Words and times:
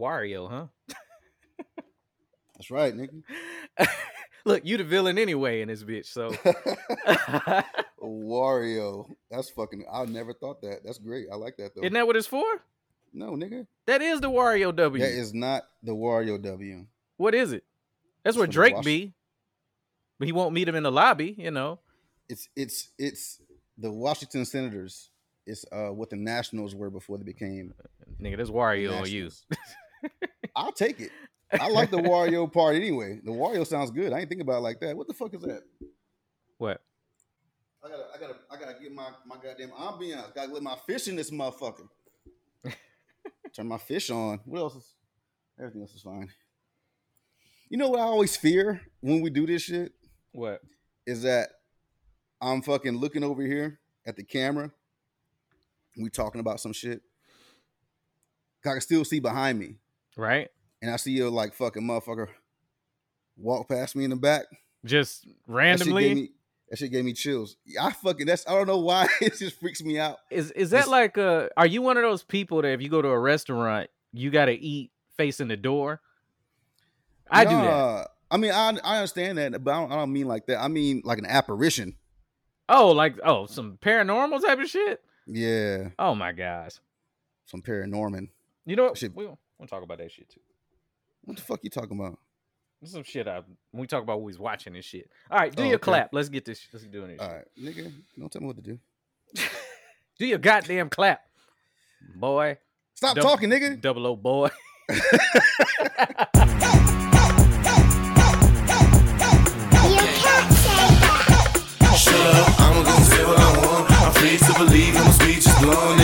Wario, 0.00 0.50
huh? 0.50 0.66
That's 2.56 2.70
right, 2.70 2.94
nigga. 2.94 3.22
Look, 4.44 4.64
you 4.64 4.76
the 4.78 4.84
villain 4.84 5.18
anyway 5.18 5.60
in 5.60 5.68
this 5.68 5.82
bitch. 5.84 6.06
So 6.06 6.30
Wario. 8.02 9.06
That's 9.30 9.50
fucking. 9.50 9.84
I 9.92 10.04
never 10.06 10.32
thought 10.32 10.62
that. 10.62 10.80
That's 10.84 10.98
great. 10.98 11.26
I 11.32 11.36
like 11.36 11.56
that 11.58 11.74
though. 11.74 11.82
isn't 11.82 11.92
that 11.94 12.06
what 12.06 12.16
it's 12.16 12.26
for? 12.26 12.44
no, 13.12 13.32
nigga. 13.32 13.66
That 13.86 14.02
is 14.02 14.20
the 14.20 14.30
Wario 14.30 14.74
W. 14.74 15.02
That 15.02 15.10
is 15.12 15.34
not 15.34 15.64
the 15.82 15.92
Wario 15.92 16.40
W. 16.40 16.86
what 17.16 17.34
is 17.34 17.52
it? 17.52 17.64
That's 18.24 18.36
where 18.36 18.44
It's 18.44 18.54
from 18.54 18.62
Drake 18.62 18.74
Wash- 18.76 18.84
be. 18.84 19.14
But 20.18 20.26
he 20.26 20.32
won't 20.32 20.52
meet 20.54 20.68
him 20.68 20.74
in 20.74 20.82
the 20.82 20.92
lobby, 20.92 21.34
you 21.38 21.50
know. 21.50 21.78
It's 22.28 22.48
it's 22.54 22.90
it's 22.98 23.40
the 23.78 23.90
Washington 23.90 24.44
Senators. 24.44 25.10
It's 25.46 25.64
uh 25.72 25.88
what 25.88 26.10
the 26.10 26.16
Nationals 26.16 26.74
were 26.74 26.90
before 26.90 27.16
they 27.16 27.24
became. 27.24 27.72
Nigga, 28.20 28.36
that's 28.36 28.50
Wario 28.50 29.00
on 29.00 29.08
you. 29.10 29.30
Nationals. 30.02 30.52
I'll 30.56 30.72
take 30.72 31.00
it. 31.00 31.10
I 31.52 31.68
like 31.68 31.90
the 31.90 31.96
Wario 32.02 32.52
part 32.52 32.76
anyway. 32.76 33.20
The 33.24 33.30
Wario 33.30 33.66
sounds 33.66 33.90
good. 33.90 34.12
I 34.12 34.20
ain't 34.20 34.28
think 34.28 34.40
about 34.40 34.58
it 34.58 34.62
like 34.62 34.80
that. 34.80 34.96
What 34.96 35.08
the 35.08 35.14
fuck 35.14 35.34
is 35.34 35.42
that? 35.42 35.62
What? 36.58 36.80
I 37.84 37.88
gotta, 37.88 38.04
I 38.14 38.18
gotta, 38.20 38.34
I 38.50 38.56
gotta 38.60 38.82
get 38.82 38.92
my 38.92 39.08
my 39.26 39.36
goddamn 39.42 39.70
ambiance. 39.70 40.34
Gotta 40.34 40.52
let 40.52 40.62
my 40.62 40.76
fish 40.86 41.08
in 41.08 41.16
this 41.16 41.30
motherfucker. 41.30 41.88
Turn 43.56 43.66
my 43.66 43.78
fish 43.78 44.10
on. 44.10 44.40
What 44.44 44.58
else 44.60 44.76
is? 44.76 44.94
Everything 45.58 45.80
else 45.82 45.94
is 45.94 46.02
fine. 46.02 46.28
You 47.68 47.78
know 47.78 47.88
what 47.88 48.00
I 48.00 48.04
always 48.04 48.36
fear 48.36 48.80
when 49.00 49.20
we 49.20 49.30
do 49.30 49.46
this 49.46 49.62
shit 49.62 49.92
What? 50.32 50.60
is 51.06 51.22
that 51.22 51.50
I'm 52.40 52.62
fucking 52.62 52.96
looking 52.96 53.22
over 53.24 53.42
here 53.42 53.78
at 54.06 54.16
the 54.16 54.24
camera. 54.24 54.72
We 55.96 56.10
talking 56.10 56.40
about 56.40 56.60
some 56.60 56.72
shit. 56.72 57.00
I 58.64 58.70
can 58.72 58.80
still 58.80 59.04
see 59.04 59.20
behind 59.20 59.58
me, 59.58 59.76
Right? 60.16 60.48
and 60.82 60.90
I 60.90 60.96
see 60.96 61.12
you 61.12 61.28
like 61.28 61.54
fucking 61.54 61.82
motherfucker 61.82 62.28
walk 63.36 63.68
past 63.68 63.94
me 63.96 64.04
in 64.04 64.10
the 64.10 64.16
back. 64.16 64.44
Just 64.84 65.24
That 65.24 65.28
shit 65.28 65.36
gave 65.46 65.54
randomly. 65.54 66.14
me, 66.14 66.28
that 66.70 66.78
shit 66.78 66.90
gave 66.90 67.04
me 67.04 67.12
chills. 67.12 67.56
I 67.80 67.92
fucking 67.92 68.26
that's 68.26 68.46
I 68.48 68.52
don't 68.52 68.66
know 68.66 68.78
why 68.78 69.06
it 69.20 69.36
just 69.36 69.58
freaks 69.60 69.82
me 69.82 69.98
out. 69.98 70.16
Is 70.30 70.50
is 70.52 70.70
that 70.70 70.80
Just- 70.80 70.90
like 70.90 71.18
uh 71.18 71.48
are 71.56 71.66
you 71.66 71.82
one 71.82 71.96
of 71.96 72.02
those 72.02 72.22
people 72.22 72.62
that 72.62 72.72
if 72.72 72.80
you 72.82 72.88
go 72.88 73.02
to 73.02 73.08
a 73.08 73.18
restaurant, 73.18 73.90
you 74.12 74.30
gotta 74.30 74.52
eat 74.52 74.90
facing 75.16 75.48
the 75.48 75.56
door? 75.56 76.00
I 77.30 77.44
do 77.44 77.50
that. 77.50 78.08
I 78.30 78.36
mean, 78.36 78.52
I 78.52 78.76
I 78.82 78.96
understand 78.96 79.38
that, 79.38 79.62
but 79.62 79.70
I 79.72 79.80
don't, 79.80 79.92
I 79.92 79.96
don't 79.96 80.12
mean 80.12 80.26
like 80.26 80.46
that. 80.46 80.62
I 80.62 80.68
mean 80.68 81.02
like 81.04 81.18
an 81.18 81.26
apparition. 81.26 81.96
Oh, 82.68 82.90
like 82.92 83.16
oh, 83.24 83.46
some 83.46 83.78
paranormal 83.82 84.40
type 84.42 84.58
of 84.60 84.68
shit. 84.68 85.02
Yeah, 85.26 85.90
Oh 85.98 86.14
my 86.14 86.32
gosh. 86.32 86.72
some 87.46 87.62
paranorman. 87.62 88.28
You 88.66 88.76
know 88.76 88.84
what? 88.86 88.98
Shit. 88.98 89.14
We'll, 89.14 89.38
we'll 89.60 89.68
talk 89.68 89.82
about 89.82 89.98
that 89.98 90.10
shit 90.10 90.28
too. 90.28 90.40
What 91.24 91.36
the 91.36 91.42
fuck 91.42 91.60
you 91.62 91.70
talking 91.70 91.98
about? 91.98 92.18
This 92.80 92.88
is 92.90 92.94
some 92.94 93.02
shit 93.04 93.28
I 93.28 93.40
when 93.70 93.82
we 93.82 93.86
talk 93.86 94.02
about 94.02 94.20
who's 94.20 94.38
watching 94.38 94.72
this 94.72 94.86
shit. 94.86 95.10
All 95.30 95.38
right, 95.38 95.54
do 95.54 95.62
Oh, 95.62 95.66
your 95.66 95.74
okay. 95.74 95.84
clap. 95.84 96.08
Let's 96.12 96.30
get 96.30 96.44
this. 96.46 96.66
Let's 96.72 96.82
get 96.84 96.92
doing 96.92 97.08
this. 97.10 97.20
All 97.20 97.28
shit. 97.28 97.36
right, 97.36 97.46
nigga, 97.76 97.92
don't 98.18 98.32
tell 98.32 98.40
me 98.40 98.46
what 98.48 98.56
to 98.56 98.62
do. 98.62 98.78
Do 100.18 100.26
your 100.26 100.38
goddamn 100.38 100.90
clap, 100.90 101.22
boy. 102.14 102.58
Stop 102.94 103.14
Dou- 103.16 103.22
talking, 103.22 103.48
nigga. 103.48 103.80
Double 103.80 104.06
O 104.06 104.16
boy. 104.16 104.50
You 108.80 109.96
can't 109.98 110.52
say 110.52 110.86
that. 111.00 111.96
Shut 111.98 112.14
up, 112.14 112.60
I'm 112.60 112.84
gonna 112.84 113.04
say 113.04 113.24
what 113.24 113.38
I 113.38 113.58
want. 113.58 113.90
I'm 113.90 114.12
free 114.12 114.38
to 114.38 114.52
believe 114.58 114.94
and 114.96 115.04
my 115.04 115.10
speech 115.12 115.46
is 115.46 115.58
blown. 115.60 115.99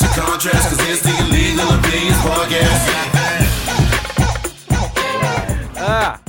With 0.00 0.18
of 0.18 0.24
contrast. 0.24 0.68
Cause 0.70 0.88
it's 0.88 1.02
the 1.02 1.10
illegal 1.24 1.68
opinions 1.78 2.16
podcast. 2.18 2.86
Ah, 5.82 6.20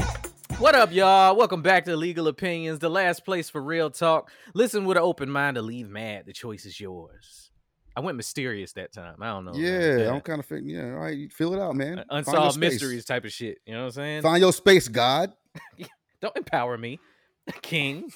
what 0.59 0.75
up, 0.75 0.91
y'all? 0.91 1.35
Welcome 1.35 1.61
back 1.61 1.85
to 1.85 1.95
Legal 1.95 2.27
Opinions, 2.27 2.79
the 2.79 2.89
last 2.89 3.25
place 3.25 3.49
for 3.49 3.61
real 3.61 3.89
talk. 3.89 4.31
Listen 4.53 4.85
with 4.85 4.97
an 4.97 5.03
open 5.03 5.29
mind 5.29 5.55
to 5.55 5.61
leave 5.61 5.89
mad. 5.89 6.25
The 6.25 6.33
choice 6.33 6.65
is 6.65 6.79
yours. 6.79 7.51
I 7.95 7.99
went 7.99 8.15
mysterious 8.15 8.71
that 8.73 8.93
time. 8.93 9.15
I 9.21 9.27
don't 9.27 9.45
know. 9.45 9.51
man. 9.51 9.99
Yeah, 9.99 10.13
I'm 10.13 10.21
kind 10.21 10.39
of 10.39 10.45
figuring. 10.45 10.69
Yeah, 10.69 10.93
all 10.93 10.99
right, 11.01 11.17
you 11.17 11.29
fill 11.29 11.53
it 11.53 11.59
out, 11.59 11.75
man. 11.75 11.99
Uh, 11.99 12.03
Find 12.03 12.07
your 12.09 12.17
unsolved 12.35 12.57
mysteries 12.59 13.05
type 13.05 13.25
of 13.25 13.33
shit. 13.33 13.57
You 13.65 13.73
know 13.73 13.81
what 13.81 13.85
I'm 13.87 13.91
saying? 13.91 14.21
Find 14.21 14.41
your 14.41 14.53
space, 14.53 14.87
God. 14.87 15.33
Don't 16.21 16.35
empower 16.37 16.77
me, 16.77 16.99
King. 17.61 18.11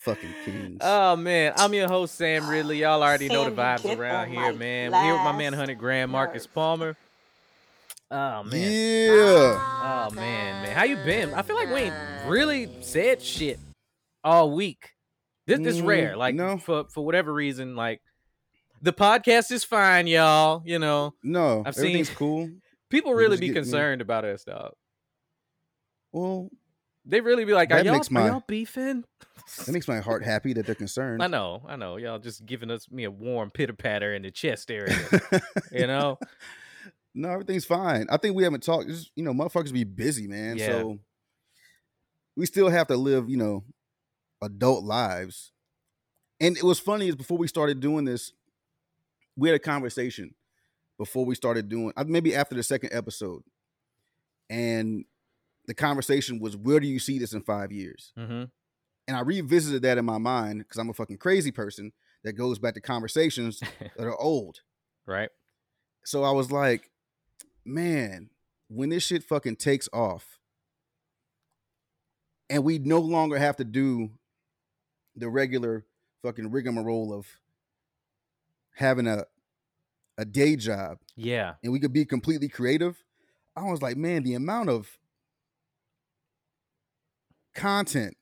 Fucking 0.00 0.34
kings. 0.46 0.78
Oh 0.80 1.14
man, 1.16 1.52
I'm 1.56 1.74
your 1.74 1.86
host 1.88 2.14
Sam 2.14 2.48
Ridley. 2.48 2.78
Y'all 2.80 3.02
already 3.02 3.28
know 3.28 3.44
the 3.44 3.50
vibes 3.54 3.84
around 3.98 4.30
here, 4.30 4.52
man. 4.54 4.92
We're 4.92 5.02
here 5.02 5.12
with 5.12 5.22
my 5.24 5.32
man 5.36 5.52
last 5.52 5.58
Hundred 5.60 5.78
Grand, 5.78 6.10
Marcus 6.10 6.44
nerves. 6.44 6.54
Palmer. 6.54 6.96
Oh 8.10 8.42
man. 8.44 8.72
yeah. 8.72 10.06
Oh 10.08 10.08
man, 10.14 10.62
man, 10.62 10.74
how 10.74 10.84
you 10.84 10.96
been? 10.96 11.34
I 11.34 11.42
feel 11.42 11.54
like 11.54 11.68
we 11.68 11.80
ain't 11.82 11.94
really 12.26 12.70
said 12.80 13.20
shit 13.20 13.60
all 14.24 14.50
week. 14.52 14.90
This 15.46 15.60
this 15.60 15.76
Mm, 15.78 15.86
rare, 15.86 16.16
like 16.16 16.34
no. 16.34 16.56
for 16.56 16.84
for 16.88 17.04
whatever 17.04 17.30
reason, 17.32 17.76
like 17.76 18.00
the 18.80 18.94
podcast 18.94 19.52
is 19.52 19.64
fine, 19.64 20.06
y'all. 20.06 20.62
You 20.64 20.78
know, 20.78 21.12
No, 21.22 21.62
I've 21.66 21.74
seen- 21.74 21.84
everything's 21.88 22.10
cool. 22.10 22.48
people 22.88 23.12
really 23.12 23.32
just 23.32 23.40
be 23.42 23.46
get- 23.48 23.56
yeah. 23.56 23.60
concerned 23.62 24.00
about 24.00 24.24
us, 24.24 24.44
dog. 24.44 24.72
Well, 26.12 26.48
They 27.04 27.20
really 27.20 27.44
be 27.44 27.52
like, 27.54 27.70
"Are 27.70 27.76
That 27.78 27.84
y'all, 27.86 27.94
makes 27.94 28.10
are 28.10 28.14
my- 28.14 28.26
y'all 28.28 28.44
beefing?" 28.46 29.04
that 29.66 29.72
makes 29.72 29.88
my 29.88 29.98
heart 30.00 30.22
happy 30.24 30.52
that 30.52 30.66
they're 30.66 30.74
concerned. 30.74 31.22
I 31.22 31.26
know, 31.26 31.62
I 31.66 31.74
know. 31.76 31.96
Y'all 31.96 32.18
just 32.20 32.46
giving 32.46 32.70
us 32.70 32.90
me 32.90 33.04
a 33.04 33.10
warm 33.10 33.50
pitter 33.50 33.72
patter 33.72 34.14
in 34.14 34.22
the 34.22 34.30
chest 34.30 34.70
area. 34.70 34.96
you 35.72 35.86
know, 35.86 36.18
no, 37.14 37.30
everything's 37.30 37.64
fine. 37.64 38.06
I 38.10 38.16
think 38.16 38.36
we 38.36 38.44
haven't 38.44 38.62
talked. 38.62 38.88
Just, 38.88 39.10
you 39.16 39.24
know, 39.24 39.32
motherfuckers 39.32 39.72
be 39.72 39.84
busy, 39.84 40.28
man. 40.28 40.56
Yeah. 40.58 40.66
So 40.66 40.98
we 42.36 42.46
still 42.46 42.68
have 42.68 42.86
to 42.88 42.96
live, 42.96 43.28
you 43.28 43.36
know, 43.38 43.64
adult 44.42 44.84
lives. 44.84 45.52
And 46.40 46.56
it 46.56 46.62
was 46.64 46.78
funny 46.78 47.08
is 47.08 47.16
before 47.16 47.36
we 47.38 47.48
started 47.48 47.80
doing 47.80 48.04
this, 48.04 48.32
we 49.36 49.48
had 49.48 49.56
a 49.56 49.58
conversation 49.58 50.34
before 50.96 51.24
we 51.24 51.34
started 51.34 51.68
doing 51.68 51.92
uh, 51.96 52.04
maybe 52.06 52.34
after 52.34 52.54
the 52.54 52.62
second 52.62 52.90
episode. 52.92 53.42
And 54.48 55.04
the 55.70 55.74
conversation 55.74 56.40
was, 56.40 56.56
where 56.56 56.80
do 56.80 56.88
you 56.88 56.98
see 56.98 57.20
this 57.20 57.32
in 57.32 57.42
five 57.42 57.70
years? 57.70 58.12
hmm 58.16 58.42
And 59.06 59.16
I 59.16 59.20
revisited 59.20 59.82
that 59.82 59.98
in 59.98 60.04
my 60.04 60.18
mind 60.18 60.58
because 60.58 60.78
I'm 60.78 60.90
a 60.90 60.92
fucking 60.92 61.18
crazy 61.18 61.52
person 61.52 61.92
that 62.24 62.32
goes 62.32 62.58
back 62.58 62.74
to 62.74 62.80
conversations 62.80 63.60
that 63.96 64.04
are 64.04 64.20
old. 64.20 64.62
right? 65.06 65.28
So 66.04 66.24
I 66.24 66.32
was 66.32 66.50
like, 66.50 66.90
man, 67.64 68.30
when 68.68 68.88
this 68.88 69.04
shit 69.04 69.22
fucking 69.22 69.56
takes 69.56 69.88
off 69.92 70.40
and 72.48 72.64
we 72.64 72.80
no 72.80 72.98
longer 72.98 73.38
have 73.38 73.54
to 73.58 73.64
do 73.64 74.10
the 75.14 75.28
regular 75.28 75.86
fucking 76.22 76.50
rigmarole 76.50 77.14
of 77.14 77.28
having 78.74 79.06
a 79.06 79.24
a 80.18 80.24
day 80.24 80.56
job 80.56 80.98
Yeah, 81.14 81.54
and 81.62 81.72
we 81.72 81.78
could 81.78 81.92
be 81.92 82.04
completely 82.04 82.48
creative, 82.48 83.04
I 83.54 83.70
was 83.70 83.80
like, 83.80 83.96
man, 83.96 84.24
the 84.24 84.34
amount 84.34 84.68
of 84.68 84.98
content, 87.54 88.16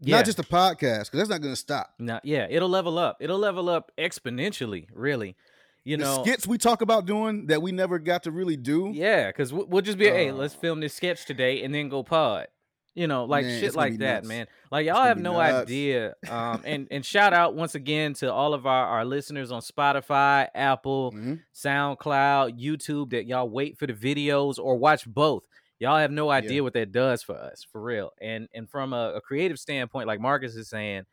yeah. 0.00 0.16
not 0.16 0.24
just 0.24 0.38
a 0.38 0.42
podcast, 0.42 1.04
because 1.04 1.18
that's 1.18 1.30
not 1.30 1.40
going 1.40 1.52
to 1.54 1.60
stop. 1.60 1.90
No, 1.98 2.20
yeah, 2.24 2.46
it'll 2.50 2.68
level 2.68 2.98
up. 2.98 3.16
It'll 3.20 3.38
level 3.38 3.68
up 3.68 3.92
exponentially, 3.98 4.86
really. 4.92 5.36
You 5.84 5.96
the 5.96 6.04
know, 6.04 6.22
skits 6.24 6.46
we 6.46 6.58
talk 6.58 6.82
about 6.82 7.06
doing 7.06 7.46
that 7.46 7.62
we 7.62 7.70
never 7.72 7.98
got 8.00 8.24
to 8.24 8.30
really 8.32 8.56
do. 8.56 8.90
yeah, 8.92 9.28
because 9.28 9.52
we'll 9.52 9.82
just 9.82 9.98
be, 9.98 10.06
hey, 10.06 10.30
Uh, 10.30 10.34
let's 10.34 10.54
film 10.54 10.80
this 10.80 10.94
sketch 10.94 11.24
today 11.26 11.62
and 11.62 11.72
then 11.74 11.88
go 11.88 12.02
pod. 12.02 12.48
You 12.96 13.06
know, 13.06 13.24
like 13.26 13.44
Man, 13.44 13.60
shit 13.60 13.74
like 13.76 13.98
that, 13.98 14.22
nuts. 14.22 14.26
man. 14.28 14.46
Like 14.72 14.86
y'all 14.86 15.04
have 15.04 15.18
no 15.18 15.34
nuts. 15.34 15.64
idea. 15.70 16.14
Um, 16.30 16.62
and 16.64 16.88
and 16.90 17.04
shout 17.04 17.34
out 17.34 17.54
once 17.54 17.74
again 17.74 18.14
to 18.14 18.32
all 18.32 18.54
of 18.54 18.66
our 18.66 18.86
our 18.86 19.04
listeners 19.04 19.52
on 19.52 19.60
Spotify, 19.60 20.48
Apple, 20.54 21.12
Mhm. 21.12 21.40
SoundCloud, 21.54 22.58
YouTube 22.58 23.10
that 23.10 23.26
y'all 23.26 23.48
wait 23.50 23.78
for 23.78 23.86
the 23.86 23.92
videos 23.92 24.58
or 24.58 24.76
watch 24.78 25.06
both. 25.06 25.44
Y'all 25.78 25.98
have 25.98 26.10
no 26.10 26.30
idea 26.30 26.54
Yeah. 26.56 26.60
what 26.62 26.72
that 26.74 26.92
does 26.92 27.22
for 27.22 27.36
us, 27.36 27.64
for 27.70 27.80
real. 27.82 28.10
And 28.20 28.48
and 28.54 28.68
from 28.68 28.92
a, 28.92 29.14
a 29.16 29.20
creative 29.20 29.58
standpoint, 29.58 30.06
like 30.06 30.20
Marcus 30.20 30.56
is 30.56 30.68
saying, 30.68 31.04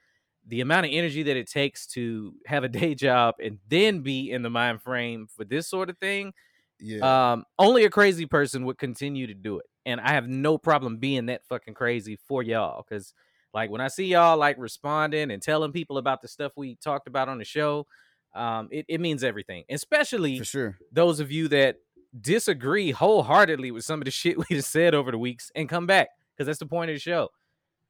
the 0.45 0.61
amount 0.61 0.85
of 0.85 0.91
energy 0.93 1.23
that 1.23 1.37
it 1.37 1.49
takes 1.49 1.87
to 1.87 2.33
have 2.45 2.63
a 2.63 2.69
day 2.69 2.95
job 2.95 3.35
and 3.43 3.59
then 3.67 4.01
be 4.01 4.31
in 4.31 4.41
the 4.41 4.49
mind 4.49 4.81
frame 4.81 5.27
for 5.27 5.43
this 5.45 5.67
sort 5.67 5.89
of 5.89 5.97
thing, 5.97 6.33
Yeah. 6.79 7.31
um, 7.33 7.45
only 7.59 7.85
a 7.85 7.89
crazy 7.89 8.25
person 8.25 8.65
would 8.65 8.77
continue 8.77 9.27
to 9.27 9.33
do 9.33 9.59
it. 9.59 9.65
And 9.85 9.99
I 10.01 10.11
have 10.13 10.27
no 10.27 10.57
problem 10.57 10.97
being 10.97 11.25
that 11.27 11.45
fucking 11.47 11.73
crazy 11.73 12.17
for 12.27 12.41
y'all. 12.43 12.83
Cause 12.83 13.13
like 13.53 13.69
when 13.69 13.81
I 13.81 13.87
see 13.87 14.05
y'all 14.05 14.37
like 14.37 14.57
responding 14.57 15.29
and 15.29 15.41
telling 15.41 15.71
people 15.71 15.97
about 15.97 16.21
the 16.21 16.27
stuff 16.27 16.53
we 16.55 16.75
talked 16.75 17.07
about 17.07 17.29
on 17.29 17.37
the 17.37 17.45
show, 17.45 17.85
um, 18.33 18.67
it, 18.71 18.85
it 18.89 18.99
means 18.99 19.23
everything. 19.23 19.63
Especially 19.69 20.39
for 20.39 20.45
sure. 20.45 20.77
those 20.91 21.19
of 21.19 21.31
you 21.31 21.47
that 21.49 21.77
disagree 22.19 22.91
wholeheartedly 22.91 23.71
with 23.71 23.83
some 23.85 23.99
of 24.01 24.05
the 24.05 24.11
shit 24.11 24.37
we 24.37 24.45
just 24.49 24.71
said 24.71 24.93
over 24.95 25.11
the 25.11 25.17
weeks 25.17 25.51
and 25.55 25.67
come 25.69 25.85
back 25.87 26.09
because 26.35 26.47
that's 26.47 26.59
the 26.59 26.65
point 26.65 26.89
of 26.91 26.95
the 26.95 26.99
show. 26.99 27.29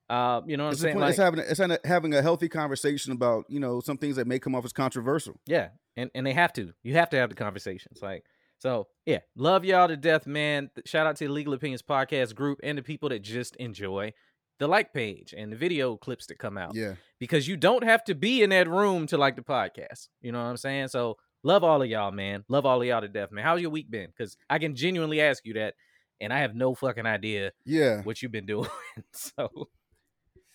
Uh, 0.10 0.42
you 0.46 0.58
know 0.58 0.64
what 0.66 0.70
I'm 0.70 0.74
It's, 0.74 0.82
saying? 0.82 0.94
point- 0.96 1.02
Like, 1.02 1.10
it's 1.12 1.20
having 1.20 1.40
a- 1.40 1.44
it's 1.78 1.86
having 1.86 2.14
a- 2.14 2.22
healthy 2.22 2.50
conversation 2.50 3.14
about 3.14 3.46
you 3.50 3.60
know 3.60 3.80
some 3.80 3.98
things 3.98 4.18
that 4.18 4.28
may 4.28 4.38
come 4.40 4.54
off 4.54 4.66
as 4.66 4.74
controversial. 4.74 5.40
Yeah, 5.46 5.70
and 5.96 6.12
and 6.14 6.26
they 6.28 6.34
have 6.34 6.54
to. 6.54 6.74
You 6.84 6.94
have 6.96 7.10
to 7.12 7.18
have 7.18 7.30
the 7.30 7.36
conversations. 7.36 8.00
Like 8.02 8.26
so, 8.60 8.88
yeah. 9.06 9.20
Love 9.36 9.66
y'all 9.66 9.88
to 9.88 9.98
death, 9.98 10.28
man. 10.28 10.70
Shout 10.86 11.08
out 11.08 11.16
to 11.18 11.28
the 11.28 11.34
Legal 11.34 11.54
Opinions 11.54 11.82
podcast 11.82 12.36
group 12.36 12.60
and 12.64 12.78
the 12.78 12.84
people 12.84 13.10
that 13.10 13.20
just 13.20 13.56
enjoy 13.58 14.14
the 14.60 14.68
like 14.68 14.94
page 14.94 15.34
and 15.36 15.52
the 15.52 15.56
video 15.58 15.96
clips 15.98 16.28
that 16.28 16.38
come 16.38 16.58
out. 16.58 16.76
Yeah, 16.76 16.94
Because 17.20 17.48
you 17.48 17.58
don't 17.58 17.84
have 17.84 18.04
to 18.06 18.14
be 18.16 18.44
in 18.44 18.52
that 18.52 18.70
room 18.70 19.08
to 19.08 19.18
like 19.18 19.36
the 19.36 19.42
podcast. 19.42 20.10
You 20.22 20.32
know 20.32 20.38
what 20.38 20.50
I'm 20.50 20.58
saying? 20.58 20.90
So 20.90 21.18
love 21.44 21.64
all 21.64 21.82
of 21.82 21.90
y'all, 21.90 22.12
man. 22.12 22.44
Love 22.48 22.66
all 22.66 22.82
of 22.82 22.88
y'all 22.88 23.02
to 23.02 23.08
death, 23.08 23.32
man. 23.32 23.44
How's 23.44 23.62
your 23.62 23.70
week 23.70 23.90
been? 23.92 24.08
Because 24.08 24.38
I 24.50 24.60
can 24.60 24.76
genuinely 24.76 25.22
ask 25.22 25.46
you 25.46 25.54
that, 25.56 25.76
and 26.22 26.34
I 26.34 26.40
have 26.40 26.56
no 26.56 26.74
fucking 26.74 27.06
idea 27.06 27.52
yeah. 27.66 28.02
what 28.02 28.22
you've 28.22 28.32
been 28.32 28.46
doing. 28.48 28.70
so 29.12 29.50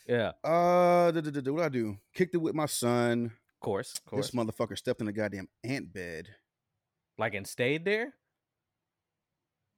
yeah, 0.08 0.32
Uh, 0.42 1.12
what 1.12 1.64
I 1.64 1.68
do? 1.68 1.98
Kicked 2.14 2.34
it 2.34 2.38
with 2.38 2.54
my 2.54 2.66
son. 2.66 3.32
course, 3.60 3.94
of 3.94 4.04
course. 4.06 4.26
This 4.30 4.34
motherfucker 4.34 4.76
stepped 4.78 5.00
in 5.00 5.06
the 5.06 5.12
goddamn 5.12 5.48
ant 5.62 5.92
bed. 5.92 6.28
like 7.18 7.34
and 7.34 7.46
stayed 7.46 7.84
there. 7.84 8.14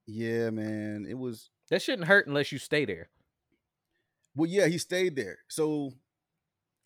Yeah, 0.07 0.51
man. 0.51 1.07
It 1.09 1.19
was 1.19 1.51
That 1.71 1.83
shouldn't 1.83 2.09
hurt 2.09 2.27
unless 2.27 2.53
you 2.53 2.59
stay 2.59 2.85
there. 2.85 3.09
well, 4.35 4.49
yeah. 4.49 4.67
He 4.67 4.79
stayed 4.79 5.17
there. 5.17 5.39
So 5.49 5.93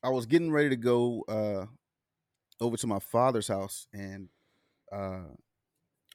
I 0.03 0.09
was 0.11 0.27
getting 0.27 0.51
ready 0.53 0.71
to 0.71 0.77
go 0.77 1.23
uh 1.29 1.67
over 2.61 2.77
to 2.77 2.87
my 2.87 2.99
father's 2.99 3.49
house, 3.49 3.87
and 3.93 4.29
uh 4.93 5.25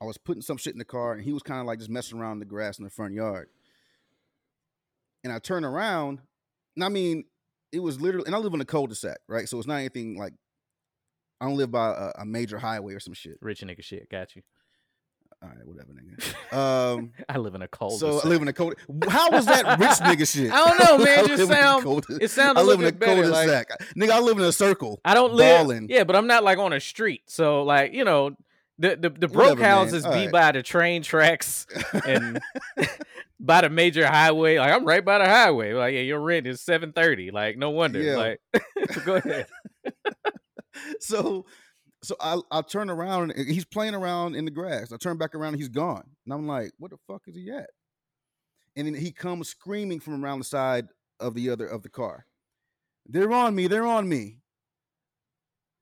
I 0.02 0.06
was 0.06 0.18
putting 0.18 0.42
some 0.42 0.58
shit 0.58 0.74
in 0.74 0.80
the 0.80 0.86
car, 0.86 1.12
and 1.12 1.22
he 1.22 1.34
was 1.34 1.44
kind 1.44 1.60
of 1.60 1.66
like 1.66 1.80
just 1.80 1.90
messing 1.90 2.20
around 2.20 2.34
in 2.34 2.40
the 2.40 2.46
grass 2.46 2.78
in 2.80 2.86
the 2.86 2.90
front 2.90 3.14
yard. 3.14 3.50
And 5.24 5.34
I 5.34 5.40
turn 5.40 5.66
around, 5.66 6.22
and 6.78 6.86
I 6.86 6.90
mean, 6.90 7.26
it 7.74 7.80
was 7.80 8.00
literally, 8.00 8.26
and 8.26 8.34
I 8.34 8.38
live 8.38 8.54
in 8.54 8.62
a 8.62 8.66
cul-de-sac, 8.66 9.18
right? 9.28 9.50
So 9.50 9.58
it's 9.58 9.68
not 9.68 9.76
anything 9.76 10.18
like 10.18 10.34
I 11.42 11.46
don't 11.46 11.58
live 11.58 11.72
by 11.72 11.90
a, 11.90 12.22
a 12.22 12.26
major 12.26 12.58
highway 12.60 12.94
or 12.94 13.02
some 13.02 13.14
shit. 13.14 13.38
Rich 13.42 13.62
nigga 13.62 13.84
shit. 13.84 14.10
Got 14.10 14.36
you. 14.38 14.42
All 15.42 15.48
right, 15.50 15.66
whatever, 15.66 15.94
nigga. 15.94 16.54
Um, 16.56 17.12
I 17.30 17.38
live 17.38 17.56
in 17.56 17.62
a 17.62 17.68
cold. 17.68 17.98
so 18.00 18.20
I 18.24 18.28
live 18.28 18.42
in 18.42 18.50
a 18.50 18.54
cul. 18.54 18.74
How 19.08 19.32
was 19.32 19.46
that 19.46 19.80
rich 19.80 19.90
nigga 20.00 20.28
shit? 20.30 20.52
I 20.54 20.66
don't 20.68 20.80
know, 21.00 21.06
man. 21.06 21.20
It 21.26 21.28
just 21.28 21.40
live 21.50 21.58
sound- 21.58 21.84
cul-de- 21.84 22.24
it 22.24 22.30
sounded 22.32 22.60
I 22.60 22.64
a 22.64 22.66
live 22.66 22.80
in 22.80 22.82
a 22.82 22.86
little 22.86 22.92
bit 22.92 23.00
better, 23.00 23.28
like- 23.28 23.48
cul-de-sac, 23.48 23.96
nigga. 23.96 24.10
I 24.12 24.20
live 24.20 24.38
in 24.38 24.44
a 24.44 24.52
circle. 24.52 25.00
I 25.06 25.14
don't 25.14 25.34
live. 25.34 25.62
balling. 25.62 25.88
Yeah, 25.90 26.04
but 26.04 26.16
I'm 26.18 26.28
not 26.28 26.44
like 26.44 26.58
on 26.58 26.74
a 26.74 26.80
street. 26.82 27.22
So 27.28 27.64
like 27.64 27.94
you 27.94 28.04
know, 28.04 28.32
the 28.80 28.98
the, 28.98 29.10
the 29.10 29.28
broke 29.30 29.60
Whatever, 29.60 29.64
houses 29.64 30.04
be 30.04 30.10
Alright. 30.10 30.32
by 30.32 30.52
the 30.52 30.62
train 30.64 31.04
tracks 31.04 31.68
and 32.06 32.42
by 33.40 33.62
the 33.62 33.70
major 33.70 34.06
highway. 34.06 34.58
Like 34.60 34.74
I'm 34.74 34.84
right 34.86 35.04
by 35.06 35.20
the 35.20 35.26
highway. 35.26 35.72
Like 35.74 35.94
yeah, 35.94 36.02
your 36.02 36.20
rent 36.20 36.48
is 36.48 36.60
seven 36.60 36.92
thirty. 36.92 37.32
Like 37.32 37.58
no 37.58 37.70
wonder. 37.70 38.02
Yeah. 38.02 38.18
Like 38.18 38.42
go 39.06 39.16
ahead. 39.16 39.48
so 41.00 41.46
so 42.02 42.16
I 42.20 42.40
I 42.52 42.62
turn 42.62 42.90
around 42.90 43.32
and 43.32 43.50
he's 43.50 43.66
playing 43.66 43.96
around 43.96 44.36
in 44.36 44.46
the 44.46 44.52
grass. 44.52 44.92
I 44.92 44.98
turn 44.98 45.18
back 45.18 45.36
around 45.36 45.54
and 45.54 45.58
he's 45.58 45.70
gone. 45.70 46.04
And 46.26 46.34
I'm 46.34 46.48
like, 46.48 46.72
what 46.78 46.92
the 46.92 46.98
fuck 47.08 47.24
is 47.28 47.36
he 47.36 47.50
at? 47.52 47.70
And 48.76 48.88
then 48.88 48.94
he 48.94 49.12
comes 49.12 49.50
screaming 49.50 50.00
from 50.00 50.24
around 50.24 50.40
the 50.40 50.46
side 50.46 50.88
of 51.20 51.34
the 51.34 51.50
other 51.50 51.68
of 51.68 51.84
the 51.84 51.90
car. 51.90 52.26
They're 53.06 53.32
on 53.32 53.56
me, 53.56 53.68
they're 53.68 53.86
on 53.86 54.08
me. 54.08 54.40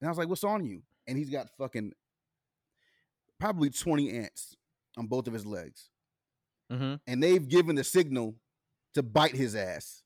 And 0.01 0.07
I 0.07 0.11
was 0.11 0.17
like, 0.17 0.29
what's 0.29 0.43
on 0.43 0.63
you? 0.65 0.81
And 1.07 1.17
he's 1.17 1.29
got 1.29 1.49
fucking 1.57 1.93
probably 3.39 3.69
20 3.69 4.11
ants 4.11 4.55
on 4.97 5.07
both 5.07 5.27
of 5.27 5.33
his 5.33 5.45
legs. 5.45 5.89
hmm 6.71 6.95
And 7.05 7.21
they've 7.21 7.47
given 7.47 7.75
the 7.75 7.83
signal 7.83 8.35
to 8.93 9.03
bite 9.03 9.35
his 9.35 9.55
ass. 9.55 10.03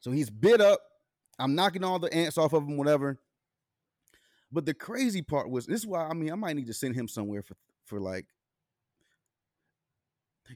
So 0.00 0.10
he's 0.10 0.30
bit 0.30 0.60
up. 0.60 0.80
I'm 1.38 1.54
knocking 1.54 1.84
all 1.84 1.98
the 1.98 2.12
ants 2.12 2.38
off 2.38 2.52
of 2.52 2.64
him, 2.64 2.76
whatever. 2.76 3.20
But 4.52 4.66
the 4.66 4.74
crazy 4.74 5.22
part 5.22 5.48
was 5.50 5.66
this 5.66 5.80
is 5.80 5.86
why 5.86 6.06
I 6.06 6.12
mean 6.14 6.30
I 6.30 6.34
might 6.34 6.56
need 6.56 6.66
to 6.66 6.74
send 6.74 6.94
him 6.94 7.08
somewhere 7.08 7.42
for 7.42 7.54
for 7.84 7.98
like 7.98 8.26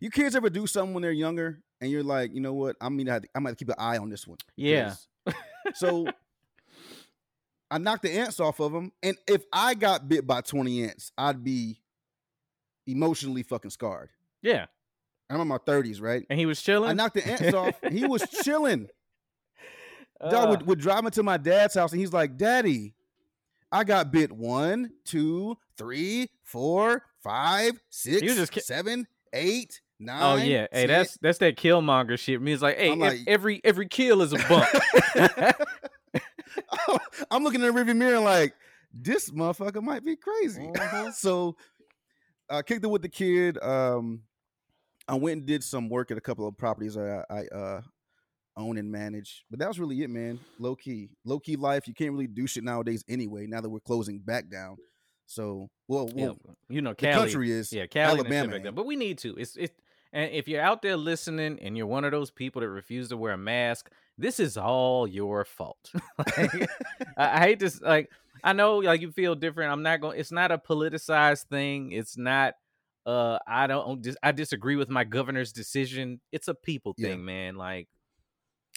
you 0.00 0.10
kids 0.10 0.36
ever 0.36 0.50
do 0.50 0.66
something 0.66 0.92
when 0.94 1.02
they're 1.02 1.12
younger 1.12 1.60
and 1.80 1.90
you're 1.90 2.02
like, 2.02 2.34
you 2.34 2.40
know 2.40 2.54
what? 2.54 2.76
I 2.80 2.88
mean 2.88 3.08
I 3.08 3.20
I 3.34 3.38
might 3.38 3.56
keep 3.56 3.68
an 3.68 3.76
eye 3.78 3.98
on 3.98 4.10
this 4.10 4.26
one. 4.26 4.38
Yeah. 4.56 4.94
So 5.74 6.06
I 7.70 7.78
knocked 7.78 8.02
the 8.02 8.12
ants 8.12 8.38
off 8.38 8.60
of 8.60 8.72
him. 8.72 8.92
And 9.02 9.16
if 9.26 9.44
I 9.52 9.74
got 9.74 10.08
bit 10.08 10.26
by 10.26 10.40
20 10.40 10.84
ants, 10.84 11.10
I'd 11.18 11.42
be 11.42 11.80
emotionally 12.86 13.42
fucking 13.42 13.70
scarred. 13.70 14.10
Yeah. 14.42 14.66
I'm 15.28 15.40
in 15.40 15.48
my 15.48 15.58
30s, 15.58 16.00
right? 16.00 16.24
And 16.30 16.38
he 16.38 16.46
was 16.46 16.62
chilling. 16.62 16.90
I 16.90 16.92
knocked 16.92 17.14
the 17.14 17.26
ants 17.26 17.52
off. 17.52 17.74
He 17.90 18.06
was 18.06 18.22
chilling. 18.44 18.88
Dog 20.30 20.46
Uh, 20.46 20.50
would, 20.50 20.66
would 20.66 20.78
drive 20.78 21.02
me 21.02 21.10
to 21.10 21.22
my 21.24 21.36
dad's 21.36 21.74
house 21.74 21.90
and 21.90 22.00
he's 22.00 22.12
like, 22.12 22.36
Daddy, 22.36 22.94
I 23.72 23.84
got 23.84 24.12
bit 24.12 24.32
one, 24.32 24.90
two, 25.04 25.56
three, 25.76 26.30
four, 26.44 27.02
five, 27.22 27.80
six, 27.90 28.22
just 28.22 28.52
ki- 28.52 28.60
seven, 28.60 29.06
eight, 29.32 29.80
nine. 29.98 30.22
Oh 30.22 30.42
yeah, 30.42 30.66
hey, 30.72 30.86
10. 30.86 30.88
that's 30.88 31.18
that's 31.20 31.38
that 31.38 31.56
Killmonger 31.56 32.18
shit. 32.18 32.40
Me, 32.40 32.52
it's 32.52 32.62
like, 32.62 32.78
hey, 32.78 32.94
like- 32.94 33.20
every 33.26 33.60
every 33.64 33.88
kill 33.88 34.22
is 34.22 34.32
a 34.32 34.38
bump. 34.48 34.68
I'm 37.30 37.42
looking 37.44 37.60
in 37.62 37.74
the 37.74 37.80
rearview 37.80 37.96
mirror 37.96 38.20
like 38.20 38.54
this 38.92 39.30
motherfucker 39.30 39.82
might 39.82 40.04
be 40.04 40.16
crazy. 40.16 40.62
Mhm. 40.62 41.12
so 41.14 41.56
I 42.48 42.62
kicked 42.62 42.84
it 42.84 42.88
with 42.88 43.02
the 43.02 43.08
kid. 43.08 43.58
Um, 43.62 44.22
I 45.08 45.14
went 45.14 45.38
and 45.38 45.46
did 45.46 45.62
some 45.62 45.88
work 45.88 46.10
at 46.10 46.18
a 46.18 46.20
couple 46.20 46.46
of 46.46 46.56
properties 46.56 46.96
I, 46.96 47.24
I 47.30 47.46
uh, 47.54 47.80
own 48.56 48.78
and 48.78 48.90
manage, 48.90 49.44
but 49.50 49.58
that 49.58 49.68
was 49.68 49.78
really 49.78 50.02
it, 50.02 50.10
man. 50.10 50.40
Low 50.58 50.74
key, 50.76 51.10
low 51.24 51.38
key 51.38 51.56
life. 51.56 51.86
You 51.86 51.94
can't 51.94 52.12
really 52.12 52.26
do 52.26 52.46
shit 52.46 52.64
nowadays 52.64 53.04
anyway. 53.08 53.46
Now 53.46 53.60
that 53.60 53.68
we're 53.68 53.80
closing 53.80 54.18
back 54.18 54.48
down, 54.50 54.76
so 55.26 55.68
well, 55.88 56.08
yeah, 56.14 56.30
you 56.68 56.80
know, 56.82 56.94
the 56.96 57.12
country 57.12 57.50
is 57.50 57.72
yeah, 57.72 57.86
Cali 57.86 58.20
Alabama. 58.20 58.72
But 58.72 58.86
we 58.86 58.96
need 58.96 59.18
to. 59.18 59.36
It's 59.36 59.56
it. 59.56 59.74
And 60.12 60.32
if 60.32 60.48
you're 60.48 60.62
out 60.62 60.82
there 60.82 60.96
listening 60.96 61.58
and 61.60 61.76
you're 61.76 61.86
one 61.86 62.04
of 62.04 62.12
those 62.12 62.30
people 62.30 62.62
that 62.62 62.70
refuse 62.70 63.08
to 63.08 63.16
wear 63.16 63.32
a 63.32 63.36
mask, 63.38 63.90
this 64.16 64.40
is 64.40 64.56
all 64.56 65.06
your 65.06 65.44
fault. 65.44 65.92
Like, 66.18 66.68
I, 67.18 67.36
I 67.36 67.40
hate 67.40 67.58
this. 67.58 67.80
Like, 67.82 68.10
I 68.42 68.52
know, 68.52 68.76
like 68.78 69.00
you 69.02 69.10
feel 69.10 69.34
different. 69.34 69.72
I'm 69.72 69.82
not 69.82 70.00
going. 70.00 70.18
It's 70.18 70.32
not 70.32 70.52
a 70.52 70.58
politicized 70.58 71.44
thing. 71.46 71.92
It's 71.92 72.16
not. 72.16 72.54
Uh, 73.04 73.38
I 73.46 73.66
don't. 73.66 74.06
I 74.22 74.32
disagree 74.32 74.76
with 74.76 74.88
my 74.88 75.04
governor's 75.04 75.52
decision. 75.52 76.20
It's 76.32 76.48
a 76.48 76.54
people 76.54 76.94
Yeah. 76.96 77.10
thing, 77.10 77.24
man. 77.24 77.56
Like, 77.56 77.88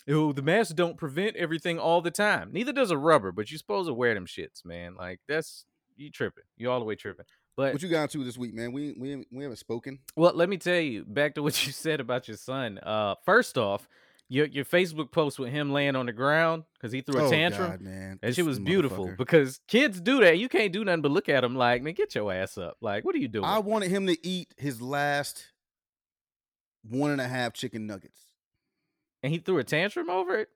oh, 0.09 0.31
the 0.33 0.41
masks 0.41 0.73
don't 0.73 0.97
prevent 0.97 1.35
everything 1.35 1.79
all 1.79 2.01
the 2.01 2.11
time. 2.11 2.49
Neither 2.51 2.73
does 2.73 2.91
a 2.91 2.97
rubber. 2.97 3.31
But 3.31 3.51
you're 3.51 3.57
supposed 3.57 3.87
to 3.87 3.93
wear 3.93 4.13
them 4.13 4.25
shits, 4.25 4.65
man. 4.65 4.95
Like, 4.95 5.19
that's 5.27 5.65
you 5.97 6.09
tripping. 6.11 6.43
You 6.57 6.71
all 6.71 6.79
the 6.79 6.85
way 6.85 6.95
tripping. 6.95 7.25
But 7.57 7.73
what 7.73 7.81
you 7.81 7.89
got 7.89 8.09
to 8.11 8.23
this 8.23 8.37
week, 8.37 8.53
man? 8.53 8.71
We 8.71 8.95
we 8.97 9.25
we 9.31 9.43
haven't 9.43 9.57
spoken. 9.57 9.99
well, 10.15 10.31
let 10.33 10.47
me 10.49 10.57
tell 10.57 10.79
you, 10.79 11.03
back 11.05 11.35
to 11.35 11.43
what 11.43 11.65
you 11.65 11.71
said 11.73 11.99
about 11.99 12.27
your 12.27 12.37
son. 12.37 12.79
Uh 12.81 13.15
first 13.25 13.57
off, 13.57 13.87
your 14.29 14.45
your 14.45 14.63
Facebook 14.63 15.11
post 15.11 15.39
with 15.39 15.49
him 15.49 15.71
laying 15.73 15.97
on 15.97 16.05
the 16.05 16.13
ground 16.13 16.63
because 16.75 16.93
he 16.93 17.01
threw 17.01 17.19
a 17.19 17.25
Oh, 17.25 17.29
tantrum. 17.29 17.71
God, 17.71 17.81
man, 17.81 18.19
That 18.21 18.27
This 18.27 18.35
shit 18.37 18.45
was 18.45 18.59
beautiful 18.59 19.11
because 19.17 19.59
kids 19.67 19.99
do 19.99 20.21
that. 20.21 20.37
You 20.37 20.47
can't 20.47 20.71
do 20.71 20.85
nothing 20.85 21.01
but 21.01 21.11
look 21.11 21.27
at 21.27 21.43
him 21.43 21.55
like, 21.57 21.81
man, 21.81 21.95
get 21.95 22.15
your 22.15 22.31
ass 22.31 22.57
up. 22.57 22.77
Like, 22.79 23.03
what 23.03 23.13
are 23.13 23.19
you 23.19 23.27
doing? 23.27 23.43
I 23.43 23.59
wanted 23.59 23.89
him 23.91 24.07
to 24.07 24.15
eat 24.25 24.53
his 24.55 24.81
last 24.81 25.43
one 26.87 27.11
and 27.11 27.19
a 27.19 27.27
half 27.27 27.53
chicken 27.53 27.87
nuggets. 27.87 28.21
And 29.23 29.31
he 29.31 29.39
threw 29.39 29.57
a 29.59 29.63
tantrum 29.63 30.09
over 30.09 30.35
it. 30.37 30.49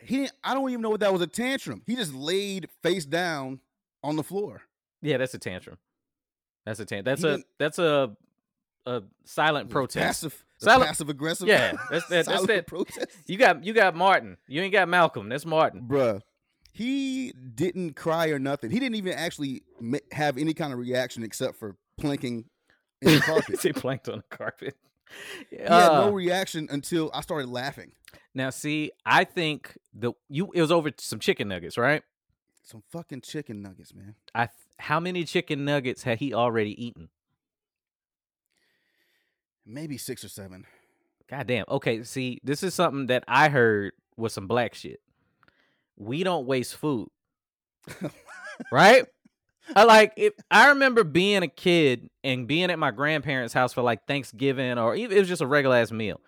He 0.00 0.18
didn't, 0.18 0.32
I 0.44 0.54
don't 0.54 0.68
even 0.70 0.82
know 0.82 0.90
what 0.90 1.00
that 1.00 1.12
was 1.12 1.22
a 1.22 1.26
tantrum. 1.26 1.82
He 1.86 1.96
just 1.96 2.14
laid 2.14 2.68
face 2.82 3.06
down 3.06 3.60
on 4.02 4.16
the 4.16 4.22
floor. 4.22 4.62
Yeah, 5.02 5.16
that's 5.16 5.34
a 5.34 5.38
tantrum. 5.38 5.78
That's 6.66 6.80
a 6.80 6.84
tantrum. 6.84 7.04
That's 7.04 7.22
He 7.22 7.28
a 7.28 7.38
that's 7.58 7.78
a 7.78 8.16
a 8.84 9.02
silent 9.24 9.70
protest. 9.70 10.04
Passive, 10.04 10.44
Silent- 10.58 10.86
passive 10.88 11.08
aggressive. 11.08 11.48
Yeah, 11.48 11.72
that's 11.90 12.06
that- 12.08 12.26
that's 12.26 12.46
that- 12.46 12.66
protest. 12.66 13.08
You 13.26 13.36
got 13.38 13.64
you 13.64 13.72
got 13.72 13.94
Martin. 13.96 14.36
You 14.48 14.62
ain't 14.62 14.72
got 14.72 14.88
Malcolm. 14.88 15.28
That's 15.28 15.46
Martin. 15.46 15.82
Bruh, 15.88 16.20
he 16.72 17.32
didn't 17.32 17.94
cry 17.96 18.28
or 18.28 18.38
nothing. 18.38 18.70
He 18.70 18.78
didn't 18.78 18.96
even 18.96 19.14
actually 19.14 19.62
have 20.12 20.36
any 20.38 20.52
kind 20.54 20.72
of 20.72 20.78
reaction 20.78 21.22
except 21.22 21.56
for 21.56 21.76
plinking 22.00 22.44
in 23.02 23.14
the 23.14 23.20
carpet. 23.24 23.60
he 23.62 23.72
planked 23.72 24.08
on 24.08 24.22
the 24.28 24.36
carpet. 24.36 24.76
He 25.50 25.56
had 25.56 25.68
no 25.68 26.08
Uh, 26.08 26.10
reaction 26.10 26.68
until 26.70 27.10
I 27.14 27.20
started 27.20 27.48
laughing. 27.48 27.92
now, 28.34 28.50
see, 28.50 28.90
I 29.04 29.24
think 29.24 29.76
the 29.94 30.12
you 30.28 30.50
it 30.54 30.60
was 30.60 30.72
over 30.72 30.90
some 30.98 31.18
chicken 31.20 31.48
nuggets, 31.48 31.76
right? 31.78 32.02
Some 32.62 32.82
fucking 32.90 33.20
chicken 33.20 33.62
nuggets, 33.62 33.94
man. 33.94 34.14
I 34.34 34.48
how 34.78 35.00
many 35.00 35.24
chicken 35.24 35.64
nuggets 35.64 36.02
had 36.02 36.18
he 36.18 36.34
already 36.34 36.84
eaten? 36.84 37.08
Maybe 39.64 39.98
six 39.98 40.22
or 40.24 40.28
seven. 40.28 40.66
God 41.28 41.46
damn. 41.46 41.64
Okay, 41.68 42.02
see, 42.04 42.40
this 42.44 42.62
is 42.62 42.74
something 42.74 43.06
that 43.06 43.24
I 43.26 43.48
heard 43.48 43.92
was 44.16 44.32
some 44.32 44.46
black 44.46 44.74
shit. 44.74 45.00
We 45.96 46.22
don't 46.22 46.46
waste 46.46 46.76
food. 46.76 47.08
right? 48.72 49.06
I 49.74 49.84
like 49.84 50.12
if 50.16 50.34
I 50.50 50.68
remember 50.68 51.02
being 51.04 51.42
a 51.42 51.48
kid 51.48 52.08
and 52.22 52.46
being 52.46 52.70
at 52.70 52.78
my 52.78 52.90
grandparents' 52.90 53.52
house 53.54 53.72
for 53.72 53.82
like 53.82 54.06
Thanksgiving 54.06 54.78
or 54.78 54.94
even 54.94 55.16
it 55.16 55.20
was 55.20 55.28
just 55.28 55.42
a 55.42 55.46
regular 55.46 55.76
ass 55.76 55.90
meal. 55.90 56.20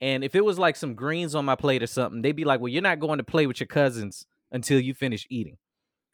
And 0.00 0.24
if 0.24 0.34
it 0.34 0.44
was 0.44 0.58
like 0.58 0.76
some 0.76 0.94
greens 0.94 1.34
on 1.34 1.44
my 1.44 1.54
plate 1.56 1.82
or 1.82 1.86
something, 1.86 2.22
they'd 2.22 2.32
be 2.32 2.44
like, 2.44 2.60
"Well, 2.60 2.68
you're 2.68 2.82
not 2.82 3.00
going 3.00 3.18
to 3.18 3.24
play 3.24 3.46
with 3.46 3.60
your 3.60 3.66
cousins 3.66 4.26
until 4.52 4.78
you 4.80 4.94
finish 4.94 5.26
eating 5.30 5.56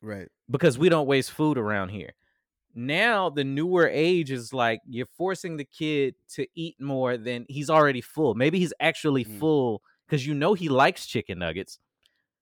Right. 0.01 0.29
because 0.51 0.79
we 0.79 0.89
don't 0.89 1.07
waste 1.07 1.31
food 1.33 1.59
around 1.59 1.91
here." 1.91 2.13
Now 2.75 3.29
the 3.29 3.45
newer 3.45 3.87
age 3.89 4.31
is 4.31 4.53
like 4.53 4.81
you're 4.89 5.07
forcing 5.19 5.57
the 5.59 5.65
kid 5.65 6.15
to 6.35 6.47
eat 6.55 6.81
more 6.81 7.17
than 7.19 7.45
he's 7.49 7.69
already 7.69 8.01
full. 8.01 8.35
Maybe 8.35 8.59
he's 8.59 8.73
actually 8.81 9.25
Mm. 9.25 9.39
full 9.39 9.83
because 10.07 10.27
you 10.27 10.33
know 10.35 10.55
he 10.55 10.69
likes 10.69 11.07
chicken 11.07 11.39
nuggets. 11.39 11.79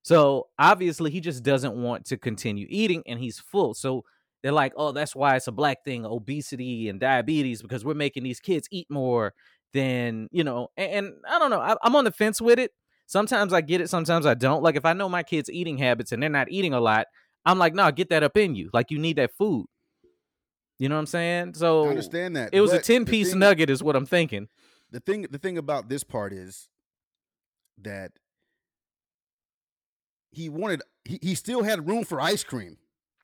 So 0.02 0.48
obviously 0.58 1.10
he 1.10 1.20
just 1.20 1.42
doesn't 1.42 1.74
want 1.74 2.04
to 2.06 2.16
continue 2.16 2.66
eating 2.70 3.02
and 3.06 3.18
he's 3.18 3.38
full. 3.40 3.74
So 3.74 4.04
they're 4.42 4.52
like, 4.52 4.72
oh, 4.76 4.92
that's 4.92 5.14
why 5.14 5.36
it's 5.36 5.46
a 5.46 5.52
black 5.52 5.84
thing, 5.84 6.06
obesity 6.06 6.88
and 6.88 6.98
diabetes, 6.98 7.62
because 7.62 7.84
we're 7.84 7.94
making 7.94 8.22
these 8.22 8.40
kids 8.40 8.68
eat 8.70 8.86
more 8.90 9.34
than, 9.72 10.28
you 10.32 10.44
know, 10.44 10.68
and, 10.76 10.92
and 10.92 11.14
I 11.28 11.38
don't 11.38 11.50
know. 11.50 11.60
I, 11.60 11.76
I'm 11.82 11.94
on 11.96 12.04
the 12.04 12.12
fence 12.12 12.40
with 12.40 12.58
it. 12.58 12.72
Sometimes 13.06 13.52
I 13.52 13.60
get 13.60 13.80
it, 13.80 13.90
sometimes 13.90 14.24
I 14.24 14.34
don't. 14.34 14.62
Like 14.62 14.76
if 14.76 14.84
I 14.84 14.92
know 14.92 15.08
my 15.08 15.22
kids' 15.22 15.50
eating 15.50 15.78
habits 15.78 16.12
and 16.12 16.22
they're 16.22 16.30
not 16.30 16.50
eating 16.50 16.72
a 16.72 16.80
lot, 16.80 17.06
I'm 17.44 17.58
like, 17.58 17.74
no, 17.74 17.90
get 17.90 18.10
that 18.10 18.22
up 18.22 18.36
in 18.36 18.54
you. 18.54 18.70
Like 18.72 18.90
you 18.90 18.98
need 18.98 19.16
that 19.16 19.32
food. 19.36 19.66
You 20.78 20.88
know 20.88 20.94
what 20.94 21.00
I'm 21.00 21.06
saying? 21.06 21.54
So 21.54 21.84
I 21.84 21.88
understand 21.88 22.36
that. 22.36 22.50
it 22.52 22.60
was 22.60 22.72
a 22.72 22.78
10 22.78 23.04
piece 23.04 23.30
thing- 23.30 23.40
nugget, 23.40 23.68
is 23.68 23.82
what 23.82 23.96
I'm 23.96 24.06
thinking. 24.06 24.48
The 24.90 25.00
thing 25.00 25.22
the 25.30 25.38
thing 25.38 25.56
about 25.56 25.88
this 25.88 26.02
part 26.02 26.32
is 26.32 26.68
that 27.82 28.12
he 30.32 30.48
wanted 30.48 30.82
he, 31.04 31.18
he 31.22 31.34
still 31.34 31.62
had 31.62 31.86
room 31.86 32.04
for 32.04 32.20
ice 32.20 32.42
cream. 32.42 32.76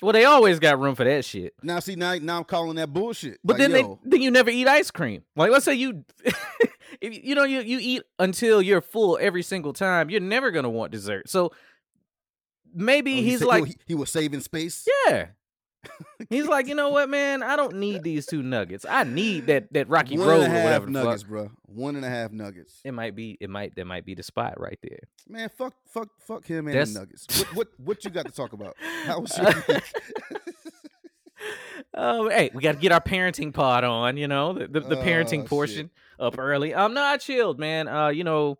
Well, 0.03 0.13
they 0.13 0.25
always 0.25 0.59
got 0.59 0.79
room 0.79 0.95
for 0.95 1.05
that 1.05 1.25
shit. 1.25 1.55
Now 1.63 1.79
see 1.81 1.97
now 1.97 2.15
now 2.17 2.39
I'm 2.39 2.45
calling 2.45 2.77
that 2.77 2.93
bullshit. 2.93 3.39
But 3.43 3.55
Like, 3.55 3.59
then 3.59 3.71
yo, 3.71 3.99
they 4.05 4.11
then 4.11 4.23
you 4.23 4.31
never 4.31 4.51
eat 4.51 4.69
ice 4.69 4.91
cream. 4.91 5.23
Like 5.37 5.51
let's 5.51 5.65
say 5.65 5.75
you 5.75 6.05
if 7.01 7.25
you- 7.25 7.35
know 7.35 7.45
you 7.45 7.61
you 7.61 7.79
eat 7.81 8.03
until 8.19 8.61
you're 8.61 8.81
full 8.83 9.19
every 9.21 9.43
single 9.43 9.73
time, 9.73 10.11
you're 10.11 10.21
never 10.21 10.51
gonna 10.51 10.69
want 10.71 10.93
dessert. 10.93 11.29
So 11.31 11.51
maybe 12.75 13.13
oh, 13.13 13.17
he 13.17 13.23
he's 13.23 13.39
said- 13.39 13.49
like 13.49 13.63
oh, 13.63 13.67
he, 13.67 13.77
he 13.89 13.95
was 13.95 14.11
saving 14.11 14.41
space. 14.41 14.87
Yeah. 15.07 15.29
He's 16.31 16.47
like, 16.47 16.67
you 16.67 16.75
know 16.75 16.89
what, 16.91 17.09
man? 17.09 17.43
I 17.43 17.57
don't 17.57 17.77
need 17.77 18.03
these 18.03 18.27
two 18.27 18.43
nuggets. 18.43 18.85
I 18.89 19.05
need 19.05 19.47
that 19.47 19.73
that 19.73 19.89
Rocky 19.89 20.19
One 20.19 20.29
Road 20.29 20.43
and 20.43 20.53
or 20.53 20.57
a 20.57 20.59
half 20.59 20.65
whatever 20.65 20.87
the 20.87 20.93
nuggets, 20.93 21.23
fuck. 21.23 21.31
bro. 21.31 21.51
One 21.67 21.97
and 21.97 22.05
a 22.05 22.09
half 22.09 22.33
nuggets. 22.33 22.81
It 22.85 22.93
might 22.93 23.15
be. 23.15 23.37
It 23.41 23.51
might. 23.51 23.75
That 23.77 23.87
might 23.87 24.05
be 24.05 24.15
the 24.15 24.23
spot 24.23 24.59
right 24.59 24.79
there. 24.83 25.01
Man, 25.29 25.49
fuck, 25.57 25.75
fuck, 25.87 26.09
fuck 26.27 26.45
him 26.47 26.67
and 26.69 26.75
That's- 26.75 26.93
the 26.93 27.01
nuggets. 27.01 27.27
What, 27.39 27.55
what, 27.55 27.69
what 27.79 28.05
you 28.05 28.11
got 28.11 28.27
to 28.27 28.33
talk 28.33 28.53
about? 28.53 28.77
How 29.05 29.21
was 29.21 29.37
your? 29.69 29.81
Oh, 31.95 32.29
hey, 32.31 32.51
we 32.55 32.63
got 32.63 32.73
to 32.73 32.79
get 32.79 32.93
our 32.93 33.01
parenting 33.01 33.53
pod 33.53 33.85
on. 33.85 34.17
You 34.17 34.29
know, 34.29 34.53
the 34.55 34.67
the, 34.69 34.81
the 34.81 34.99
Oh, 34.99 35.03
parenting 35.05 35.43
shit. 35.43 35.47
portion 35.47 35.91
up 36.19 36.39
early. 36.39 36.75
Um, 36.75 36.95
no, 36.95 37.03
I 37.03 37.17
chilled, 37.19 37.59
man. 37.59 37.89
Uh, 37.89 38.09
you 38.09 38.25
know, 38.25 38.59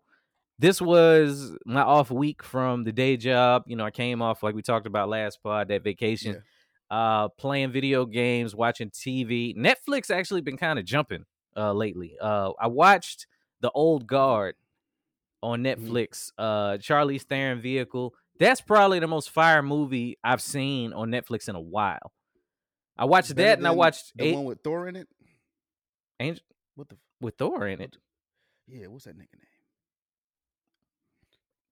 this 0.59 0.81
was 0.81 1.55
my 1.65 1.81
off 1.81 2.11
week 2.11 2.43
from 2.43 2.83
the 2.83 2.91
day 2.91 3.17
job. 3.17 3.63
You 3.67 3.75
know, 3.75 3.85
I 3.85 3.91
came 3.91 4.21
off 4.21 4.43
like 4.43 4.55
we 4.55 4.61
talked 4.61 4.87
about 4.87 5.09
last 5.09 5.41
pod 5.43 5.69
that 5.69 5.83
vacation. 5.83 6.43
Uh, 6.89 7.27
playing 7.29 7.71
video 7.71 8.05
games, 8.05 8.55
watching 8.55 8.89
TV. 8.89 9.55
Netflix 9.57 10.09
actually 10.09 10.41
been 10.41 10.57
kind 10.57 10.79
of 10.79 10.85
jumping 10.85 11.25
uh 11.55 11.73
lately. 11.73 12.15
Uh, 12.21 12.51
I 12.59 12.67
watched 12.67 13.27
The 13.61 13.69
Old 13.71 14.07
Guard 14.07 14.55
on 15.43 15.63
Mm-hmm. 15.63 15.91
Netflix. 15.91 16.31
Uh, 16.37 16.77
Charlize 16.77 17.23
Theron 17.23 17.59
vehicle. 17.59 18.13
That's 18.39 18.61
probably 18.61 18.99
the 18.99 19.07
most 19.07 19.31
fire 19.31 19.61
movie 19.61 20.17
I've 20.23 20.41
seen 20.41 20.93
on 20.93 21.09
Netflix 21.09 21.49
in 21.49 21.55
a 21.55 21.59
while. 21.61 22.11
I 22.97 23.05
watched 23.05 23.35
Better 23.35 23.47
that 23.49 23.57
and 23.59 23.67
I 23.67 23.71
watched 23.71 24.13
the 24.15 24.23
eight, 24.25 24.35
one 24.35 24.45
with 24.45 24.59
Thor 24.63 24.87
in 24.87 24.95
it. 24.95 25.07
Angel 26.19 26.43
What 26.75 26.87
the? 26.89 26.95
f- 26.95 27.01
with 27.19 27.35
Thor 27.37 27.67
in 27.67 27.81
it. 27.81 27.97
Yeah, 28.67 28.87
what's 28.87 29.05
that 29.05 29.15
nigga 29.15 29.33
name? 29.37 29.47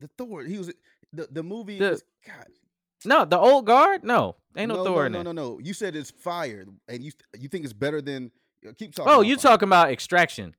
The 0.01 0.09
Thor. 0.17 0.43
He 0.43 0.57
was 0.57 0.71
the 1.13 1.27
the 1.31 1.43
movie. 1.43 1.79
The- 1.79 1.91
was, 1.91 2.03
God, 2.25 2.47
No, 3.03 3.25
the 3.25 3.37
old 3.37 3.65
guard. 3.65 4.03
No, 4.03 4.35
ain't 4.55 4.69
no, 4.69 4.75
no, 4.75 4.83
Thor 4.83 5.09
no, 5.09 5.21
no, 5.21 5.31
no, 5.31 5.49
no. 5.53 5.59
You 5.59 5.73
said 5.73 5.95
it's 5.95 6.11
fire, 6.11 6.65
and 6.87 7.03
you 7.03 7.11
you 7.37 7.49
think 7.49 7.63
it's 7.65 7.73
better 7.73 8.01
than? 8.01 8.31
uh, 8.67 8.71
Keep 8.77 8.95
talking. 8.95 9.11
Oh, 9.13 9.21
you 9.21 9.35
talking 9.37 9.67
about 9.67 9.91
Extraction? 9.91 10.55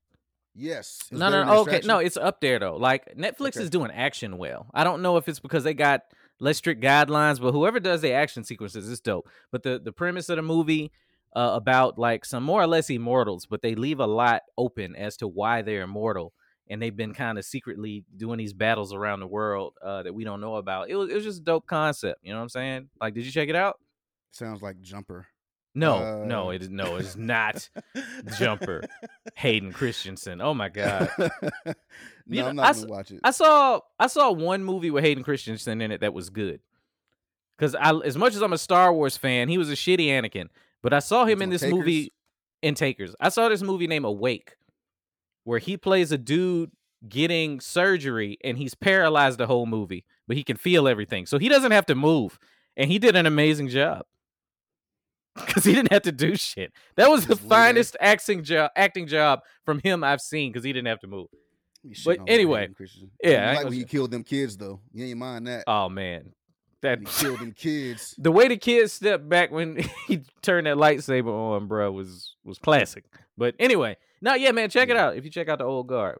Yes. 0.54 1.00
No, 1.10 1.28
no, 1.28 1.44
no. 1.44 1.60
Okay, 1.60 1.82
no, 1.84 1.98
it's 1.98 2.16
up 2.16 2.40
there 2.40 2.58
though. 2.58 2.76
Like 2.76 3.14
Netflix 3.16 3.56
Okay. 3.56 3.60
is 3.64 3.70
doing 3.70 3.90
action 3.90 4.38
well. 4.38 4.66
I 4.72 4.84
don't 4.84 5.02
know 5.02 5.16
if 5.18 5.28
it's 5.28 5.40
because 5.40 5.64
they 5.64 5.74
got 5.74 6.02
less 6.40 6.56
strict 6.56 6.82
guidelines, 6.82 7.40
but 7.40 7.52
whoever 7.52 7.78
does 7.78 8.00
the 8.00 8.12
action 8.12 8.42
sequences 8.44 8.88
is 8.88 9.00
dope. 9.00 9.28
But 9.52 9.62
the 9.62 9.78
the 9.78 9.92
premise 9.92 10.28
of 10.30 10.36
the 10.36 10.42
movie 10.42 10.92
uh, 11.34 11.50
about 11.54 11.98
like 11.98 12.24
some 12.24 12.42
more 12.42 12.62
or 12.62 12.66
less 12.66 12.88
immortals, 12.88 13.44
but 13.44 13.60
they 13.60 13.74
leave 13.74 14.00
a 14.00 14.06
lot 14.06 14.42
open 14.56 14.96
as 14.96 15.18
to 15.18 15.28
why 15.28 15.60
they're 15.60 15.82
immortal, 15.82 16.32
and 16.68 16.80
they've 16.82 16.96
been 16.96 17.14
kind 17.14 17.38
of 17.38 17.44
secretly 17.44 18.04
doing 18.16 18.38
these 18.38 18.52
battles 18.52 18.92
around 18.92 19.20
the 19.20 19.26
world 19.26 19.74
uh, 19.82 20.02
that 20.02 20.14
we 20.14 20.24
don't 20.24 20.40
know 20.40 20.56
about. 20.56 20.88
It 20.90 20.96
was 20.96 21.10
it 21.10 21.14
was 21.14 21.24
just 21.24 21.40
a 21.40 21.44
dope 21.44 21.66
concept. 21.66 22.20
You 22.22 22.32
know 22.32 22.38
what 22.38 22.42
I'm 22.44 22.48
saying? 22.48 22.88
Like, 23.00 23.14
did 23.14 23.24
you 23.24 23.32
check 23.32 23.48
it 23.48 23.56
out? 23.56 23.78
Sounds 24.32 24.62
like 24.62 24.80
Jumper. 24.80 25.26
No, 25.74 26.24
no, 26.24 26.48
Uh, 26.48 26.52
it 26.52 26.62
is 26.62 26.70
no, 26.70 26.96
it's 26.96 27.16
not. 27.16 27.68
Jumper. 28.38 28.82
Hayden 29.34 29.72
Christensen. 29.72 30.40
Oh 30.40 30.54
my 30.54 30.70
god. 30.70 31.10
no, 31.18 31.74
You 32.26 32.42
know, 32.42 32.48
I'm 32.48 32.56
not 32.56 32.74
gonna 32.74 32.86
watch 32.86 33.10
it. 33.10 33.20
I 33.22 33.30
saw 33.30 33.80
I 33.98 34.06
saw 34.06 34.32
one 34.32 34.64
movie 34.64 34.90
with 34.90 35.04
Hayden 35.04 35.22
Christensen 35.22 35.80
in 35.82 35.90
it 35.92 36.00
that 36.00 36.14
was 36.14 36.30
good. 36.30 36.60
Cause 37.58 37.74
I 37.74 37.94
as 38.04 38.16
much 38.16 38.34
as 38.34 38.42
I'm 38.42 38.52
a 38.54 38.58
Star 38.58 38.92
Wars 38.92 39.16
fan, 39.16 39.48
he 39.48 39.58
was 39.58 39.70
a 39.70 39.74
shitty 39.74 40.06
Anakin. 40.06 40.48
But 40.82 40.92
I 40.94 40.98
saw 41.00 41.24
him 41.26 41.42
in 41.42 41.50
this 41.50 41.60
Takers? 41.62 41.74
movie 41.78 42.12
in 42.62 42.74
Takers. 42.74 43.14
I 43.20 43.28
saw 43.28 43.48
this 43.48 43.62
movie 43.62 43.86
named 43.86 44.04
Awake, 44.04 44.56
where 45.46 45.60
he 45.60 45.76
plays 45.76 46.10
a 46.10 46.18
dude 46.18 46.72
getting 47.08 47.60
surgery 47.60 48.36
and 48.42 48.58
he's 48.58 48.74
paralyzed 48.74 49.38
the 49.38 49.46
whole 49.46 49.64
movie, 49.64 50.04
but 50.26 50.36
he 50.36 50.42
can 50.42 50.56
feel 50.56 50.88
everything. 50.88 51.24
So 51.24 51.38
he 51.38 51.48
doesn't 51.48 51.70
have 51.70 51.86
to 51.86 51.94
move. 51.94 52.36
And 52.76 52.90
he 52.90 52.98
did 52.98 53.14
an 53.14 53.26
amazing 53.26 53.68
job. 53.68 54.04
Cause 55.36 55.62
he 55.64 55.72
didn't 55.72 55.92
have 55.92 56.02
to 56.02 56.10
do 56.12 56.34
shit. 56.34 56.72
That 56.96 57.08
was 57.08 57.26
the 57.26 57.34
Just 57.36 57.48
there. 57.48 57.58
finest 57.58 57.96
acting 58.00 58.42
job 58.42 58.72
acting 58.74 59.06
job 59.06 59.42
from 59.64 59.78
him 59.84 60.02
I've 60.02 60.20
seen 60.20 60.50
because 60.50 60.64
he 60.64 60.72
didn't 60.72 60.88
have 60.88 61.00
to 61.00 61.06
move. 61.06 61.28
But 62.04 62.18
anyway, 62.26 62.70
yeah, 63.22 63.50
I 63.50 63.50
You 63.52 63.56
like 63.56 63.64
when 63.64 63.72
he 63.74 63.80
shit. 63.80 63.88
killed 63.90 64.10
them 64.10 64.24
kids 64.24 64.56
though. 64.56 64.80
You 64.92 65.06
ain't 65.06 65.18
mind 65.18 65.46
that. 65.46 65.62
Oh 65.68 65.88
man. 65.88 66.32
That 66.82 67.04
killed 67.04 67.38
them 67.38 67.52
kids. 67.52 68.14
the 68.18 68.32
way 68.32 68.48
the 68.48 68.56
kids 68.56 68.94
stepped 68.94 69.28
back 69.28 69.52
when 69.52 69.78
he 70.08 70.22
turned 70.42 70.66
that 70.66 70.76
lightsaber 70.76 71.28
on, 71.28 71.68
bro, 71.68 71.92
was 71.92 72.34
was 72.42 72.58
classic. 72.58 73.04
But 73.38 73.54
anyway, 73.60 73.96
no, 74.20 74.34
yeah, 74.34 74.52
man, 74.52 74.70
check 74.70 74.88
it 74.88 74.96
out. 74.96 75.16
If 75.16 75.24
you 75.24 75.30
check 75.30 75.48
out 75.48 75.58
the 75.58 75.64
old 75.64 75.86
guard, 75.86 76.18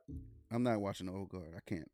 I'm 0.51 0.63
not 0.63 0.81
watching 0.81 1.07
the 1.07 1.13
old 1.13 1.29
guard. 1.29 1.55
I 1.57 1.61
can't. 1.69 1.91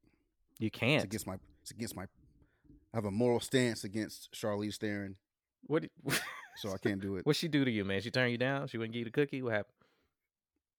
you 0.59 0.71
can't. 0.71 0.97
It's 0.97 1.05
against 1.05 1.27
my. 1.27 1.37
It's 1.63 1.71
against 1.71 1.97
my. 1.97 2.05
I 2.05 2.97
have 2.97 3.05
a 3.07 3.11
moral 3.11 3.41
stance 3.41 3.85
against 3.85 4.31
Charlize 4.33 4.77
Theron, 4.77 5.17
What 5.63 5.83
did- 5.83 5.91
so 6.57 6.73
I 6.73 6.77
can't 6.79 7.01
do 7.01 7.17
it. 7.17 7.25
what 7.25 7.37
she 7.37 7.49
do 7.49 7.65
to 7.65 7.71
you, 7.71 7.85
man? 7.85 8.03
She 8.03 8.11
turn 8.11 8.31
you 8.31 8.37
down? 8.39 8.69
She 8.69 8.77
wouldn't 8.77 8.93
give 8.93 8.99
you 9.01 9.05
the 9.07 9.11
cookie? 9.11 9.41
What 9.43 9.55
happened? 9.55 9.75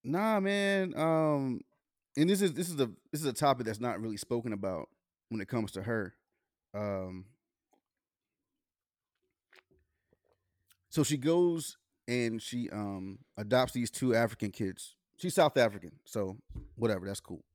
Nah, 0.04 0.40
man. 0.40 0.94
Um, 0.96 1.62
and 2.16 2.30
this 2.30 2.42
is 2.42 2.54
this 2.54 2.70
is 2.70 2.80
a 2.80 2.88
this 3.12 3.22
is 3.22 3.26
a 3.26 3.34
topic 3.34 3.66
that's 3.66 3.80
not 3.80 4.00
really 4.00 4.18
spoken 4.18 4.54
about 4.54 4.90
when 5.30 5.42
it 5.42 5.48
comes 5.48 5.72
to 5.72 5.82
her. 5.84 6.14
Um, 6.76 7.26
so 10.90 11.04
she 11.04 11.18
goes 11.18 11.78
and 12.08 12.42
she 12.42 12.70
um 12.70 13.20
adopts 13.38 13.74
these 13.74 13.90
two 13.90 14.14
African 14.14 14.52
kids. 14.52 14.96
She's 15.24 15.36
South 15.36 15.56
African, 15.56 15.94
so 16.04 16.36
whatever, 16.76 17.06
that's 17.08 17.22
cool. 17.22 17.46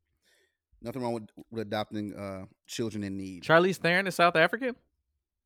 Nothing 0.81 1.03
wrong 1.03 1.13
with, 1.13 1.29
with 1.51 1.61
adopting 1.61 2.15
uh 2.15 2.47
children 2.67 3.05
in 3.05 3.19
need. 3.19 3.43
Charlize 3.43 3.77
Theron 3.77 4.07
is 4.07 4.15
South 4.15 4.37
African? 4.37 4.75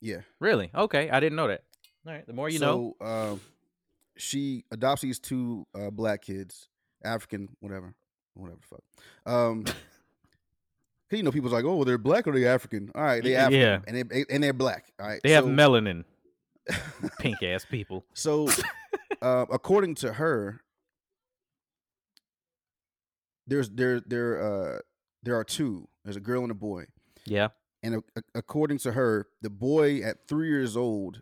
yeah, 0.00 0.19
Really? 0.38 0.71
Okay, 0.73 1.11
I 1.11 1.19
didn't 1.19 1.35
know 1.35 1.49
that. 1.49 1.64
All 2.07 2.12
right, 2.12 2.25
the 2.25 2.33
more 2.33 2.49
you 2.49 2.61
know. 2.61 2.95
so, 3.00 3.05
um, 3.05 3.41
she 4.17 4.64
adopts 4.71 5.02
these 5.02 5.19
two 5.19 5.67
uh, 5.75 5.91
black 5.91 6.23
kids, 6.23 6.69
African, 7.02 7.49
whatever, 7.59 7.93
whatever 8.35 8.61
the 8.61 8.67
fuck. 8.69 8.85
Um, 9.26 9.64
you 11.11 11.25
know, 11.25 11.33
people's 11.33 11.52
like, 11.52 11.64
oh, 11.64 11.83
they're 11.83 11.99
black 11.99 12.29
or 12.29 12.38
they're 12.38 12.55
African. 12.55 12.93
All 12.95 13.02
right, 13.02 13.21
they 13.21 13.35
African, 13.35 13.61
yeah. 13.61 13.79
and 13.88 14.09
they 14.09 14.25
and 14.31 14.45
they're 14.45 14.52
black. 14.52 14.93
All 15.00 15.09
right, 15.09 15.21
They 15.25 15.33
have 15.33 15.47
melanin, 15.47 16.05
pink 17.19 17.43
ass 17.43 17.67
people. 17.69 18.05
so, 18.14 18.49
uh, 19.23 19.47
according 19.50 19.97
to 19.97 20.12
her, 20.12 20.61
there's 23.52 23.68
there 23.71 24.00
there 24.00 24.42
uh 24.42 24.78
there 25.23 25.37
are 25.37 25.44
two. 25.44 25.88
There's 26.04 26.16
a 26.16 26.21
girl 26.21 26.42
and 26.42 26.50
a 26.50 26.54
boy. 26.54 26.85
Yeah. 27.26 27.49
And 27.82 27.97
a- 27.97 28.02
a- 28.16 28.23
according 28.35 28.78
to 28.78 28.92
her, 28.92 29.26
the 29.42 29.50
boy 29.50 30.00
at 30.02 30.26
three 30.26 30.49
years 30.49 30.76
old 30.76 31.21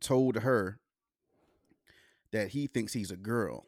told 0.00 0.36
her 0.36 0.78
that 2.32 2.48
he 2.48 2.66
thinks 2.66 2.92
he's 2.92 3.10
a 3.10 3.16
girl. 3.16 3.66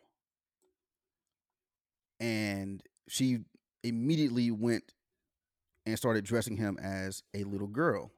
And 2.21 2.83
she 3.09 3.38
immediately 3.83 4.50
went 4.50 4.92
and 5.87 5.97
started 5.97 6.25
dressing 6.25 6.57
him 6.57 6.78
as 6.83 7.23
a 7.35 7.45
little 7.45 7.68
girl 7.68 8.11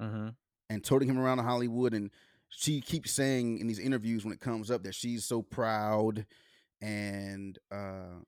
Mm-hmm. 0.00 0.28
and 0.70 0.82
toting 0.82 1.08
him 1.08 1.18
around 1.18 1.38
Hollywood. 1.38 1.94
And 1.94 2.10
she 2.48 2.80
keeps 2.80 3.12
saying 3.12 3.58
in 3.58 3.66
these 3.68 3.78
interviews 3.78 4.24
when 4.24 4.32
it 4.32 4.40
comes 4.40 4.68
up 4.70 4.82
that 4.82 4.94
she's 4.96 5.24
so 5.24 5.42
proud 5.42 6.26
and 6.80 7.56
uh, 7.70 8.18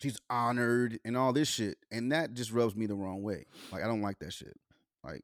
she's 0.00 0.18
honored 0.30 0.98
and 1.04 1.16
all 1.16 1.32
this 1.32 1.48
shit, 1.48 1.78
and 1.90 2.12
that 2.12 2.34
just 2.34 2.52
rubs 2.52 2.74
me 2.76 2.86
the 2.86 2.94
wrong 2.94 3.22
way. 3.22 3.46
Like 3.72 3.82
I 3.82 3.86
don't 3.86 4.02
like 4.02 4.18
that 4.20 4.32
shit. 4.32 4.56
Like 5.04 5.22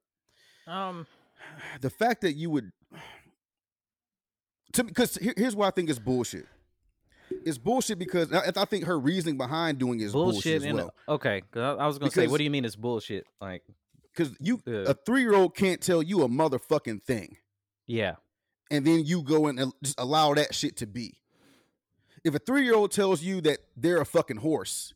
Um, 0.67 1.07
the 1.81 1.91
fact 1.91 2.23
that 2.23 2.35
you 2.35 2.51
would 2.51 2.73
to 4.75 4.85
because 4.85 5.17
here's 5.17 5.55
why 5.57 5.69
I 5.69 5.71
think 5.71 5.91
it's 5.91 5.99
bullshit. 5.99 6.47
It's 7.45 7.59
bullshit 7.59 7.99
because 7.99 8.33
I, 8.33 8.51
I 8.55 8.65
think 8.67 8.85
her 8.85 8.99
reasoning 8.99 9.39
behind 9.39 9.79
doing 9.79 10.01
it 10.01 10.05
is 10.05 10.13
bullshit, 10.13 10.63
bullshit. 10.63 10.75
well. 10.75 10.95
okay, 11.09 11.43
I, 11.55 11.59
I 11.59 11.87
was 11.87 11.99
gonna 11.99 12.11
say, 12.11 12.27
what 12.27 12.39
do 12.39 12.45
you 12.45 12.51
mean 12.51 12.65
it's 12.65 12.77
bullshit? 12.77 13.27
Like, 13.41 13.63
Because 14.15 14.35
you, 14.41 14.61
Yeah. 14.67 14.85
a 14.87 14.95
three 14.95 15.23
year 15.23 15.35
old 15.35 15.57
can't 15.57 15.81
tell 15.81 16.03
you 16.03 16.23
a 16.23 16.29
motherfucking 16.29 17.03
thing, 17.03 17.37
yeah, 17.87 18.17
and 18.71 18.87
then 18.87 19.05
you 19.05 19.23
go 19.23 19.47
and 19.47 19.73
just 19.83 19.99
allow 19.99 20.35
that 20.35 20.55
shit 20.55 20.77
to 20.79 20.87
be. 20.87 21.19
If 22.25 22.35
a 22.35 22.39
three 22.39 22.65
year 22.65 22.75
old 22.75 22.91
tells 22.91 23.23
you 23.23 23.41
that 23.43 23.59
they're 23.77 24.01
a 24.01 24.07
fucking 24.07 24.39
horse, 24.39 24.95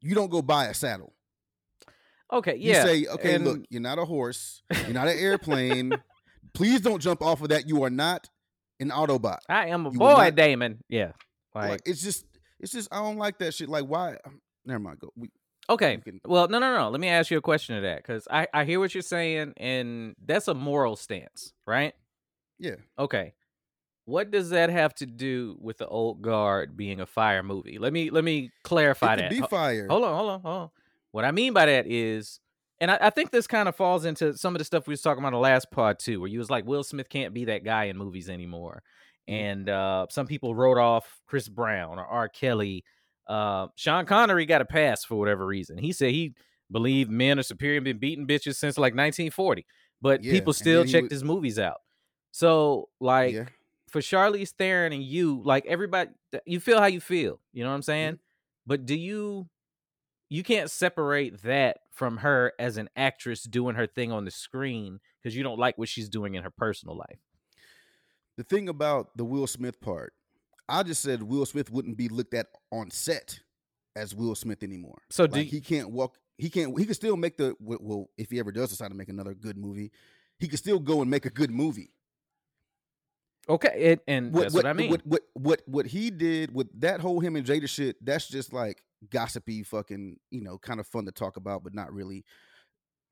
you 0.00 0.14
don't 0.14 0.30
go 0.30 0.42
buy 0.42 0.66
a 0.66 0.74
saddle. 0.74 1.12
okay, 2.32 2.56
yeah. 2.56 2.82
You 2.82 2.88
say, 3.04 3.06
okay, 3.12 3.34
and- 3.34 3.44
look, 3.44 3.60
you're 3.70 3.80
not 3.80 3.98
a 3.98 4.04
horse, 4.04 4.62
you're 4.84 4.94
not 4.94 5.08
an 5.08 5.18
airplane. 5.18 5.92
Please 6.52 6.80
don't 6.80 7.00
jump 7.00 7.22
off 7.22 7.42
of 7.42 7.50
that. 7.50 7.68
You 7.68 7.84
are 7.84 7.90
not 7.90 8.28
an 8.80 8.90
Autobot. 8.90 9.38
I 9.48 9.68
am 9.68 9.86
a 9.86 9.90
you 9.92 9.98
boy, 9.98 10.12
not- 10.12 10.34
Damon. 10.34 10.82
Yeah, 10.88 11.12
like, 11.54 11.70
Like, 11.70 11.82
it's 11.84 12.02
just, 12.02 12.24
it's 12.58 12.72
just, 12.72 12.88
I 12.92 12.96
don't 12.96 13.16
like 13.18 13.38
that 13.38 13.54
shit. 13.54 13.68
Like, 13.68 13.84
why? 13.84 14.16
Um, 14.24 14.40
never 14.64 14.80
mind. 14.80 14.98
Go. 14.98 15.12
We, 15.16 15.30
okay. 15.68 15.96
we 15.96 16.02
can- 16.02 16.20
Well, 16.24 16.48
no, 16.48 16.58
no, 16.58 16.76
no. 16.76 16.90
Let 16.90 17.00
me 17.00 17.08
ask 17.08 17.30
you 17.30 17.38
a 17.38 17.42
question 17.42 17.76
to 17.76 17.82
that 17.82 17.98
because 17.98 18.26
I 18.30 18.48
I 18.52 18.64
hear 18.64 18.80
what 18.80 18.92
you're 18.94 19.02
saying, 19.02 19.52
and 19.58 20.16
that's 20.24 20.48
a 20.48 20.54
moral 20.54 20.96
stance, 20.96 21.52
right? 21.66 21.94
yeah. 22.58 22.74
Okay. 22.98 23.34
What 24.06 24.30
does 24.30 24.50
that 24.50 24.70
have 24.70 24.94
to 24.96 25.06
do 25.06 25.56
with 25.60 25.78
the 25.78 25.86
old 25.86 26.20
guard 26.22 26.76
being 26.76 27.00
a 27.00 27.06
fire 27.06 27.42
movie? 27.42 27.78
Let 27.78 27.92
me 27.92 28.10
let 28.10 28.24
me 28.24 28.50
clarify 28.64 29.14
It 29.14 29.16
could 29.16 29.24
that. 29.24 29.30
be 29.30 29.40
fire. 29.42 29.86
Hold 29.88 30.04
on, 30.04 30.14
hold 30.16 30.30
on, 30.30 30.40
hold 30.40 30.56
on. 30.62 30.70
What 31.12 31.24
I 31.24 31.30
mean 31.30 31.52
by 31.52 31.66
that 31.66 31.86
is, 31.86 32.40
and 32.80 32.90
I, 32.90 32.98
I 33.00 33.10
think 33.10 33.30
this 33.30 33.46
kind 33.46 33.68
of 33.68 33.76
falls 33.76 34.04
into 34.04 34.36
some 34.36 34.54
of 34.54 34.58
the 34.58 34.64
stuff 34.64 34.86
we 34.86 34.92
was 34.92 35.02
talking 35.02 35.20
about 35.22 35.28
in 35.28 35.34
the 35.34 35.38
last 35.40 35.70
part 35.70 35.98
too, 35.98 36.20
where 36.20 36.28
you 36.28 36.38
was 36.38 36.50
like, 36.50 36.64
Will 36.66 36.82
Smith 36.82 37.08
can't 37.08 37.34
be 37.34 37.44
that 37.46 37.64
guy 37.64 37.84
in 37.84 37.96
movies 37.96 38.28
anymore. 38.28 38.82
Mhm. 39.28 39.34
And 39.34 39.68
uh, 39.68 40.06
some 40.10 40.26
people 40.26 40.54
wrote 40.54 40.78
off 40.78 41.20
Chris 41.26 41.48
Brown 41.48 41.98
or 41.98 42.06
R. 42.06 42.28
Kelly. 42.28 42.84
Uh, 43.28 43.68
Sean 43.76 44.06
Connery 44.06 44.46
got 44.46 44.60
a 44.60 44.64
pass 44.64 45.04
for 45.04 45.16
whatever 45.16 45.46
reason. 45.46 45.78
He 45.78 45.92
said 45.92 46.10
he 46.10 46.34
believed 46.70 47.10
men 47.10 47.38
are 47.38 47.42
superior 47.44 47.76
and 47.76 47.84
been 47.84 47.98
beating 47.98 48.26
bitches 48.26 48.56
since 48.56 48.76
like 48.78 48.92
1940, 48.94 49.66
but 50.00 50.24
Yeah, 50.24 50.32
people 50.32 50.52
still 50.52 50.84
checked 50.84 51.02
would- 51.04 51.12
his 51.12 51.22
movies 51.22 51.58
out. 51.58 51.78
So 52.32 52.88
like 53.00 53.34
yeah. 53.34 53.44
For 53.90 54.00
Charlize 54.00 54.50
Theron 54.50 54.92
and 54.92 55.02
you, 55.02 55.42
like 55.44 55.66
everybody, 55.66 56.10
you 56.46 56.60
feel 56.60 56.78
how 56.78 56.86
you 56.86 57.00
feel. 57.00 57.40
You 57.52 57.64
know 57.64 57.70
what 57.70 57.74
I'm 57.74 57.80
mm-hmm. 57.80 57.86
saying? 57.86 58.18
But 58.66 58.86
do 58.86 58.94
you? 58.94 59.48
You 60.28 60.44
can't 60.44 60.70
separate 60.70 61.42
that 61.42 61.78
from 61.90 62.18
her 62.18 62.52
as 62.58 62.76
an 62.76 62.88
actress 62.94 63.42
doing 63.42 63.74
her 63.74 63.88
thing 63.88 64.12
on 64.12 64.24
the 64.24 64.30
screen 64.30 65.00
because 65.20 65.36
you 65.36 65.42
don't 65.42 65.58
like 65.58 65.76
what 65.76 65.88
she's 65.88 66.08
doing 66.08 66.36
in 66.36 66.44
her 66.44 66.50
personal 66.50 66.96
life. 66.96 67.18
The 68.36 68.44
thing 68.44 68.68
about 68.68 69.16
the 69.16 69.24
Will 69.24 69.48
Smith 69.48 69.80
part, 69.80 70.12
I 70.68 70.84
just 70.84 71.02
said 71.02 71.22
Will 71.22 71.44
Smith 71.46 71.70
wouldn't 71.70 71.96
be 71.96 72.08
looked 72.08 72.32
at 72.32 72.46
on 72.70 72.92
set 72.92 73.40
as 73.96 74.14
Will 74.14 74.36
Smith 74.36 74.62
anymore. 74.62 75.02
So 75.10 75.26
do 75.26 75.38
Like, 75.38 75.46
you- 75.46 75.50
he 75.50 75.60
can't 75.60 75.90
walk. 75.90 76.16
He 76.38 76.48
can't. 76.48 76.78
He 76.78 76.84
can 76.84 76.94
still 76.94 77.16
make 77.16 77.36
the. 77.36 77.56
Well, 77.58 78.08
if 78.16 78.30
he 78.30 78.38
ever 78.38 78.52
does 78.52 78.70
decide 78.70 78.88
to 78.88 78.96
make 78.96 79.08
another 79.08 79.34
good 79.34 79.58
movie, 79.58 79.90
he 80.38 80.46
can 80.46 80.58
still 80.58 80.78
go 80.78 81.02
and 81.02 81.10
make 81.10 81.26
a 81.26 81.30
good 81.30 81.50
movie. 81.50 81.90
Okay, 83.48 83.74
it, 83.76 84.02
and 84.06 84.32
What, 84.32 84.42
that's 84.42 84.54
what, 84.54 84.64
what 84.64 84.70
I 84.70 84.72
mean. 84.74 84.90
What, 84.90 85.06
what 85.06 85.22
what 85.32 85.62
what 85.66 85.86
he 85.86 86.10
did 86.10 86.54
with 86.54 86.68
that 86.80 87.00
whole 87.00 87.20
him 87.20 87.36
and 87.36 87.46
Jada 87.46 87.68
shit, 87.68 87.96
that's 88.04 88.28
just 88.28 88.52
like 88.52 88.82
gossipy, 89.10 89.62
fucking, 89.62 90.18
you 90.30 90.42
know, 90.42 90.58
kind 90.58 90.78
of 90.78 90.86
fun 90.86 91.06
to 91.06 91.12
talk 91.12 91.36
about, 91.36 91.64
but 91.64 91.74
not 91.74 91.92
really 91.92 92.24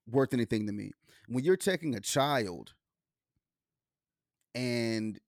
worth 0.06 0.34
anything 0.34 0.66
to 0.66 0.72
me. 0.72 0.92
When 1.28 1.44
you're 1.44 1.56
taking 1.56 1.94
a 1.94 2.00
child 2.00 2.74
and 4.54 5.18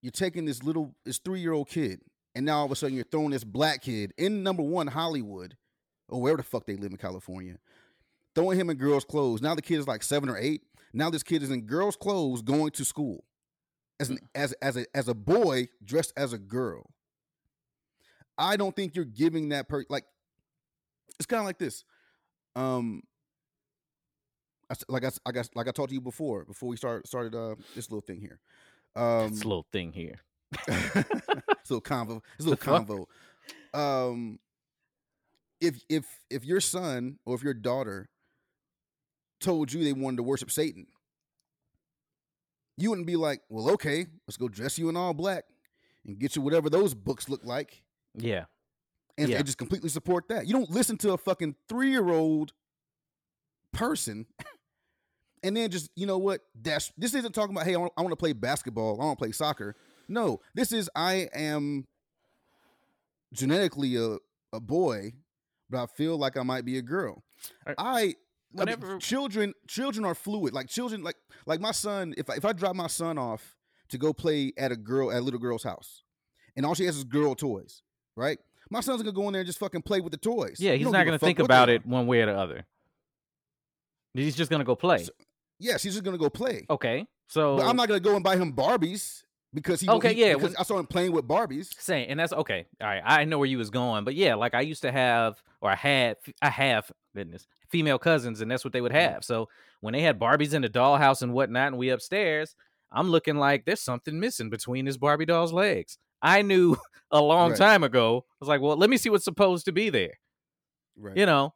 you're 0.00 0.10
taking 0.10 0.44
this 0.44 0.62
little 0.62 0.94
this 1.04 1.18
three 1.18 1.40
year 1.40 1.52
old 1.52 1.68
kid, 1.68 2.00
and 2.34 2.46
now 2.46 2.58
all 2.58 2.64
of 2.64 2.72
a 2.72 2.76
sudden 2.76 2.96
you're 2.96 3.04
throwing 3.04 3.30
this 3.30 3.44
black 3.44 3.82
kid 3.82 4.12
in 4.16 4.42
number 4.42 4.62
one 4.62 4.88
Hollywood, 4.88 5.56
or 6.08 6.20
wherever 6.20 6.38
the 6.38 6.42
fuck 6.42 6.66
they 6.66 6.76
live 6.76 6.90
in 6.90 6.96
California, 6.96 7.58
throwing 8.34 8.58
him 8.58 8.70
in 8.70 8.76
girls' 8.76 9.04
clothes. 9.04 9.42
Now 9.42 9.54
the 9.54 9.62
kid 9.62 9.78
is 9.78 9.86
like 9.86 10.02
seven 10.02 10.28
or 10.28 10.38
eight. 10.38 10.62
Now 10.92 11.10
this 11.10 11.22
kid 11.22 11.42
is 11.42 11.50
in 11.50 11.62
girls' 11.62 11.96
clothes 11.96 12.42
going 12.42 12.72
to 12.72 12.84
school 12.84 13.24
as 14.00 14.10
an 14.10 14.18
as 14.34 14.52
as 14.62 14.76
a 14.76 14.86
as 14.94 15.08
a 15.08 15.14
boy 15.14 15.68
dressed 15.84 16.12
as 16.16 16.32
a 16.32 16.38
girl. 16.38 16.90
I 18.38 18.56
don't 18.56 18.74
think 18.74 18.94
you're 18.96 19.04
giving 19.04 19.50
that 19.50 19.68
per 19.68 19.84
like 19.88 20.04
it's 21.18 21.26
kind 21.26 21.40
of 21.40 21.46
like 21.46 21.58
this. 21.58 21.84
Um 22.56 23.02
I 24.70 24.74
like 24.88 25.04
I, 25.04 25.10
I 25.26 25.32
guess 25.32 25.50
like 25.54 25.68
I 25.68 25.70
talked 25.70 25.90
to 25.90 25.94
you 25.94 26.00
before 26.00 26.44
before 26.44 26.68
we 26.68 26.76
start 26.76 27.06
started 27.06 27.34
uh 27.34 27.54
this 27.74 27.90
little 27.90 28.00
thing 28.00 28.20
here. 28.20 28.40
Um 28.96 29.30
this 29.30 29.44
little 29.44 29.66
thing 29.72 29.92
here. 29.92 30.20
this 30.66 31.70
little 31.70 31.80
convo, 31.80 32.22
this 32.38 32.46
little 32.46 32.56
The 32.56 32.56
fuck? 32.56 32.86
convo. 32.86 33.06
Um, 33.74 34.38
if 35.60 35.82
if 35.88 36.04
if 36.30 36.44
your 36.44 36.60
son 36.60 37.18
or 37.24 37.34
if 37.34 37.42
your 37.42 37.54
daughter 37.54 38.08
told 39.40 39.72
you 39.72 39.82
they 39.82 39.92
wanted 39.92 40.18
to 40.18 40.22
worship 40.22 40.50
Satan, 40.50 40.86
you 42.76 42.90
wouldn't 42.90 43.06
be 43.06 43.16
like, 43.16 43.42
"Well, 43.48 43.70
okay, 43.70 44.06
let's 44.26 44.36
go 44.36 44.48
dress 44.48 44.78
you 44.78 44.88
in 44.88 44.96
all 44.96 45.14
black 45.14 45.44
and 46.06 46.18
get 46.18 46.34
you 46.36 46.42
whatever 46.42 46.68
those 46.70 46.94
books 46.94 47.28
look 47.28 47.44
like," 47.44 47.82
Yeah, 48.14 48.44
and, 49.18 49.28
Yeah. 49.28 49.36
and 49.38 49.46
just 49.46 49.58
completely 49.58 49.88
support 49.88 50.28
that. 50.28 50.46
You 50.46 50.52
don't 50.54 50.70
listen 50.70 50.96
to 50.98 51.12
a 51.12 51.18
fucking 51.18 51.54
three 51.68 51.90
year 51.90 52.08
old 52.08 52.52
person. 53.72 54.26
And 55.44 55.56
then 55.56 55.72
just 55.72 55.90
you 55.96 56.06
know 56.06 56.18
what? 56.18 56.42
That's 56.54 56.92
this 56.96 57.14
isn't 57.14 57.32
talking 57.34 57.52
about. 57.52 57.66
Hey, 57.66 57.74
I 57.74 57.78
want, 57.78 57.92
I 57.96 58.02
want 58.02 58.12
to 58.12 58.16
play 58.16 58.32
basketball. 58.32 59.00
I 59.00 59.04
want 59.06 59.18
to 59.18 59.24
play 59.24 59.32
soccer. 59.32 59.74
No, 60.06 60.40
this 60.54 60.70
is 60.70 60.88
I 60.94 61.28
am 61.34 61.88
genetically 63.32 63.96
a, 63.96 64.18
a 64.52 64.60
boy, 64.60 65.14
but 65.68 65.82
I 65.82 65.86
feel 65.86 66.16
like 66.16 66.36
I 66.36 66.44
might 66.44 66.64
be 66.64 66.78
a 66.78 66.82
girl. 66.82 67.24
I, 67.76 68.14
I 68.58 68.64
mean, 68.64 68.98
children 69.00 69.54
children 69.66 70.04
are 70.04 70.14
fluid. 70.14 70.52
Like 70.54 70.68
children, 70.68 71.02
like 71.02 71.16
like 71.46 71.60
my 71.60 71.72
son. 71.72 72.14
If 72.16 72.28
I, 72.30 72.34
if 72.34 72.44
I 72.44 72.52
drop 72.52 72.74
my 72.76 72.86
son 72.86 73.18
off 73.18 73.56
to 73.90 73.98
go 73.98 74.12
play 74.12 74.52
at 74.56 74.72
a 74.72 74.76
girl 74.76 75.10
at 75.10 75.18
a 75.18 75.20
little 75.20 75.40
girl's 75.40 75.62
house, 75.64 76.02
and 76.56 76.64
all 76.66 76.74
she 76.74 76.84
has 76.86 76.96
is 76.96 77.04
girl 77.04 77.34
toys, 77.34 77.82
right? 78.16 78.38
My 78.70 78.80
son's 78.80 79.02
gonna 79.02 79.12
go 79.14 79.26
in 79.26 79.32
there 79.32 79.40
and 79.40 79.46
just 79.46 79.58
fucking 79.58 79.82
play 79.82 80.00
with 80.00 80.12
the 80.12 80.16
toys. 80.18 80.56
yeah. 80.58 80.72
He's 80.74 80.90
not 80.90 81.04
gonna 81.04 81.18
think 81.18 81.38
about 81.38 81.68
it 81.68 81.84
one 81.86 82.06
way 82.06 82.20
or 82.22 82.26
the 82.26 82.34
other. 82.38 82.64
He's 84.14 84.36
just 84.36 84.50
gonna 84.50 84.64
go 84.64 84.76
play. 84.76 85.04
So- 85.04 85.12
Yeah, 85.58 85.76
she's 85.76 85.92
just 85.92 86.04
gonna 86.04 86.18
go 86.18 86.28
play. 86.30 86.66
okay, 86.68 87.06
so 87.28 87.56
But 87.56 87.66
I'm 87.66 87.76
not 87.76 87.88
gonna 87.88 88.00
go 88.00 88.14
and 88.14 88.24
buy 88.24 88.36
him 88.36 88.52
Barbies 88.52 89.22
because 89.54 89.80
he 89.80 89.88
Okay, 89.88 90.14
he- 90.14 90.20
yeah, 90.22 90.34
because 90.34 90.50
when- 90.50 90.56
I 90.58 90.62
saw 90.64 90.78
him 90.78 90.86
playing 90.86 91.12
with 91.12 91.26
Barbies. 91.26 91.72
saying, 91.80 92.08
and 92.08 92.18
that's 92.20 92.32
okay. 92.32 92.66
All 92.80 92.86
right, 92.88 93.02
I 93.04 93.24
know 93.24 93.38
where 93.38 93.46
you 93.48 93.58
was 93.58 93.70
going, 93.70 94.04
but 94.04 94.14
yeah, 94.14 94.34
like 94.34 94.54
I 94.54 94.60
used 94.62 94.82
to 94.82 94.92
have, 94.92 95.42
or 95.60 95.70
I 95.70 95.76
had, 95.76 96.16
I 96.42 96.48
have, 96.50 96.90
goodness, 97.14 97.46
female 97.72 97.98
cousins, 97.98 98.40
and 98.40 98.50
that's 98.50 98.64
what 98.64 98.72
they 98.72 98.80
would 98.80 98.92
Mhm. 98.92 99.00
have. 99.14 99.24
So 99.24 99.48
when 99.80 99.92
they 99.92 100.02
had 100.02 100.20
Barbies 100.20 100.54
in 100.54 100.62
the 100.62 100.68
dollhouse 100.68 101.22
and 101.22 101.32
whatnot, 101.32 101.68
and 101.68 101.78
we 101.78 101.88
upstairs, 101.88 102.54
I'm 102.92 103.08
looking 103.10 103.36
like 103.36 103.64
there's 103.64 103.80
something 103.80 104.20
missing 104.20 104.50
between 104.50 104.84
this 104.84 104.96
Barbie 104.98 105.24
doll's 105.26 105.52
legs. 105.52 105.98
I 106.20 106.42
knew 106.42 106.76
a 107.10 107.20
long 107.20 107.50
Right. 107.50 107.58
time 107.58 107.82
ago. 107.82 108.24
I 108.30 108.36
was 108.38 108.48
like, 108.48 108.60
well, 108.60 108.76
let 108.76 108.90
me 108.90 108.96
see 108.98 109.10
what's 109.10 109.24
supposed 109.24 109.64
to 109.64 109.72
be 109.72 109.90
there, 109.90 110.18
Right. 110.96 111.16
you 111.16 111.26
know. 111.26 111.54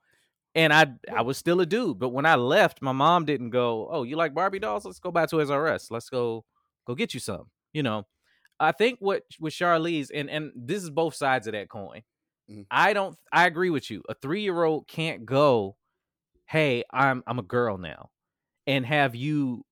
And 0.54 0.72
I, 0.72 0.86
I 1.14 1.20
was 1.20 1.36
still 1.36 1.60
a 1.60 1.66
dude, 1.66 1.98
but 1.98 2.08
when 2.08 2.24
I 2.24 2.34
left, 2.36 2.80
my 2.80 2.92
mom 2.92 3.26
didn't 3.26 3.50
go. 3.50 3.88
Oh, 3.90 4.04
you 4.04 4.16
like 4.16 4.32
Barbie 4.34 4.58
dolls? 4.58 4.86
Let's 4.86 4.98
go 4.98 5.10
by 5.10 5.26
Toys 5.26 5.50
R 5.50 5.68
Us. 5.68 5.90
Let's 5.90 6.08
go, 6.08 6.46
go 6.86 6.94
get 6.94 7.12
you 7.12 7.20
some. 7.20 7.50
You 7.74 7.82
know, 7.82 8.06
I 8.58 8.72
think 8.72 8.98
what 9.00 9.24
with 9.38 9.52
Charlize, 9.52 10.10
and 10.14 10.30
and 10.30 10.50
this 10.56 10.82
is 10.82 10.88
both 10.88 11.14
sides 11.14 11.46
of 11.46 11.52
that 11.52 11.68
coin. 11.68 12.02
Mhm. 12.50 12.64
I 12.70 12.94
don't. 12.94 13.18
I 13.30 13.46
agree 13.46 13.68
with 13.68 13.90
you. 13.90 14.02
A 14.08 14.14
three 14.14 14.40
year 14.40 14.64
old 14.64 14.88
can't 14.88 15.26
go, 15.26 15.76
"Hey, 16.46 16.84
I'm 16.92 17.22
I'm 17.26 17.38
a 17.38 17.42
girl 17.42 17.78
now," 17.78 18.10
and 18.66 18.86
have 18.86 19.14
you 19.14 19.64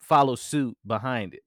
follow 0.00 0.34
suit 0.36 0.76
behind 0.86 1.34
it. 1.34 1.42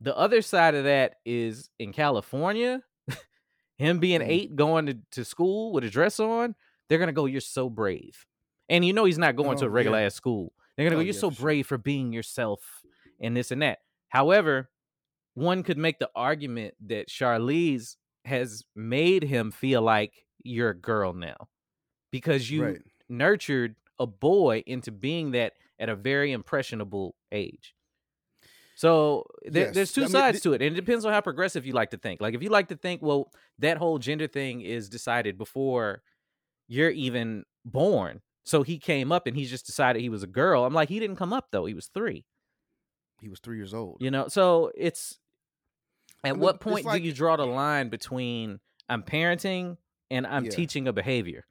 The 0.00 0.16
other 0.16 0.42
side 0.42 0.74
of 0.74 0.84
that 0.84 1.16
is 1.24 1.68
in 1.78 1.92
California, 1.92 2.82
him 3.76 3.98
being 4.00 4.20
Mhm. 4.20 4.28
eight 4.28 4.56
going 4.56 4.86
to, 4.86 4.98
to 5.12 5.24
school 5.24 5.72
with 5.72 5.84
a 5.84 5.90
dress 5.90 6.20
on, 6.20 6.54
they're 6.88 6.98
gonna 6.98 7.12
go, 7.12 7.26
You're 7.26 7.40
so 7.40 7.68
brave. 7.70 8.26
And 8.68 8.84
you 8.84 8.92
know 8.92 9.04
he's 9.04 9.18
not 9.18 9.36
going 9.36 9.58
to 9.58 9.64
Oh, 9.64 9.68
a 9.68 9.70
regular 9.70 9.98
yeah. 10.00 10.06
ass 10.06 10.14
school. 10.14 10.52
They're 10.76 10.86
gonna 10.86 10.96
Oh, 10.96 11.00
go, 11.00 11.04
You're 11.04 11.12
so 11.14 11.30
brave 11.30 11.66
for 11.66 11.78
being 11.78 12.12
yourself 12.12 12.82
and 13.20 13.36
this 13.36 13.50
and 13.50 13.62
that. 13.62 13.80
However, 14.08 14.70
one 15.34 15.62
could 15.62 15.78
make 15.78 15.98
the 15.98 16.10
argument 16.14 16.74
that 16.86 17.08
Charlize 17.08 17.96
has 18.24 18.64
made 18.74 19.22
him 19.24 19.50
feel 19.50 19.82
like 19.82 20.26
you're 20.42 20.70
a 20.70 20.74
girl 20.78 21.12
now. 21.12 21.48
Because 22.10 22.50
you 22.50 22.62
right. 22.64 22.82
nurtured 23.08 23.76
a 24.00 24.06
boy 24.06 24.64
into 24.66 24.90
being 24.90 25.30
that 25.32 25.52
at 25.78 25.88
a 25.88 25.94
very 25.94 26.32
impressionable 26.32 27.14
age. 27.30 27.74
So 28.74 29.26
there, 29.44 29.66
Yes. 29.66 29.74
there's 29.74 29.92
two 29.92 30.00
I 30.02 30.04
mean, 30.04 30.12
sides 30.12 30.38
thi- 30.38 30.42
to 30.48 30.52
it, 30.54 30.62
and 30.62 30.74
it 30.76 30.80
depends 30.80 31.04
on 31.04 31.12
how 31.12 31.20
progressive 31.20 31.66
you 31.66 31.72
like 31.74 31.90
to 31.90 31.98
think. 31.98 32.20
Like 32.20 32.34
if 32.34 32.42
you 32.42 32.48
like 32.48 32.68
to 32.68 32.76
think, 32.76 33.02
well, 33.02 33.30
that 33.58 33.76
whole 33.76 33.98
gender 33.98 34.26
thing 34.26 34.62
is 34.62 34.88
decided 34.88 35.36
before 35.36 36.02
you're 36.66 36.90
even 36.90 37.44
born. 37.64 38.22
So 38.44 38.62
he 38.62 38.78
came 38.78 39.12
up 39.12 39.26
and 39.26 39.36
he 39.36 39.44
just 39.44 39.66
decided 39.66 40.00
he 40.00 40.08
was 40.08 40.22
a 40.22 40.26
girl. 40.26 40.64
I'm 40.64 40.72
like, 40.72 40.88
he 40.88 40.98
didn't 40.98 41.16
come 41.16 41.32
up 41.32 41.48
though. 41.52 41.66
He 41.66 41.74
was 41.74 41.88
three. 41.88 42.24
He 43.20 43.28
was 43.28 43.38
three 43.40 43.58
years 43.58 43.74
old. 43.74 43.98
You 44.00 44.10
know, 44.10 44.28
so 44.28 44.72
it's 44.74 45.18
at 46.24 46.32
mean, 46.32 46.40
what 46.40 46.60
point 46.60 46.86
like- 46.86 47.02
do 47.02 47.06
you 47.06 47.12
draw 47.12 47.36
the 47.36 47.46
line 47.46 47.90
between 47.90 48.60
I'm 48.88 49.02
parenting 49.02 49.76
and 50.10 50.26
I'm 50.26 50.46
Yeah. 50.46 50.50
teaching 50.52 50.88
a 50.88 50.92
behavior? 50.92 51.44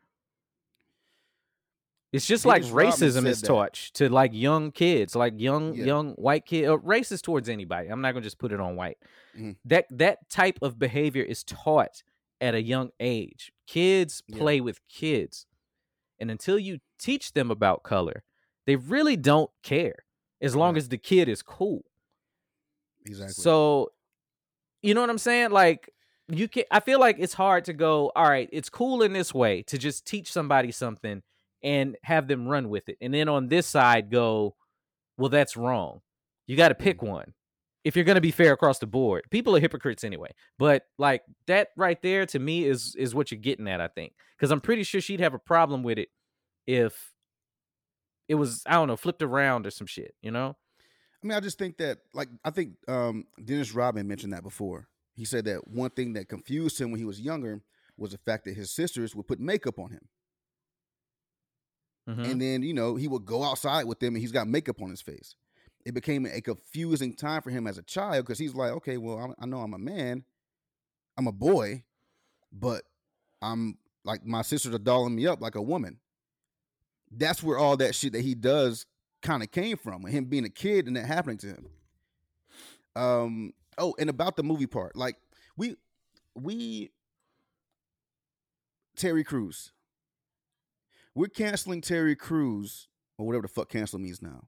It's 2.12 2.26
just 2.26 2.44
Dennis 2.44 2.72
like 2.72 2.88
racism 2.88 3.28
is 3.28 3.42
taught 3.42 3.74
to 3.94 4.10
like 4.10 4.32
young 4.34 4.72
kids, 4.72 5.16
like 5.16 5.34
young 5.38 5.76
Yeah. 5.76 5.86
young 5.86 6.14
white 6.14 6.46
kid, 6.46 6.68
or 6.68 6.80
racist 6.82 7.22
towards 7.22 7.48
anybody. 7.50 7.90
I'm 7.90 8.02
not 8.02 8.14
gonna 8.14 8.24
just 8.24 8.40
put 8.40 8.52
it 8.52 8.60
on 8.60 8.76
white. 8.76 8.98
Mhm. 9.38 9.58
That 9.66 9.86
that 9.92 10.28
type 10.30 10.58
of 10.62 10.80
behavior 10.80 11.24
is 11.24 11.44
taught 11.44 12.02
at 12.42 12.56
a 12.56 12.62
young 12.62 12.92
age. 13.00 13.52
Kids 13.68 14.24
Yeah. 14.28 14.38
play 14.40 14.60
with 14.62 14.80
kids, 14.88 15.46
and 16.20 16.32
until 16.32 16.58
you 16.58 16.80
teach 16.98 17.34
them 17.34 17.52
about 17.52 17.84
color, 17.84 18.24
they 18.66 18.76
really 18.76 19.16
don't 19.16 19.52
care 19.62 20.06
as 20.42 20.56
long 20.56 20.78
as 20.78 20.90
the 20.90 20.98
kid 20.98 21.28
is 21.30 21.44
cool. 21.44 21.86
Exactly. 23.06 23.34
So, 23.34 23.92
you 24.82 24.94
know 24.94 25.02
what 25.02 25.10
I'm 25.10 25.18
saying? 25.18 25.52
Like, 25.52 25.94
you 26.28 26.48
can. 26.48 26.64
I 26.72 26.80
feel 26.80 27.00
like 27.00 27.18
it's 27.20 27.34
hard 27.34 27.66
to 27.66 27.74
go. 27.74 28.12
All 28.16 28.28
right, 28.28 28.50
it's 28.52 28.70
cool 28.70 29.02
in 29.04 29.14
this 29.14 29.34
way 29.34 29.62
to 29.64 29.78
just 29.78 30.06
teach 30.06 30.32
somebody 30.32 30.72
something 30.72 31.22
and 31.64 31.98
have 32.04 32.28
them 32.28 32.48
run 32.48 32.70
with 32.70 32.90
it, 32.90 32.98
and 33.02 33.14
then 33.14 33.28
on 33.30 33.48
this 33.48 33.68
side 33.68 34.10
go, 34.10 34.56
well, 35.18 35.30
that's 35.30 35.58
wrong. 35.58 36.02
You 36.48 36.56
got 36.56 36.70
to 36.70 36.76
Mm. 36.76 36.80
pick 36.80 37.02
one 37.02 37.34
if 37.84 37.96
you're 37.96 38.06
going 38.06 38.16
to 38.16 38.22
be 38.22 38.32
fair 38.32 38.54
across 38.54 38.80
the 38.80 38.88
board. 38.88 39.24
People 39.30 39.56
are 39.56 39.60
hypocrites 39.60 40.04
anyway, 40.04 40.32
but 40.58 40.84
like 40.98 41.24
that 41.48 41.70
right 41.78 42.02
there 42.02 42.26
to 42.28 42.40
me 42.40 42.66
is 42.66 42.96
is 42.98 43.14
what 43.14 43.32
you're 43.32 43.40
getting 43.40 43.68
at. 43.68 43.82
I 43.82 43.88
think 43.88 44.14
because 44.38 44.52
I'm 44.52 44.62
pretty 44.62 44.84
sure 44.84 45.02
she'd 45.02 45.20
have 45.20 45.34
a 45.34 45.40
problem 45.40 45.84
with 45.84 45.98
it 45.98 46.10
if 46.68 47.12
it 48.28 48.36
was 48.36 48.64
I 48.66 48.74
don't 48.74 48.88
know 48.88 48.96
flipped 48.98 49.22
around 49.22 49.68
or 49.68 49.72
some 49.72 49.88
shit. 49.88 50.14
You 50.22 50.32
know? 50.32 50.56
I 51.22 51.28
mean, 51.28 51.36
I 51.36 51.42
just 51.42 51.58
think 51.60 51.78
that, 51.80 51.98
like, 52.14 52.30
I 52.46 52.50
think 52.50 52.76
um, 52.88 53.26
Dennis 53.44 53.74
Rodman 53.74 54.08
mentioned 54.08 54.32
that 54.32 54.42
before. 54.44 54.88
He 55.16 55.26
said 55.26 55.44
that 55.46 55.68
one 55.68 55.90
thing 55.90 56.14
that 56.14 56.30
confused 56.30 56.80
him 56.80 56.92
when 56.92 57.00
he 57.00 57.06
was 57.06 57.20
younger 57.20 57.62
was 57.98 58.12
the 58.12 58.18
fact 58.20 58.46
that 58.46 58.56
his 58.56 58.72
sisters 58.74 59.14
would 59.16 59.28
put 59.28 59.38
makeup 59.38 59.80
on 59.80 59.92
him. 59.92 60.08
Mhm. 62.10 62.32
And 62.32 62.42
then, 62.42 62.64
you 62.64 62.74
know, 62.74 62.96
he 62.96 63.08
would 63.08 63.26
go 63.26 63.44
outside 63.44 63.86
with 63.86 64.00
them 64.00 64.16
and 64.16 64.22
he's 64.22 64.32
got 64.32 64.48
makeup 64.48 64.82
on 64.82 64.90
his 64.90 65.02
face. 65.02 65.36
It 65.86 65.94
became 65.94 66.26
a 66.26 66.42
confusing 66.42 67.16
time 67.16 67.42
for 67.42 67.52
him 67.52 67.68
as 67.68 67.78
a 67.78 67.84
child 67.84 68.26
because 68.26 68.40
he's 68.40 68.56
like, 68.56 68.72
okay, 68.72 68.98
well, 68.98 69.18
I'm, 69.18 69.36
I 69.40 69.46
know 69.46 69.60
I'm 69.60 69.74
a 69.74 69.78
man, 69.78 70.24
I'm 71.18 71.28
a 71.28 71.32
boy, 71.32 71.84
but 72.52 72.84
I'm 73.42 73.78
like, 74.04 74.26
my 74.26 74.42
sisters 74.42 74.74
are 74.74 74.80
dolling 74.80 75.16
me 75.16 75.28
up 75.28 75.40
like 75.42 75.56
a 75.56 75.62
woman. 75.62 76.00
That's 77.12 77.44
where 77.44 77.58
all 77.58 77.78
that 77.78 77.96
shit 77.96 78.14
that 78.14 78.22
he 78.22 78.36
does 78.36 78.86
kind 79.22 79.44
of 79.44 79.52
came 79.52 79.78
from, 79.78 80.06
him 80.06 80.26
being 80.26 80.46
a 80.46 80.50
kid 80.50 80.88
and 80.88 80.96
that 80.96 81.06
happening 81.06 81.38
to 81.38 81.48
him. 81.48 81.66
Um, 82.96 83.54
oh, 83.78 83.96
and 84.00 84.10
about 84.10 84.36
the 84.36 84.44
movie 84.44 84.68
part, 84.68 84.96
like, 84.96 85.16
we, 85.56 85.76
we, 86.36 86.92
Terry 88.96 89.24
Crews, 89.24 89.72
we're 91.20 91.28
canceling 91.28 91.82
Terry 91.82 92.16
Crews 92.16 92.88
or 93.18 93.28
whatever 93.28 93.42
the 93.42 93.50
fuck 93.50 93.68
cancel 93.68 94.00
means 94.00 94.22
now. 94.22 94.48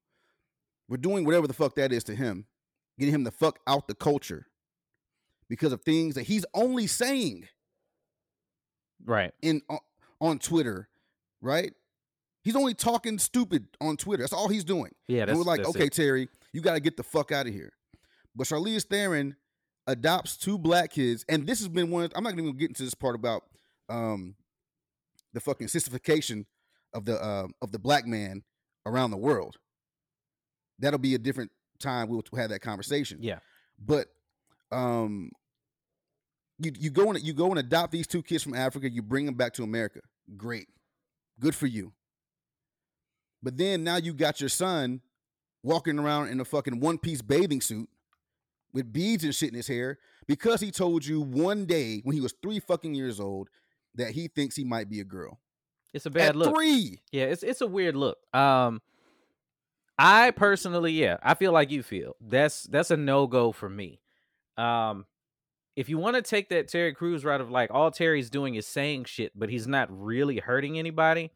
We're 0.88 0.96
doing 0.96 1.26
whatever 1.26 1.46
the 1.46 1.54
fuck 1.54 1.76
that 1.76 1.92
is 1.92 2.06
to 2.06 2.16
him, 2.16 2.46
getting 2.98 3.14
him 3.14 3.26
the 3.26 3.32
fuck 3.32 3.60
out 3.68 3.90
the 3.90 3.94
culture 3.94 4.48
because 5.50 5.74
of 5.74 5.82
things 5.82 6.16
that 6.16 6.24
he's 6.24 6.46
only 6.54 6.88
saying 6.88 7.50
Right. 9.04 9.34
in 9.42 9.62
on, 9.68 9.80
on 10.22 10.40
Twitter, 10.40 10.88
right? 11.42 11.74
He's 12.42 12.56
only 12.56 12.74
talking 12.74 13.20
stupid 13.20 13.68
on 13.82 13.98
Twitter. 13.98 14.24
That's 14.24 14.32
all 14.32 14.48
he's 14.48 14.64
doing. 14.64 14.94
Yeah. 15.10 15.26
That's, 15.26 15.32
and 15.32 15.40
we're 15.40 15.44
like, 15.44 15.68
okay, 15.68 15.88
it. 15.88 15.94
Terry, 15.94 16.30
you 16.54 16.62
got 16.62 16.76
to 16.76 16.80
get 16.80 16.96
the 16.96 17.04
fuck 17.04 17.34
out 17.34 17.48
of 17.48 17.54
here. 17.54 17.74
But 18.34 18.48
Charlize 18.48 18.86
Theron 18.86 19.36
adopts 19.88 20.38
two 20.38 20.58
black 20.58 20.92
kids, 20.92 21.26
and 21.28 21.46
this 21.46 21.60
has 21.60 21.68
been 21.68 21.92
one. 21.92 22.06
Of, 22.06 22.14
I'm 22.16 22.24
not 22.24 22.38
going 22.38 22.50
to 22.50 22.58
get 22.58 22.70
into 22.70 22.84
this 22.84 22.94
part 22.94 23.16
about 23.16 23.44
um 23.90 24.36
the 25.34 25.42
fucking 25.42 25.68
sissification 25.68 26.46
of 26.94 27.06
the 27.06 27.22
uh, 27.22 27.48
of 27.62 27.72
the 27.72 27.80
black 27.80 28.06
man 28.06 28.44
around 28.86 29.12
the 29.12 29.18
world. 29.18 29.58
That'll 30.80 31.00
be 31.00 31.16
a 31.16 31.20
different 31.20 31.52
time. 31.80 32.10
We'll 32.10 32.24
have 32.36 32.50
that 32.50 32.62
conversation. 32.62 33.20
Yeah. 33.22 33.40
But 33.84 34.08
um, 34.72 35.32
you 36.60 36.72
you 36.78 36.90
go 36.90 37.12
and 37.12 37.22
you 37.22 37.34
go 37.34 37.50
and 37.50 37.60
adopt 37.60 37.92
these 37.92 38.08
two 38.08 38.24
kids 38.24 38.44
from 38.44 38.54
Africa. 38.54 38.90
You 38.90 39.02
bring 39.02 39.26
them 39.26 39.36
back 39.36 39.54
to 39.54 39.64
America. 39.64 40.02
Great, 40.38 40.68
good 41.40 41.56
for 41.56 41.68
you. 41.68 41.94
But 43.44 43.58
then 43.58 43.84
now 43.84 43.98
you 43.98 44.14
got 44.14 44.40
your 44.40 44.50
son 44.50 45.02
walking 45.64 46.00
around 46.00 46.30
in 46.30 46.40
a 46.40 46.46
fucking 46.46 46.80
one 46.80 46.98
piece 46.98 47.22
bathing 47.22 47.62
suit 47.62 47.90
with 48.74 48.94
beads 48.94 49.24
and 49.24 49.34
shit 49.34 49.50
in 49.50 49.56
his 49.56 49.68
hair 49.68 49.98
because 50.28 50.62
he 50.62 50.72
told 50.72 51.06
you 51.06 51.22
one 51.22 51.66
day 51.66 52.02
when 52.04 52.16
he 52.16 52.22
was 52.22 52.34
three 52.42 52.60
fucking 52.60 52.94
years 52.94 53.20
old 53.20 53.50
that 53.96 54.12
he 54.12 54.28
thinks 54.28 54.56
he 54.56 54.64
might 54.64 54.90
be 54.90 55.00
a 55.00 55.04
girl. 55.04 55.40
It's 55.94 56.06
a 56.06 56.10
bad 56.10 56.30
At 56.30 56.36
look. 56.36 56.56
three. 56.56 57.02
Yeah, 57.12 57.26
it's 57.26 57.44
it's 57.44 57.62
a 57.62 57.68
weird 57.68 57.96
look. 57.96 58.18
Um 58.34 58.82
I 59.98 60.32
personally, 60.32 60.94
yeah, 60.94 61.18
I 61.22 61.36
feel 61.36 61.52
like 61.52 61.70
you 61.72 61.84
feel. 61.84 62.16
That's 62.22 62.64
that's 62.64 62.92
a 62.92 62.98
no-go 62.98 63.52
for 63.52 63.70
me. 63.70 64.00
Um 64.58 65.06
if 65.76 65.88
you 65.90 65.98
want 65.98 66.18
to 66.18 66.22
take 66.22 66.50
that 66.50 66.68
Terry 66.68 66.94
Crews 66.94 67.24
route 67.24 67.40
of 67.42 67.50
like 67.50 67.72
all 67.72 67.92
Terry's 67.92 68.30
doing 68.30 68.56
is 68.56 68.68
saying 68.68 69.06
shit, 69.06 69.32
but 69.36 69.50
he's 69.50 69.68
not 69.68 69.88
really 69.90 70.38
hurting 70.40 70.78
anybody, 70.78 71.32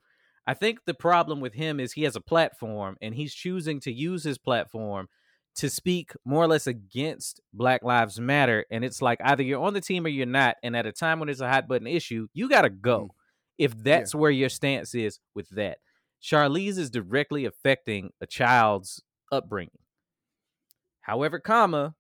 I 0.46 0.54
think 0.54 0.80
the 0.86 0.94
problem 0.94 1.40
with 1.40 1.54
him 1.54 1.80
is 1.80 1.94
he 1.94 2.04
has 2.04 2.16
a 2.18 2.22
platform 2.22 2.98
and 3.02 3.16
he's 3.16 3.34
choosing 3.34 3.80
to 3.82 3.92
use 3.94 4.24
his 4.26 4.38
platform 4.38 5.08
to 5.56 5.70
speak 5.70 6.12
more 6.26 6.44
or 6.44 6.48
less 6.48 6.68
against 6.68 7.40
Black 7.54 7.82
Lives 7.82 8.20
Matter. 8.20 8.66
And 8.70 8.84
it's 8.84 9.02
like 9.02 9.20
either 9.24 9.42
you're 9.42 9.64
on 9.64 9.74
the 9.74 9.80
team 9.80 10.06
or 10.06 10.10
you're 10.10 10.26
not. 10.26 10.58
And 10.64 10.76
at 10.76 10.86
a 10.86 10.92
time 10.92 11.20
when 11.22 11.30
it's 11.30 11.40
a 11.40 11.50
hot 11.50 11.70
button 11.70 11.88
issue, 11.88 12.28
you 12.34 12.50
got 12.50 12.64
to 12.64 12.70
go 12.70 13.04
Mm. 13.04 13.10
If 13.58 13.78
that's 13.78 14.14
where 14.14 14.32
your 14.32 14.50
stance 14.50 14.94
is 14.96 15.20
with 15.34 15.50
that. 15.50 15.80
Charlize 16.22 16.78
is 16.78 16.90
directly 16.90 17.46
affecting 17.46 18.12
a 18.20 18.26
child's 18.26 19.02
upbringing. 19.32 19.78
However, 21.02 21.40
comma, 21.40 21.96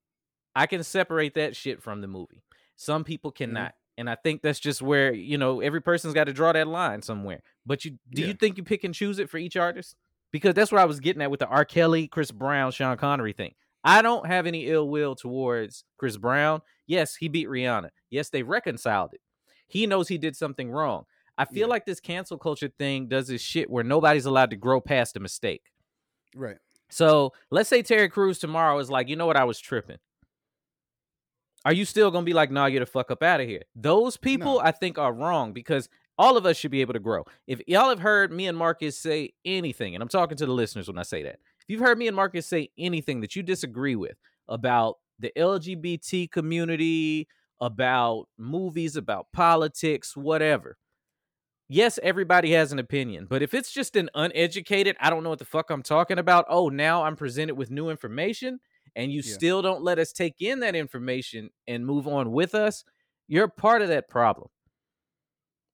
I 0.55 0.65
can 0.65 0.83
separate 0.83 1.35
that 1.35 1.55
shit 1.55 1.81
from 1.81 2.01
the 2.01 2.07
movie. 2.07 2.43
Some 2.75 3.03
people 3.03 3.31
mm-hmm. 3.31 3.51
cannot. 3.51 3.75
And 3.97 4.09
I 4.09 4.15
think 4.15 4.41
that's 4.41 4.59
just 4.59 4.81
where, 4.81 5.13
you 5.13 5.37
know, 5.37 5.61
every 5.61 5.81
person's 5.81 6.13
got 6.13 6.25
to 6.25 6.33
draw 6.33 6.51
that 6.51 6.67
line 6.67 7.01
somewhere. 7.01 7.41
But 7.65 7.85
you 7.85 7.91
do 8.09 8.23
Yeah. 8.23 8.27
you 8.27 8.33
think 8.33 8.57
you 8.57 8.63
pick 8.63 8.83
and 8.83 8.93
choose 8.93 9.19
it 9.19 9.29
for 9.29 9.37
each 9.37 9.55
artist? 9.55 9.95
Because 10.31 10.53
that's 10.53 10.71
where 10.71 10.81
I 10.81 10.85
was 10.85 10.99
getting 10.99 11.21
at 11.21 11.31
with 11.31 11.39
the 11.39 11.47
R. 11.47 11.63
Kelly, 11.63 12.07
Chris 12.07 12.31
Brown, 12.31 12.71
Sean 12.71 12.97
Connery 12.97 13.31
thing. 13.31 13.53
I 13.85 14.01
don't 14.01 14.25
have 14.25 14.47
any 14.47 14.67
ill 14.67 14.89
will 14.89 15.15
towards 15.15 15.85
Chris 15.97 16.17
Brown. 16.17 16.61
Yes, 16.87 17.15
he 17.15 17.29
beat 17.29 17.47
Rihanna. 17.47 17.91
Yes, 18.09 18.29
they 18.29 18.43
reconciled 18.43 19.13
it. 19.13 19.21
He 19.67 19.87
knows 19.87 20.07
he 20.07 20.17
did 20.17 20.35
something 20.35 20.71
wrong. 20.71 21.05
I 21.37 21.45
feel 21.45 21.61
Yeah. 21.61 21.65
like 21.67 21.85
this 21.85 21.99
cancel 21.99 22.37
culture 22.37 22.69
thing 22.79 23.07
does 23.07 23.27
this 23.27 23.41
shit 23.41 23.69
where 23.69 23.83
nobody's 23.83 24.25
allowed 24.25 24.51
to 24.51 24.55
grow 24.55 24.79
past 24.79 25.17
a 25.17 25.19
mistake. 25.19 25.63
Right. 26.35 26.57
So 26.89 27.33
let's 27.51 27.67
say 27.69 27.81
Terry 27.81 28.09
Crews 28.09 28.39
tomorrow 28.39 28.77
is 28.79 28.89
like, 28.89 29.09
you 29.09 29.15
know 29.15 29.25
what, 29.25 29.37
I 29.37 29.43
was 29.43 29.59
tripping. 29.59 29.97
Are 31.65 31.73
you 31.73 31.83
still 31.83 32.11
gonna 32.11 32.25
be 32.25 32.33
like, 32.33 32.51
nah, 32.51 32.69
get 32.69 32.79
the 32.79 32.85
fuck 32.85 33.09
up 33.09 33.23
out 33.23 33.41
of 33.41 33.47
here? 33.47 33.63
Those 33.75 34.17
people 34.17 34.55
No. 34.55 34.59
I 34.59 34.71
think 34.71 34.97
are 34.99 35.11
wrong 35.13 35.51
because 35.51 35.89
all 36.17 36.37
of 36.37 36.45
us 36.45 36.55
should 36.57 36.71
be 36.71 36.81
able 36.81 36.93
to 36.93 36.99
grow. 36.99 37.25
If 37.47 37.59
y'all 37.67 37.89
have 37.89 37.99
heard 37.99 38.31
me 38.31 38.47
and 38.47 38.57
Marcus 38.57 38.97
say 38.97 39.33
anything, 39.43 39.95
and 39.95 40.01
I'm 40.01 40.07
talking 40.07 40.37
to 40.37 40.45
the 40.45 40.53
listeners 40.53 40.87
when 40.87 40.97
I 40.99 41.03
say 41.03 41.23
that, 41.23 41.39
if 41.59 41.65
you've 41.67 41.81
heard 41.81 41.97
me 41.97 42.07
and 42.07 42.15
Marcus 42.15 42.45
say 42.45 42.69
anything 42.77 43.19
that 43.21 43.35
you 43.35 43.41
disagree 43.43 43.95
with 43.95 44.15
about 44.47 44.99
the 45.19 45.31
LGBT 45.35 46.29
community, 46.31 47.27
about 47.59 48.27
movies, 48.37 48.95
about 48.95 49.27
politics, 49.33 50.15
whatever. 50.15 50.77
Yes, 51.67 51.99
everybody 52.03 52.51
has 52.51 52.71
an 52.71 52.77
opinion, 52.79 53.25
but 53.27 53.41
if 53.41 53.53
it's 53.55 53.71
just 53.71 53.95
an 53.95 54.09
uneducated, 54.13 54.95
I 54.99 55.09
don't 55.09 55.23
know 55.23 55.29
what 55.31 55.39
the 55.39 55.45
fuck 55.45 55.71
I'm 55.71 55.81
talking 55.81 56.19
about. 56.19 56.45
Oh, 56.47 56.69
now 56.69 57.03
I'm 57.03 57.15
presented 57.15 57.55
with 57.55 57.71
new 57.71 57.89
information 57.89 58.59
and 58.95 59.11
you 59.11 59.21
Yeah. 59.25 59.33
still 59.33 59.61
don't 59.61 59.81
let 59.81 59.97
us 59.97 60.13
take 60.13 60.41
in 60.41 60.59
that 60.59 60.75
information 60.75 61.49
and 61.67 61.85
move 61.85 62.07
on 62.07 62.31
with 62.31 62.53
us, 62.53 62.83
you're 63.27 63.47
part 63.47 63.81
of 63.81 63.87
that 63.87 64.09
problem. 64.09 64.49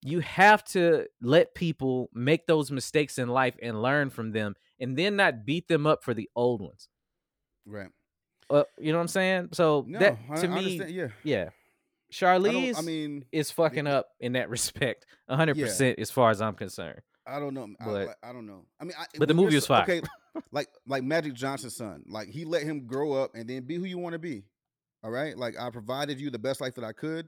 You 0.01 0.21
have 0.21 0.63
to 0.69 1.07
let 1.21 1.53
people 1.53 2.09
make 2.13 2.47
those 2.47 2.71
mistakes 2.71 3.19
in 3.19 3.27
life 3.27 3.55
and 3.61 3.81
learn 3.81 4.09
from 4.09 4.31
them 4.31 4.55
and 4.79 4.97
then 4.97 5.17
not 5.17 5.45
beat 5.45 5.67
them 5.67 5.85
up 5.85 6.03
for 6.03 6.13
the 6.13 6.29
old 6.35 6.61
ones. 6.61 6.87
Right. 7.65 7.89
Uh, 8.49 8.63
you 8.79 8.91
know 8.91 8.97
what 8.97 9.03
I'm 9.03 9.07
saying? 9.09 9.49
So 9.51 9.85
No, 9.87 9.99
that 9.99 10.17
to 10.37 10.47
I 10.47 10.47
me, 10.47 10.57
understand. 10.57 10.91
Yeah. 10.91 11.07
yeah. 11.23 11.49
I, 12.11 12.15
Charlize 12.15 12.73
don't, 12.73 12.77
I 12.77 12.81
mean, 12.81 13.25
is 13.31 13.51
fucking 13.51 13.87
up 13.87 14.07
in 14.19 14.33
that 14.33 14.49
respect, 14.49 15.05
100% 15.29 15.95
as 15.97 16.11
far 16.11 16.29
as 16.31 16.41
I'm 16.41 16.55
concerned. 16.55 17.01
I 17.25 17.39
don't 17.39 17.53
know. 17.53 17.67
But- 17.79 18.17
I, 18.23 18.29
I 18.29 18.33
don't 18.33 18.45
know. 18.47 18.65
I 18.79 18.83
mean, 18.83 18.93
I, 18.99 19.05
but 19.17 19.27
the 19.27 19.33
movie 19.33 19.55
was 19.55 19.67
fine. 19.67 19.83
Okay, 19.83 20.01
like 20.51 20.67
like 20.87 21.03
Magic 21.03 21.33
Johnson's 21.33 21.75
son. 21.75 22.03
Like 22.07 22.29
he 22.29 22.45
let 22.45 22.63
him 22.63 22.87
grow 22.87 23.13
up 23.13 23.31
and 23.35 23.49
then 23.49 23.63
be 23.63 23.75
who 23.75 23.85
you 23.85 23.97
want 23.97 24.13
to 24.13 24.19
be. 24.19 24.43
All 25.03 25.11
right. 25.11 25.37
Like 25.37 25.59
I 25.59 25.69
provided 25.69 26.19
you 26.19 26.29
the 26.29 26.39
best 26.39 26.61
life 26.61 26.75
that 26.75 26.83
I 26.83 26.93
could. 26.93 27.27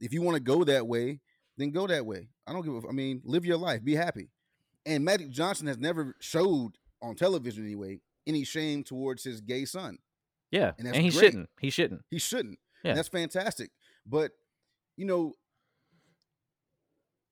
If 0.00 0.12
you 0.12 0.22
want 0.22 0.36
to 0.36 0.42
go 0.42 0.64
that 0.64 0.86
way, 0.86 1.20
then 1.56 1.70
go 1.70 1.86
that 1.86 2.06
way. 2.06 2.28
I 2.46 2.52
don't 2.52 2.62
give 2.62 2.84
a. 2.84 2.88
I 2.88 2.92
mean, 2.92 3.20
live 3.24 3.44
your 3.44 3.56
life, 3.58 3.84
be 3.84 3.94
happy. 3.94 4.30
And 4.86 5.04
Magic 5.04 5.30
Johnson 5.30 5.66
has 5.66 5.78
never 5.78 6.16
showed 6.20 6.78
on 7.02 7.14
television 7.14 7.64
anyway 7.64 8.00
any 8.26 8.44
shame 8.44 8.82
towards 8.84 9.24
his 9.24 9.40
gay 9.40 9.64
son. 9.64 9.98
Yeah, 10.50 10.72
And 10.78 10.86
and, 10.86 10.96
he 10.96 11.10
great. 11.10 11.12
shouldn't. 11.12 11.50
He 11.60 11.70
shouldn't. 11.70 12.02
He 12.10 12.18
shouldn't. 12.18 12.58
Yeah. 12.82 12.90
And 12.90 12.98
that's 12.98 13.08
fantastic. 13.08 13.70
But 14.08 14.32
you 14.96 15.04
know, 15.04 15.34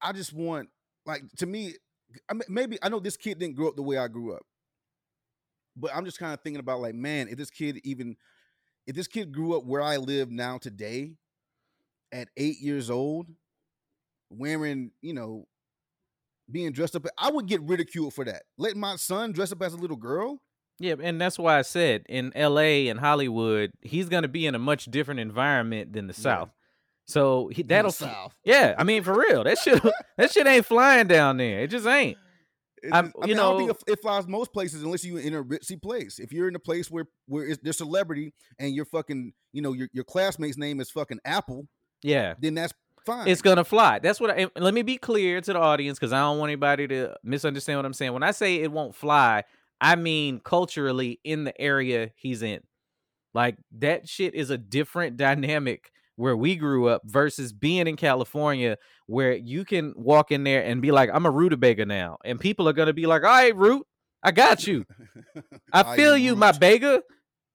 I 0.01 0.13
just 0.13 0.33
want 0.33 0.69
like 1.05 1.23
to 1.39 1.47
me, 1.47 1.75
I 2.29 2.35
mean, 2.35 2.43
maybe 2.49 2.79
I 2.83 2.89
know 2.89 3.01
this 3.01 3.17
kid 3.17 3.39
didn't 3.39 3.57
grow 3.57 3.69
up 3.69 3.77
the 3.77 3.83
way 3.83 3.99
I 3.99 4.09
grew 4.09 4.35
up, 4.35 4.43
but 5.77 5.91
I'm 5.95 6.05
just 6.05 6.19
kind 6.19 6.35
of 6.35 6.41
thinking 6.43 6.61
about 6.61 6.81
like, 6.81 6.95
man, 6.95 7.29
if 7.29 7.39
this 7.39 7.51
kid 7.51 7.81
even 7.85 8.17
if 8.87 8.95
this 8.95 9.09
kid 9.09 9.33
grew 9.33 9.57
up 9.57 9.65
where 9.65 9.83
I 9.83 9.97
live 9.97 10.31
now 10.31 10.59
today, 10.59 11.15
at 12.13 12.29
eight 12.37 12.61
years 12.61 12.91
old, 12.91 13.29
wearing 14.31 14.91
you 15.01 15.15
know, 15.15 15.47
being 16.51 16.73
dressed 16.73 16.95
up, 16.97 17.07
I 17.19 17.31
would 17.31 17.47
get 17.47 17.63
ridiculed 17.63 18.15
for 18.15 18.25
that. 18.25 18.43
Let 18.59 18.77
my 18.77 18.97
son 18.97 19.33
dress 19.33 19.53
up 19.53 19.63
as 19.63 19.73
a 19.75 19.79
little 19.79 19.97
girl. 19.97 20.41
Yeah, 20.79 20.97
and 21.01 21.19
that's 21.19 21.39
why 21.39 21.59
I 21.59 21.63
said 21.63 22.05
in 22.07 22.33
L.A. 22.37 22.89
and 22.89 23.01
Hollywood, 23.01 23.71
he's 23.81 24.11
going 24.11 24.25
to 24.25 24.29
be 24.29 24.47
in 24.47 24.55
a 24.55 24.59
much 24.59 24.85
different 24.85 25.21
environment 25.21 25.95
than 25.95 26.07
the 26.07 26.13
Yeah. 26.13 26.23
South. 26.23 26.51
So 27.07 27.49
he, 27.49 27.63
that'll. 27.63 27.93
South. 27.93 28.35
Yeah, 28.45 28.75
I 28.77 28.85
mean 28.85 29.03
for 29.03 29.17
real, 29.19 29.45
that 29.45 29.59
shit 29.59 29.83
that 30.19 30.31
shit 30.33 30.47
ain't 30.47 30.67
flying 30.67 31.07
down 31.07 31.37
there. 31.37 31.61
It 31.61 31.69
just 31.71 31.87
ain't. 31.87 32.19
It's 32.83 32.93
I'm- 32.93 33.07
just- 33.07 33.17
I 33.23 33.27
you 33.27 33.35
mean, 33.35 33.39
I 33.39 33.43
don't 33.43 33.59
think 33.59 33.69
know- 33.71 33.93
it, 33.93 34.03
flies 34.03 34.27
most 34.27 34.53
places 34.53 34.83
unless 34.83 35.05
you're 35.05 35.21
in 35.21 35.35
a 35.35 35.43
ritzy 35.43 35.81
place. 35.81 36.19
If 36.19 36.33
you're 36.33 36.49
in 36.49 36.55
a 36.57 36.61
place 36.61 36.91
where 36.91 37.07
where 37.27 37.55
there's 37.63 37.79
celebrity 37.79 38.35
and 38.59 38.75
your 38.75 38.85
fucking, 38.85 39.33
you 39.53 39.63
know, 39.63 39.73
your, 39.73 39.89
your 39.93 40.05
classmate's 40.05 40.59
name 40.59 40.81
is 40.81 40.91
fucking 40.91 41.21
Apple, 41.25 41.67
Yeah, 42.03 42.35
then 42.41 42.55
that's 42.55 42.73
fine. 43.07 43.29
it's 43.29 43.41
gonna 43.43 43.65
fly. 43.65 43.99
That's 44.01 44.21
what. 44.21 44.31
I, 44.31 44.49
let 44.57 44.75
me 44.75 44.83
be 44.83 44.99
clear 44.99 45.41
to 45.41 45.53
the 45.53 45.59
audience 45.61 45.99
because 45.99 46.13
I 46.13 46.21
don't 46.21 46.39
want 46.39 46.51
anybody 46.51 46.89
to 46.89 47.15
misunderstand 47.23 47.79
what 47.79 47.87
I'm 47.87 47.93
saying. 47.95 48.13
When 48.13 48.23
I 48.25 48.33
say 48.33 48.57
it 48.57 48.71
won't 48.73 48.95
fly, 48.97 49.45
I 49.81 49.95
mean 49.97 50.41
culturally 50.41 51.21
in 51.25 51.45
the 51.45 51.59
area 51.61 52.11
he's 52.17 52.43
in. 52.43 52.61
Like 53.33 53.57
that 53.79 54.09
shit 54.09 54.35
is 54.35 54.51
a 54.51 54.59
different 54.59 55.17
dynamic 55.17 55.93
where 56.17 56.37
we 56.37 56.57
grew 56.57 56.89
up 56.89 57.03
versus 57.05 57.53
being 57.53 57.87
in 57.87 57.97
California 57.97 58.77
where 59.07 59.33
you 59.35 59.65
can 59.65 59.93
walk 59.97 60.31
in 60.33 60.45
there 60.45 60.65
and 60.65 60.83
be 60.83 60.91
like, 60.91 61.11
I'm 61.13 61.27
a 61.27 61.31
rutabaga 61.31 61.87
now. 61.87 62.19
And 62.25 62.41
people 62.41 62.69
are 62.69 62.73
gonna 62.73 62.93
be 62.95 63.07
like, 63.07 63.23
all 63.23 63.29
right, 63.29 63.55
root, 63.57 63.87
I 64.23 64.33
got 64.33 64.67
you. 64.67 64.85
I 65.73 65.83
feel 65.97 66.15
am 66.15 66.21
you, 66.21 66.37
my 66.37 66.53
Groot. 66.53 66.61
bega. 66.61 67.03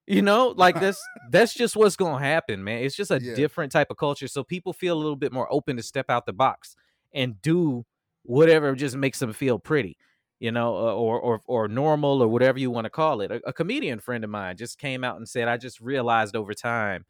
You 0.07 0.21
know, 0.21 0.49
like 0.49 0.75
that's 0.79 1.01
that's 1.31 1.53
just 1.53 1.75
what's 1.75 1.95
gonna 1.95 2.23
happen, 2.23 2.63
man. 2.63 2.83
It's 2.83 2.95
just 2.95 3.11
a 3.11 3.19
Yeah. 3.19 3.33
different 3.35 3.71
type 3.71 3.87
of 3.91 3.97
culture. 3.97 4.27
So 4.27 4.43
people 4.43 4.73
feel 4.73 4.95
a 4.95 4.99
little 5.01 5.15
bit 5.15 5.31
more 5.31 5.51
open 5.51 5.77
to 5.77 5.83
step 5.83 6.09
out 6.09 6.25
the 6.25 6.33
box 6.33 6.75
and 7.13 7.41
do 7.41 7.85
whatever 8.23 8.75
just 8.75 8.95
makes 8.95 9.19
them 9.19 9.33
feel 9.33 9.59
pretty, 9.59 9.97
you 10.39 10.51
know, 10.51 10.75
uh, 10.75 10.93
or 10.93 11.19
or 11.19 11.41
or 11.45 11.67
normal 11.67 12.21
or 12.21 12.27
whatever 12.27 12.59
you 12.59 12.71
want 12.71 12.85
to 12.85 12.89
call 12.89 13.21
it. 13.21 13.31
A, 13.31 13.41
a 13.47 13.53
comedian 13.53 13.99
friend 13.99 14.23
of 14.23 14.29
mine 14.29 14.57
just 14.57 14.77
came 14.77 15.03
out 15.03 15.17
and 15.17 15.27
said, 15.27 15.47
I 15.47 15.57
just 15.57 15.79
realized 15.79 16.35
over 16.35 16.53
time 16.53 17.05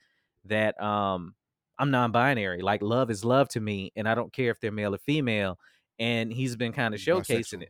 that 0.46 0.80
um 0.82 1.36
I'm 1.82 1.90
non-binary. 1.90 2.62
Like 2.62 2.84
love 2.84 3.10
is 3.10 3.26
love 3.26 3.50
to 3.50 3.60
me, 3.60 3.92
and 3.96 4.08
I 4.08 4.14
don't 4.14 4.32
care 4.32 4.52
if 4.52 4.60
they're 4.60 4.72
male 4.72 4.94
or 4.94 5.00
female. 5.00 5.58
And 5.98 6.32
he's 6.32 6.56
been 6.56 6.74
kind 6.74 6.94
of 6.94 7.00
showcasing 7.00 7.58
bisexual. 7.58 7.62
it, 7.64 7.70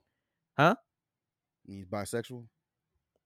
huh? 0.58 0.76
He's 1.66 1.86
bisexual. 1.86 2.46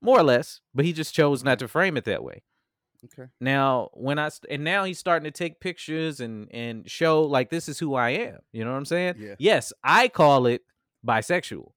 more 0.02 0.20
or 0.20 0.24
less, 0.24 0.62
but 0.76 0.86
he 0.86 0.94
just 0.94 1.16
chose 1.16 1.44
not 1.44 1.58
to 1.60 1.68
frame 1.68 1.98
it 1.98 2.06
that 2.06 2.24
way. 2.24 2.44
Okay. 3.04 3.30
Now, 3.42 3.90
when 3.94 4.20
I 4.20 4.30
st- 4.30 4.52
and 4.52 4.64
now 4.64 4.84
he's 4.84 5.00
starting 5.00 5.26
to 5.26 5.32
take 5.32 5.60
pictures 5.60 6.20
and 6.20 6.48
and 6.54 6.90
show 6.90 7.24
like 7.24 7.50
this 7.50 7.68
is 7.68 7.80
who 7.80 7.96
I 7.96 8.12
am. 8.12 8.38
You 8.52 8.64
know 8.64 8.72
what 8.72 8.78
I'm 8.78 8.86
saying? 8.86 9.16
Yeah. 9.18 9.36
Yes, 9.40 9.74
I 9.84 10.08
call 10.08 10.46
it 10.46 10.62
bisexual. 11.06 11.72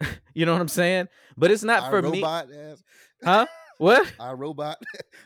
you 0.34 0.46
know 0.46 0.52
what 0.52 0.62
I'm 0.62 0.68
saying? 0.68 1.08
But 1.36 1.50
it's 1.50 1.62
not 1.62 1.84
I 1.84 1.90
for 1.90 2.02
me. 2.02 2.24
ass. 2.24 2.82
Huh? 3.22 3.46
What? 3.78 4.12
I 4.18 4.32
robot. 4.32 4.78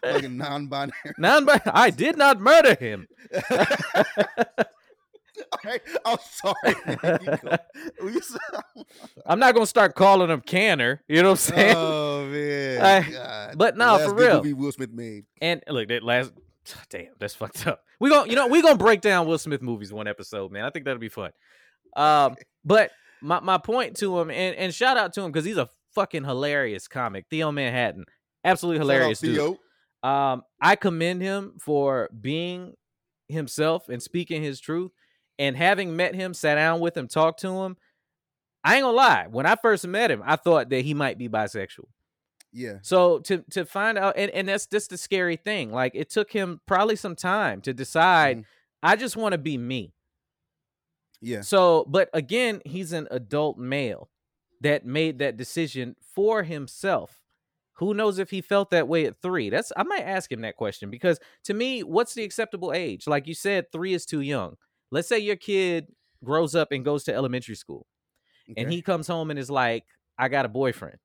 fucking 0.02 0.36
non-binary. 0.38 0.92
Non-binary. 1.18 1.62
I 1.66 1.90
did 1.90 2.16
not 2.18 2.40
murder 2.40 2.74
him. 2.74 3.06
Right. 5.64 5.80
I'm 6.04 6.18
sorry. 6.30 6.74
man. 6.86 7.18
Keep 7.18 7.42
going. 7.42 7.58
We 8.04 8.16
s- 8.16 8.36
I'm 9.26 9.38
not 9.38 9.54
gonna 9.54 9.66
start 9.66 9.94
calling 9.94 10.30
him 10.30 10.40
Canner. 10.42 11.02
You 11.08 11.22
know 11.22 11.30
what 11.30 11.50
I'm 11.50 11.56
saying? 11.56 11.74
oh 11.76 12.26
man. 12.26 12.82
I- 13.16 13.54
but 13.56 13.76
no, 13.76 13.98
for 13.98 14.14
real. 14.14 14.36
movie 14.36 14.52
Will 14.52 14.70
Smith 14.72 14.90
made. 14.92 15.24
And 15.40 15.62
look, 15.68 15.88
that 15.88 16.02
last 16.02 16.32
damn, 16.90 17.06
that's 17.18 17.34
fucked 17.34 17.66
up. 17.66 17.82
We 18.00 18.10
gonna, 18.10 18.28
you 18.28 18.36
know, 18.36 18.46
we 18.48 18.60
gonna 18.62 18.76
break 18.76 19.00
down 19.00 19.26
Will 19.26 19.38
Smith 19.38 19.62
movies 19.62 19.92
one 19.92 20.06
episode, 20.06 20.52
man. 20.52 20.64
I 20.64 20.70
think 20.70 20.84
that'll 20.84 21.00
be 21.00 21.08
fun. 21.08 21.30
Um, 21.96 22.36
but 22.64 22.90
my, 23.22 23.40
my 23.40 23.58
point 23.58 23.96
to 23.98 24.18
him, 24.20 24.30
and, 24.30 24.54
and 24.56 24.74
shout 24.74 24.96
out 24.96 25.12
to 25.14 25.22
him 25.22 25.32
because 25.32 25.44
he's 25.46 25.56
a 25.58 25.68
fucking 25.94 26.24
hilarious 26.24 26.86
comic. 26.86 27.26
Theo 27.30 27.50
Manhattan. 27.50 28.04
Absolutely 28.44 28.78
hilarious 28.78 29.20
dude. 29.20 29.36
Um, 30.02 30.42
I 30.60 30.76
commend 30.76 31.20
him 31.22 31.54
for 31.58 32.08
being 32.18 32.74
himself 33.28 33.88
and 33.88 34.02
speaking 34.02 34.42
his 34.42 34.60
truth. 34.60 34.92
And 35.38 35.56
having 35.56 35.96
met 35.96 36.14
him, 36.14 36.34
sat 36.34 36.56
down 36.56 36.80
with 36.80 36.94
him, 36.96 37.08
talked 37.08 37.40
to 37.40 37.62
him. 37.62 37.76
I 38.62 38.76
ain't 38.76 38.82
gonna 38.84 38.96
lie. 38.96 39.26
When 39.30 39.46
I 39.46 39.56
first 39.56 39.86
met 39.86 40.10
him, 40.10 40.22
I 40.24 40.36
thought 40.36 40.68
that 40.68 40.84
he 40.84 40.92
might 40.92 41.16
be 41.16 41.30
bisexual. 41.30 41.86
Yeah. 42.52 42.78
So 42.82 43.20
to 43.20 43.42
to 43.52 43.64
find 43.64 43.96
out, 43.96 44.14
and, 44.18 44.30
and 44.32 44.48
that's 44.48 44.66
just 44.66 44.90
the 44.90 44.98
scary 44.98 45.36
thing. 45.36 45.72
Like 45.72 45.92
it 45.94 46.10
took 46.10 46.30
him 46.30 46.60
probably 46.66 46.96
some 46.96 47.16
time 47.16 47.62
to 47.62 47.72
decide. 47.72 48.38
Mhm. 48.38 48.44
I 48.82 48.96
just 48.96 49.16
want 49.16 49.32
to 49.32 49.38
be 49.38 49.56
me. 49.56 49.94
Yeah. 51.22 51.42
So, 51.42 51.84
but 51.88 52.10
again, 52.12 52.60
he's 52.64 52.92
an 52.92 53.08
adult 53.10 53.56
male 53.58 54.10
that 54.60 54.84
made 54.84 55.18
that 55.20 55.36
decision 55.36 55.96
for 56.14 56.42
himself. 56.42 57.19
Who 57.80 57.94
knows 57.94 58.18
if 58.18 58.30
he 58.30 58.40
felt 58.42 58.70
that 58.70 58.88
way 58.88 59.06
at 59.06 59.20
three? 59.22 59.50
That's 59.50 59.72
I 59.76 59.82
might 59.82 60.02
ask 60.02 60.30
him 60.30 60.42
that 60.42 60.56
question 60.56 60.90
because 60.90 61.18
to 61.44 61.54
me, 61.54 61.82
what's 61.82 62.14
the 62.14 62.22
acceptable 62.24 62.72
age? 62.72 63.06
Like 63.06 63.26
you 63.26 63.34
said, 63.34 63.72
three 63.72 63.94
is 63.94 64.04
too 64.06 64.20
young. 64.20 64.56
Let's 64.90 65.08
say 65.08 65.18
your 65.18 65.36
kid 65.36 65.88
grows 66.22 66.54
up 66.54 66.72
and 66.72 66.84
goes 66.84 67.04
to 67.04 67.14
elementary 67.14 67.54
school, 67.54 67.86
and 68.56 68.70
he 68.70 68.82
comes 68.82 69.06
home 69.06 69.30
and 69.30 69.38
is 69.38 69.50
like, 69.50 69.84
"I 70.18 70.28
got 70.28 70.44
a 70.44 70.48
boyfriend." 70.48 70.98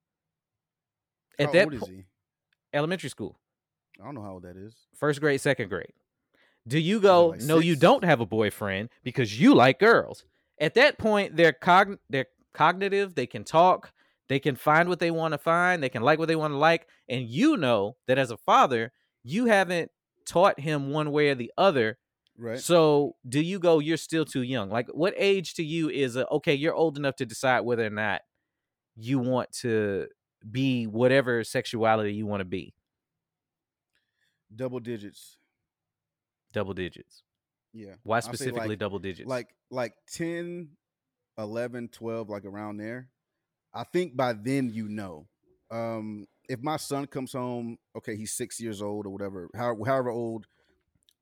How 1.39 1.45
At 1.45 1.51
that 1.53 1.63
old 1.65 1.73
is 1.75 1.79
po- 1.79 1.85
he? 1.88 2.03
elementary 2.73 3.09
school, 3.09 3.39
I 4.01 4.03
don't 4.05 4.15
know 4.15 4.21
how 4.21 4.33
old 4.33 4.43
that 4.43 4.57
is. 4.57 4.75
first 4.95 5.19
grade, 5.21 5.39
second 5.41 5.69
grade. 5.69 5.93
Do 6.67 6.79
you 6.79 6.99
go, 6.99 7.27
like 7.27 7.41
no, 7.41 7.59
you 7.59 7.75
don't 7.75 8.03
have 8.03 8.19
a 8.21 8.25
boyfriend 8.25 8.89
because 9.03 9.39
you 9.39 9.53
like 9.53 9.79
girls? 9.79 10.25
At 10.59 10.73
that 10.73 10.97
point, 10.97 11.35
they're 11.35 11.53
cogn- 11.53 11.99
they're 12.09 12.27
cognitive, 12.53 13.15
they 13.15 13.27
can 13.27 13.43
talk, 13.43 13.93
they 14.27 14.39
can 14.39 14.55
find 14.55 14.89
what 14.89 14.99
they 14.99 15.11
want 15.11 15.33
to 15.33 15.38
find, 15.38 15.83
they 15.83 15.89
can 15.89 16.01
like 16.01 16.19
what 16.19 16.27
they 16.27 16.35
want 16.35 16.53
to 16.53 16.57
like, 16.57 16.88
and 17.07 17.27
you 17.27 17.57
know 17.57 17.95
that 18.07 18.17
as 18.17 18.31
a 18.31 18.38
father, 18.38 18.91
you 19.23 19.45
haven't 19.45 19.91
taught 20.25 20.59
him 20.59 20.89
one 20.91 21.11
way 21.11 21.29
or 21.29 21.35
the 21.35 21.51
other. 21.57 21.97
Right. 22.38 22.59
So, 22.59 23.15
do 23.27 23.39
you 23.39 23.59
go, 23.59 23.79
you're 23.79 23.95
still 23.97 24.25
too 24.25 24.41
young? 24.41 24.69
Like, 24.69 24.88
what 24.89 25.13
age 25.15 25.53
to 25.55 25.63
you 25.63 25.89
is 25.89 26.15
a, 26.15 26.27
okay, 26.29 26.53
you're 26.53 26.73
old 26.73 26.97
enough 26.97 27.15
to 27.17 27.25
decide 27.25 27.61
whether 27.61 27.85
or 27.85 27.89
not 27.91 28.21
you 28.97 29.19
want 29.19 29.51
to 29.61 30.07
be 30.51 30.85
whatever 30.85 31.43
sexuality 31.43 32.13
you 32.13 32.25
want 32.25 32.41
to 32.41 32.45
be? 32.45 32.73
Double 34.53 34.79
digits. 34.79 35.38
Double 36.51 36.73
digits. 36.73 37.23
Yeah. 37.73 37.95
Why 38.03 38.19
specifically 38.21 38.69
like- 38.69 38.79
double 38.79 38.99
digits? 38.99 39.27
Like 39.27 39.55
like 39.69 39.93
10, 40.13 40.69
11, 41.38 41.89
12, 41.89 42.29
like 42.29 42.45
around 42.45 42.77
there. 42.77 43.09
I 43.75 43.83
think 43.83 44.15
by 44.15 44.33
then 44.33 44.69
you 44.73 44.88
know. 44.88 45.27
Um, 45.69 46.27
if 46.47 46.61
my 46.61 46.77
son 46.77 47.05
comes 47.07 47.33
home, 47.33 47.77
okay, 47.97 48.15
he's 48.15 48.31
six 48.31 48.59
years 48.59 48.81
old 48.81 49.05
or 49.05 49.09
whatever, 49.09 49.49
however, 49.55 49.79
however 49.85 50.09
old 50.11 50.47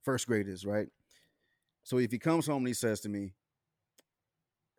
first 0.04 0.28
grade 0.28 0.48
is, 0.48 0.66
right? 0.66 0.88
So 1.84 1.98
if 1.98 2.12
he 2.12 2.20
comes 2.20 2.46
home 2.46 2.58
and 2.60 2.68
he 2.68 2.74
says 2.74 3.00
to 3.02 3.10
me, 3.10 3.34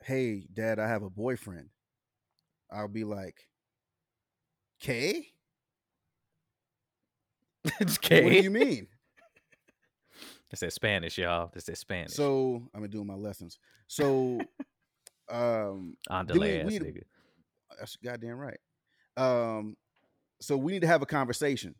Hey, 0.03 0.47
dad, 0.53 0.79
I 0.79 0.87
have 0.87 1.03
a 1.03 1.11
boyfriend, 1.11 1.71
I'll 2.71 2.89
be 2.89 3.05
like, 3.05 3.49
Okay? 4.83 5.29
okay. 7.83 8.23
What 8.25 8.31
do 8.31 8.41
you 8.43 8.51
mean? 8.51 8.87
It's 10.51 10.61
that 10.61 10.73
Spanish, 10.73 11.19
y'all. 11.19 11.51
It's 11.55 11.65
that 11.67 11.79
Spanish. 11.79 12.13
So 12.13 12.69
I'm 12.75 12.87
doing 12.89 13.07
my 13.07 13.15
lessons. 13.15 13.59
So 13.89 14.41
um 15.31 15.97
on 16.11 16.27
then 16.27 16.39
we- 16.39 16.47
delay 16.49 16.65
we- 16.65 16.79
nigga. 16.81 17.03
That's 17.79 17.97
goddamn 17.97 18.37
right. 18.37 18.59
Um, 19.17 19.77
so 20.41 20.57
we 20.57 20.73
need 20.73 20.83
to 20.83 20.87
have 20.87 21.03
a 21.03 21.07
conversation. 21.07 21.75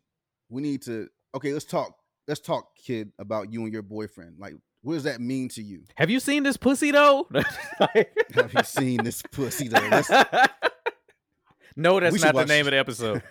We 0.49 0.61
need 0.61 0.83
to 0.83 1.07
okay. 1.35 1.53
Let's 1.53 1.65
talk. 1.65 1.95
Let's 2.27 2.39
talk, 2.39 2.69
kid, 2.75 3.11
about 3.19 3.53
you 3.53 3.63
and 3.63 3.71
your 3.71 3.83
boyfriend. 3.83 4.39
Like, 4.39 4.55
what 4.81 4.93
does 4.93 5.03
that 5.03 5.21
mean 5.21 5.49
to 5.49 5.61
you? 5.61 5.83
Have 5.95 6.09
you 6.09 6.19
seen 6.19 6.43
this 6.43 6.57
pussy 6.57 6.91
though? 6.91 7.27
Have 8.33 8.53
you 8.53 8.63
seen 8.63 9.03
this 9.03 9.21
pussy 9.21 9.67
though? 9.67 9.87
Let's, 9.89 10.09
no, 11.75 11.99
that's 11.99 12.21
not 12.23 12.35
the 12.35 12.45
name 12.45 12.67
of 12.67 12.71
the 12.71 12.77
episode. 12.77 13.23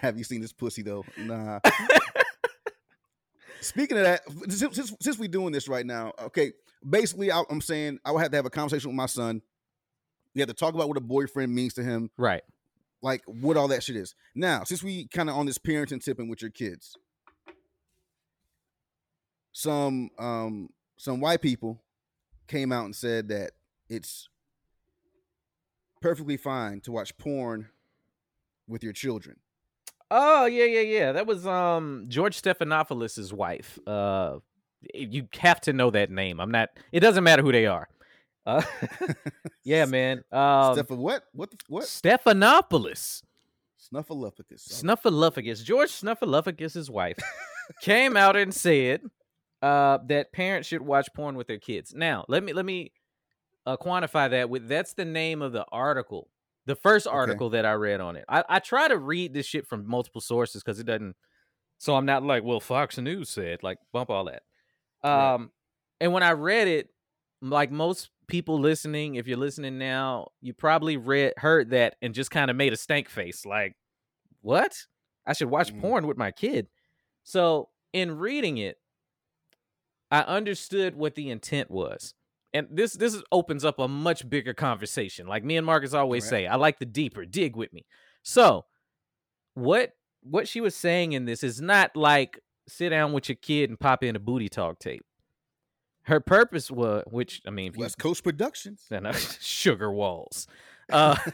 Have 0.00 0.18
you 0.18 0.24
seen 0.24 0.40
this 0.40 0.52
pussy 0.52 0.82
though? 0.82 1.04
Nah. 1.16 1.60
Speaking 3.60 3.96
of 3.96 4.02
that, 4.02 4.22
since, 4.48 4.74
since, 4.74 4.92
since 5.00 5.18
we're 5.18 5.28
doing 5.28 5.52
this 5.52 5.68
right 5.68 5.86
now, 5.86 6.12
okay, 6.20 6.52
basically, 6.88 7.30
I, 7.30 7.44
I'm 7.48 7.60
saying 7.60 8.00
I 8.04 8.10
would 8.10 8.20
have 8.20 8.30
to 8.32 8.36
have 8.36 8.46
a 8.46 8.50
conversation 8.50 8.90
with 8.90 8.96
my 8.96 9.06
son. 9.06 9.40
We 10.34 10.40
have 10.40 10.48
to 10.48 10.54
talk 10.54 10.74
about 10.74 10.88
what 10.88 10.96
a 10.96 11.00
boyfriend 11.00 11.54
means 11.54 11.74
to 11.74 11.82
him, 11.82 12.10
right. 12.16 12.42
like 13.02 13.22
what 13.26 13.56
all 13.56 13.68
that 13.68 13.82
shit 13.82 13.96
is. 13.96 14.14
Now, 14.34 14.64
since 14.64 14.82
we 14.82 15.06
kind 15.08 15.28
of 15.28 15.36
on 15.36 15.46
this 15.46 15.58
parenting 15.58 16.02
tipping 16.02 16.28
with 16.28 16.40
your 16.40 16.50
kids, 16.50 16.96
some 19.52 20.10
um 20.18 20.70
some 20.96 21.20
white 21.20 21.42
people 21.42 21.82
came 22.48 22.72
out 22.72 22.86
and 22.86 22.96
said 22.96 23.28
that 23.28 23.52
it's 23.88 24.28
perfectly 26.00 26.36
fine 26.36 26.80
to 26.80 26.92
watch 26.92 27.16
porn 27.18 27.68
with 28.66 28.82
your 28.82 28.92
children. 28.92 29.36
Oh 30.10 30.46
yeah, 30.46 30.64
yeah, 30.64 30.80
yeah. 30.80 31.12
That 31.12 31.26
was 31.26 31.46
um 31.46 32.06
George 32.08 32.40
Stephanopoulos' 32.40 33.32
wife. 33.32 33.78
Uh, 33.86 34.38
you 34.94 35.28
have 35.38 35.60
to 35.62 35.72
know 35.72 35.90
that 35.90 36.10
name. 36.10 36.40
I'm 36.40 36.50
not. 36.50 36.70
It 36.90 37.00
doesn't 37.00 37.24
matter 37.24 37.42
who 37.42 37.52
they 37.52 37.66
are. 37.66 37.88
Uh, 38.46 38.62
yeah, 39.64 39.84
man. 39.86 40.22
Um, 40.32 40.74
Steph, 40.74 40.90
what? 40.90 41.24
What? 41.32 41.50
The, 41.50 41.56
what? 41.68 41.84
Stephanopoulos, 41.84 43.22
Snuffleupagus. 43.92 44.82
Snuffleupagus, 44.82 45.62
George 45.64 45.90
Snuffleupagus' 45.90 46.90
wife, 46.90 47.18
came 47.82 48.16
out 48.16 48.36
and 48.36 48.54
said 48.54 49.02
uh, 49.60 49.98
that 50.08 50.32
parents 50.32 50.68
should 50.68 50.82
watch 50.82 51.08
porn 51.14 51.36
with 51.36 51.46
their 51.46 51.58
kids. 51.58 51.94
Now, 51.94 52.24
let 52.28 52.42
me 52.42 52.52
let 52.52 52.64
me 52.64 52.92
uh, 53.66 53.76
quantify 53.76 54.30
that 54.30 54.50
with 54.50 54.68
that's 54.68 54.94
the 54.94 55.04
name 55.04 55.42
of 55.42 55.52
the 55.52 55.64
article, 55.70 56.28
the 56.66 56.76
first 56.76 57.06
Okay. 57.06 57.14
article 57.16 57.50
that 57.50 57.64
I 57.64 57.72
read 57.72 58.00
on 58.00 58.16
it. 58.16 58.24
I, 58.28 58.44
I 58.48 58.58
try 58.58 58.88
to 58.88 58.98
read 58.98 59.34
this 59.34 59.46
shit 59.46 59.66
from 59.66 59.88
multiple 59.88 60.20
sources 60.20 60.62
because 60.62 60.80
it 60.80 60.86
doesn't. 60.86 61.16
So 61.78 61.96
I'm 61.96 62.06
not 62.06 62.22
like, 62.22 62.44
well, 62.44 62.60
Fox 62.60 62.96
News 62.96 63.28
said, 63.28 63.64
like, 63.64 63.78
bump 63.92 64.08
all 64.08 64.26
that. 64.26 64.42
Um, 65.02 65.50
and 66.00 66.12
when 66.12 66.22
I 66.22 66.30
read 66.30 66.68
it, 66.68 66.90
like 67.50 67.70
most 67.70 68.10
people 68.28 68.58
listening, 68.58 69.16
if 69.16 69.26
you're 69.26 69.36
listening 69.36 69.76
now, 69.78 70.28
you 70.40 70.54
probably 70.54 70.96
read 70.96 71.34
heard 71.36 71.70
that 71.70 71.96
and 72.00 72.14
just 72.14 72.30
kind 72.30 72.50
of 72.50 72.56
made 72.56 72.72
a 72.72 72.76
stank 72.76 73.08
face, 73.08 73.44
like, 73.44 73.74
what? 74.40 74.74
I 75.26 75.34
should 75.34 75.50
watch 75.50 75.72
Mm. 75.74 75.80
porn 75.80 76.06
with 76.06 76.16
my 76.16 76.30
kid. 76.30 76.68
So 77.24 77.68
in 77.92 78.16
reading 78.18 78.58
it, 78.58 78.78
I 80.10 80.20
understood 80.20 80.94
what 80.96 81.14
the 81.14 81.30
intent 81.30 81.70
was. 81.70 82.14
And 82.54 82.68
this 82.70 82.92
this 82.94 83.14
is- 83.14 83.22
opens 83.32 83.64
up 83.64 83.78
a 83.78 83.88
much 83.88 84.28
bigger 84.28 84.52
conversation. 84.54 85.26
Like 85.26 85.42
me 85.44 85.56
and 85.56 85.64
Marcus 85.66 85.94
always 85.94 86.24
Right. 86.24 86.30
say, 86.30 86.46
I 86.46 86.56
like 86.56 86.78
the 86.78 86.84
deeper, 86.86 87.24
dig 87.24 87.56
with 87.56 87.72
me. 87.72 87.86
So 88.22 88.66
what 89.54 89.96
what 90.22 90.46
she 90.46 90.60
was 90.60 90.76
saying 90.76 91.12
in 91.12 91.24
this 91.24 91.42
is 91.42 91.60
not 91.60 91.96
like 91.96 92.38
sit 92.68 92.90
down 92.90 93.12
with 93.12 93.28
your 93.28 93.36
kid 93.36 93.70
and 93.70 93.80
pop 93.80 94.04
in 94.04 94.14
a 94.14 94.20
booty 94.20 94.48
talk 94.48 94.78
tape. 94.78 95.04
Her 96.04 96.20
purpose 96.20 96.70
was, 96.70 97.04
which 97.10 97.42
I 97.46 97.50
mean, 97.50 97.68
if 97.68 97.76
you 97.76 97.82
West 97.82 97.98
Coast 97.98 98.24
Productions. 98.24 98.82
and, 98.90 99.06
uh, 99.06 99.12
sugar 99.40 99.92
walls. 99.92 100.46
Uh, 100.90 101.16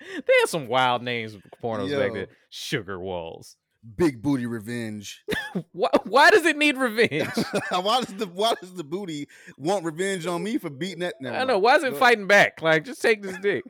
they 0.00 0.32
had 0.40 0.48
some 0.48 0.68
wild 0.68 1.02
names 1.02 1.36
pornos 1.62 1.90
back 1.98 2.12
then. 2.12 2.26
Sugar 2.50 2.98
walls. 3.00 3.56
Big 3.96 4.22
booty 4.22 4.46
revenge. 4.46 5.24
Why, 5.72 5.90
why 6.04 6.30
does 6.30 6.46
it 6.46 6.56
need 6.56 6.76
revenge? 6.78 7.28
why 7.70 8.00
does 8.00 8.14
the 8.14 8.26
why 8.32 8.54
does 8.60 8.72
the 8.74 8.82
booty 8.82 9.28
want 9.58 9.84
revenge 9.84 10.26
on 10.26 10.42
me 10.42 10.56
for 10.58 10.70
beating 10.70 11.00
that? 11.00 11.14
Never 11.20 11.36
I 11.36 11.44
know. 11.44 11.58
Why 11.58 11.74
is 11.76 11.82
Go 11.82 11.86
it 11.88 11.90
ahead. 11.90 12.00
fighting 12.00 12.26
back? 12.26 12.62
Like, 12.62 12.84
just 12.84 13.02
take 13.02 13.22
this 13.22 13.36
dick. 13.38 13.62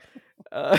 Uh, 0.53 0.79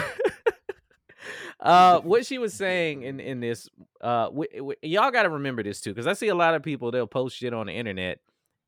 uh, 1.60 2.00
what 2.02 2.26
she 2.26 2.38
was 2.38 2.54
saying 2.54 3.04
in 3.04 3.19
in 3.19 3.39
this, 3.39 3.69
uh, 4.02 4.26
w- 4.26 4.50
w- 4.56 4.78
y'all 4.82 5.12
got 5.12 5.24
to 5.24 5.30
remember 5.30 5.63
this 5.63 5.82
too, 5.82 5.91
because 5.91 6.08
I 6.08 6.13
see 6.13 6.28
a 6.30 6.36
lot 6.36 6.54
of 6.56 6.63
people 6.63 6.91
they'll 6.91 7.06
post 7.08 7.36
shit 7.38 7.54
on 7.54 7.67
the 7.67 7.74
internet, 7.74 8.19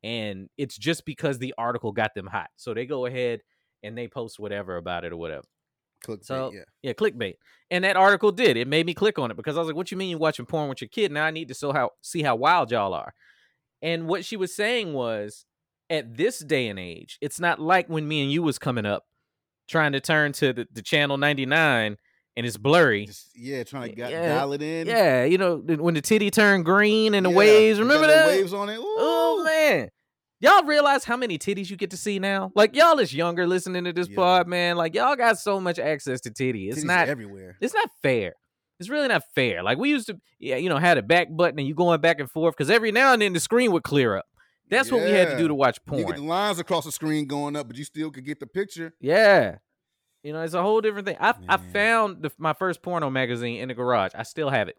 and 0.02 0.48
it's 0.56 0.76
just 0.76 1.04
because 1.04 1.38
the 1.38 1.54
article 1.58 1.92
got 1.92 2.14
them 2.14 2.26
hot, 2.26 2.48
so 2.56 2.74
they 2.74 2.86
go 2.86 3.06
ahead 3.06 3.40
and 3.82 3.96
they 3.96 4.08
post 4.08 4.38
whatever 4.38 4.76
about 4.76 5.04
it 5.04 5.12
or 5.12 5.16
whatever. 5.16 5.44
Clickbait, 6.06 6.24
So- 6.24 6.52
yeah. 6.54 6.60
Yeah, 6.82 6.92
clickbait. 6.92 7.34
And 7.70 7.84
that 7.84 7.96
article 7.96 8.32
did. 8.32 8.56
It 8.56 8.66
made 8.68 8.86
me 8.86 8.94
click 8.94 9.18
on 9.18 9.30
it 9.30 9.36
because 9.36 9.56
I 9.56 9.60
was 9.60 9.66
like, 9.66 9.76
"What 9.76 9.90
you 9.90 9.96
mean 9.96 10.10
you're 10.10 10.18
watching 10.18 10.46
porn 10.46 10.68
with 10.68 10.80
your 10.80 10.88
kid?" 10.88 11.12
Now 11.12 11.24
I 11.24 11.30
need 11.30 11.48
to 11.48 11.54
so 11.54 11.72
how 11.72 11.90
see 12.00 12.22
how 12.22 12.34
wild 12.36 12.70
y'all 12.70 12.94
are. 12.94 13.12
And 13.82 14.08
what 14.08 14.24
she 14.24 14.36
was 14.36 14.54
saying 14.54 14.92
was, 14.92 15.44
at 15.90 16.16
this 16.16 16.38
day 16.40 16.68
and 16.68 16.78
age, 16.78 17.18
it's 17.20 17.40
not 17.40 17.58
like 17.60 17.88
when 17.88 18.06
me 18.08 18.22
and 18.22 18.32
you 18.32 18.42
was 18.42 18.58
coming 18.58 18.86
up, 18.86 19.04
trying 19.68 19.92
to 19.92 20.00
turn 20.00 20.32
to 20.34 20.52
the, 20.52 20.66
the 20.72 20.82
channel 20.82 21.16
ninety 21.18 21.46
nine 21.46 21.96
and 22.36 22.46
it's 22.46 22.56
blurry. 22.56 23.06
Just, 23.06 23.30
yeah, 23.36 23.64
trying 23.64 23.90
to 23.90 23.96
got, 23.96 24.10
Yeah, 24.10 24.34
dial 24.36 24.52
it 24.52 24.62
in. 24.62 24.86
Yeah, 24.86 25.24
you 25.24 25.36
know 25.38 25.56
when 25.56 25.94
the 25.94 26.00
titty 26.00 26.30
turned 26.30 26.64
green 26.64 27.14
and 27.14 27.26
the 27.26 27.30
Yeah, 27.30 27.36
waves. 27.36 27.80
Remember 27.80 28.06
the 28.06 28.12
that? 28.12 28.26
waves 28.28 28.52
on 28.52 28.68
it. 28.68 28.78
Oh 28.80 28.84
Ooh. 28.84 29.17
Man. 29.44 29.90
Y'all 30.40 30.62
realize 30.62 31.02
how 31.04 31.16
many 31.16 31.36
titties 31.36 31.68
you 31.68 31.76
get 31.76 31.90
to 31.90 31.96
see 31.96 32.18
now? 32.20 32.52
Like 32.54 32.76
y'all 32.76 32.98
is 33.00 33.12
younger 33.12 33.46
listening 33.46 33.84
to 33.84 33.92
this 33.92 34.08
Yeah. 34.08 34.14
pod, 34.16 34.46
man. 34.46 34.76
Like 34.76 34.94
y'all 34.94 35.16
got 35.16 35.38
so 35.38 35.60
much 35.60 35.78
access 35.80 36.20
to 36.22 36.30
titty. 36.30 36.68
It's 36.68 36.80
Titties 36.80 36.84
not 36.84 37.08
everywhere. 37.08 37.56
it's 37.60 37.74
not 37.74 37.90
fair. 38.02 38.34
It's 38.78 38.88
really 38.88 39.08
not 39.08 39.24
fair. 39.34 39.64
Like 39.64 39.78
we 39.78 39.88
used 39.90 40.06
to, 40.06 40.20
yeah, 40.38 40.54
you 40.54 40.68
know, 40.68 40.78
had 40.78 40.96
a 40.98 41.02
back 41.02 41.26
button 41.34 41.58
and 41.58 41.66
you 41.66 41.74
going 41.74 42.00
back 42.00 42.20
and 42.20 42.30
forth 42.30 42.54
because 42.56 42.70
every 42.70 42.92
now 42.92 43.12
and 43.12 43.20
then 43.20 43.32
the 43.32 43.40
screen 43.40 43.72
would 43.72 43.82
clear 43.82 44.16
up. 44.16 44.26
That's 44.70 44.92
what 44.92 45.02
we 45.02 45.10
had 45.10 45.30
to 45.30 45.38
do 45.38 45.48
to 45.48 45.54
watch 45.54 45.78
porn. 45.86 46.00
You 46.02 46.06
get 46.06 46.16
the 46.16 46.22
lines 46.22 46.58
across 46.60 46.84
the 46.84 46.92
screen 46.92 47.26
going 47.26 47.56
up, 47.56 47.66
but 47.66 47.76
you 47.76 47.84
still 47.84 48.10
could 48.12 48.24
get 48.24 48.38
the 48.38 48.46
picture. 48.46 48.92
Yeah, 49.00 49.56
you 50.22 50.32
know, 50.32 50.42
it's 50.42 50.54
a 50.54 50.62
whole 50.62 50.80
different 50.82 51.08
thing. 51.08 51.16
I 51.18 51.34
I 51.48 51.56
found 51.56 52.22
the, 52.22 52.30
my 52.38 52.52
first 52.52 52.82
porno 52.82 53.08
magazine 53.10 53.60
in 53.60 53.68
the 53.68 53.74
garage. 53.74 54.12
I 54.14 54.22
still 54.24 54.50
have 54.50 54.68
it. 54.68 54.76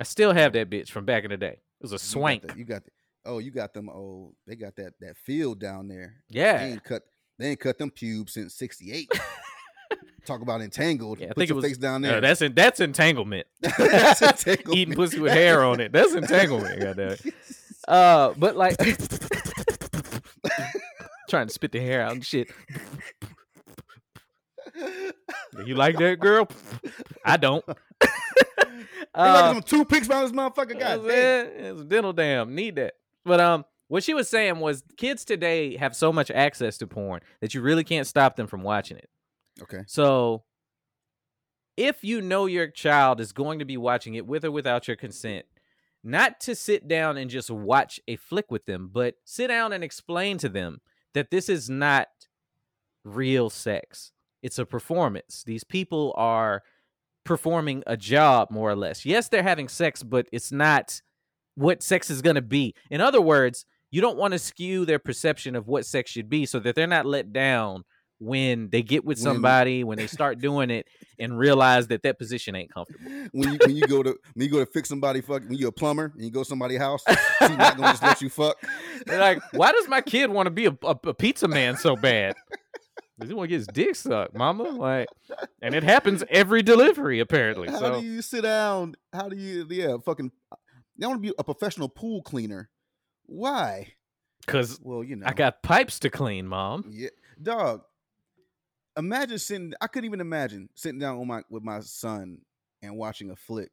I 0.00 0.04
still 0.04 0.32
have 0.32 0.52
that 0.54 0.68
bitch 0.68 0.90
from 0.90 1.04
back 1.04 1.24
in 1.24 1.30
the 1.30 1.36
day. 1.36 1.60
It 1.82 1.90
was 1.90 1.92
a 1.92 1.94
You 1.94 1.98
got 1.98 2.00
swank. 2.00 2.42
the- 2.46 2.58
You 2.58 2.64
got, 2.64 2.84
the, 2.84 2.90
oh, 3.24 3.38
you 3.38 3.50
got 3.50 3.74
them. 3.74 3.88
Oh, 3.88 4.34
they 4.46 4.54
got 4.56 4.76
that 4.76 4.94
that 5.00 5.16
field 5.16 5.58
down 5.60 5.88
there. 5.88 6.22
Yeah, 6.28 6.58
They 6.58 6.72
ain't 6.72 6.84
cut. 6.84 7.02
They 7.38 7.48
ain't 7.50 7.60
cut 7.60 7.78
them 7.78 7.90
pubes 7.90 8.34
since 8.34 8.54
'68. 8.54 9.10
Talk 10.24 10.40
about 10.42 10.60
entangled. 10.60 11.18
Yeah, 11.18 11.26
I 11.26 11.28
Put 11.30 11.36
think 11.38 11.46
it 11.46 11.48
your 11.48 11.56
was- 11.56 11.64
face 11.64 11.78
down 11.78 12.04
Uh, 12.04 12.08
there. 12.12 12.20
that's 12.20 12.40
en- 12.42 12.54
that's 12.54 12.78
entanglement. 12.78 13.46
That's 13.60 14.22
entanglement. 14.22 14.78
Eating 14.78 14.94
pussy 14.94 15.18
with 15.18 15.32
hair 15.32 15.64
on 15.64 15.80
it. 15.80 15.90
That's 15.92 16.14
entanglement. 16.14 16.80
goddamn 16.80 17.08
it. 17.12 17.34
Uh, 17.88 18.32
but 18.38 18.54
like 18.56 18.76
trying 21.28 21.48
to 21.48 21.52
spit 21.52 21.72
the 21.72 21.80
hair 21.80 22.02
out 22.02 22.12
and 22.12 22.24
shit. 22.24 22.48
You 25.66 25.74
like 25.74 25.98
that, 25.98 26.18
girl? 26.20 26.48
I 27.24 27.36
don't. 27.36 27.64
Uh, 29.14 29.32
like 29.34 29.54
them 29.54 29.62
two 29.62 29.84
picks 29.84 30.08
around 30.08 30.22
this 30.22 30.32
motherfucker. 30.32 30.74
Yeah, 30.74 30.96
God 30.96 31.06
damn. 31.06 31.46
It's 31.64 31.80
a 31.80 31.84
dental 31.84 32.12
dam. 32.12 32.54
Need 32.54 32.76
that. 32.76 32.94
But 33.24 33.40
um, 33.40 33.64
what 33.88 34.02
she 34.02 34.14
was 34.14 34.28
saying 34.28 34.58
was 34.58 34.82
kids 34.96 35.24
today 35.24 35.76
have 35.76 35.94
so 35.94 36.12
much 36.12 36.30
access 36.30 36.78
to 36.78 36.86
porn 36.86 37.20
that 37.40 37.54
you 37.54 37.60
really 37.60 37.84
can't 37.84 38.06
stop 38.06 38.36
them 38.36 38.46
from 38.46 38.62
watching 38.62 38.96
it. 38.96 39.10
Okay. 39.60 39.82
So 39.86 40.44
if 41.76 42.02
you 42.02 42.20
know 42.20 42.46
your 42.46 42.68
child 42.68 43.20
is 43.20 43.32
going 43.32 43.58
to 43.58 43.64
be 43.64 43.76
watching 43.76 44.14
it 44.14 44.26
with 44.26 44.44
or 44.44 44.50
without 44.50 44.88
your 44.88 44.96
consent, 44.96 45.44
not 46.04 46.40
to 46.40 46.54
sit 46.54 46.88
down 46.88 47.16
and 47.16 47.30
just 47.30 47.50
watch 47.50 48.00
a 48.08 48.16
flick 48.16 48.50
with 48.50 48.66
them, 48.66 48.90
but 48.92 49.16
sit 49.24 49.48
down 49.48 49.72
and 49.72 49.84
explain 49.84 50.38
to 50.38 50.48
them 50.48 50.80
that 51.14 51.30
this 51.30 51.48
is 51.48 51.70
not 51.70 52.08
real 53.04 53.50
sex. 53.50 54.12
It's 54.42 54.58
a 54.58 54.66
performance. 54.66 55.44
These 55.46 55.64
people 55.64 56.12
are 56.16 56.62
performing 57.24 57.82
a 57.86 57.96
job 57.96 58.50
more 58.50 58.70
or 58.70 58.76
less. 58.76 59.04
Yes, 59.04 59.28
they're 59.28 59.42
having 59.42 59.68
sex, 59.68 60.02
but 60.02 60.26
it's 60.32 60.52
not 60.52 61.00
what 61.54 61.82
sex 61.82 62.10
is 62.10 62.22
going 62.22 62.36
to 62.36 62.42
be. 62.42 62.74
In 62.90 63.00
other 63.00 63.20
words, 63.20 63.66
you 63.90 64.00
don't 64.00 64.16
want 64.16 64.32
to 64.32 64.38
skew 64.38 64.84
their 64.86 64.98
perception 64.98 65.54
of 65.54 65.68
what 65.68 65.84
sex 65.86 66.10
should 66.10 66.28
be 66.30 66.46
so 66.46 66.58
that 66.60 66.74
they're 66.74 66.86
not 66.86 67.04
let 67.06 67.32
down 67.32 67.84
when 68.18 68.70
they 68.70 68.82
get 68.82 69.04
with 69.04 69.18
When- 69.18 69.22
somebody, 69.24 69.82
when 69.84 69.98
they 69.98 70.06
start 70.06 70.38
doing 70.38 70.70
it 70.70 70.86
and 71.18 71.36
realize 71.36 71.88
that 71.88 72.04
that 72.04 72.18
position 72.18 72.54
ain't 72.54 72.72
comfortable. 72.72 73.10
When 73.32 73.52
you 73.52 73.58
when 73.66 73.76
you 73.76 73.86
go 73.86 74.02
to 74.02 74.16
when 74.34 74.46
you 74.46 74.48
go 74.50 74.58
to 74.60 74.66
fix 74.66 74.88
somebody 74.88 75.20
fuck 75.20 75.42
when 75.48 75.54
you're 75.58 75.70
a 75.70 75.72
plumber 75.72 76.12
and 76.14 76.24
you 76.24 76.30
go 76.30 76.42
to 76.42 76.48
somebody's 76.48 76.78
house, 76.78 77.02
she's 77.08 77.50
not 77.56 77.76
gonna 77.76 77.92
just 77.92 78.02
let 78.02 78.20
you 78.22 78.28
fuck. 78.30 78.56
They're 79.06 79.18
like, 79.20 79.40
why 79.52 79.72
does 79.72 79.88
my 79.88 80.00
kid 80.00 80.30
want 80.30 80.46
to 80.46 80.50
be 80.50 80.66
a, 80.66 80.76
a, 80.84 80.96
a 81.04 81.14
pizza 81.14 81.48
man 81.48 81.76
so 81.76 81.96
bad? 81.96 82.34
Does 83.18 83.28
he 83.28 83.34
want 83.34 83.48
to 83.48 83.50
get 83.50 83.58
his 83.58 83.66
dick 83.68 83.94
sucked, 83.94 84.34
mama? 84.34 84.64
Like, 84.64 85.06
and 85.60 85.74
it 85.74 85.84
happens 85.84 86.24
every 86.30 86.62
delivery 86.62 87.20
apparently. 87.20 87.68
How 87.68 87.78
So 87.78 88.00
do 88.00 88.06
you 88.06 88.22
sit 88.22 88.42
down? 88.42 88.94
How 89.12 89.28
do 89.28 89.36
you 89.36 89.66
yeah, 89.68 89.96
fucking 90.04 90.32
I 90.50 91.06
want 91.06 91.22
to 91.22 91.28
be 91.28 91.34
a 91.38 91.44
professional 91.44 91.88
pool 91.88 92.22
cleaner. 92.22 92.70
Why? 93.26 93.94
because 94.44 94.80
Well, 94.82 95.02
you 95.02 95.16
know. 95.16 95.26
I 95.26 95.32
got 95.32 95.62
pipes 95.62 95.98
to 96.00 96.10
clean, 96.10 96.46
mom. 96.46 96.90
Yeah, 96.90 97.10
dog. 97.40 97.82
Imagine 98.96 99.38
sitting. 99.38 99.72
I 99.80 99.86
couldn't 99.86 100.06
even 100.06 100.20
imagine 100.20 100.68
sitting 100.74 100.98
down 100.98 101.18
with 101.18 101.28
my 101.28 101.42
with 101.48 101.62
my 101.62 101.80
son 101.80 102.38
and 102.82 102.96
watching 102.96 103.30
a 103.30 103.36
flick, 103.36 103.70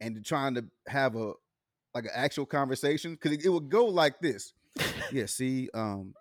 and 0.00 0.24
trying 0.24 0.54
to 0.54 0.64
have 0.86 1.16
a 1.16 1.32
like 1.94 2.04
an 2.04 2.12
actual 2.14 2.46
conversation 2.46 3.12
because 3.12 3.32
it, 3.32 3.44
it 3.44 3.48
would 3.48 3.68
go 3.68 3.86
like 3.86 4.20
this. 4.20 4.52
yeah, 5.12 5.26
see, 5.26 5.68
um, 5.74 6.14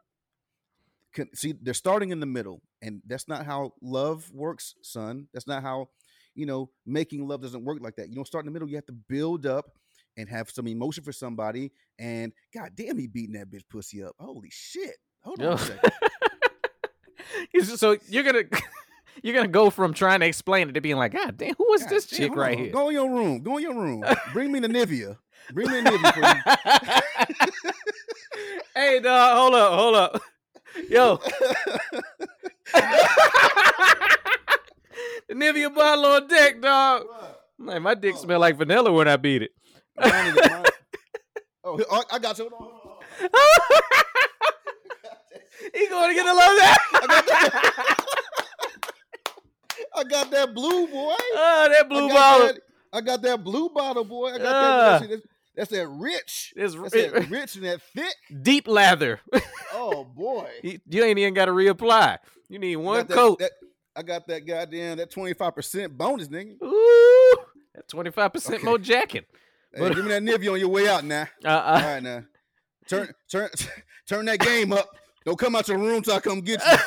see, 1.34 1.54
they're 1.62 1.74
starting 1.74 2.12
in 2.12 2.20
the 2.20 2.26
middle, 2.26 2.62
and 2.82 3.02
that's 3.06 3.28
not 3.28 3.46
how 3.46 3.74
love 3.82 4.30
works, 4.34 4.76
son. 4.82 5.28
That's 5.34 5.48
not 5.48 5.64
how 5.64 5.90
you 6.34 6.46
know 6.46 6.70
making 6.86 7.28
love 7.28 7.42
doesn't 7.42 7.64
work 7.64 7.80
like 7.82 7.96
that. 7.98 8.10
You 8.10 8.16
don't 8.16 8.28
start 8.28 8.44
in 8.44 8.48
the 8.48 8.52
middle. 8.52 8.70
You 8.70 8.76
have 8.76 8.86
to 8.88 8.94
build 8.94 9.46
up 9.46 9.66
and 10.18 10.30
have 10.30 10.50
some 10.50 10.68
emotion 10.68 11.04
for 11.04 11.12
somebody. 11.12 11.72
And 12.00 12.32
god 12.54 12.72
damn, 12.76 12.98
he 12.98 13.08
beating 13.08 13.34
that 13.40 13.50
bitch 13.50 13.68
pussy 13.70 14.04
up. 14.04 14.14
Holy 14.20 14.50
shit! 14.52 14.96
Hold 15.22 15.40
on 15.40 15.46
Yo. 15.46 15.54
a 15.54 15.58
second. 15.60 15.92
So 17.76 17.98
you're 18.08 18.24
gonna 18.24 18.44
you're 19.24 19.36
gonna 19.36 19.48
go 19.48 19.70
from 19.70 19.94
trying 19.94 20.20
to 20.22 20.26
explain 20.26 20.70
it 20.70 20.74
to 20.74 20.82
being 20.82 20.98
like, 20.98 21.14
God 21.14 21.38
damn, 21.38 21.56
who 21.58 21.74
is 21.74 21.82
God 21.84 21.90
this 21.90 22.06
damn, 22.06 22.18
chick 22.18 22.36
right 22.36 22.58
on. 22.58 22.64
here? 22.64 22.72
Go 22.74 22.90
in 22.90 22.96
your 22.96 23.10
room. 23.10 23.42
Go 23.42 23.58
in 23.58 23.64
your 23.64 23.74
room. 23.74 24.04
Bring 24.34 24.52
me 24.52 24.60
the 24.60 24.68
Nivea. 24.68 25.18
Bring 25.54 25.70
me 25.72 25.82
the 25.82 25.90
Nivea. 25.90 27.02
Hey 28.76 29.00
dog, 29.00 29.38
hold 29.38 29.56
up, 29.56 29.74
hold 29.74 29.96
up. 29.96 30.22
Yo. 30.90 31.18
the 35.28 35.34
Nivea 35.34 35.74
bottle 35.74 36.06
on 36.06 36.28
deck, 36.28 36.62
dog. 36.62 37.04
Man, 37.58 37.82
my 37.82 37.96
dick 37.96 38.16
smell 38.18 38.40
like 38.40 38.56
vanilla 38.58 38.92
when 38.92 39.08
I 39.08 39.18
beat 39.18 39.42
it. 39.44 39.52
Mine- 39.98 40.36
Oh, 41.68 41.80
I- 42.12 42.20
got 42.20 42.38
you. 42.38 42.48
Hold 42.48 42.62
on, 42.62 42.70
hold 42.84 42.98
on. 43.24 43.32
he 45.74 45.88
going 45.88 46.10
to 46.10 46.14
get 46.14 46.28
a 46.28 46.30
load 46.30 46.38
of 46.38 46.58
that. 46.60 46.78
I 49.96 50.04
got 50.04 50.30
that 50.30 50.54
blue 50.54 50.86
boy. 50.86 51.16
oh, 51.18 51.68
that 51.72 51.90
blue 51.90 52.08
I 52.08 52.14
bottle. 52.14 52.48
That, 52.48 52.60
I 52.94 53.02
got 53.02 53.22
that 53.24 53.44
blue 53.44 53.70
bottle, 53.70 54.04
boy. 54.04 54.34
I 54.34 54.38
got 54.38 54.46
Ah. 54.46 55.00
that. 55.00 55.24
That's, 55.56 55.72
that 55.72 55.88
rich. 55.88 56.54
It's 56.56 56.76
That's 56.76 56.92
that 56.92 57.30
rich 57.30 57.56
and 57.56 57.66
that 57.66 57.82
thick. 57.96 58.16
deep 58.42 58.68
lather. 58.68 59.20
Oh 59.78 60.06
boy. 60.06 60.50
you 60.64 60.80
you 60.90 61.04
ain't 61.04 61.20
even 61.20 61.34
got 61.34 61.46
to 61.46 61.52
reapply. 61.52 62.18
You 62.48 62.60
need 62.60 62.78
one 62.78 63.06
that- 63.08 63.14
coat. 63.14 63.40
that- 63.40 63.52
I 63.98 64.04
got 64.04 64.26
that 64.28 64.46
goddamn 64.46 64.98
that 64.98 65.12
twenty 65.12 65.34
five 65.34 65.54
percent 65.54 65.98
bonus, 65.98 66.28
nigga. 66.30 66.62
Ooh, 66.64 67.38
that 67.74 67.88
25% 67.90 68.54
Okay. 68.56 68.64
more 68.64 68.78
jacket. 68.78 69.26
Hey, 69.74 69.80
But- 69.82 69.96
give 69.96 70.06
me 70.06 70.12
that 70.12 70.22
Nivea 70.24 70.54
on 70.54 70.60
your 70.60 70.70
way 70.70 70.88
out 70.88 71.04
now. 71.04 71.28
Uh, 71.46 71.50
All 71.50 71.76
uh, 71.76 71.82
right 71.82 72.04
now. 72.04 72.24
Turn 72.88 73.12
turn 73.30 73.50
turn 74.08 74.26
that 74.26 74.40
game 74.40 74.72
up. 74.74 74.90
Don't 75.26 75.38
come 75.38 75.56
out 75.56 75.68
your 75.68 75.78
room 75.78 76.02
till 76.02 76.14
I 76.14 76.20
come 76.22 76.40
get 76.42 76.62
you. 76.66 76.78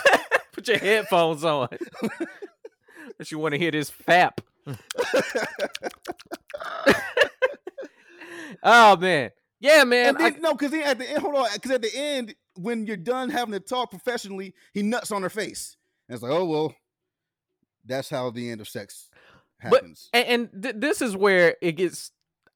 put 0.53 0.67
your 0.69 0.79
headphones 0.79 1.45
on. 1.45 1.69
Unless 2.03 3.31
you 3.33 3.39
want 3.39 3.53
to 3.53 3.59
hear 3.59 3.71
this 3.71 3.91
fap. 3.91 4.39
Oh, 8.63 8.97
man. 8.97 9.31
Yeah, 9.61 9.85
man. 9.85 10.17
And 10.17 10.25
I- 10.25 10.39
no, 10.39 10.53
because 10.55 10.71
then 10.71 10.83
at 10.83 10.99
the 10.99 11.09
end, 11.11 11.19
hold 11.23 11.35
on, 11.35 11.49
because 11.55 11.71
at 11.73 11.83
the 11.83 11.91
end, 11.95 12.35
when 12.55 12.87
you're 12.87 12.97
done 12.97 13.31
having 13.31 13.53
to 13.53 13.61
talk 13.61 13.91
professionally, 13.91 14.55
he 14.75 14.83
nuts 14.83 15.11
on 15.13 15.23
her 15.23 15.31
face. 15.31 15.77
And 16.09 16.15
it's 16.15 16.23
like, 16.23 16.33
oh 16.33 16.45
well, 16.45 16.75
that's 17.85 18.09
how 18.11 18.31
the 18.31 18.51
end 18.51 18.61
of 18.61 18.69
sex 18.69 19.09
But- 19.63 19.75
happens. 19.75 20.09
and, 20.13 20.27
and 20.53 20.63
th- 20.63 20.75
this 20.79 21.03
is 21.03 21.17
where 21.17 21.57
it 21.63 21.73
gets 21.73 22.11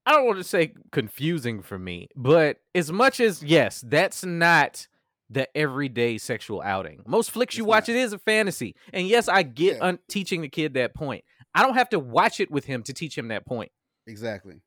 i 0.04 0.10
don't 0.12 0.26
want 0.26 0.38
to 0.38 0.44
say 0.44 0.72
confusing 0.90 1.62
for 1.62 1.78
me 1.78 2.08
but 2.16 2.58
as 2.74 2.90
much 2.90 3.20
as 3.20 3.42
yes 3.42 3.82
that's 3.86 4.24
not 4.24 4.86
the 5.30 5.48
everyday 5.56 6.18
sexual 6.18 6.60
outing 6.60 7.02
most 7.06 7.30
flicks 7.30 7.56
you 7.56 7.62
It's 7.64 7.68
watch 7.68 7.88
not. 7.88 7.96
it 7.96 8.00
is 8.00 8.12
a 8.12 8.18
fantasy 8.18 8.74
and 8.92 9.06
yes 9.06 9.28
i 9.28 9.42
get 9.44 9.76
Yeah. 9.76 9.84
un- 9.84 9.98
teaching 10.08 10.42
the 10.42 10.48
kid 10.48 10.74
that 10.74 10.92
point 10.94 11.24
i 11.54 11.62
don't 11.62 11.74
have 11.74 11.88
to 11.90 11.98
watch 12.00 12.40
it 12.40 12.50
with 12.50 12.64
him 12.64 12.82
to 12.84 12.92
teach 12.92 13.16
him 13.16 13.28
that 13.28 13.46
point 13.46 13.70
exactly. 14.06 14.60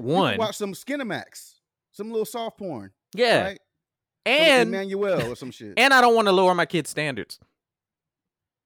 One 0.00 0.36
watch 0.38 0.56
some 0.56 0.72
Skinamax, 0.72 1.54
some 1.92 2.10
little 2.10 2.24
soft 2.26 2.58
porn, 2.58 2.90
yeah 3.14 3.42
right? 3.44 3.58
Some 4.26 4.34
and 4.36 4.68
Emmanuel 4.68 5.32
or 5.32 5.36
some 5.36 5.50
shit. 5.56 5.74
and 5.78 5.94
i 5.94 6.00
don't 6.02 6.14
want 6.14 6.28
to 6.28 6.32
lower 6.32 6.54
my 6.54 6.66
kid's 6.66 6.90
standards 6.90 7.38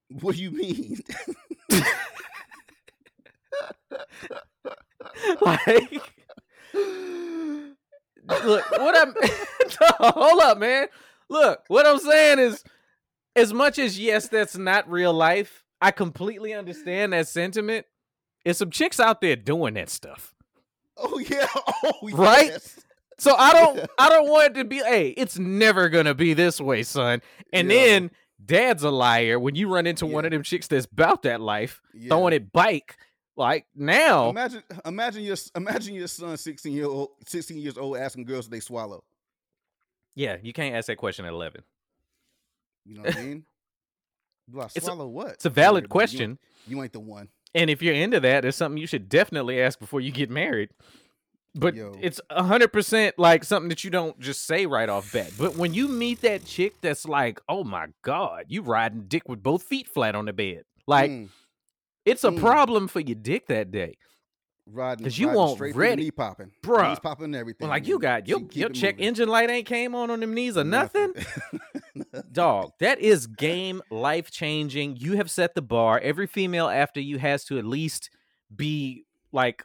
what 0.09 0.35
do 0.35 0.41
you 0.43 0.51
mean? 0.51 0.99
like 5.41 6.01
look 8.43 8.69
what 8.71 8.95
i'm 8.97 9.13
hold 10.13 10.41
up 10.41 10.57
man 10.57 10.87
look 11.29 11.63
what 11.67 11.85
i'm 11.87 11.99
saying 11.99 12.39
is 12.39 12.63
as 13.35 13.53
much 13.53 13.79
as 13.79 13.97
yes 13.99 14.27
that's 14.27 14.57
not 14.57 14.89
real 14.89 15.13
life 15.13 15.63
i 15.81 15.91
completely 15.91 16.53
understand 16.53 17.13
that 17.13 17.27
sentiment 17.27 17.85
there's 18.43 18.57
some 18.57 18.69
chicks 18.69 18.99
out 18.99 19.21
there 19.21 19.35
doing 19.35 19.75
that 19.75 19.89
stuff 19.89 20.34
oh 20.97 21.17
yeah, 21.19 21.47
oh 21.83 21.93
Right? 22.13 22.47
yes. 22.47 22.79
so 23.17 23.35
i 23.35 23.53
don't 23.53 23.79
i 23.97 24.09
don't 24.09 24.29
want 24.29 24.51
it 24.51 24.59
to 24.59 24.65
be 24.65 24.77
hey 24.77 25.09
it's 25.09 25.37
never 25.37 25.89
gonna 25.89 26.13
be 26.13 26.33
this 26.33 26.59
way 26.61 26.83
son 26.83 27.21
and 27.53 27.69
Yeah. 27.71 27.75
then 27.85 28.11
dad's 28.45 28.83
a 28.83 28.91
liar 28.91 29.39
when 29.39 29.55
you 29.55 29.67
run 29.73 29.87
into 29.87 30.05
one 30.05 30.25
of 30.25 30.31
them 30.31 30.43
chicks 30.43 30.67
that's 30.67 30.85
about 30.85 31.23
that 31.23 31.41
life 31.41 31.81
Yeah. 31.93 32.09
throwing 32.09 32.33
it 32.33 32.51
bike 32.51 32.97
like 33.37 33.65
now 33.75 34.29
Imagine, 34.29 34.63
imagine 34.85 35.23
your 35.23 35.35
imagine 35.55 35.95
your 35.95 36.07
son, 36.07 36.37
sixteen 36.37 36.71
year 36.73 36.85
old, 36.85 37.09
sixteen 37.27 37.57
years 37.57 37.77
old, 37.77 37.97
asking 37.97 38.23
girls 38.25 38.45
if 38.45 38.51
they 38.51 38.61
swallow. 38.61 39.03
yeah 40.15 40.37
you 40.41 40.53
can't 40.53 40.73
ask 40.75 40.87
that 40.87 40.95
question 40.97 41.25
at 41.25 41.33
11 41.33 41.61
You 42.85 42.95
know 42.95 43.01
what 43.03 43.17
I 43.17 43.21
mean? 43.21 43.45
Do 44.49 44.61
I 44.61 44.65
It's 44.75 44.77
a- 44.77 44.81
swallow 44.81 45.07
what? 45.07 45.31
it's 45.31 45.45
a 45.45 45.49
valid 45.49 45.83
the- 45.83 45.87
you- 45.87 45.89
question 45.89 46.39
You 46.67 46.81
ain't 46.81 46.93
the 46.93 46.99
one. 47.01 47.27
And 47.55 47.69
if 47.69 47.81
you're 47.81 47.95
into 47.95 48.19
that, 48.19 48.43
it's 48.43 48.57
something 48.57 48.77
you 48.77 48.85
should 48.85 49.07
definitely 49.09 49.61
ask 49.61 49.79
before 49.79 50.01
you 50.01 50.11
get 50.11 50.29
married. 50.29 50.69
But 51.57 51.73
Yo. 51.73 51.95
it's 52.01 52.19
hundred 52.29 52.73
percent 52.73 53.17
like 53.17 53.45
something 53.45 53.69
that 53.69 53.85
you 53.85 53.89
don't 53.89 54.19
just 54.19 54.45
say 54.45 54.65
right 54.65 54.89
off 54.89 55.13
bat. 55.13 55.31
But 55.39 55.55
when 55.55 55.73
you 55.73 55.87
meet 55.87 56.21
that 56.21 56.43
chick 56.43 56.73
that's 56.81 57.05
like, 57.05 57.39
oh 57.47 57.63
my 57.63 57.87
god, 58.01 58.45
you 58.49 58.61
riding 58.61 59.05
dick 59.07 59.29
with 59.29 59.41
both 59.41 59.63
feet 59.63 59.87
flat 59.87 60.15
on 60.15 60.25
the 60.25 60.33
bed, 60.33 60.63
like 60.85 61.09
Mm, 61.09 61.29
it's 62.03 62.25
a 62.25 62.29
mm. 62.29 62.39
problem 62.39 62.89
for 62.89 62.99
your 62.99 63.15
dick 63.15 63.47
that 63.47 63.71
day. 63.71 63.95
Riding 64.67 65.03
'cause 65.05 65.17
you 65.17 65.29
want 65.29 65.55
straight 65.55 65.75
ready. 65.75 66.03
knee 66.05 66.11
popping, 66.11 66.51
Bruh. 66.63 66.89
knees 66.89 66.99
popping, 66.99 67.25
and 67.25 67.35
everything. 67.35 67.67
Well, 67.67 67.75
like 67.75 67.87
you 67.87 67.99
got 67.99 68.27
your 68.27 68.39
your 68.51 68.69
check 68.69 68.95
moving. 68.95 69.07
engine 69.07 69.29
light 69.29 69.49
ain't 69.49 69.67
came 69.67 69.93
on 69.95 70.09
on 70.09 70.19
them 70.19 70.33
knees 70.33 70.57
or 70.57 70.63
nothing. 70.63 71.13
Dog, 72.31 72.71
that 72.79 72.99
is 72.99 73.27
game 73.27 73.81
life 73.89 74.31
changing. 74.31 74.97
You 74.97 75.17
have 75.17 75.29
set 75.29 75.55
the 75.55 75.61
bar. 75.61 75.99
Every 75.99 76.27
female 76.27 76.67
after 76.67 76.99
you 76.99 77.17
has 77.19 77.45
to 77.45 77.57
at 77.57 77.65
least 77.65 78.09
be 78.55 79.05
like 79.31 79.63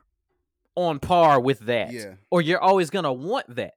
on 0.74 0.98
par 0.98 1.40
with 1.40 1.60
that. 1.60 1.92
Yeah. 1.92 2.14
Or 2.30 2.40
you're 2.42 2.60
always 2.60 2.90
gonna 2.90 3.12
want 3.12 3.54
that. 3.56 3.74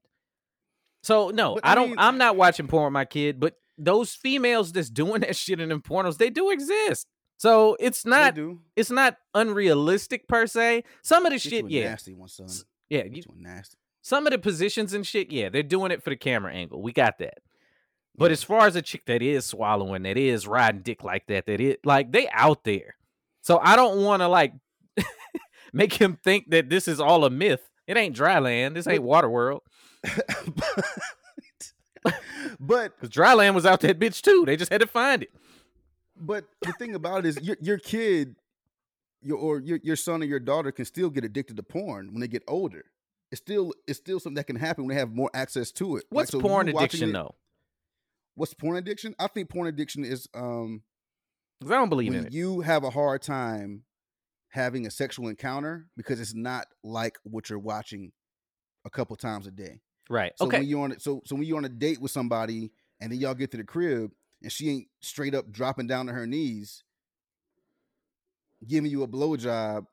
So 1.02 1.30
no, 1.30 1.56
But, 1.56 1.66
I, 1.66 1.72
I 1.72 1.76
don't 1.76 1.90
mean- 1.90 2.00
I'm 2.00 2.18
not 2.18 2.36
watching 2.36 2.68
porn 2.68 2.86
with 2.86 2.94
my 2.94 3.06
kid, 3.06 3.40
but 3.40 3.56
those 3.78 4.14
females 4.14 4.72
that's 4.72 4.90
doing 4.90 5.22
that 5.22 5.36
shit 5.36 5.60
in 5.60 5.70
them 5.70 5.82
pornos, 5.82 6.18
they 6.18 6.30
do 6.30 6.52
exist. 6.52 7.08
So 7.44 7.76
it's 7.78 8.06
not 8.06 8.40
it's 8.78 8.90
not 8.90 9.18
unrealistic 9.34 10.30
per 10.30 10.48
se. 10.48 10.86
Some 11.02 11.26
of 11.26 11.34
the 11.34 11.38
shit, 11.40 11.70
yeah. 11.70 11.90
nasty 11.90 12.14
one, 12.14 12.30
son. 12.30 12.48
Yeah, 12.88 13.04
you, 13.04 13.22
nasty. 13.36 13.76
some 14.02 14.26
of 14.26 14.32
the 14.32 14.40
positions 14.40 14.94
and 14.94 15.06
shit, 15.06 15.30
yeah, 15.30 15.50
they're 15.50 15.62
doing 15.62 15.92
it 15.92 16.02
for 16.02 16.10
the 16.10 16.16
camera 16.16 16.54
angle. 16.54 16.82
We 16.82 16.94
got 16.94 17.18
that. 17.18 17.40
But 18.16 18.28
Yeah. 18.28 18.32
as 18.32 18.44
far 18.44 18.66
as 18.66 18.78
a 18.78 18.82
chick 18.82 19.04
that 19.08 19.22
is 19.22 19.44
swallowing, 19.46 20.04
that 20.04 20.16
is 20.18 20.48
riding 20.48 20.84
dick 20.84 21.04
like 21.04 21.28
that, 21.28 21.46
that 21.48 21.60
is 21.60 21.76
like 21.84 22.14
they 22.14 22.30
out 22.30 22.64
there. 22.64 22.96
So 23.42 23.60
I 23.62 23.76
don't 23.76 24.06
want 24.06 24.22
to 24.22 24.30
like 24.30 24.54
make 25.74 25.96
him 25.96 26.18
think 26.24 26.50
that 26.52 26.70
this 26.70 26.88
is 26.88 27.02
all 27.02 27.26
a 27.26 27.30
myth. 27.30 27.70
It 27.88 27.98
ain't 27.98 28.16
dry 28.16 28.40
land. 28.40 28.78
This 28.78 28.88
ain't 28.88 29.04
water 29.04 29.30
world. 29.30 29.64
but 30.56 30.86
Because 32.66 33.10
dry 33.10 33.34
land 33.34 33.54
was 33.56 33.66
out 33.66 33.82
that 33.82 34.00
bitch 34.00 34.22
too. 34.22 34.44
They 34.46 34.56
just 34.56 34.72
had 34.72 34.80
to 34.82 34.88
find 34.88 35.24
it. 35.24 35.30
But 36.16 36.46
the 36.62 36.74
thing 36.74 36.96
about 36.96 37.20
it 37.20 37.30
is 37.30 37.42
your 37.42 37.58
your 37.62 37.78
kid 37.78 38.36
your 39.24 39.38
or 39.38 39.60
your, 39.60 39.80
your 39.84 39.96
son 39.96 40.22
or 40.22 40.26
your 40.26 40.40
daughter 40.40 40.72
can 40.72 40.86
still 40.86 41.10
get 41.10 41.24
addicted 41.24 41.58
to 41.58 41.64
porn 41.64 42.12
when 42.12 42.20
they 42.20 42.28
get 42.28 42.44
older. 42.48 42.86
It's 43.32 43.42
still 43.42 43.74
it's 43.88 43.98
still 43.98 44.20
something 44.20 44.36
that 44.36 44.48
can 44.48 44.56
happen 44.56 44.86
when 44.86 44.96
they 44.96 45.00
have 45.00 45.14
more 45.14 45.32
access 45.34 45.72
to 45.74 45.98
it. 45.98 46.06
Like, 46.12 46.18
What's 46.18 46.32
so 46.32 46.42
porn 46.42 46.70
addiction 46.70 47.10
it- 47.10 47.14
though? 47.14 47.36
What's 48.36 48.54
porn 48.54 48.78
addiction? 48.78 49.16
I 49.20 49.28
think 49.28 49.50
porn 49.50 49.68
addiction 49.68 50.04
is 50.04 50.28
um 50.34 50.84
I 51.64 51.70
don't 51.70 51.90
believe 51.90 52.14
in 52.14 52.28
it. 52.28 52.34
you 52.34 52.62
have 52.62 52.84
a 52.84 52.90
hard 52.90 53.22
time 53.22 53.84
having 54.50 54.86
a 54.86 54.92
sexual 54.92 55.30
encounter 55.30 55.88
because 55.96 56.20
it's 56.20 56.34
not 56.34 56.68
like 56.84 57.18
what 57.24 57.50
you're 57.50 57.60
watching 57.60 58.12
a 58.86 58.90
couple 58.90 59.16
times 59.16 59.48
a 59.48 59.52
day. 59.52 59.82
Right. 60.10 60.34
So 60.36 60.46
okay. 60.46 60.60
when 60.60 60.68
you're 60.68 60.84
on 60.84 61.00
so 61.00 61.22
so 61.26 61.36
when 61.36 61.46
you're 61.46 61.58
on 61.58 61.66
a 61.66 61.70
date 61.70 62.02
with 62.02 62.12
somebody 62.12 62.72
and 63.00 63.12
then 63.12 63.20
y'all 63.20 63.34
get 63.34 63.52
to 63.52 63.58
the 63.58 63.64
crib 63.64 64.12
and 64.44 64.52
she 64.52 64.70
ain't 64.70 64.88
straight 65.00 65.34
up 65.34 65.52
dropping 65.52 65.88
down 65.88 66.08
to 66.08 66.14
her 66.14 66.28
knees, 66.28 66.84
giving 68.68 68.92
you 68.92 69.04
a 69.04 69.08
blowjob, 69.08 69.86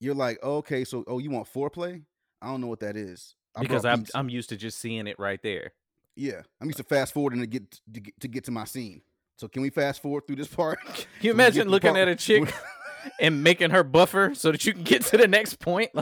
you're 0.00 0.14
like, 0.14 0.38
oh, 0.42 0.56
okay, 0.56 0.84
so 0.84 1.04
oh, 1.06 1.18
you 1.18 1.30
want 1.30 1.52
foreplay? 1.52 2.02
I 2.40 2.46
don't 2.48 2.60
know 2.60 2.66
what 2.66 2.80
that 2.80 2.96
is. 2.96 3.36
I 3.54 3.60
because 3.60 3.84
I'm 3.84 4.00
pizza. 4.00 4.18
I'm 4.18 4.28
used 4.28 4.48
to 4.48 4.56
just 4.56 4.78
seeing 4.78 5.06
it 5.06 5.18
right 5.18 5.40
there. 5.42 5.72
yeah, 6.16 6.42
I'm 6.60 6.66
used 6.66 6.78
to 6.78 6.84
fast 6.84 7.12
forwarding 7.12 7.40
to 7.40 7.46
get 7.46 7.70
to 7.92 8.00
get 8.00 8.20
to, 8.20 8.28
get 8.28 8.44
to 8.44 8.50
my 8.50 8.64
scene. 8.64 9.02
So 9.36 9.46
can 9.46 9.62
we 9.62 9.70
fast 9.70 10.02
forward 10.02 10.26
through 10.26 10.36
this 10.36 10.48
part? 10.48 10.80
Can 10.84 10.94
you 10.94 10.94
So 10.94 11.06
we 11.20 11.22
get 11.22 11.30
imagine 11.30 11.68
looking 11.68 11.96
at 11.96 12.08
a 12.08 12.16
chick 12.16 12.52
and 13.20 13.42
making 13.44 13.70
her 13.70 13.84
buffer 13.84 14.34
so 14.34 14.52
that 14.52 14.64
you 14.64 14.72
can 14.72 14.82
get 14.82 15.02
to 15.06 15.16
the 15.16 15.28
next 15.28 15.60
point? 15.60 15.90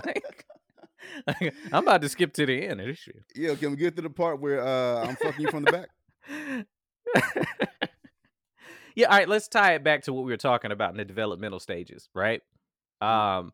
Like, 1.26 1.54
I'm 1.72 1.82
about 1.82 2.02
to 2.02 2.08
skip 2.08 2.32
to 2.34 2.46
the 2.46 2.66
end 2.66 2.80
of 2.80 2.86
this 2.86 2.98
shit. 2.98 3.24
yeah, 3.34 3.54
can 3.56 3.70
we 3.72 3.76
get 3.76 3.96
to 3.96 4.02
the 4.02 4.10
part 4.10 4.40
where 4.40 4.64
uh, 4.64 5.06
I'm 5.06 5.16
fucking 5.16 5.40
you 5.40 5.50
from 5.50 5.64
the 5.64 5.72
back? 5.72 5.88
Yeah, 8.96 9.06
all 9.06 9.18
right, 9.18 9.28
let's 9.28 9.48
tie 9.48 9.74
it 9.74 9.84
back 9.84 10.02
to 10.02 10.12
what 10.12 10.24
we 10.24 10.32
were 10.32 10.36
talking 10.36 10.72
about 10.72 10.90
in 10.90 10.96
the 10.96 11.04
developmental 11.04 11.60
stages, 11.60 12.08
right? 12.14 12.42
Um 13.00 13.52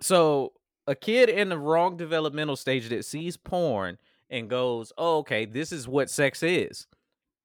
so 0.00 0.52
a 0.86 0.94
kid 0.94 1.28
in 1.28 1.48
the 1.48 1.58
wrong 1.58 1.96
developmental 1.96 2.56
stage 2.56 2.88
that 2.88 3.04
sees 3.04 3.36
porn 3.36 3.98
and 4.30 4.50
goes, 4.50 4.92
"Oh, 4.98 5.18
okay, 5.18 5.44
this 5.44 5.72
is 5.72 5.86
what 5.86 6.10
sex 6.10 6.42
is." 6.42 6.86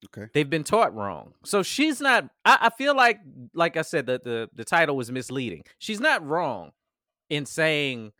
Okay. 0.06 0.30
They've 0.34 0.50
been 0.50 0.64
taught 0.64 0.96
wrong. 0.96 1.34
So 1.44 1.62
she's 1.62 2.02
not 2.02 2.30
I, 2.46 2.58
I 2.62 2.70
feel 2.70 2.96
like 2.96 3.20
like 3.54 3.78
I 3.78 3.84
said 3.84 4.08
that 4.08 4.24
the 4.24 4.50
the 4.54 4.66
title 4.66 4.96
was 4.96 5.12
misleading. 5.12 5.64
She's 5.78 6.00
not 6.00 6.26
wrong 6.26 6.72
in 7.30 7.46
saying 7.46 8.12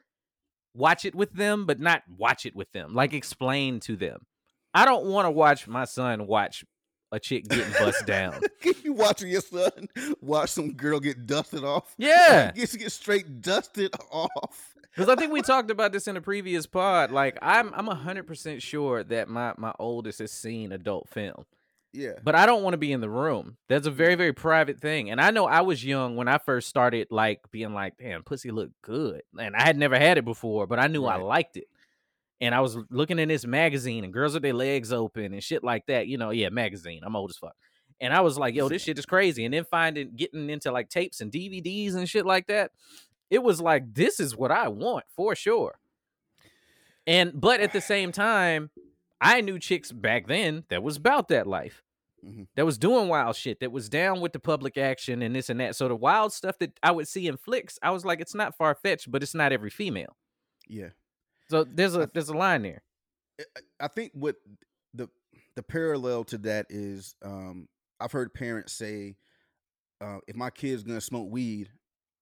watch 0.76 1.04
it 1.06 1.16
with 1.16 1.34
them, 1.34 1.66
but 1.66 1.80
not 1.80 2.04
watch 2.18 2.46
it 2.46 2.56
with 2.56 2.72
them. 2.74 2.94
Like 2.94 3.14
explain 3.14 3.80
to 3.82 3.96
them. 3.96 4.26
I 4.74 4.86
don't 4.86 5.06
want 5.06 5.26
to 5.26 5.32
watch 5.32 5.68
my 5.68 5.86
son 5.86 6.28
watch 6.28 6.64
a 7.12 7.20
chick 7.20 7.48
getting 7.48 7.74
bust 7.74 8.06
down. 8.06 8.40
you 8.84 8.94
watching 8.94 9.30
your 9.30 9.42
son 9.42 9.88
watch 10.22 10.50
some 10.50 10.74
girl 10.74 11.00
get 11.00 11.26
dusted 11.26 11.64
off? 11.64 11.94
Yeah. 11.98 12.52
Gets 12.56 12.76
get 12.76 12.92
straight 12.92 13.42
dusted 13.42 13.94
off. 14.12 14.76
Because 14.96 15.10
I 15.10 15.16
think 15.16 15.32
we 15.32 15.42
talked 15.42 15.72
about 15.72 15.94
this 15.94 16.08
in 16.08 16.18
a 16.18 16.22
previous 16.22 16.66
pod. 16.66 17.12
Like 17.12 17.38
I'm 17.42 17.74
I'm 17.74 17.88
hundred 17.88 18.28
percent 18.28 18.62
sure 18.62 19.04
that 19.06 19.30
my 19.30 19.54
my 19.58 19.74
oldest 19.80 20.20
has 20.20 20.32
seen 20.32 20.72
adult 20.72 21.10
film. 21.10 21.46
Yeah. 21.94 22.14
But 22.24 22.36
I 22.36 22.46
don't 22.46 22.64
want 22.64 22.74
to 22.74 22.78
be 22.78 22.92
in 22.92 23.02
the 23.02 23.10
room. 23.10 23.58
That's 23.68 23.88
a 23.88 23.92
very, 23.92 24.16
very 24.16 24.34
private 24.34 24.80
thing. 24.80 25.12
And 25.12 25.20
I 25.20 25.32
know 25.32 25.46
I 25.46 25.62
was 25.62 25.84
young 25.84 26.16
when 26.16 26.28
I 26.28 26.38
first 26.38 26.70
started 26.70 27.08
like 27.12 27.42
being 27.52 27.74
like, 27.74 27.98
damn, 27.98 28.24
pussy 28.24 28.52
look 28.52 28.70
good. 28.82 29.24
And 29.38 29.56
I 29.56 29.64
had 29.64 29.78
never 29.78 30.00
had 30.00 30.18
it 30.18 30.26
before, 30.26 30.68
but 30.68 30.80
I 30.80 30.88
knew 30.88 31.06
I 31.06 31.18
liked 31.18 31.58
it. 31.58 31.68
And 32.42 32.56
I 32.56 32.60
was 32.60 32.76
looking 32.90 33.20
in 33.20 33.30
this 33.30 33.46
magazine 33.46 34.04
and 34.04 34.12
girls 34.12 34.34
with 34.34 34.42
their 34.42 34.54
legs 34.54 34.92
open 34.92 35.32
and 35.32 35.44
shit 35.44 35.64
like 35.64 35.86
that. 35.86 36.08
You 36.08 36.18
know, 36.18 36.32
yeah, 36.32 36.50
magazine. 36.50 37.02
I'm 37.06 37.16
old 37.16 37.30
as 37.30 37.38
fuck. 37.38 37.56
And 38.02 38.14
I 38.14 38.22
was 38.22 38.38
like, 38.38 38.56
yo, 38.56 38.68
this 38.68 38.82
shit 38.82 38.98
is 38.98 39.06
crazy. 39.06 39.46
And 39.46 39.54
then 39.54 39.64
finding 39.64 40.16
getting 40.16 40.50
into 40.50 40.72
like 40.72 40.90
tapes 40.90 41.22
and 41.22 41.32
DVDs 41.32 41.94
and 41.94 42.10
shit 42.10 42.26
like 42.26 42.48
that. 42.48 42.72
It 43.30 43.44
was 43.44 43.62
like, 43.62 43.94
this 43.94 44.20
is 44.20 44.36
what 44.36 44.52
I 44.52 44.68
want 44.70 45.06
for 45.16 45.36
sure. 45.36 45.76
And 47.06 47.40
but 47.40 47.60
at 47.60 47.74
the 47.74 47.82
same 47.82 48.12
time, 48.12 48.72
I 49.22 49.42
knew 49.42 49.60
chicks 49.60 49.92
back 49.92 50.28
then 50.28 50.64
that 50.70 50.82
was 50.82 50.98
about 50.98 51.28
that 51.28 51.46
life. 51.46 51.84
Mhm. 52.26 52.48
That 52.56 52.66
was 52.66 52.78
doing 52.78 53.08
wild 53.08 53.36
shit, 53.36 53.60
that 53.60 53.72
was 53.72 53.88
down 53.88 54.20
with 54.20 54.34
the 54.34 54.40
public 54.40 54.78
action 54.78 55.22
and 55.22 55.36
this 55.36 55.50
and 55.50 55.60
that. 55.60 55.76
So 55.76 55.88
the 55.88 55.96
wild 55.96 56.34
stuff 56.34 56.58
that 56.60 56.80
I 56.82 56.92
would 56.92 57.08
see 57.08 57.28
in 57.28 57.38
flicks, 57.38 57.78
I 57.82 57.92
was 57.92 58.04
like, 58.04 58.20
it's 58.20 58.36
not 58.36 58.58
far 58.58 58.76
fetched, 58.76 59.12
but 59.12 59.24
it's 59.24 59.36
not 59.36 59.52
every 59.52 59.70
female. 59.70 60.18
Yeah. 60.68 60.90
So 61.52 61.66
there's 61.66 61.98
a 61.98 62.10
there's 62.14 62.30
a 62.30 62.34
line 62.34 62.62
there. 62.62 62.82
I 63.78 63.90
think 63.90 64.14
what 64.14 64.38
the 64.94 65.10
the 65.56 65.64
parallel 65.64 66.24
to 66.26 66.38
that 66.40 66.68
is 66.70 67.14
um 67.22 67.68
I've 68.00 68.14
heard 68.14 68.34
parents 68.34 68.72
say 68.72 69.18
uh, 70.00 70.20
if 70.28 70.36
my 70.38 70.50
kid's 70.50 70.84
gonna 70.84 71.02
smoke 71.02 71.30
weed, 71.30 71.70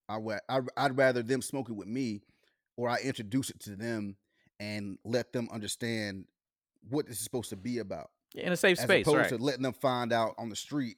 I 0.10 0.18
I 0.50 0.62
I'd 0.76 0.98
rather 0.98 1.22
them 1.22 1.44
smoke 1.44 1.70
it 1.70 1.74
with 1.74 1.88
me, 1.88 2.24
or 2.76 2.90
I 2.90 2.98
introduce 3.04 3.52
it 3.52 3.60
to 3.62 3.76
them 3.76 4.18
and 4.60 4.98
let 5.06 5.32
them 5.32 5.48
understand 5.54 6.26
what 6.90 7.06
this 7.06 7.18
is 7.18 7.24
supposed 7.24 7.52
to 7.52 7.56
be 7.56 7.78
about, 7.78 8.10
In 8.34 8.52
a 8.52 8.58
safe 8.58 8.80
as 8.80 8.84
space, 8.84 9.06
opposed 9.06 9.18
right? 9.20 9.30
to 9.30 9.38
letting 9.38 9.62
them 9.62 9.74
find 9.74 10.12
out 10.12 10.34
on 10.40 10.50
the 10.50 10.56
street 10.56 10.98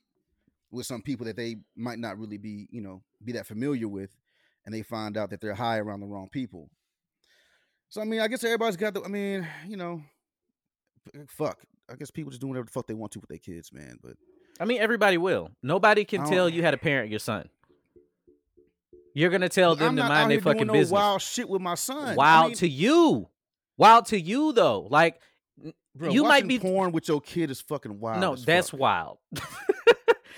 with 0.72 0.86
some 0.86 1.02
people 1.02 1.26
that 1.26 1.36
they 1.36 1.58
might 1.76 2.00
not 2.00 2.18
really 2.18 2.38
be 2.38 2.70
you 2.72 2.80
know 2.80 3.04
be 3.22 3.34
that 3.34 3.46
familiar 3.46 3.90
with, 3.90 4.16
and 4.66 4.74
they 4.74 4.84
find 4.84 5.18
out 5.18 5.32
that 5.32 5.42
they're 5.42 5.54
high 5.54 5.80
around 5.80 6.00
the 6.00 6.08
wrong 6.08 6.30
people. 6.32 6.70
So 7.92 8.02
I 8.02 8.06
mean, 8.06 8.22
I 8.22 8.28
guess 8.30 8.44
everybody's 8.44 8.78
got 8.78 8.94
the. 8.94 9.04
I 9.04 9.10
mean, 9.10 9.46
you 9.68 9.76
know, 9.76 10.02
eh, 11.14 11.20
fuck. 11.28 11.60
I 11.90 11.96
guess 11.96 12.10
people 12.10 12.32
just 12.32 12.40
do 12.42 12.48
whatever 12.48 12.66
the 12.66 12.72
fuck 12.72 12.88
they 12.88 12.94
want 12.94 13.12
to 13.12 13.20
with 13.20 13.28
their 13.28 13.38
kids, 13.38 13.74
man. 13.74 13.98
But 14.02 14.14
I 14.62 14.66
mean, 14.66 14.82
everybody 14.82 15.18
will. 15.18 15.50
Nobody 15.62 16.06
can 16.06 16.26
tell 16.26 16.48
you 16.48 16.64
how 16.64 16.72
to 16.72 16.78
parent 16.78 17.10
your 17.10 17.20
son. 17.20 17.50
You're 19.14 19.30
gonna 19.30 19.50
tell 19.50 19.76
them 19.76 19.90
I'm 19.90 19.96
to 19.98 20.04
mind 20.08 20.32
their 20.32 20.40
fucking 20.40 20.68
no 20.68 20.74
business. 20.74 20.92
wild 20.92 21.22
shit 21.22 21.50
with 21.50 21.62
my 21.62 21.76
son. 21.76 22.12
I 22.12 22.16
Wild 22.16 22.48
mean, 22.48 22.56
to 22.60 22.70
you. 22.70 23.28
Wild 23.78 24.06
to 24.06 24.18
you 24.20 24.54
though. 24.54 24.88
Like 24.90 25.20
bro, 25.94 26.12
you 26.12 26.24
might 26.24 26.48
be 26.48 26.60
porn 26.60 26.94
with 26.94 27.10
your 27.10 27.20
kid 27.20 27.52
is 27.52 27.60
fucking 27.60 28.00
wild. 28.00 28.22
No, 28.22 28.38
that's 28.38 28.70
fuck. 28.70 28.80
wild. 28.80 29.18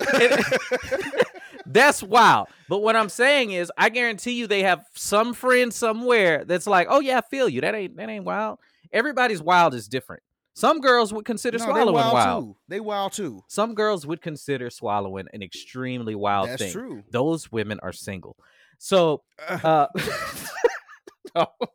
that's 1.66 2.02
wild. 2.02 2.48
But 2.68 2.80
what 2.82 2.96
I'm 2.96 3.08
saying 3.08 3.52
is, 3.52 3.70
I 3.76 3.88
guarantee 3.88 4.32
you, 4.32 4.46
they 4.46 4.62
have 4.62 4.84
some 4.94 5.34
friend 5.34 5.72
somewhere 5.72 6.44
that's 6.44 6.66
like, 6.66 6.86
"Oh 6.90 7.00
yeah, 7.00 7.18
I 7.18 7.20
feel 7.22 7.48
you. 7.48 7.60
That 7.60 7.74
ain't 7.74 7.96
that 7.96 8.08
ain't 8.08 8.24
wild." 8.24 8.58
Everybody's 8.92 9.42
wild 9.42 9.74
is 9.74 9.88
different. 9.88 10.22
Some 10.56 10.80
girls 10.80 11.12
would 11.12 11.24
consider 11.24 11.58
No, 11.58 11.64
they 11.66 11.70
swallowing 11.72 11.94
wild, 11.94 12.12
wild. 12.14 12.44
too. 12.44 12.56
They 12.68 12.78
wild 12.80 13.12
too. 13.12 13.42
Some 13.48 13.74
girls 13.74 14.06
would 14.06 14.22
consider 14.22 14.70
swallowing 14.70 15.26
an 15.32 15.42
extremely 15.42 16.14
wild 16.14 16.46
thing. 16.46 16.52
That's 16.52 16.62
thing. 16.62 16.72
true. 16.72 17.02
Those 17.10 17.50
women 17.50 17.80
are 17.82 17.92
single. 17.92 18.36
So, 18.78 19.22
Uh, 19.48 19.86
uh, 21.34 21.46
all 21.46 21.68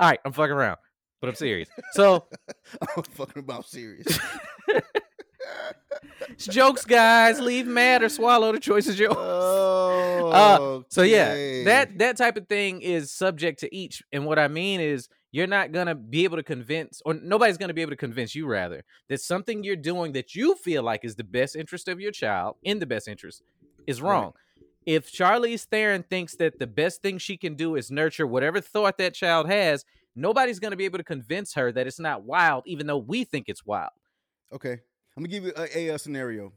right, 0.00 0.20
I'm 0.24 0.32
fucking 0.32 0.52
around, 0.52 0.76
but 1.20 1.28
I'm 1.28 1.34
serious. 1.34 1.68
So, 1.92 2.26
I'm 2.96 3.02
fucking 3.02 3.40
about 3.42 3.66
serious. 3.66 4.06
it's 6.28 6.46
jokes, 6.46 6.84
guys. 6.84 7.40
Leave 7.40 7.66
mad 7.66 8.02
or 8.02 8.08
swallow. 8.08 8.52
The 8.52 8.60
choice 8.60 8.86
is 8.86 8.98
yours. 8.98 9.16
oh, 9.18 10.30
uh, 10.30 10.82
So 10.88 11.02
yeah, 11.02 11.64
that 11.64 11.98
that 11.98 12.16
type 12.16 12.36
of 12.36 12.48
thing 12.48 12.82
is 12.82 13.12
subject 13.12 13.60
to 13.60 13.74
each. 13.74 14.02
And 14.12 14.26
what 14.26 14.38
I 14.38 14.48
mean 14.48 14.80
is 14.80 15.08
you're 15.32 15.46
not 15.46 15.72
gonna 15.72 15.94
be 15.94 16.24
able 16.24 16.36
to 16.36 16.42
convince 16.42 17.00
or 17.04 17.14
nobody's 17.14 17.56
gonna 17.56 17.74
be 17.74 17.82
able 17.82 17.92
to 17.92 17.96
convince 17.96 18.34
you 18.34 18.46
rather 18.46 18.82
that 19.08 19.20
something 19.20 19.62
you're 19.62 19.76
doing 19.76 20.12
that 20.12 20.34
you 20.34 20.54
feel 20.56 20.82
like 20.82 21.04
is 21.04 21.14
the 21.16 21.24
best 21.24 21.54
interest 21.54 21.88
of 21.88 22.00
your 22.00 22.10
child 22.12 22.56
in 22.62 22.78
the 22.80 22.86
best 22.86 23.06
interest 23.08 23.42
is 23.86 24.02
Right. 24.02 24.10
wrong. 24.10 24.32
If 24.86 25.10
Charlize 25.12 25.66
Theron 25.66 26.02
thinks 26.02 26.34
that 26.36 26.58
the 26.58 26.66
best 26.66 27.02
thing 27.02 27.18
she 27.18 27.36
can 27.36 27.54
do 27.54 27.76
is 27.76 27.90
nurture 27.90 28.26
whatever 28.26 28.60
thought 28.60 28.98
that 28.98 29.14
child 29.14 29.46
has, 29.48 29.84
nobody's 30.16 30.58
gonna 30.58 30.74
be 30.76 30.84
able 30.86 30.98
to 30.98 31.04
convince 31.04 31.54
her 31.54 31.70
that 31.72 31.86
it's 31.86 32.00
not 32.00 32.24
wild, 32.24 32.64
even 32.66 32.86
though 32.88 32.98
we 32.98 33.22
think 33.24 33.48
it's 33.48 33.64
wild. 33.64 33.90
Okay, 34.52 34.80
I'm 35.20 35.24
gonna 35.24 35.32
give 35.32 35.44
you 35.44 35.52
a, 35.54 35.78
a, 35.78 35.94
uh, 35.94 35.98
scenario. 35.98 36.50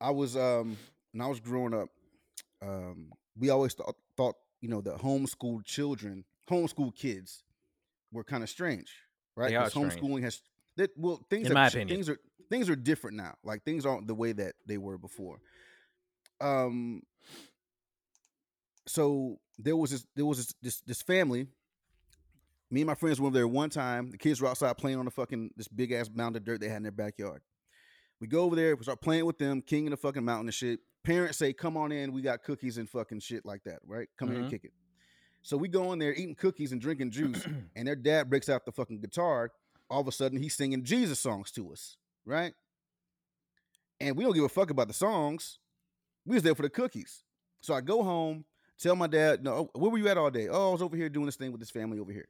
I 0.00 0.10
was 0.10 0.36
um 0.36 0.76
when 1.12 1.20
I 1.20 1.28
was 1.28 1.38
growing 1.38 1.72
up, 1.72 1.88
um, 2.60 3.12
we 3.38 3.50
always 3.50 3.74
thought, 3.74 3.94
thought 4.16 4.34
you 4.60 4.68
know 4.68 4.80
the 4.80 4.96
homeschooled 4.96 5.64
children, 5.64 6.24
homeschooled 6.50 6.96
kids, 6.96 7.44
were 8.10 8.24
kind 8.24 8.42
of 8.42 8.48
strange, 8.48 8.92
right? 9.36 9.50
Because 9.50 9.76
are 9.76 9.82
'Cause 9.82 9.92
strange. 9.92 10.02
homeschooling 10.02 10.22
has 10.24 10.42
that 10.78 10.90
well 10.96 11.24
things 11.30 11.46
In 11.48 11.52
are 11.56 11.70
things 11.70 12.08
are 12.08 12.18
things 12.48 12.68
are 12.68 12.74
different 12.74 13.16
now. 13.16 13.36
Like 13.44 13.62
things 13.62 13.86
aren't 13.86 14.08
the 14.08 14.16
way 14.16 14.32
that 14.32 14.56
they 14.66 14.76
were 14.76 14.98
before. 14.98 15.40
Um. 16.40 17.04
So 18.88 19.38
there 19.60 19.76
was 19.76 19.92
this 19.92 20.04
there 20.16 20.26
was 20.26 20.38
this 20.38 20.54
this, 20.60 20.80
this 20.80 21.02
family. 21.02 21.46
Me 22.68 22.80
and 22.80 22.88
my 22.88 22.96
friends 22.96 23.20
were 23.20 23.28
over 23.28 23.34
there 23.34 23.46
one 23.46 23.70
time. 23.70 24.10
The 24.10 24.18
kids 24.18 24.40
were 24.40 24.48
outside 24.48 24.76
playing 24.76 24.98
on 24.98 25.04
the 25.04 25.12
fucking 25.12 25.50
this 25.56 25.68
big 25.68 25.92
ass 25.92 26.10
mound 26.12 26.34
of 26.34 26.44
dirt 26.44 26.60
they 26.60 26.68
had 26.68 26.78
in 26.78 26.82
their 26.82 26.90
backyard. 26.90 27.42
We 28.20 28.26
go 28.26 28.42
over 28.42 28.54
there, 28.54 28.76
we 28.76 28.82
start 28.82 29.00
playing 29.00 29.24
with 29.24 29.38
them, 29.38 29.62
king 29.62 29.86
of 29.86 29.92
the 29.92 29.96
fucking 29.96 30.24
mountain 30.24 30.46
and 30.48 30.54
shit. 30.54 30.80
Parents 31.02 31.38
say, 31.38 31.52
"Come 31.54 31.76
on 31.78 31.90
in, 31.90 32.12
we 32.12 32.20
got 32.20 32.42
cookies 32.42 32.76
and 32.76 32.88
fucking 32.88 33.20
shit 33.20 33.46
like 33.46 33.64
that, 33.64 33.80
right? 33.86 34.08
Come 34.18 34.28
here 34.30 34.38
Mhm. 34.38 34.42
and 34.42 34.50
kick 34.50 34.64
it." 34.64 34.72
So 35.42 35.56
we 35.56 35.68
go 35.68 35.92
in 35.94 35.98
there 35.98 36.12
eating 36.12 36.34
cookies 36.34 36.72
and 36.72 36.80
drinking 36.80 37.10
juice, 37.12 37.42
and 37.76 37.88
their 37.88 37.96
dad 37.96 38.28
breaks 38.28 38.50
out 38.50 38.66
the 38.66 38.72
fucking 38.72 39.00
guitar. 39.00 39.50
All 39.88 40.02
of 40.02 40.06
a 40.08 40.12
sudden, 40.12 40.38
he's 40.38 40.54
singing 40.54 40.84
Jesus 40.84 41.18
songs 41.18 41.50
to 41.52 41.72
us, 41.72 41.96
right? 42.26 42.52
And 43.98 44.16
we 44.16 44.24
don't 44.24 44.34
give 44.34 44.44
a 44.44 44.48
fuck 44.50 44.68
about 44.70 44.88
the 44.88 44.94
songs. 44.94 45.58
We 46.26 46.34
was 46.34 46.42
there 46.42 46.54
for 46.54 46.62
the 46.62 46.70
cookies. 46.70 47.24
So 47.62 47.72
I 47.74 47.80
go 47.80 48.02
home, 48.02 48.44
tell 48.78 48.94
my 48.96 49.06
dad, 49.06 49.42
"No, 49.42 49.70
where 49.74 49.90
were 49.90 49.98
you 49.98 50.08
at 50.08 50.18
all 50.18 50.30
day? 50.30 50.48
Oh, 50.48 50.68
I 50.68 50.72
was 50.72 50.82
over 50.82 50.96
here 50.96 51.08
doing 51.08 51.26
this 51.26 51.36
thing 51.36 51.52
with 51.52 51.60
this 51.60 51.70
family 51.70 51.98
over 51.98 52.12
here." 52.12 52.28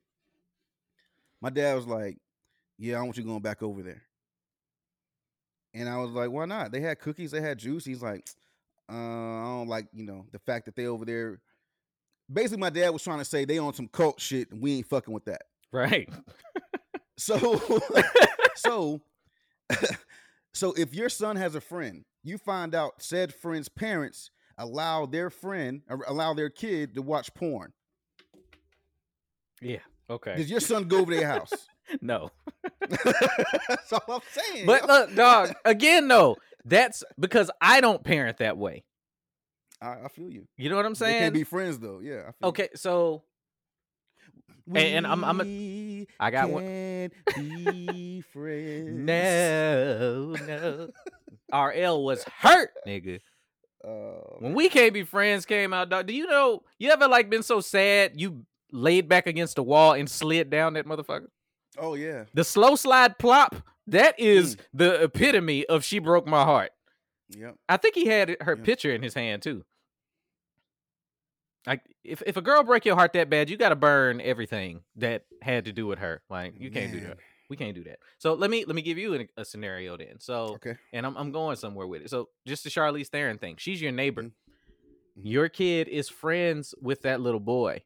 My 1.40 1.50
dad 1.50 1.74
was 1.74 1.86
like, 1.86 2.18
"Yeah, 2.78 2.98
I 2.98 3.02
want 3.02 3.16
you 3.16 3.24
going 3.24 3.42
back 3.42 3.60
over 3.62 3.82
there." 3.82 4.02
And 5.74 5.88
I 5.88 5.98
was 5.98 6.10
like, 6.10 6.30
"Why 6.30 6.46
not? 6.46 6.72
They 6.72 6.80
had 6.80 6.98
cookies, 6.98 7.30
they 7.30 7.40
had 7.40 7.58
juice." 7.58 7.84
He's 7.84 8.02
like, 8.02 8.28
uh, 8.90 8.94
"I 8.94 9.44
don't 9.44 9.68
like, 9.68 9.86
you 9.92 10.04
know, 10.04 10.26
the 10.32 10.38
fact 10.38 10.66
that 10.66 10.76
they 10.76 10.86
over 10.86 11.04
there." 11.04 11.40
Basically, 12.32 12.58
my 12.58 12.70
dad 12.70 12.90
was 12.90 13.02
trying 13.02 13.18
to 13.18 13.24
say 13.24 13.44
they 13.44 13.58
on 13.58 13.74
some 13.74 13.88
cult 13.88 14.20
shit, 14.20 14.50
and 14.50 14.62
we 14.62 14.76
ain't 14.76 14.86
fucking 14.86 15.12
with 15.12 15.24
that. 15.26 15.42
Right. 15.72 16.08
So, 17.20 17.60
so, 18.56 19.02
so 20.54 20.72
if 20.72 20.94
your 20.94 21.10
son 21.10 21.36
has 21.36 21.54
a 21.54 21.60
friend, 21.60 22.06
you 22.24 22.38
find 22.38 22.74
out 22.74 23.02
said 23.02 23.34
friend's 23.34 23.68
parents 23.68 24.30
allow 24.56 25.04
their 25.04 25.28
friend 25.28 25.82
or 25.90 26.02
allow 26.08 26.32
their 26.32 26.48
kid 26.48 26.94
to 26.94 27.02
watch 27.02 27.32
porn. 27.34 27.74
Yeah. 29.60 29.80
Okay. 30.08 30.34
Does 30.36 30.50
your 30.50 30.60
son 30.60 30.88
go 30.88 31.00
over 31.00 31.14
their 31.14 31.26
house? 31.26 31.52
No. 32.00 32.30
That's 32.88 33.92
all 33.92 34.02
I'm 34.08 34.20
saying. 34.30 34.66
But 34.66 34.86
look, 34.86 35.14
dog, 35.14 35.52
again 35.64 36.08
though, 36.08 36.36
that's 36.64 37.02
because 37.18 37.50
I 37.60 37.80
don't 37.80 38.02
parent 38.04 38.38
that 38.38 38.56
way. 38.58 38.84
I, 39.82 40.04
I 40.04 40.08
feel 40.08 40.28
you. 40.30 40.46
You 40.56 40.68
know 40.70 40.76
what 40.76 40.86
I'm 40.86 40.92
They 40.94 40.98
saying? 41.06 41.20
can't 41.20 41.34
be 41.34 41.44
friends 41.44 41.78
though. 41.78 42.00
Yeah. 42.00 42.20
I 42.20 42.22
feel 42.22 42.34
you. 42.42 42.48
okay, 42.48 42.68
so 42.74 43.22
and- 44.68 44.76
and 44.78 45.06
I'm- 45.06 45.24
I'm 45.24 45.40
a- 45.40 46.06
I 46.20 46.30
got 46.30 46.50
one. 46.50 46.62
can't 46.64 47.12
be 47.36 48.20
friends. 48.32 48.90
no, 48.90 50.36
no. 50.46 50.90
RL 51.52 52.04
was 52.04 52.22
hurt, 52.24 52.70
nigga. 52.86 53.18
Uh, 53.82 53.88
When 54.38 54.54
we 54.54 54.68
can't 54.68 54.92
be 54.92 55.02
friends 55.02 55.44
came 55.46 55.72
out, 55.72 55.88
dog. 55.88 56.06
Do 56.06 56.12
you 56.14 56.26
know 56.26 56.62
you 56.78 56.90
ever 56.90 57.08
like 57.08 57.30
been 57.30 57.42
so 57.42 57.60
sad 57.60 58.12
you 58.20 58.44
laid 58.70 59.08
back 59.08 59.26
against 59.26 59.56
the 59.56 59.62
wall 59.64 59.94
and 59.94 60.08
slid 60.08 60.50
down 60.50 60.74
that 60.74 60.86
motherfucker? 60.86 61.26
Oh 61.78 61.94
yeah. 61.94 62.24
The 62.34 62.44
slow 62.44 62.74
slide 62.76 63.18
plop, 63.18 63.56
that 63.86 64.18
is 64.18 64.56
the 64.74 65.02
epitome 65.04 65.66
of 65.66 65.84
she 65.84 65.98
broke 65.98 66.26
my 66.26 66.42
heart. 66.44 66.70
Yep. 67.30 67.56
I 67.68 67.76
think 67.76 67.94
he 67.94 68.06
had 68.06 68.36
her 68.40 68.56
Yeah. 68.56 68.64
picture 68.64 68.92
in 68.92 69.02
his 69.02 69.14
hand 69.14 69.42
too. 69.42 69.64
Like 71.66 71.82
if, 72.02 72.22
if 72.26 72.36
a 72.36 72.42
girl 72.42 72.62
break 72.64 72.84
your 72.84 72.96
heart 72.96 73.12
that 73.12 73.28
bad, 73.28 73.50
you 73.50 73.56
gotta 73.56 73.76
burn 73.76 74.20
everything 74.20 74.80
that 74.96 75.24
had 75.42 75.66
to 75.66 75.72
do 75.72 75.86
with 75.86 75.98
her. 75.98 76.22
Like 76.30 76.54
you 76.58 76.70
can't 76.70 76.92
do 76.92 77.00
that. 77.00 77.18
We 77.50 77.56
can't 77.56 77.74
do 77.74 77.84
that. 77.84 77.98
So 78.18 78.34
let 78.34 78.50
me 78.50 78.64
let 78.64 78.74
me 78.76 78.82
give 78.82 78.96
you 78.96 79.14
an, 79.14 79.28
a 79.36 79.44
scenario 79.44 79.96
then. 79.96 80.18
So 80.20 80.54
Okay. 80.54 80.76
and 80.92 81.04
I'm 81.04 81.16
I'm 81.16 81.32
going 81.32 81.56
somewhere 81.56 81.86
with 81.86 82.02
it. 82.02 82.10
So 82.10 82.28
just 82.46 82.64
the 82.64 82.70
Charlize 82.70 83.08
Theron 83.08 83.38
thing. 83.38 83.56
She's 83.58 83.82
your 83.82 83.92
neighbor. 83.92 84.22
Mhm. 84.24 84.32
Your 85.22 85.48
kid 85.48 85.88
is 85.88 86.08
friends 86.08 86.74
with 86.80 87.02
that 87.02 87.20
little 87.20 87.40
boy. 87.40 87.82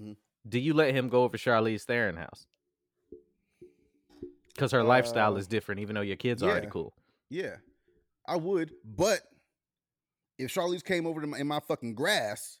Mhm. 0.00 0.16
Do 0.48 0.58
you 0.58 0.72
let 0.72 0.94
him 0.94 1.08
go 1.08 1.24
over 1.24 1.36
Charlize 1.36 1.82
Theron 1.82 2.16
house? 2.16 2.46
Because 4.58 4.72
her 4.72 4.82
lifestyle 4.82 5.34
Uh, 5.34 5.38
is 5.38 5.46
different, 5.46 5.80
even 5.80 5.94
though 5.94 6.00
your 6.00 6.16
kid's 6.16 6.42
are 6.42 6.50
already 6.50 6.66
cool. 6.66 6.92
Yeah, 7.30 7.58
I 8.26 8.34
would. 8.34 8.72
But 8.84 9.20
if 10.36 10.52
Charlize 10.52 10.82
came 10.82 11.06
over 11.06 11.20
to 11.20 11.28
my, 11.28 11.38
in 11.38 11.46
my 11.46 11.60
fucking 11.60 11.94
grass 11.94 12.58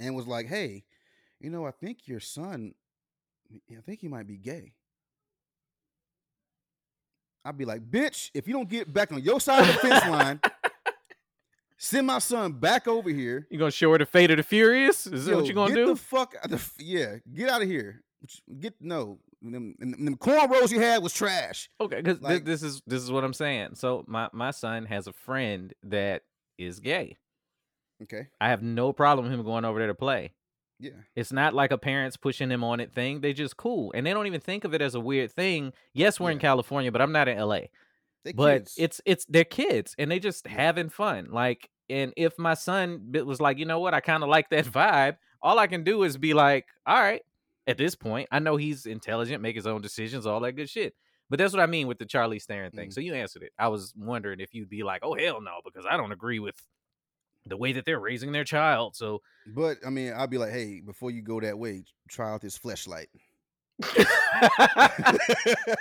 and 0.00 0.16
was 0.16 0.26
like, 0.26 0.46
"Hey, 0.46 0.84
you 1.40 1.50
know, 1.50 1.66
I 1.66 1.72
think 1.72 2.08
your 2.08 2.20
son, 2.20 2.72
I 3.70 3.82
think 3.82 4.00
he 4.00 4.08
might 4.08 4.26
be 4.26 4.38
gay," 4.38 4.72
I'd 7.44 7.58
be 7.58 7.66
like, 7.66 7.82
"Bitch, 7.90 8.30
if 8.32 8.48
you 8.48 8.54
don't 8.54 8.70
get 8.70 8.90
back 8.90 9.12
on 9.12 9.22
your 9.22 9.40
side 9.40 9.60
of 9.60 9.66
the 9.66 9.74
fence 9.74 10.06
line, 10.06 10.40
send 11.76 12.06
my 12.06 12.18
son 12.18 12.52
back 12.52 12.88
over 12.88 13.10
here." 13.10 13.46
You 13.50 13.58
gonna 13.58 13.70
show 13.70 13.92
her 13.92 13.98
the 13.98 14.06
fate 14.06 14.30
of 14.30 14.38
the 14.38 14.42
furious? 14.42 15.06
Is 15.06 15.26
that 15.26 15.32
Yo, 15.32 15.36
what 15.36 15.46
you 15.48 15.52
gonna 15.52 15.74
get 15.74 15.84
do? 15.84 15.86
The 15.88 15.96
fuck, 15.96 16.34
out 16.42 16.48
the, 16.48 16.70
yeah, 16.78 17.16
get 17.34 17.50
out 17.50 17.60
of 17.60 17.68
here. 17.68 18.02
Get 18.60 18.74
no, 18.80 19.18
them, 19.42 19.74
them, 19.78 20.16
cornrows 20.16 20.72
you 20.72 20.80
had 20.80 21.02
was 21.02 21.12
trash. 21.12 21.68
Okay, 21.80 22.00
because 22.00 22.20
Like- 22.20 22.44
this 22.44 22.62
is 22.62 22.82
this 22.86 23.02
is 23.02 23.10
what 23.12 23.24
I'm 23.24 23.34
saying. 23.34 23.74
So 23.74 24.04
my 24.08 24.28
my 24.32 24.50
son 24.50 24.86
has 24.86 25.06
a 25.06 25.12
friend 25.12 25.72
that 25.84 26.22
is 26.58 26.80
gay. 26.80 27.18
Okay, 28.02 28.26
I 28.40 28.48
have 28.48 28.62
no 28.62 28.92
problem 28.92 29.30
him 29.30 29.42
going 29.44 29.64
over 29.64 29.78
there 29.78 29.88
to 29.88 29.94
play. 29.94 30.32
yeah, 30.80 30.90
It's 31.14 31.32
not 31.32 31.54
like 31.54 31.70
a 31.70 31.78
parents 31.78 32.16
pushing 32.16 32.50
him 32.50 32.62
on 32.64 32.80
it 32.80 32.92
thing. 32.92 33.20
They 33.20 33.32
just 33.32 33.56
cool, 33.56 33.92
and 33.94 34.06
they 34.06 34.12
don't 34.12 34.26
even 34.26 34.40
think 34.40 34.64
of 34.64 34.74
it 34.74 34.82
as 34.82 34.94
a 34.94 35.00
weird 35.00 35.30
thing. 35.32 35.72
Yes, 35.94 36.18
we're 36.20 36.30
in 36.32 36.38
California, 36.38 36.90
but 36.92 37.00
I'm 37.00 37.12
not 37.12 37.28
in 37.28 37.38
LA. 37.38 37.60
they 38.24 38.32
but 38.32 38.58
kids. 38.60 38.74
it's 38.76 39.00
it's 39.06 39.24
they're 39.26 39.44
kids 39.44 39.94
and 39.98 40.10
they 40.10 40.18
just 40.18 40.46
Yeah. 40.46 40.52
having 40.52 40.88
fun 40.88 41.28
like 41.30 41.70
and 41.88 42.12
if 42.16 42.36
my 42.38 42.54
son 42.54 43.12
was 43.24 43.40
like 43.40 43.56
you 43.58 43.64
know 43.64 43.78
what 43.78 43.94
i 43.94 44.00
kind 44.00 44.24
of 44.24 44.28
like 44.28 44.48
that 44.50 44.64
vibe 44.80 45.16
all 45.40 45.60
i 45.60 45.68
can 45.68 45.84
do 45.84 46.02
is 46.02 46.16
be 46.18 46.34
like 46.34 46.66
all 46.84 47.00
right 47.00 47.22
at 47.66 47.76
this 47.78 47.94
point 47.94 48.28
i 48.32 48.38
know 48.38 48.56
he's 48.56 48.86
intelligent 48.86 49.42
make 49.42 49.56
his 49.56 49.66
own 49.66 49.80
decisions 49.82 50.26
all 50.26 50.40
that 50.40 50.52
good 50.52 50.68
shit 50.70 50.94
but 51.30 51.38
that's 51.38 51.52
what 51.52 51.62
i 51.62 51.66
mean 51.66 51.86
with 51.86 51.98
the 51.98 52.06
charlie 52.06 52.38
Theron 52.38 52.70
thing 52.72 52.88
Mm. 52.90 52.92
so 52.92 53.00
you 53.00 53.14
answered 53.14 53.42
it 53.42 53.52
i 53.58 53.68
was 53.68 53.92
wondering 53.96 54.40
if 54.40 54.54
you'd 54.54 54.68
be 54.70 54.82
like 54.82 55.02
oh 55.04 55.14
hell 55.14 55.40
no 55.40 55.52
because 55.64 55.84
i 55.90 55.96
don't 55.96 56.12
agree 56.12 56.38
with 56.38 56.54
the 57.46 57.56
way 57.56 57.72
that 57.72 57.84
they're 57.84 58.00
raising 58.00 58.32
their 58.32 58.44
child 58.44 58.96
so 58.96 59.22
But 59.46 59.78
I 59.86 59.90
mean, 59.90 60.12
I'd 60.12 60.30
be 60.30 60.36
like, 60.38 60.50
hey, 60.50 60.80
before 60.84 61.12
you 61.12 61.22
go 61.22 61.40
that 61.40 61.56
way, 61.56 61.84
try 62.08 62.32
out 62.32 62.40
this 62.40 62.58
flashlight." 62.58 63.08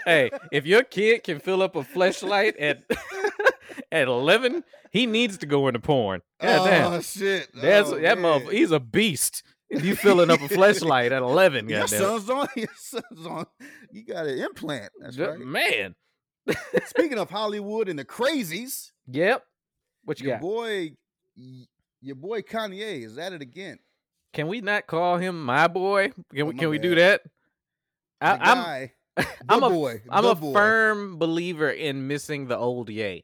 hey 0.06 0.30
if 0.52 0.66
your 0.66 0.84
kid 0.84 1.24
can 1.24 1.40
fill 1.40 1.62
up 1.62 1.76
a 1.76 1.84
flashlight 1.84 2.56
at 2.58 2.84
at 3.92 4.08
11 4.08 4.64
he 4.92 5.06
needs 5.06 5.38
to 5.40 5.46
go 5.46 5.68
into 5.68 5.80
porn 5.80 6.22
God 6.42 6.66
damn. 6.70 6.94
oh 6.94 7.02
shit, 7.02 7.50
That's 7.54 7.90
oh, 7.90 8.00
that 8.00 8.18
motherfucker. 8.18 8.52
He's 8.52 8.72
a 8.72 8.80
beast. 8.80 9.44
If 9.70 9.84
you 9.84 9.95
filling 9.95 10.30
up 10.30 10.41
a 10.41 10.47
flashlight 10.49 11.11
at 11.11 11.22
eleven, 11.22 11.68
Your 11.70 11.82
goddamn. 11.82 11.99
son's 12.01 12.30
on. 12.30 12.47
Your 12.55 12.68
son's 12.78 13.26
on. 13.28 13.45
You 13.91 14.05
got 14.05 14.28
an 14.28 14.38
implant. 14.39 14.91
That's 15.01 15.18
right. 15.18 15.39
Man. 15.39 15.95
Speaking 16.88 17.18
of 17.18 17.30
Hollywood 17.32 17.89
and 17.89 17.97
the 17.97 18.05
crazies, 18.05 18.91
Yep. 19.07 19.43
What 20.03 20.20
you 20.20 20.28
your 20.28 20.36
got? 20.36 20.41
boy, 20.41 20.91
your 22.01 22.16
boy 22.16 22.41
Kanye 22.41 23.03
is 23.03 23.18
at 23.18 23.34
it 23.34 23.41
again. 23.41 23.80
Can 24.34 24.47
we 24.47 24.61
not 24.61 24.86
call 24.86 25.18
him 25.18 25.43
my 25.43 25.68
boy? 25.68 26.09
Can 26.34 26.41
Oh, 26.43 26.45
we 26.45 26.53
can 26.55 26.70
we 26.70 26.78
do 26.78 26.93
that? 26.95 27.22
I, 28.22 28.32
I'm 28.34 28.39
guy, 28.39 28.93
I'm 29.49 29.63
a 29.63 29.70
boy. 29.70 30.01
I'm 30.09 30.24
the 30.24 30.30
a 30.32 30.36
boy. 30.36 30.53
firm 30.53 31.18
believer 31.18 31.70
in 31.70 32.07
missing 32.07 32.47
the 32.47 32.57
old 32.57 32.89
Ye. 32.89 33.24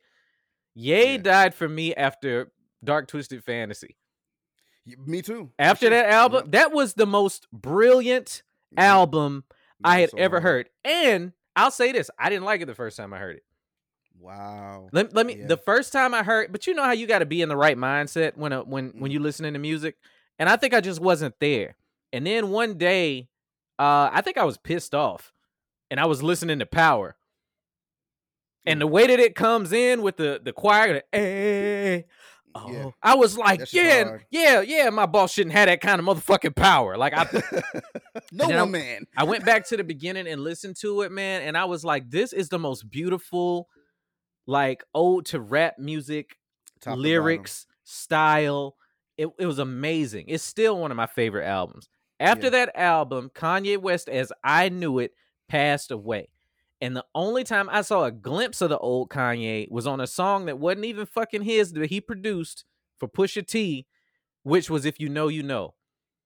Ye 0.73 1.11
Yeah. 1.11 1.17
died 1.17 1.53
for 1.53 1.69
me 1.69 1.93
after 1.93 2.51
Dark 2.83 3.07
Twisted 3.07 3.43
Fantasy. 3.43 3.95
Me 4.85 5.21
too. 5.21 5.51
After 5.59 5.85
sure. 5.85 5.89
that 5.91 6.07
album, 6.09 6.43
Yep. 6.45 6.51
that 6.53 6.71
was 6.71 6.93
the 6.95 7.05
most 7.05 7.47
brilliant 7.51 8.43
Yep. 8.71 8.79
album 8.83 9.43
I 9.83 9.99
had 9.99 10.09
so 10.11 10.17
ever 10.17 10.39
hard. 10.39 10.69
heard. 10.85 10.91
And 10.93 11.33
I'll 11.55 11.71
say 11.71 11.91
this, 11.91 12.09
I 12.17 12.29
didn't 12.29 12.45
like 12.45 12.61
it 12.61 12.65
the 12.65 12.75
first 12.75 12.97
time 12.97 13.13
I 13.13 13.17
heard 13.19 13.37
it. 13.37 13.43
Wow. 14.19 14.89
Let, 14.91 15.13
let 15.13 15.25
me 15.25 15.37
Yeah. 15.37 15.47
the 15.47 15.57
first 15.57 15.91
time 15.93 16.13
I 16.13 16.23
heard, 16.23 16.51
but 16.51 16.67
you 16.67 16.73
know 16.73 16.83
how 16.83 16.91
you 16.91 17.07
got 17.07 17.19
to 17.19 17.25
be 17.25 17.41
in 17.41 17.49
the 17.49 17.57
right 17.57 17.77
mindset 17.77 18.37
when 18.37 18.53
a, 18.53 18.63
when 18.63 18.89
when 18.99 19.11
Mhm. 19.11 19.13
you 19.13 19.19
listening 19.19 19.53
to 19.53 19.59
music, 19.59 19.97
and 20.39 20.47
I 20.49 20.55
think 20.57 20.73
I 20.73 20.81
just 20.81 20.99
wasn't 20.99 21.39
there. 21.39 21.75
And 22.13 22.25
then 22.25 22.49
one 22.49 22.77
day, 22.77 23.29
uh, 23.79 24.09
I 24.11 24.21
think 24.21 24.37
I 24.37 24.43
was 24.43 24.57
pissed 24.57 24.93
off, 24.93 25.31
and 25.89 25.99
I 25.99 26.05
was 26.05 26.21
listening 26.21 26.59
to 26.59 26.65
Power, 26.65 27.15
and 28.65 28.77
Mm. 28.77 28.81
the 28.81 28.87
way 28.87 29.07
that 29.07 29.19
it 29.19 29.33
comes 29.35 29.71
in 29.73 30.01
with 30.01 30.17
the 30.17 30.39
the 30.43 30.53
choir, 30.53 30.93
the, 30.93 31.15
eh, 31.15 32.01
oh, 32.55 32.71
Yeah. 32.71 32.89
I 33.01 33.15
was 33.15 33.37
like, 33.37 33.71
yeah, 33.73 34.03
hard. 34.03 34.25
yeah, 34.31 34.61
yeah, 34.61 34.89
my 34.89 35.05
boss 35.05 35.31
shouldn't 35.33 35.53
have 35.53 35.67
that 35.67 35.81
kind 35.81 35.99
of 35.99 36.05
motherfucking 36.05 36.55
power. 36.55 36.97
Like 36.97 37.13
I, 37.15 37.27
no 38.31 38.45
one 38.47 38.55
I'm- 38.55 38.71
man. 38.71 39.05
I 39.17 39.23
went 39.23 39.45
back 39.45 39.65
to 39.67 39.77
the 39.77 39.83
beginning 39.83 40.27
and 40.27 40.41
listened 40.43 40.75
to 40.81 41.01
it, 41.01 41.11
man, 41.11 41.41
and 41.43 41.57
I 41.57 41.65
was 41.65 41.83
like, 41.83 42.09
this 42.09 42.33
is 42.33 42.49
the 42.49 42.59
most 42.59 42.89
beautiful, 42.89 43.67
like 44.47 44.83
ode 44.93 45.25
to 45.27 45.39
rap 45.39 45.75
music 45.77 46.37
Top 46.81 46.97
lyrics, 46.97 47.67
style. 47.83 48.75
It, 49.17 49.27
it 49.39 49.45
was 49.45 49.59
amazing. 49.59 50.25
It's 50.29 50.43
still 50.43 50.77
one 50.79 50.89
of 50.91 50.97
my 50.97 51.05
favorite 51.05 51.45
albums. 51.45 51.87
After 52.19 52.45
Yeah. 52.47 52.65
that 52.65 52.71
album, 52.79 53.29
Kanye 53.35 53.77
West, 53.77 54.09
as 54.09 54.31
I 54.43 54.69
knew 54.69 54.99
it, 54.99 55.11
passed 55.49 55.91
away. 55.91 56.29
And 56.81 56.95
the 56.95 57.05
only 57.13 57.43
time 57.43 57.69
I 57.69 57.81
saw 57.81 58.05
a 58.05 58.11
glimpse 58.11 58.59
of 58.61 58.69
the 58.69 58.77
old 58.79 59.09
Kanye 59.09 59.69
was 59.69 59.85
on 59.85 60.01
a 60.01 60.07
song 60.07 60.45
that 60.45 60.57
wasn't 60.57 60.85
even 60.85 61.05
fucking 61.05 61.43
his 61.43 61.73
that 61.73 61.89
he 61.89 62.01
produced 62.01 62.65
for 62.97 63.07
Pusha 63.07 63.45
T, 63.45 63.85
which 64.43 64.69
was 64.69 64.85
If 64.85 64.99
You 64.99 65.07
Know 65.09 65.27
You 65.27 65.43
Know. 65.43 65.75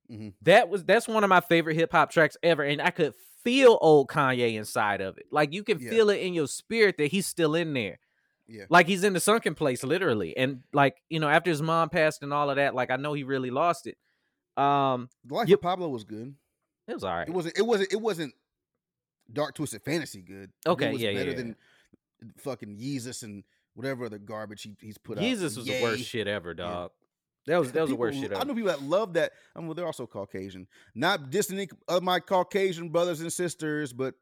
Mhm. 0.10 0.34
That 0.44 0.70
was 0.70 0.84
that's 0.86 1.08
one 1.08 1.24
of 1.24 1.30
my 1.30 1.42
favorite 1.42 1.76
hip 1.76 1.92
hop 1.92 2.12
tracks 2.12 2.38
ever. 2.44 2.64
And 2.64 2.82
I 2.82 2.92
could 2.92 3.14
feel 3.44 3.78
old 3.82 4.08
Kanye 4.08 4.56
inside 4.56 5.02
of 5.02 5.18
it. 5.18 5.26
Like 5.32 5.52
you 5.54 5.64
can 5.64 5.80
Yeah. 5.80 5.90
feel 5.90 6.10
it 6.10 6.22
in 6.22 6.34
your 6.34 6.48
spirit 6.48 6.98
that 6.98 7.08
he's 7.12 7.28
still 7.28 7.54
in 7.56 7.74
there 7.74 8.00
Yeah. 8.48 8.66
like 8.70 8.88
he's 8.88 9.04
in 9.04 9.14
the 9.14 9.20
sunken 9.20 9.56
place 9.56 9.84
literally 9.84 10.36
and 10.38 10.64
like 10.74 10.96
you 11.10 11.20
know 11.20 11.28
after 11.28 11.50
his 11.52 11.62
mom 11.62 11.90
passed 11.90 12.22
and 12.24 12.32
all 12.34 12.50
of 12.50 12.56
that 12.58 12.74
like 12.76 12.90
i 12.92 12.96
know 12.96 13.14
he 13.14 13.24
really 13.24 13.50
lost 13.52 13.86
it 13.88 13.98
um 14.58 15.10
The 15.26 15.34
Life 15.36 15.50
Yep. 15.50 15.58
of 15.60 15.62
Pablo 15.62 15.90
was 15.90 16.04
good. 16.04 16.36
it 16.88 16.94
was 16.94 17.04
all 17.04 17.14
right 17.16 17.28
It 17.28 17.34
wasn't. 17.34 17.58
It 17.58 17.64
wasn't. 17.64 17.94
It 17.94 18.02
wasn't. 18.02 18.34
Dark 19.32 19.56
Twisted 19.56 19.82
Fantasy 19.84 20.22
good. 20.22 20.52
Okay, 20.66 20.90
It 20.90 20.94
was 20.94 21.02
yeah, 21.02 21.10
yeah, 21.12 21.18
better 21.18 21.32
yeah. 21.32 21.38
than 21.38 21.56
fucking 22.38 22.78
Yeezus 22.78 23.24
and 23.24 23.44
whatever 23.74 24.06
other 24.06 24.18
garbage 24.18 24.64
he, 24.64 24.76
he's 24.82 24.98
put 24.98 25.18
out. 25.18 25.24
Yeezus 25.24 25.58
was 25.58 25.66
the 25.66 25.82
worst 25.82 26.04
shit 26.06 26.28
ever 26.28 26.54
dog 26.54 26.92
that 27.48 27.58
was 27.60 27.72
that 27.74 27.82
was 27.82 27.90
the 27.90 27.96
worst 27.96 28.20
People- 28.20 28.36
shit 28.36 28.42
I 28.42 28.44
know 28.48 28.54
people 28.56 28.70
that 28.70 28.82
love 28.82 29.14
that. 29.14 29.34
I 29.56 29.60
mean, 29.60 29.68
well, 29.68 29.76
they're 29.76 29.86
also 29.86 30.08
Caucasian. 30.08 30.68
Not 30.94 31.30
dissing 31.32 31.70
of 31.88 32.04
my 32.04 32.20
Caucasian 32.20 32.90
brothers 32.90 33.22
and 33.22 33.32
sisters, 33.32 33.94
but 33.94 34.16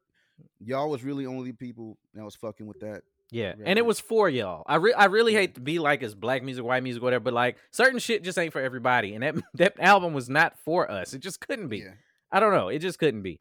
y'all 0.59 0.89
was 0.89 1.03
really 1.03 1.25
only 1.25 1.53
people 1.53 1.97
that 2.15 2.23
was 2.25 2.35
fucking 2.35 2.65
with 2.65 2.79
that. 2.79 3.03
yeah 3.31 3.53
and 3.65 3.77
it 3.77 3.85
was 3.85 3.99
for 3.99 4.27
y'all 4.29 4.63
i, 4.65 4.75
re- 4.75 4.93
I 4.93 5.05
really 5.05 5.33
Yeah. 5.33 5.39
hate 5.41 5.55
to 5.55 5.61
be 5.61 5.77
like 5.79 6.01
it's 6.01 6.15
black 6.15 6.41
music 6.43 6.63
white 6.65 6.81
music 6.83 7.01
whatever 7.03 7.23
but 7.23 7.33
like 7.33 7.57
certain 7.71 7.99
shit 7.99 8.23
just 8.23 8.37
ain't 8.39 8.51
for 8.51 8.59
everybody 8.61 9.13
and 9.13 9.23
that 9.23 9.35
that 9.53 9.79
album 9.79 10.13
was 10.13 10.29
not 10.29 10.57
for 10.65 10.89
us 10.89 11.13
it 11.13 11.19
just 11.19 11.39
couldn't 11.39 11.67
be 11.69 11.77
Yeah. 11.79 11.91
I 12.31 12.39
don't 12.39 12.51
know. 12.51 12.69
It 12.69 12.79
just 12.79 12.97
couldn't 12.97 13.21
be. 13.21 13.39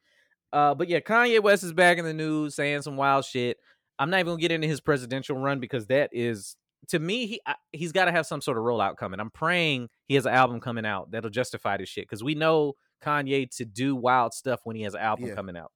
Uh, 0.53 0.75
but 0.75 0.89
yeah, 0.89 1.01
Kanye 1.01 1.43
West 1.43 1.63
is 1.65 1.73
back 1.73 1.99
in 1.99 2.05
the 2.05 2.13
news 2.15 2.55
saying 2.55 2.83
some 2.83 2.97
wild 2.97 3.25
shit. 3.25 3.59
I'm 3.99 4.11
not 4.11 4.21
even 4.21 4.33
gonna 4.33 4.41
get 4.41 4.53
into 4.53 4.67
his 4.67 4.81
presidential 4.81 5.37
run 5.37 5.61
because 5.61 5.87
that 5.87 6.11
is 6.13 6.57
to 6.89 6.99
me 6.99 7.27
he 7.27 7.41
I, 7.47 7.55
he's 7.71 7.93
got 7.93 8.07
to 8.07 8.13
have 8.13 8.27
some 8.27 8.41
sort 8.41 8.59
of 8.59 8.65
rollout 8.65 8.97
coming. 8.97 9.21
I'm 9.21 9.31
praying 9.31 9.89
he 10.09 10.15
has 10.17 10.27
an 10.27 10.35
album 10.35 10.61
coming 10.61 10.85
out 10.85 11.11
that'll 11.11 11.31
justify 11.31 11.77
this 11.77 11.89
shit 11.89 12.05
because 12.05 12.23
we 12.25 12.35
know 12.35 12.75
Kanye 13.05 13.49
to 13.57 13.65
do 13.65 13.95
wild 13.97 14.35
stuff 14.35 14.61
when 14.65 14.77
he 14.77 14.83
has 14.83 14.95
an 14.95 15.01
album 15.01 15.29
Yeah. 15.29 15.35
coming 15.35 15.57
out. 15.57 15.73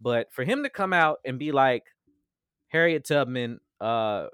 But 0.00 0.32
for 0.32 0.44
him 0.44 0.62
to 0.64 0.70
come 0.70 0.92
out 0.92 1.18
and 1.24 1.38
be 1.38 1.52
like 1.52 1.84
Harriet 2.68 3.06
Tubman 3.06 3.60
uh 3.80 4.26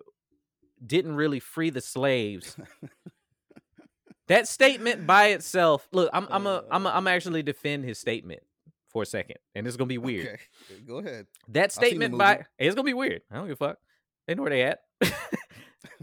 didn't 0.85 1.15
really 1.17 1.41
free 1.41 1.71
the 1.71 1.81
slaves 1.81 2.57
that 4.29 4.49
statement 4.49 5.07
by 5.07 5.29
itself 5.29 5.87
look 5.93 6.11
i'm 6.13 6.27
i'm 6.31 6.47
a, 6.47 6.65
I'm 6.71 6.87
a, 6.87 6.91
i'm 6.91 7.07
actually 7.07 7.43
defend 7.43 7.85
his 7.85 7.99
statement 7.99 8.43
for 8.97 9.03
a 9.03 9.07
second 9.07 9.37
and 9.55 9.67
it's 9.67 9.77
gonna 9.77 9.87
be 9.89 9.99
weird 9.99 10.27
Okay. 10.27 10.81
Go 10.87 10.97
ahead. 11.01 11.27
that 11.49 11.71
statement 11.71 12.17
by 12.17 12.47
it's 12.59 12.75
gonna 12.75 12.87
be 12.87 12.95
weird 12.95 13.21
i 13.31 13.35
don't 13.37 13.47
give 13.47 13.61
a 13.61 13.67
fuck 13.69 13.79
they 14.27 14.35
know 14.35 14.41
where 14.43 14.51
they 14.51 14.63
at 14.63 14.79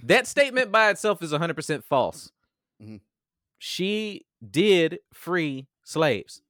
that 0.03 0.27
statement 0.27 0.71
by 0.71 0.89
itself 0.91 1.23
is 1.23 1.31
100% 1.31 1.83
false. 1.83 2.31
Mhm. 2.81 3.01
She 3.57 4.25
did 4.47 4.99
free 5.13 5.67
slaves. 5.83 6.41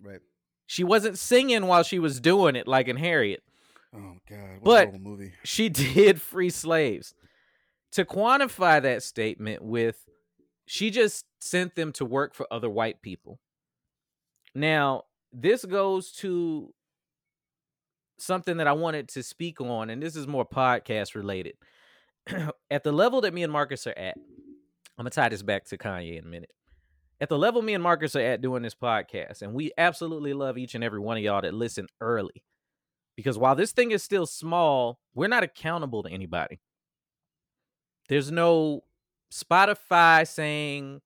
Right. 0.00 0.20
She 0.66 0.84
wasn't 0.84 1.18
singing 1.18 1.66
while 1.66 1.82
she 1.82 1.98
was 1.98 2.20
doing 2.20 2.54
it 2.56 2.68
like 2.68 2.86
in 2.88 2.96
Harriet. 2.96 3.42
Oh 3.94 4.16
God. 4.28 4.60
What 4.60 4.62
But- 4.62 4.70
a 4.70 4.90
horrible 4.90 4.98
movie. 5.10 5.32
She 5.44 5.68
did 5.96 6.20
free 6.20 6.50
slaves. 6.50 7.14
To 7.92 8.04
quantify 8.04 8.80
that 8.82 9.02
statement 9.02 9.62
with 9.62 10.06
she 10.66 10.90
just 10.90 11.24
sent 11.40 11.74
them 11.74 11.92
to 11.94 12.04
work 12.04 12.34
for 12.34 12.46
other 12.50 12.70
white 12.70 13.02
people. 13.02 13.38
Now, 14.54 15.04
this 15.32 15.64
goes 15.64 16.12
to 16.12 16.72
something 18.18 18.56
that 18.56 18.66
I 18.66 18.72
wanted 18.72 19.08
to 19.10 19.22
speak 19.22 19.60
on, 19.60 19.90
and 19.90 20.02
this 20.02 20.16
is 20.16 20.26
more 20.26 20.46
podcast 20.46 21.14
related. 21.14 21.54
at 22.70 22.84
the 22.84 22.92
level 22.92 23.20
that 23.22 23.34
me 23.34 23.42
and 23.42 23.52
Marcus 23.52 23.86
are 23.86 23.96
at, 23.96 24.16
I'm 24.16 25.04
gonna 25.04 25.10
tie 25.10 25.28
this 25.28 25.42
back 25.42 25.64
to 25.66 25.78
Kanye 25.78 26.18
in 26.18 26.24
a 26.24 26.28
minute. 26.28 26.50
At 27.20 27.28
the 27.28 27.38
level 27.38 27.62
me 27.62 27.74
and 27.74 27.82
Marcus 27.82 28.14
are 28.14 28.20
at 28.20 28.42
doing 28.42 28.62
this 28.62 28.74
podcast, 28.74 29.42
and 29.42 29.54
we 29.54 29.72
absolutely 29.78 30.34
love 30.34 30.58
each 30.58 30.74
and 30.74 30.84
every 30.84 31.00
one 31.00 31.16
of 31.16 31.22
y'all 31.22 31.42
that 31.42 31.54
listen 31.54 31.86
early. 32.00 32.44
Because 33.16 33.36
while 33.36 33.56
this 33.56 33.72
thing 33.72 33.90
is 33.90 34.02
still 34.02 34.26
small, 34.26 35.00
we're 35.14 35.28
not 35.28 35.42
accountable 35.42 36.04
to 36.04 36.10
anybody. 36.10 36.60
There's 38.08 38.30
no 38.30 38.84
Spotify 39.32 40.26
saying 40.26 41.00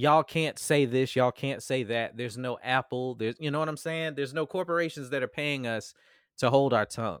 y'all 0.00 0.22
can't 0.22 0.58
say 0.58 0.86
this, 0.86 1.14
y'all 1.14 1.30
can't 1.30 1.62
say 1.62 1.82
that. 1.84 2.16
There's 2.16 2.38
no 2.38 2.58
Apple. 2.62 3.14
There's 3.14 3.36
you 3.38 3.50
know 3.50 3.58
what 3.58 3.68
I'm 3.68 3.76
saying? 3.76 4.14
There's 4.14 4.32
no 4.32 4.46
corporations 4.46 5.10
that 5.10 5.22
are 5.22 5.28
paying 5.28 5.66
us 5.66 5.94
to 6.38 6.48
hold 6.48 6.72
our 6.72 6.86
tongue. 6.86 7.20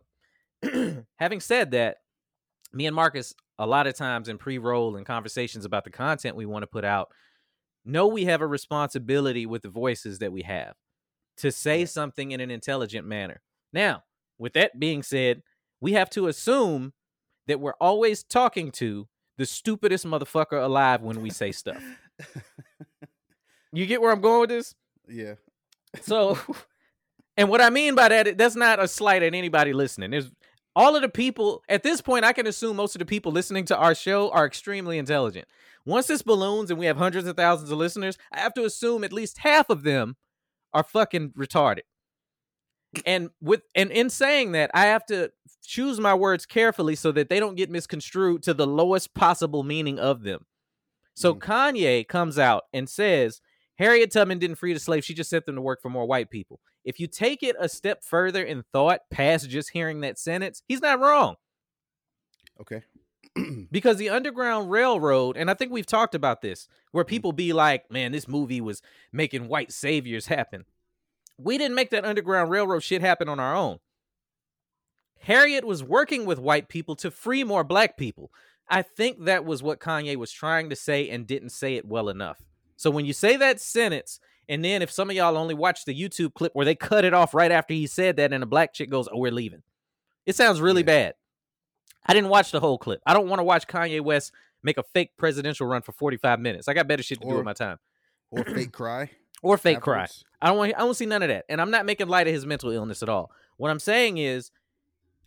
Having 1.16 1.40
said 1.40 1.72
that, 1.72 1.98
me 2.72 2.86
and 2.86 2.96
Marcus 2.96 3.34
a 3.58 3.66
lot 3.66 3.86
of 3.86 3.94
times 3.94 4.28
in 4.28 4.38
pre-roll 4.38 4.96
and 4.96 5.04
conversations 5.04 5.66
about 5.66 5.84
the 5.84 5.90
content 5.90 6.36
we 6.36 6.46
want 6.46 6.62
to 6.62 6.66
put 6.66 6.84
out, 6.84 7.10
know 7.84 8.06
we 8.06 8.24
have 8.24 8.40
a 8.40 8.46
responsibility 8.46 9.44
with 9.44 9.60
the 9.60 9.68
voices 9.68 10.18
that 10.20 10.32
we 10.32 10.42
have 10.42 10.74
to 11.36 11.52
say 11.52 11.84
something 11.84 12.30
in 12.30 12.40
an 12.40 12.50
intelligent 12.50 13.06
manner. 13.06 13.42
Now, 13.72 14.04
with 14.38 14.54
that 14.54 14.80
being 14.80 15.02
said, 15.02 15.42
we 15.80 15.92
have 15.92 16.08
to 16.10 16.28
assume 16.28 16.94
that 17.46 17.60
we're 17.60 17.74
always 17.80 18.22
talking 18.22 18.70
to 18.72 19.06
the 19.36 19.46
stupidest 19.46 20.06
motherfucker 20.06 20.62
alive 20.62 21.02
when 21.02 21.20
we 21.20 21.30
say 21.30 21.52
stuff. 21.52 21.82
You 23.72 23.86
get 23.86 24.00
where 24.00 24.10
I'm 24.12 24.20
going 24.20 24.40
with 24.40 24.50
this? 24.50 24.74
yeah. 25.08 25.34
So, 26.02 26.38
and 27.36 27.48
what 27.48 27.60
I 27.60 27.70
mean 27.70 27.94
by 27.94 28.08
that, 28.08 28.38
that's 28.38 28.56
not 28.56 28.78
a 28.80 28.88
slight 28.88 29.22
at 29.22 29.34
anybody 29.34 29.72
listening. 29.72 30.10
There's 30.10 30.30
all 30.76 30.94
of 30.96 31.02
the 31.02 31.08
people 31.08 31.62
at 31.68 31.82
this 31.82 32.00
point. 32.00 32.24
I 32.24 32.32
can 32.32 32.46
assume 32.46 32.76
most 32.76 32.94
of 32.94 33.00
the 33.00 33.06
people 33.06 33.32
listening 33.32 33.64
to 33.66 33.76
our 33.76 33.94
show 33.94 34.30
are 34.30 34.46
extremely 34.46 34.98
intelligent. 34.98 35.46
Once 35.84 36.06
this 36.06 36.22
balloons 36.22 36.70
and 36.70 36.78
we 36.78 36.86
have 36.86 36.96
hundreds 36.96 37.26
of 37.26 37.36
thousands 37.36 37.70
of 37.70 37.78
listeners, 37.78 38.18
I 38.32 38.40
have 38.40 38.54
to 38.54 38.64
assume 38.64 39.02
at 39.02 39.12
least 39.12 39.38
half 39.38 39.70
of 39.70 39.82
them 39.82 40.16
are 40.72 40.84
fucking 40.84 41.30
retarded. 41.30 41.82
And 43.06 43.30
with 43.40 43.62
and 43.74 43.90
in 43.90 44.10
saying 44.10 44.52
that, 44.52 44.70
I 44.74 44.86
have 44.86 45.06
to 45.06 45.30
choose 45.64 46.00
my 46.00 46.12
words 46.14 46.44
carefully 46.44 46.96
so 46.96 47.12
that 47.12 47.28
they 47.28 47.38
don't 47.38 47.54
get 47.54 47.70
misconstrued 47.70 48.42
to 48.44 48.54
the 48.54 48.66
lowest 48.66 49.14
possible 49.14 49.62
meaning 49.62 49.98
of 49.98 50.22
them. 50.22 50.44
So 51.14 51.34
Mhm. 51.34 51.38
Kanye 51.40 52.08
comes 52.08 52.38
out 52.38 52.64
and 52.72 52.88
says 52.88 53.40
Harriet 53.80 54.12
Tubman 54.12 54.38
didn't 54.38 54.56
free 54.56 54.74
the 54.74 54.78
slaves; 54.78 55.06
she 55.06 55.14
just 55.14 55.30
sent 55.30 55.46
them 55.46 55.56
to 55.56 55.62
work 55.62 55.80
for 55.80 55.88
more 55.88 56.06
white 56.06 56.30
people. 56.30 56.60
If 56.84 57.00
you 57.00 57.06
take 57.06 57.42
it 57.42 57.56
a 57.58 57.68
step 57.68 58.04
further 58.04 58.44
in 58.44 58.62
thought, 58.72 59.00
past 59.10 59.48
just 59.48 59.70
hearing 59.70 60.02
that 60.02 60.18
sentence, 60.18 60.62
he's 60.68 60.82
not 60.82 61.00
wrong 61.00 61.36
Okay. 62.60 62.82
because 63.72 63.96
the 63.96 64.10
Underground 64.10 64.70
Railroad, 64.70 65.36
and 65.36 65.50
I 65.50 65.54
think 65.54 65.72
we've 65.72 65.86
talked 65.86 66.14
about 66.14 66.42
this, 66.42 66.68
where 66.92 67.04
mm-hmm. 67.04 67.08
people 67.08 67.32
be 67.32 67.52
like, 67.52 67.90
"Man, 67.90 68.12
this 68.12 68.28
movie 68.28 68.60
was 68.60 68.82
making 69.12 69.48
white 69.48 69.72
saviors 69.72 70.26
happen." 70.26 70.66
We 71.38 71.56
didn't 71.56 71.74
make 71.74 71.90
that 71.90 72.04
Underground 72.04 72.50
Railroad 72.50 72.82
shit 72.82 73.00
happen 73.00 73.28
on 73.28 73.40
our 73.40 73.56
own. 73.56 73.78
Harriet 75.20 75.64
was 75.64 75.82
working 75.82 76.26
with 76.26 76.38
white 76.38 76.68
people 76.68 76.96
to 76.96 77.10
free 77.10 77.44
more 77.44 77.64
black 77.64 77.96
people. 77.96 78.30
I 78.68 78.82
think 78.82 79.24
that 79.24 79.44
was 79.44 79.62
what 79.62 79.80
Kanye 79.80 80.16
was 80.16 80.32
trying 80.32 80.68
to 80.68 80.76
say 80.76 81.08
and 81.08 81.26
didn't 81.26 81.50
say 81.50 81.76
it 81.76 81.86
well 81.86 82.10
enough. 82.10 82.42
So 82.80 82.90
when 82.90 83.04
you 83.04 83.12
say 83.12 83.36
that 83.36 83.60
sentence, 83.60 84.20
and 84.48 84.64
then 84.64 84.80
if 84.80 84.90
some 84.90 85.10
of 85.10 85.14
y'all 85.16 85.36
only 85.36 85.52
watch 85.54 85.84
the 85.84 85.94
YouTube 85.94 86.32
clip 86.32 86.54
where 86.54 86.64
they 86.64 86.74
cut 86.74 87.04
it 87.04 87.12
off 87.12 87.34
right 87.34 87.52
after 87.52 87.74
he 87.74 87.86
said 87.86 88.16
that, 88.16 88.32
and 88.32 88.42
a 88.42 88.46
black 88.46 88.72
chick 88.72 88.88
goes, 88.88 89.06
"Oh, 89.12 89.18
we're 89.18 89.30
leaving," 89.30 89.62
it 90.24 90.34
sounds 90.34 90.62
really 90.62 90.80
Yeah. 90.80 90.86
bad. 90.86 91.14
I 92.06 92.14
didn't 92.14 92.30
watch 92.30 92.52
the 92.52 92.60
whole 92.60 92.78
clip. 92.78 93.02
I 93.04 93.12
don't 93.12 93.28
want 93.28 93.38
to 93.40 93.44
watch 93.44 93.66
Kanye 93.66 94.00
West 94.00 94.32
make 94.62 94.78
a 94.78 94.82
fake 94.82 95.10
presidential 95.18 95.66
run 95.66 95.82
for 95.82 95.92
45 95.92 96.40
minutes. 96.40 96.68
I 96.68 96.72
got 96.72 96.88
better 96.88 97.02
shit 97.02 97.20
to 97.20 97.26
do 97.26 97.32
Or- 97.34 97.36
with 97.36 97.44
my 97.44 97.52
time. 97.52 97.78
Or 98.30 98.44
fake 98.44 98.72
cry. 98.72 99.10
Or 99.42 99.58
fake 99.58 99.80
cry. 99.80 100.06
I 100.40 100.48
don't 100.48 100.56
want 100.56 100.74
I 100.74 100.78
don't 100.78 100.94
see 100.94 101.04
none 101.06 101.22
of 101.22 101.28
that. 101.28 101.44
And 101.50 101.60
I'm 101.60 101.70
not 101.70 101.84
making 101.84 102.08
light 102.08 102.26
of 102.26 102.32
his 102.32 102.46
mental 102.46 102.70
illness 102.70 103.02
at 103.02 103.08
all. 103.10 103.30
What 103.58 103.70
I'm 103.70 103.78
saying 103.78 104.16
is 104.16 104.50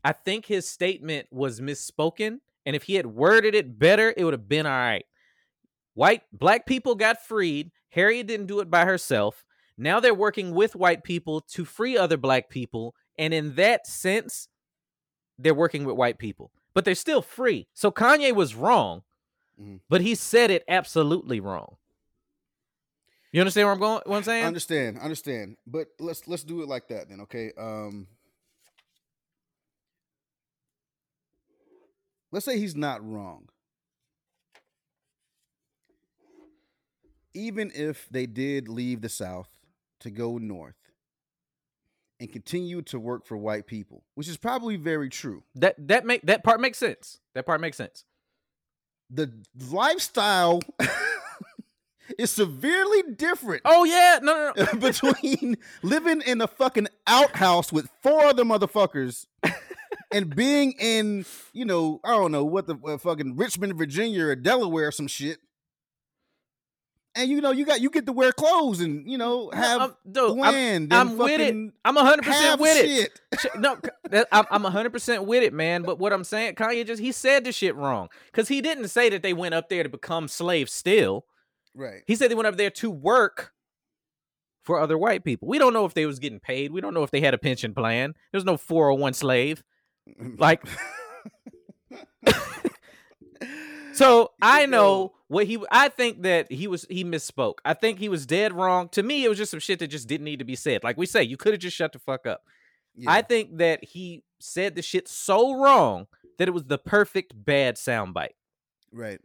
I 0.04 0.12
think 0.12 0.48
his 0.48 0.68
statement 0.68 1.28
was 1.32 1.60
misspoken 1.62 2.40
and 2.66 2.76
if 2.76 2.84
he 2.84 2.96
had 2.96 3.06
worded 3.08 3.54
it 3.56 3.78
better, 3.78 4.12
it 4.18 4.24
would 4.24 4.34
have 4.34 4.48
been 4.50 4.66
all 4.66 4.72
right. 4.72 5.06
White 5.94 6.24
black 6.32 6.66
people 6.66 6.96
got 6.96 7.24
freed. 7.24 7.72
Harriet 7.90 8.28
didn't 8.28 8.48
do 8.48 8.60
it 8.60 8.70
by 8.70 8.86
herself. 8.86 9.46
Now 9.78 10.00
they're 10.00 10.14
working 10.14 10.54
with 10.54 10.76
white 10.76 11.04
people 11.04 11.42
to 11.52 11.66
free 11.66 11.98
other 11.98 12.18
black 12.18 12.50
people 12.50 12.96
and 13.18 13.34
in 13.34 13.56
that 13.56 13.86
sense 13.88 14.48
they're 15.38 15.54
working 15.54 15.84
with 15.86 15.96
white 15.96 16.18
people. 16.18 16.52
But 16.74 16.86
they're 16.86 16.96
still 16.96 17.22
free. 17.22 17.68
So 17.74 17.92
Kanye 17.92 18.34
was 18.34 18.56
wrong, 18.56 19.04
Mhm. 19.60 19.82
but 19.90 20.02
he 20.02 20.16
said 20.16 20.50
it 20.52 20.64
absolutely 20.68 21.40
wrong. 21.40 21.78
You 23.32 23.42
understand 23.42 23.66
where 23.66 23.74
I'm 23.74 23.80
going? 23.80 24.02
What 24.06 24.18
I'm 24.18 24.24
saying? 24.24 24.46
understand, 24.46 25.00
understand. 25.00 25.58
But 25.66 25.88
let's 26.00 26.28
let's 26.28 26.44
do 26.44 26.62
it 26.62 26.68
like 26.70 26.88
that 26.90 27.10
then, 27.10 27.22
okay? 27.22 27.52
Um 27.58 28.08
Let's 32.32 32.46
say 32.46 32.58
he's 32.58 32.76
not 32.76 33.08
wrong. 33.08 33.50
Even 37.34 37.72
if 37.74 38.08
they 38.10 38.26
did 38.26 38.68
leave 38.68 39.02
the 39.02 39.10
South 39.10 39.50
to 40.02 40.12
go 40.12 40.38
north 40.38 40.76
and 42.20 42.32
continue 42.32 42.82
to 42.84 43.00
work 43.00 43.26
for 43.26 43.38
white 43.38 43.66
people, 43.66 44.04
which 44.16 44.28
is 44.28 44.38
probably 44.38 44.76
very 44.76 45.10
true. 45.10 45.44
That 45.56 45.88
that 45.88 46.06
make 46.06 46.22
that 46.24 46.44
part 46.44 46.62
makes 46.62 46.78
sense. 46.78 47.20
That 47.34 47.46
part 47.46 47.62
makes 47.62 47.78
sense. 47.78 48.06
The 49.10 49.32
lifestyle 49.70 50.62
is 52.18 52.32
severely 52.32 53.04
different 53.16 53.62
Oh 53.66 53.84
yeah, 53.84 54.20
no, 54.22 54.54
no, 54.56 54.66
no. 54.66 54.80
between 54.80 55.58
living 55.82 56.22
in 56.22 56.42
a 56.42 56.48
fucking 56.48 56.88
outhouse 57.08 57.72
with 57.72 57.90
four 58.02 58.26
other 58.26 58.44
motherfuckers 58.44 59.26
and 60.14 60.36
being 60.36 60.74
in, 60.80 61.26
you 61.54 61.66
know, 61.66 62.00
I 62.04 62.12
don't 62.12 62.32
know 62.32 62.46
what 62.46 62.68
the 62.68 62.78
uh, 62.86 62.98
fucking 62.98 63.36
Richmond, 63.36 63.76
Virginia, 63.76 64.28
or 64.28 64.36
Delaware, 64.36 64.88
or 64.88 64.92
some 64.92 65.08
shit. 65.08 65.40
And 67.16 67.30
you 67.30 67.42
know, 67.42 67.52
you 67.52 67.64
got 67.66 67.80
you 67.80 67.92
get 67.92 68.08
to 68.08 68.12
wear 68.12 68.32
clothes 68.32 68.80
and 68.82 69.10
you 69.10 69.20
know 69.20 69.52
have 69.54 69.82
I'm, 69.82 69.94
dude, 70.12 70.32
I'm. 70.40 70.88
I'm 70.92 71.10
and 71.10 71.20
with 71.20 71.40
it. 71.42 71.74
I'm 71.86 71.96
hundred 71.96 72.24
percent 72.24 72.44
have 72.46 72.60
with 72.60 72.76
it. 72.78 72.88
shit. 72.88 73.22
Sh- 73.40 73.46
No, 73.60 73.78
that- 74.10 74.28
I'm 74.32 74.46
I'm 74.50 74.64
hundred 74.64 74.94
percent 74.94 75.26
with 75.26 75.44
it, 75.44 75.54
man. 75.54 75.84
But 75.84 76.00
what 76.00 76.12
I'm 76.12 76.24
saying, 76.24 76.56
Kanye 76.56 76.86
just 76.88 77.00
he 77.02 77.12
said 77.12 77.44
the 77.44 77.52
shit 77.52 77.76
wrong 77.76 78.10
because 78.32 78.48
he 78.48 78.62
didn't 78.62 78.88
say 78.88 79.10
that 79.10 79.22
they 79.22 79.34
went 79.34 79.54
up 79.54 79.70
there 79.70 79.84
to 79.84 79.90
become 79.90 80.28
slaves. 80.28 80.74
Still, 80.74 81.26
Right. 81.76 82.02
he 82.08 82.16
said 82.16 82.32
they 82.32 82.36
went 82.36 82.48
up 82.48 82.58
there 82.58 82.72
to 82.72 82.90
work 82.90 83.52
for 84.64 84.80
other 84.80 84.98
white 84.98 85.24
people. 85.24 85.48
We 85.48 85.60
don't 85.60 85.74
know 85.74 85.86
if 85.86 85.94
they 85.94 86.08
was 86.08 86.18
getting 86.18 86.40
paid. 86.40 86.72
We 86.72 86.82
don't 86.82 86.94
know 86.96 87.04
if 87.04 87.12
they 87.12 87.22
had 87.22 87.34
a 87.36 87.38
pension 87.38 87.76
plan. 87.76 88.14
There's 88.32 88.46
no 88.46 88.58
401 88.58 89.14
slave. 89.14 89.62
Mm. 90.20 90.40
Like, 90.40 90.64
so 93.94 94.32
I 94.42 94.66
know 94.66 95.14
what 95.34 95.48
he. 95.48 95.58
I 95.72 95.90
think 95.90 96.22
that 96.24 96.52
he 96.52 96.68
was 96.68 96.86
he 96.90 97.04
misspoke. 97.04 97.56
I 97.66 97.74
think 97.74 98.00
he 98.00 98.08
was 98.10 98.26
dead 98.26 98.54
wrong. 98.54 98.88
To 98.90 99.04
me, 99.04 99.26
it 99.26 99.30
was 99.30 99.38
just 99.38 99.52
some 99.52 99.60
shit 99.60 99.80
that 99.80 99.88
just 99.88 100.08
didn't 100.08 100.26
need 100.26 100.40
to 100.40 100.46
be 100.46 100.56
said. 100.56 100.84
Like 100.84 100.98
we 100.98 101.06
say, 101.06 101.24
you 101.24 101.36
could 101.38 101.54
have 101.54 101.62
just 101.62 101.76
shut 101.76 101.92
the 101.94 102.00
fuck 102.00 102.26
up. 102.26 102.42
Yeah. 102.96 103.12
I 103.12 103.22
think 103.24 103.58
that 103.58 103.84
he 103.84 104.24
said 104.40 104.76
the 104.76 104.82
shit 104.82 105.08
so 105.08 105.58
wrong 105.60 106.08
that 106.38 106.48
it 106.48 106.52
was 106.52 106.66
the 106.66 106.78
perfect 106.78 107.34
bad 107.36 107.76
soundbite. 107.76 108.36
right. 108.92 109.20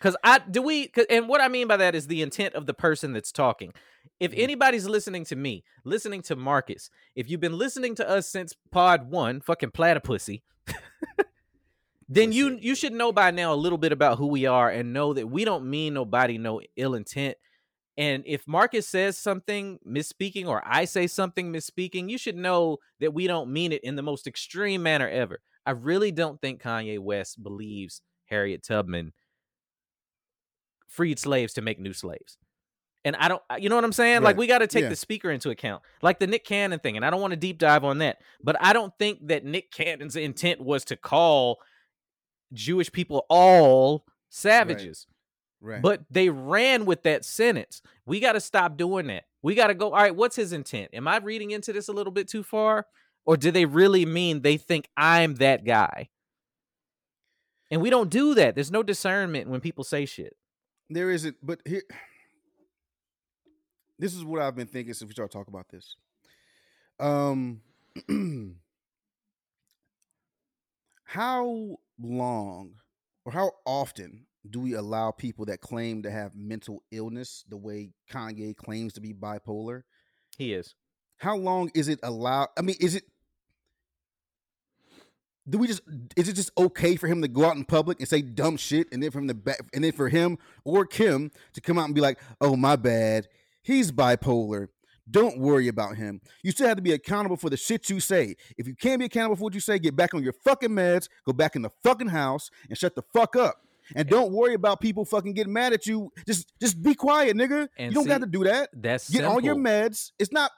Cause 0.00 0.16
I 0.24 0.40
do 0.40 0.62
we 0.62 0.90
and 1.08 1.28
what 1.28 1.40
I 1.40 1.46
mean 1.46 1.68
by 1.68 1.76
that 1.76 1.94
is 1.94 2.08
the 2.08 2.22
intent 2.22 2.54
of 2.54 2.66
the 2.66 2.74
person 2.74 3.12
that's 3.12 3.30
talking. 3.30 3.72
If 4.18 4.32
Mhm. 4.32 4.38
anybody's 4.42 4.86
listening 4.88 5.24
to 5.26 5.36
me, 5.36 5.62
listening 5.84 6.22
to 6.22 6.34
Marcus, 6.34 6.90
if 7.14 7.30
you've 7.30 7.40
been 7.40 7.56
listening 7.56 7.94
to 7.94 8.08
us 8.08 8.26
since 8.28 8.52
pod 8.72 9.10
one, 9.12 9.40
fucking 9.40 9.70
platypussy, 9.70 10.42
then 12.08 12.32
you 12.32 12.50
Pussy. 12.52 12.66
you 12.66 12.74
should 12.74 12.92
know 12.92 13.12
by 13.12 13.30
now 13.30 13.52
a 13.52 13.56
little 13.56 13.78
bit 13.78 13.92
about 13.92 14.18
who 14.18 14.26
we 14.26 14.46
are 14.46 14.70
and 14.70 14.92
know 14.92 15.12
that 15.14 15.28
we 15.28 15.44
don't 15.44 15.68
mean 15.68 15.94
nobody 15.94 16.38
no 16.38 16.60
ill 16.76 16.94
intent. 16.94 17.36
And 17.98 18.22
if 18.26 18.46
Marcus 18.48 18.88
says 18.88 19.18
something 19.18 19.78
misspeaking 19.86 20.46
or 20.46 20.62
I 20.64 20.86
say 20.86 21.06
something 21.06 21.52
misspeaking, 21.52 22.08
you 22.08 22.16
should 22.16 22.36
know 22.36 22.78
that 23.00 23.12
we 23.12 23.26
don't 23.26 23.52
mean 23.52 23.72
it 23.72 23.84
in 23.84 23.96
the 23.96 24.02
most 24.02 24.26
extreme 24.26 24.82
manner 24.82 25.08
ever. 25.08 25.40
I 25.66 25.72
really 25.72 26.10
don't 26.10 26.40
think 26.40 26.62
Kanye 26.62 26.98
West 26.98 27.42
believes 27.42 28.00
Harriet 28.26 28.62
Tubman 28.62 29.12
freed 30.88 31.18
slaves 31.18 31.52
to 31.54 31.62
make 31.62 31.78
new 31.78 31.92
slaves. 31.92 32.38
And 33.04 33.16
I 33.16 33.28
don't, 33.28 33.42
you 33.58 33.68
know 33.68 33.74
what 33.74 33.84
I'm 33.84 33.92
saying? 33.92 34.22
Like 34.22 34.36
we 34.36 34.46
got 34.46 34.58
to 34.58 34.66
take 34.66 34.84
Yeah. 34.84 34.88
the 34.88 34.96
speaker 34.96 35.30
into 35.30 35.50
account, 35.50 35.82
like 36.02 36.18
the 36.20 36.26
Nick 36.26 36.44
Cannon 36.44 36.78
thing. 36.78 36.96
And 36.96 37.04
I 37.04 37.10
don't 37.10 37.20
want 37.20 37.32
to 37.32 37.36
deep 37.36 37.58
dive 37.58 37.84
on 37.84 37.98
that, 37.98 38.18
but 38.42 38.56
I 38.60 38.72
don't 38.72 38.92
think 38.98 39.26
that 39.26 39.44
Nick 39.44 39.72
Cannon's 39.72 40.14
intent 40.16 40.60
was 40.60 40.84
to 40.86 40.96
call 40.96 41.58
Jewish 42.52 42.90
people 42.92 43.26
all 43.28 44.04
savages. 44.28 45.06
Right. 45.60 45.80
But 45.80 46.02
they 46.10 46.28
ran 46.28 46.86
with 46.86 47.04
that 47.04 47.24
sentence. 47.24 47.82
We 48.04 48.18
got 48.18 48.32
to 48.32 48.40
stop 48.40 48.76
doing 48.76 49.06
that. 49.06 49.24
We 49.42 49.54
got 49.54 49.68
to 49.68 49.74
go, 49.74 49.86
all 49.86 49.92
right, 49.92 50.14
what's 50.14 50.36
his 50.36 50.52
intent? 50.52 50.90
Am 50.92 51.06
I 51.06 51.18
reading 51.18 51.52
into 51.52 51.72
this 51.72 51.88
a 51.88 51.92
little 51.92 52.12
bit 52.12 52.28
too 52.28 52.42
far? 52.42 52.86
Or 53.24 53.36
do 53.36 53.52
they 53.52 53.64
really 53.64 54.04
mean 54.04 54.42
they 54.42 54.56
think 54.56 54.88
I'm 54.96 55.36
that 55.36 55.64
guy? 55.64 56.08
And 57.70 57.80
we 57.80 57.90
don't 57.90 58.10
do 58.10 58.34
that. 58.34 58.54
There's 58.54 58.72
no 58.72 58.82
discernment 58.82 59.48
when 59.48 59.60
people 59.60 59.84
say 59.84 60.04
shit. 60.04 60.36
there 60.90 61.10
isn't, 61.10 61.36
but 61.42 61.60
here, 61.64 61.82
this 63.98 64.14
is 64.14 64.24
what 64.24 64.42
I've 64.42 64.56
been 64.56 64.66
thinking 64.66 64.94
since 64.94 65.08
we 65.08 65.12
started 65.12 65.32
talking 65.32 65.54
about 65.54 65.68
this. 65.68 65.96
Um, 66.98 67.60
how 71.04 71.76
long 72.02 72.74
or 73.24 73.32
how 73.32 73.52
often 73.64 74.26
do 74.48 74.60
we 74.60 74.74
allow 74.74 75.10
people 75.10 75.44
that 75.46 75.60
claim 75.60 76.02
to 76.02 76.10
have 76.10 76.34
mental 76.34 76.82
illness 76.90 77.44
the 77.48 77.56
way 77.56 77.90
Kanye 78.10 78.56
claims 78.56 78.92
to 78.94 79.00
be 79.00 79.12
bipolar? 79.12 79.82
He 80.36 80.52
is. 80.52 80.74
How 81.18 81.36
long 81.36 81.70
is 81.74 81.88
it 81.88 82.00
allowed? 82.02 82.48
I 82.58 82.62
mean, 82.62 82.76
is 82.80 82.96
it 82.96 83.04
do 85.48 85.58
we 85.58 85.66
just 85.66 85.82
is 86.16 86.28
it 86.28 86.34
just 86.34 86.50
okay 86.56 86.96
for 86.96 87.08
him 87.08 87.22
to 87.22 87.28
go 87.28 87.44
out 87.44 87.56
in 87.56 87.64
public 87.64 87.98
and 87.98 88.08
say 88.08 88.22
dumb 88.22 88.56
shit 88.56 88.86
and 88.92 89.02
then 89.02 89.10
from 89.10 89.26
the 89.26 89.34
back 89.34 89.60
and 89.74 89.82
then 89.84 89.92
for 89.92 90.08
him 90.08 90.38
or 90.64 90.86
Kim 90.86 91.30
to 91.54 91.60
come 91.60 91.78
out 91.78 91.86
and 91.86 91.94
be 91.94 92.00
like, 92.00 92.18
"Oh, 92.40 92.56
my 92.56 92.76
bad. 92.76 93.28
He's 93.62 93.92
bipolar. 93.92 94.68
Don't 95.12 95.38
worry 95.38 95.68
about 95.68 95.96
him. 95.96 96.20
You 96.42 96.50
still 96.50 96.66
have 96.66 96.76
to 96.76 96.82
be 96.82 96.92
accountable 96.92 97.36
for 97.36 97.48
the 97.50 97.56
shit 97.56 97.88
you 97.88 98.00
say. 98.00 98.34
If 98.58 98.66
you 98.66 98.74
can't 98.74 98.98
be 98.98 99.04
accountable 99.04 99.36
for 99.36 99.44
what 99.44 99.54
you 99.54 99.60
say, 99.60 99.78
get 99.78 99.94
back 99.94 100.14
on 100.14 100.22
your 100.24 100.32
fucking 100.32 100.70
meds, 100.70 101.08
go 101.24 101.32
back 101.32 101.54
in 101.54 101.62
the 101.62 101.70
fucking 101.84 102.08
house 102.08 102.50
and 102.68 102.76
shut 102.76 102.96
the 102.96 103.02
fuck 103.12 103.36
up. 103.36 103.56
And 103.94 104.08
don't 104.08 104.32
worry 104.32 104.54
about 104.54 104.80
people 104.80 105.04
fucking 105.04 105.34
getting 105.34 105.52
mad 105.52 105.72
at 105.72 105.86
you. 105.86 106.10
Just 106.26 106.52
just 106.60 106.82
be 106.82 106.94
quiet, 106.94 107.36
nigga. 107.36 107.68
And 107.76 107.92
you 107.92 107.94
don't 107.94 108.06
got 108.06 108.20
to 108.22 108.26
do 108.26 108.44
that. 108.44 108.70
That's 108.72 109.10
Get 109.10 109.24
on 109.24 109.44
your 109.44 109.56
meds. 109.56 110.12
It's 110.18 110.32
not 110.32 110.50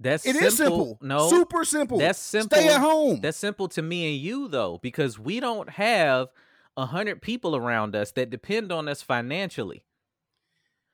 That's 0.00 0.26
It 0.26 0.32
simple. 0.34 0.46
is 0.48 0.56
simple. 0.56 0.98
No, 1.00 1.28
super 1.30 1.64
simple. 1.64 1.98
that's 1.98 2.18
simple. 2.18 2.58
Stay 2.58 2.68
at 2.68 2.80
home. 2.80 3.20
That's 3.20 3.38
simple 3.38 3.68
to 3.68 3.80
me 3.82 4.12
and 4.12 4.20
you 4.22 4.48
though, 4.48 4.78
because 4.82 5.18
we 5.18 5.40
don't 5.40 5.70
have 5.70 6.28
a 6.76 6.86
hundred 6.86 7.22
people 7.22 7.56
around 7.56 7.96
us 7.96 8.12
that 8.12 8.28
depend 8.30 8.70
on 8.70 8.86
us 8.88 9.02
financially. 9.02 9.84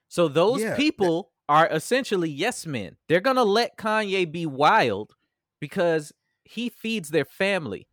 So 0.09 0.29
those 0.29 0.63
Yeah, 0.63 0.77
people 0.77 1.33
are 1.49 1.69
essentially 1.71 2.31
yes 2.31 2.67
men. 2.67 2.97
They're 3.09 3.21
gonna 3.21 3.45
let 3.45 3.77
Kanye 3.77 4.31
be 4.31 4.47
wild 4.47 5.15
because 5.61 6.13
he 6.45 6.69
feeds 6.69 7.11
their 7.11 7.25
family. 7.25 7.87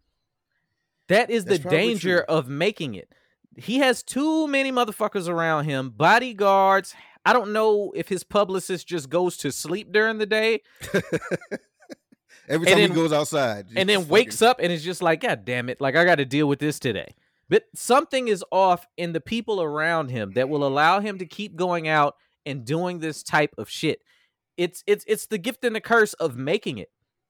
That 1.07 1.29
is 1.29 1.43
the 1.45 1.51
That's 1.51 1.61
probably 1.63 1.77
danger 1.79 2.17
true. 2.27 2.35
of 2.35 2.47
making 2.47 2.95
it. 2.95 3.09
He 3.57 3.79
has 3.79 4.01
too 4.03 4.47
many 4.47 4.71
motherfuckers 4.71 5.27
around 5.27 5.65
him, 5.65 5.89
bodyguards. 5.89 6.93
I 7.25 7.33
don't 7.33 7.51
know 7.53 7.91
if 7.95 8.07
his 8.09 8.23
publicist 8.23 8.87
just 8.87 9.09
goes 9.09 9.37
to 9.37 9.51
sleep 9.51 9.91
during 9.91 10.17
the 10.17 10.25
day 10.25 10.61
Every 12.47 12.65
time 12.67 12.77
then- 12.77 12.89
he 12.89 12.95
goes 12.95 13.13
outside, 13.13 13.67
and 13.75 13.87
then 13.87 14.07
wakes 14.07 14.41
up 14.41 14.59
and 14.61 14.71
is 14.71 14.83
just 14.83 15.01
like, 15.01 15.21
God 15.21 15.45
damn 15.45 15.69
it, 15.69 15.79
like 15.79 15.95
I 15.95 16.03
got 16.03 16.15
to 16.15 16.25
deal 16.25 16.47
with 16.47 16.59
this 16.59 16.79
today. 16.79 17.13
But 17.49 17.65
something 17.75 18.27
is 18.27 18.43
off 18.51 18.87
in 18.97 19.13
the 19.13 19.21
people 19.21 19.61
around 19.61 20.09
him 20.09 20.31
that 20.33 20.49
will 20.49 20.65
allow 20.65 20.99
him 21.01 21.19
to 21.19 21.25
keep 21.25 21.55
going 21.55 21.87
out 21.87 22.15
and 22.45 22.65
doing 22.65 22.99
this 22.99 23.23
type 23.23 23.53
of 23.57 23.69
shit. 23.69 24.01
It's 24.57 24.83
it's 24.87 25.05
it's 25.07 25.27
the 25.27 25.37
gift 25.37 25.63
and 25.63 25.75
the 25.75 25.81
curse 25.81 26.13
of 26.13 26.35
making 26.35 26.77
it. 26.77 26.89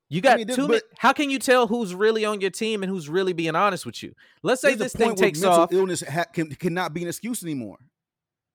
You 0.10 0.20
got 0.20 0.38
mean, 0.40 0.48
many. 0.48 0.68
but- 0.68 0.84
How 0.98 1.14
can 1.14 1.30
you 1.30 1.40
tell 1.40 1.68
who's 1.68 1.96
really 1.96 2.26
on 2.26 2.42
your 2.42 2.50
team 2.50 2.84
and 2.84 2.90
who's 2.90 3.08
really 3.08 3.32
being 3.32 3.56
honest 3.56 3.86
with 3.86 4.04
you? 4.04 4.14
Let's 4.44 4.62
say 4.62 4.76
this 4.76 4.94
thing 4.94 5.16
takes 5.16 5.40
mental 5.40 5.62
off. 5.62 5.72
Illness 5.72 6.02
ha- 6.02 6.26
can, 6.34 6.50
cannot 6.56 6.94
be 6.94 7.02
an 7.02 7.08
excuse 7.08 7.44
anymore. 7.44 7.78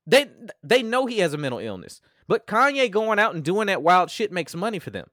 They 0.07 0.27
they 0.63 0.83
know 0.83 1.07
he 1.07 1.21
has 1.21 1.33
a 1.33 1.39
mental 1.39 1.59
illness, 1.59 2.01
but 2.29 2.47
Kanye 2.47 2.91
going 2.91 3.19
out 3.19 3.35
and 3.35 3.43
doing 3.43 3.69
that 3.69 3.83
wild 3.83 4.11
shit 4.11 4.31
makes 4.31 4.55
money 4.55 4.79
for 4.79 4.91
them. 4.91 5.09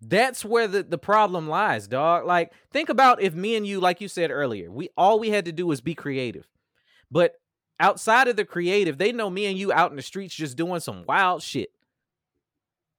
That's 0.00 0.44
where 0.44 0.68
the, 0.68 0.82
the 0.82 0.98
problem 0.98 1.48
lies, 1.48 1.88
dog. 1.88 2.26
Like, 2.26 2.52
think 2.70 2.88
about 2.90 3.22
if 3.22 3.34
me 3.34 3.56
and 3.56 3.66
you, 3.66 3.80
like 3.80 4.00
you 4.00 4.08
said 4.08 4.30
earlier, 4.30 4.70
we 4.70 4.90
all 4.96 5.18
we 5.18 5.30
had 5.30 5.46
to 5.46 5.52
do 5.52 5.66
was 5.66 5.80
be 5.80 5.94
creative. 5.94 6.46
But 7.10 7.32
outside 7.80 8.28
of 8.28 8.36
the 8.36 8.44
creative, 8.44 8.98
they 8.98 9.12
know 9.12 9.30
me 9.30 9.46
and 9.46 9.58
you 9.58 9.72
out 9.72 9.90
in 9.90 9.96
the 9.96 10.02
streets 10.02 10.34
just 10.34 10.56
doing 10.56 10.80
some 10.80 11.04
wild 11.06 11.42
shit. 11.42 11.70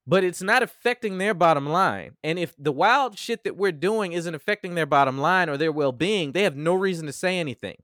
But 0.06 0.24
it's 0.24 0.42
not 0.42 0.62
affecting 0.62 1.18
their 1.18 1.34
bottom 1.34 1.68
line. 1.68 2.16
And 2.24 2.38
if 2.38 2.54
the 2.58 2.72
wild 2.72 3.18
shit 3.18 3.44
that 3.44 3.56
we're 3.56 3.72
doing 3.72 4.12
isn't 4.12 4.34
affecting 4.34 4.74
their 4.74 4.86
bottom 4.86 5.18
line 5.18 5.50
or 5.50 5.58
their 5.58 5.72
well 5.72 5.92
being, 5.92 6.32
they 6.32 6.44
have 6.44 6.56
no 6.56 6.74
reason 6.74 7.06
to 7.06 7.12
say 7.12 7.38
anything. 7.38 7.76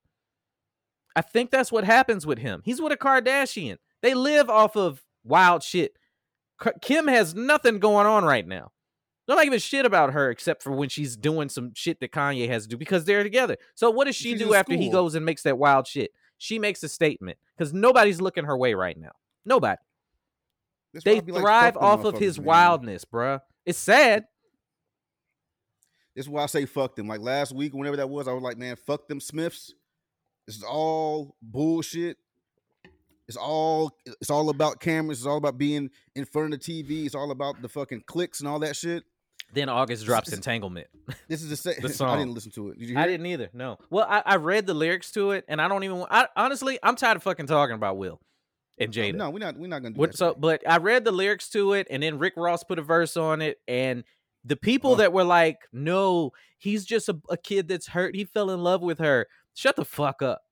I 1.14 1.20
think 1.20 1.50
that's 1.50 1.70
what 1.70 1.84
happens 1.84 2.26
with 2.26 2.38
him. 2.38 2.62
He's 2.64 2.80
with 2.80 2.92
a 2.92 2.96
Kardashian. 2.96 3.76
They 4.02 4.14
live 4.14 4.48
off 4.48 4.74
of 4.76 5.02
wild 5.22 5.62
shit. 5.62 5.96
Kim 6.80 7.08
has 7.08 7.34
nothing 7.34 7.78
going 7.78 8.06
on 8.06 8.24
right 8.24 8.46
now. 8.46 8.72
Don't 9.26 9.42
give 9.42 9.52
a 9.52 9.58
shit 9.58 9.86
about 9.86 10.12
her 10.12 10.30
except 10.30 10.62
for 10.62 10.72
when 10.72 10.88
she's 10.88 11.16
doing 11.16 11.48
some 11.48 11.72
shit 11.74 12.00
that 12.00 12.12
Kanye 12.12 12.48
has 12.48 12.64
to 12.64 12.68
do 12.68 12.76
because 12.76 13.04
they're 13.04 13.22
together. 13.22 13.56
So 13.74 13.90
what 13.90 14.04
does 14.04 14.16
she 14.16 14.32
She's 14.32 14.40
do 14.40 14.54
after 14.54 14.74
he 14.74 14.90
goes 14.90 15.14
and 15.14 15.24
makes 15.24 15.42
that 15.42 15.56
wild 15.56 15.86
shit? 15.86 16.10
She 16.44 16.58
makes 16.58 16.82
a 16.82 16.90
statement 16.90 17.38
because 17.56 17.72
nobody's 17.72 18.20
looking 18.20 18.44
her 18.44 18.54
way 18.54 18.74
right 18.74 18.98
now. 18.98 19.12
Nobody. 19.46 19.80
Why 20.92 21.00
They 21.02 21.20
be 21.20 21.32
like, 21.32 21.40
thrive 21.40 21.76
off 21.78 22.04
of 22.04 22.18
his 22.18 22.38
man. 22.38 22.44
wildness, 22.44 23.06
bruh. 23.06 23.40
It's 23.64 23.78
sad. 23.78 24.26
This 26.14 26.26
is 26.26 26.28
why 26.28 26.42
I 26.42 26.46
say 26.46 26.66
fuck 26.66 26.96
them. 26.96 27.08
Like 27.08 27.22
last 27.22 27.54
week, 27.54 27.72
whenever 27.72 27.96
that 27.96 28.10
was, 28.10 28.28
I 28.28 28.34
was 28.34 28.42
like, 28.42 28.58
man, 28.58 28.76
fuck 28.76 29.08
them 29.08 29.20
Smiths. 29.20 29.72
This 30.46 30.56
is 30.56 30.62
all 30.62 31.34
bullshit. 31.40 32.18
It's 33.26 33.38
all 33.38 33.96
it's 34.04 34.28
all 34.28 34.50
about 34.50 34.80
cameras. 34.80 35.20
It's 35.20 35.26
all 35.26 35.38
about 35.38 35.56
being 35.56 35.88
in 36.14 36.26
front 36.26 36.52
of 36.52 36.60
the 36.60 36.82
TV. 36.84 37.06
It's 37.06 37.14
all 37.14 37.30
about 37.30 37.62
the 37.62 37.70
fucking 37.70 38.02
clicks 38.06 38.40
and 38.40 38.48
all 38.50 38.58
that 38.58 38.76
shit. 38.76 39.04
Then 39.54 39.68
August 39.68 40.04
drops 40.04 40.32
Entanglement. 40.32 40.86
This 41.28 41.42
is 41.42 41.50
the 41.50 41.56
same. 41.72 41.74
The 41.80 42.04
I 42.06 42.16
didn't 42.18 42.34
listen 42.34 42.50
to 42.52 42.70
it. 42.70 42.78
Did 42.78 42.96
I 42.96 43.06
didn't 43.06 43.26
either. 43.26 43.50
No. 43.52 43.78
Well, 43.90 44.06
I, 44.08 44.22
I 44.26 44.36
read 44.36 44.66
the 44.66 44.74
lyrics 44.74 45.10
to 45.12 45.30
it, 45.32 45.44
and 45.48 45.60
I 45.60 45.68
don't 45.68 45.84
even. 45.84 46.04
I 46.10 46.28
honestly, 46.36 46.78
I'm 46.82 46.96
tired 46.96 47.16
of 47.16 47.22
fucking 47.22 47.46
talking 47.46 47.74
about 47.74 47.96
Will 47.96 48.20
and 48.78 48.92
Jada. 48.92 49.14
No, 49.14 49.30
we're 49.30 49.38
not. 49.38 49.56
We're 49.56 49.68
not 49.68 49.82
gonna 49.82 49.94
do 49.94 50.00
What, 50.00 50.12
that. 50.12 50.18
so, 50.18 50.28
today. 50.30 50.40
but 50.40 50.62
I 50.68 50.78
read 50.78 51.04
the 51.04 51.12
lyrics 51.12 51.48
to 51.50 51.72
it, 51.74 51.86
and 51.90 52.02
then 52.02 52.18
Rick 52.18 52.34
Ross 52.36 52.64
put 52.64 52.78
a 52.78 52.82
verse 52.82 53.16
on 53.16 53.40
it, 53.42 53.58
and 53.68 54.04
the 54.44 54.56
people 54.56 54.92
Oh. 54.92 54.96
that 54.96 55.12
were 55.12 55.24
like, 55.24 55.58
"No, 55.72 56.32
he's 56.58 56.84
just 56.84 57.08
a, 57.08 57.18
a 57.30 57.36
kid 57.36 57.68
that's 57.68 57.88
hurt. 57.88 58.14
He 58.16 58.24
fell 58.24 58.50
in 58.50 58.62
love 58.62 58.82
with 58.82 58.98
her." 58.98 59.26
Shut 59.54 59.76
the 59.76 59.84
fuck 59.84 60.20
up. 60.20 60.42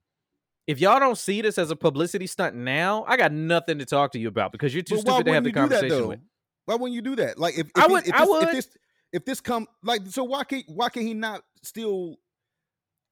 If 0.69 0.81
y'all 0.81 1.01
don't 1.01 1.19
see 1.19 1.41
this 1.43 1.59
as 1.59 1.73
a 1.73 1.77
publicity 1.77 2.29
stunt 2.29 2.55
now, 2.55 3.05
I 3.09 3.17
got 3.17 3.33
nothing 3.33 3.79
to 3.81 3.85
talk 3.85 4.13
to 4.13 4.19
you 4.21 4.29
about 4.29 4.53
because 4.53 4.73
you're 4.73 4.85
too 4.85 4.95
But 4.97 5.01
stupid 5.01 5.25
to 5.27 5.33
have 5.33 5.43
the 5.45 5.51
wouldn't 5.51 5.57
you 5.57 5.63
do 5.63 5.69
that, 5.71 5.81
conversation 5.81 6.09
with. 6.09 6.21
Why 6.67 6.75
wouldn't 6.77 6.95
you 6.95 7.03
do 7.03 7.17
that? 7.17 7.37
Like 7.39 7.55
if, 7.59 7.67
if 7.67 7.73
I 7.77 7.87
he- 7.89 7.93
would- 7.93 8.07
If 8.07 8.15
I 8.15 8.25
would. 8.25 8.43
If 8.45 8.53
this, 8.53 8.69
if 9.13 9.25
this 9.25 9.41
come 9.41 9.67
like 9.83 10.03
so, 10.09 10.25
why 10.25 10.45
can't 10.45 10.65
why 10.69 10.89
can 10.89 11.03
he 11.07 11.15
not 11.15 11.43
still 11.63 12.17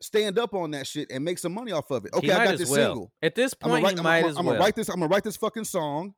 stand 0.02 0.38
up 0.38 0.54
on 0.54 0.70
that 0.70 0.86
shit 0.86 1.10
and 1.10 1.24
make 1.24 1.38
some 1.38 1.52
money 1.52 1.72
off 1.72 1.90
of 1.90 2.06
it? 2.06 2.14
Okay, 2.14 2.30
I 2.30 2.44
got 2.46 2.58
this 2.58 2.70
well. 2.70 2.86
single. 2.90 3.12
At 3.22 3.34
this 3.34 3.54
I'm 3.62 3.70
point, 3.70 3.84
gonna 3.84 3.84
write, 3.84 3.92
he 3.92 3.98
I'm, 3.98 4.04
might 4.04 4.18
I'm, 4.18 4.24
as 4.30 4.36
I'm 4.36 4.44
well. 4.46 4.54
gonna 4.54 4.64
write 4.64 4.76
this. 4.76 4.88
I'm 4.88 4.96
gonna 4.96 5.08
write 5.08 5.24
this 5.24 5.36
fucking 5.36 5.64
song. 5.64 6.14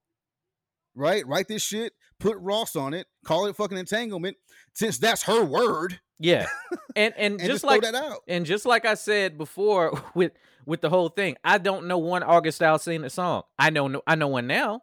Right, 0.95 1.27
write 1.27 1.49
this 1.49 1.63
shit. 1.63 1.95
Put 2.21 2.37
Ross 2.39 2.77
on 2.77 2.93
it. 2.93 3.07
Call 3.25 3.47
it 3.47 3.57
fucking 3.57 3.79
entanglement. 3.79 4.37
Since 4.75 4.99
that's 4.99 5.23
her 5.25 5.43
word, 5.43 6.01
Yeah, 6.19 6.47
and 6.97 7.15
and, 7.17 7.33
and 7.35 7.41
just 7.41 7.51
just, 7.51 7.65
like 7.65 7.83
that 7.83 7.95
out. 7.95 8.19
And 8.29 8.45
just 8.47 8.67
like 8.67 8.85
I 8.85 8.95
said 8.95 9.39
before 9.39 10.03
with 10.15 10.33
with 10.67 10.81
the 10.81 10.91
whole 10.91 11.09
thing, 11.09 11.37
I 11.43 11.59
don't 11.59 11.87
know 11.87 11.99
one 11.99 12.23
August 12.23 12.61
Alsina 12.61 13.11
song. 13.11 13.43
I 13.59 13.71
know 13.71 13.89
no, 13.89 14.03
I 14.07 14.15
know 14.15 14.29
one 14.29 14.47
now. 14.47 14.83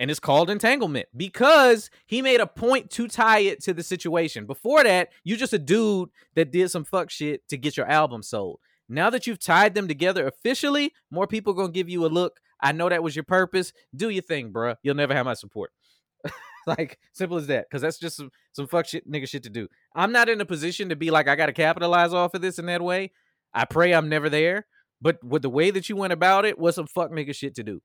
And 0.00 0.10
it's 0.10 0.18
called 0.18 0.48
Entanglement 0.48 1.04
because 1.14 1.90
he 2.06 2.22
made 2.22 2.40
a 2.40 2.46
point 2.46 2.90
to 2.92 3.06
tie 3.06 3.40
it 3.40 3.62
to 3.64 3.74
the 3.74 3.82
situation. 3.82 4.46
Before 4.46 4.82
that, 4.82 5.10
you 5.24 5.36
just 5.36 5.52
a 5.52 5.58
dude 5.58 6.08
that 6.34 6.50
did 6.50 6.70
some 6.70 6.84
fuck 6.84 7.10
shit 7.10 7.46
to 7.48 7.58
get 7.58 7.76
your 7.76 7.86
album 7.86 8.22
sold. 8.22 8.60
Now 8.88 9.10
that 9.10 9.26
you've 9.26 9.38
tied 9.38 9.74
them 9.74 9.86
together 9.86 10.26
officially, 10.26 10.94
more 11.10 11.26
people 11.26 11.52
gonna 11.52 11.70
give 11.70 11.90
you 11.90 12.06
a 12.06 12.08
look. 12.08 12.40
I 12.62 12.72
know 12.72 12.88
that 12.88 13.02
was 13.02 13.14
your 13.14 13.24
purpose. 13.24 13.74
Do 13.94 14.08
your 14.08 14.22
thing, 14.22 14.52
bruh. 14.52 14.76
You'll 14.82 14.96
never 14.96 15.12
have 15.12 15.26
my 15.26 15.34
support. 15.34 15.70
like 16.66 16.98
simple 17.12 17.36
as 17.36 17.46
that. 17.48 17.66
Because 17.68 17.82
that's 17.82 17.98
just 17.98 18.16
some 18.16 18.30
some 18.52 18.66
fuck 18.66 18.86
shit 18.86 19.08
nigga 19.08 19.28
shit 19.28 19.42
to 19.42 19.50
do. 19.50 19.68
I'm 19.94 20.12
not 20.12 20.30
in 20.30 20.40
a 20.40 20.46
position 20.46 20.88
to 20.88 20.96
be 20.96 21.10
like 21.10 21.28
I 21.28 21.36
got 21.36 21.46
to 21.46 21.52
capitalize 21.52 22.14
off 22.14 22.32
of 22.32 22.40
this 22.40 22.58
in 22.58 22.64
that 22.66 22.80
way. 22.80 23.12
I 23.52 23.66
pray 23.66 23.92
I'm 23.92 24.08
never 24.08 24.30
there. 24.30 24.66
But 25.02 25.22
with 25.22 25.42
the 25.42 25.50
way 25.50 25.70
that 25.70 25.90
you 25.90 25.96
went 25.96 26.14
about 26.14 26.46
it 26.46 26.58
was 26.58 26.74
some 26.74 26.86
fuck 26.86 27.10
nigga 27.10 27.34
shit 27.34 27.54
to 27.56 27.62
do. 27.62 27.82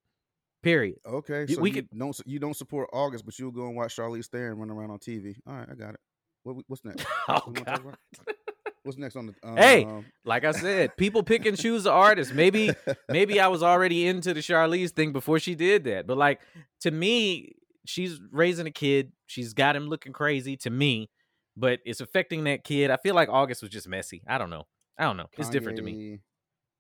Period. 0.66 0.97
Okay, 1.05 1.41
You- 1.47 1.55
so 1.55 1.61
we 1.61 1.70
you 1.70 1.76
could- 1.76 1.89
don't 1.97 2.20
you 2.26 2.39
don't 2.39 2.55
support 2.55 2.89
August, 2.91 3.24
but 3.24 3.38
you'll 3.38 3.51
go 3.51 3.68
and 3.68 3.76
watch 3.76 3.95
Charlize 3.95 4.26
Theron 4.26 4.57
run 4.57 4.72
around 4.72 4.89
on 4.89 4.97
TV. 4.97 5.36
All 5.45 5.53
right, 5.53 5.68
I 5.72 5.76
got 5.76 5.93
it. 5.93 5.99
What, 6.41 6.57
what's 6.68 6.84
next? 6.84 7.05
Oh 7.30 7.39
What. 7.45 7.82
What's 8.84 8.97
next 8.99 9.16
on 9.16 9.26
the? 9.28 9.34
Um, 9.43 9.57
Hey, 9.57 9.88
like 10.26 10.43
I 10.43 10.51
said, 10.51 10.95
people 10.97 11.22
pick 11.24 11.45
and 11.47 11.55
choose 11.57 11.84
the 11.86 11.91
artists. 11.91 12.34
Maybe 12.34 12.72
maybe 13.09 13.39
I 13.39 13.47
was 13.47 13.61
already 13.63 14.07
into 14.07 14.34
the 14.34 14.41
Charlize 14.41 14.91
thing 14.91 15.11
before 15.11 15.39
she 15.39 15.53
did 15.55 15.84
that. 15.86 16.05
But 16.07 16.18
like 16.18 16.39
to 16.82 16.89
me, 16.91 17.53
she's 17.86 18.20
raising 18.32 18.66
a 18.68 18.72
kid. 18.72 19.11
She's 19.28 19.53
got 19.53 19.76
him 19.76 19.88
looking 19.88 20.13
crazy 20.13 20.57
to 20.57 20.70
me, 20.72 21.09
but 21.55 21.80
it's 21.86 21.99
affecting 22.01 22.43
that 22.45 22.63
kid. 22.63 22.89
I 22.91 22.97
feel 22.97 23.13
like 23.16 23.30
August 23.30 23.61
was 23.63 23.72
just 23.72 23.88
messy. 23.88 24.24
I 24.28 24.38
don't 24.39 24.49
know. 24.51 24.66
I 24.99 25.03
don't 25.03 25.18
know. 25.18 25.30
It's 25.38 25.49
different 25.49 25.78
to 25.78 25.84
me. 25.84 26.20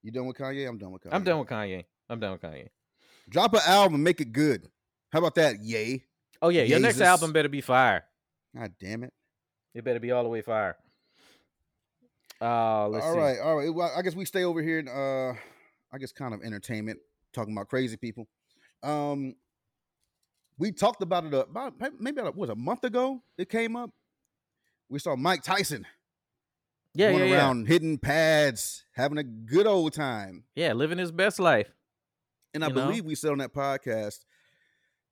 You 0.03 0.11
done 0.11 0.25
with 0.27 0.37
Kanye? 0.37 0.67
I'm 0.67 0.77
done 0.79 0.91
with 0.91 1.03
Kanye. 1.03 1.09
I'm 1.13 1.23
done 1.23 1.39
with 1.39 1.49
Kanye. 1.49 1.85
I'm 2.09 2.19
done 2.19 2.31
with 2.33 2.41
Kanye. 2.41 2.67
Drop 3.29 3.53
an 3.53 3.61
album, 3.65 4.03
make 4.03 4.21
it 4.21 4.31
good. 4.31 4.69
How 5.11 5.19
about 5.19 5.35
that? 5.35 5.63
Yay! 5.63 6.03
Oh 6.41 6.49
yeah, 6.49 6.63
your 6.63 6.79
next 6.79 7.01
album 7.01 7.33
better 7.33 7.49
be 7.49 7.61
fire. 7.61 8.03
God 8.55 8.73
damn 8.79 9.03
it! 9.03 9.13
It 9.73 9.83
better 9.83 9.99
be 9.99 10.11
all 10.11 10.23
the 10.23 10.29
way 10.29 10.41
fire. 10.41 10.77
Uh, 12.41 12.45
all 12.45 13.01
see. 13.01 13.17
right, 13.17 13.39
all 13.39 13.55
right. 13.55 13.73
Well, 13.73 13.91
I 13.95 14.01
guess 14.01 14.15
we 14.15 14.25
stay 14.25 14.43
over 14.43 14.61
here. 14.61 14.79
In, 14.79 14.87
uh, 14.87 15.33
I 15.93 15.97
guess 15.97 16.11
kind 16.11 16.33
of 16.33 16.41
entertainment, 16.43 16.99
talking 17.33 17.53
about 17.53 17.69
crazy 17.69 17.97
people. 17.97 18.27
Um, 18.83 19.35
we 20.57 20.71
talked 20.71 21.01
about 21.01 21.25
it 21.25 21.33
about 21.33 21.73
maybe 21.99 22.19
about, 22.19 22.35
what 22.35 22.47
was 22.47 22.49
a 22.49 22.55
month 22.55 22.83
ago. 22.83 23.21
It 23.37 23.49
came 23.49 23.75
up. 23.75 23.91
We 24.89 24.99
saw 24.99 25.15
Mike 25.15 25.41
Tyson 25.41 25.85
Yeah, 26.93 27.11
going 27.11 27.23
yeah, 27.23 27.29
yeah. 27.29 27.37
around 27.37 27.67
hitting 27.67 27.97
pads, 27.97 28.85
having 28.91 29.17
a 29.17 29.23
good 29.23 29.65
old 29.65 29.93
time. 29.93 30.43
Yeah, 30.55 30.73
living 30.73 30.97
his 30.97 31.11
best 31.11 31.39
life. 31.39 31.71
And 32.55 32.63
I 32.63 32.67
You 32.69 32.73
know? 32.73 32.85
believe 32.87 33.05
we 33.05 33.13
said 33.15 33.31
on 33.31 33.37
that 33.39 33.53
podcast 33.53 34.25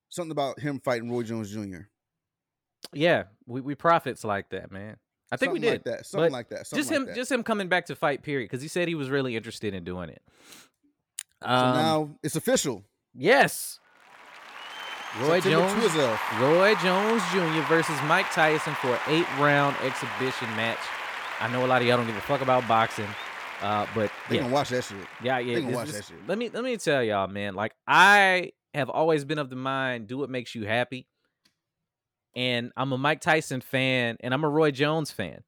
something 0.10 0.32
about 0.32 0.60
him 0.60 0.80
fighting 0.80 1.12
Roy 1.12 1.22
Jones 1.24 1.52
Jr. 1.52 1.82
Yeah, 2.94 3.24
we, 3.46 3.62
we 3.62 3.76
prophets 3.76 4.24
like 4.24 4.50
that, 4.50 4.72
man. 4.72 4.98
I 5.32 5.36
think 5.38 5.54
we 5.54 5.60
did. 5.60 5.72
like 5.72 5.84
that. 5.86 6.06
Something 6.06 6.32
like 6.32 6.50
that. 6.50 6.68
Something 6.68 6.80
just 6.80 6.90
like 6.92 7.00
him, 7.00 7.06
that. 7.08 7.16
just 7.16 7.32
him 7.32 7.44
coming 7.44 7.68
back 7.68 7.86
to 7.88 7.96
fight. 7.96 8.22
Period, 8.24 8.46
because 8.50 8.62
he 8.62 8.68
said 8.68 8.88
he 8.88 8.96
was 8.96 9.10
really 9.10 9.36
interested 9.36 9.74
in 9.74 9.84
doing 9.84 10.10
it. 10.10 10.22
so 11.42 11.50
Um, 11.50 11.76
now 11.76 12.10
it's 12.24 12.36
official. 12.36 12.84
yes, 13.16 13.80
Roy 15.20 15.40
September 15.40 15.68
Jones, 15.70 15.92
12th. 15.92 16.40
Roy 16.40 16.76
Jones 16.84 17.22
Jr. 17.32 17.68
versus 17.68 18.00
Mike 18.04 18.32
Tyson 18.32 18.74
for 18.76 18.94
an 18.94 19.00
eight-round 19.08 19.76
exhibition 19.84 20.48
match. 20.56 20.80
I 21.40 21.48
know 21.52 21.66
a 21.66 21.68
lot 21.68 21.82
of 21.82 21.88
y'all 21.88 21.98
don't 21.98 22.06
give 22.08 22.16
a 22.16 22.22
fuck 22.22 22.42
about 22.42 22.68
boxing, 22.68 23.08
uh, 23.62 23.86
but 23.96 24.12
They 24.30 24.36
yeah, 24.36 24.42
gonna 24.44 24.54
watch 24.54 24.70
that 24.70 24.84
shit. 24.84 24.98
yeah, 25.22 25.40
yeah. 25.40 25.56
They 25.56 25.62
gonna 25.62 25.76
watch 25.76 25.92
that 25.92 26.06
shit. 26.06 26.18
Let 26.28 26.38
me 26.38 26.50
let 26.50 26.64
me 26.64 26.78
tell 26.78 27.04
y'all, 27.04 27.28
man. 27.28 27.56
Like 27.56 27.74
I 27.88 28.52
have 28.74 28.90
always 28.90 29.24
been 29.26 29.40
of 29.40 29.50
the 29.50 29.56
mind, 29.56 30.08
do 30.08 30.18
what 30.18 30.30
makes 30.30 30.56
you 30.56 30.66
happy. 30.66 31.08
And 32.36 32.72
I'm 32.76 32.92
a 32.92 32.98
Mike 32.98 33.22
Tyson 33.22 33.62
fan, 33.62 34.18
and 34.22 34.34
I'm 34.34 34.44
a 34.44 34.50
Roy 34.50 34.72
Jones 34.72 35.12
fan. 35.12 35.44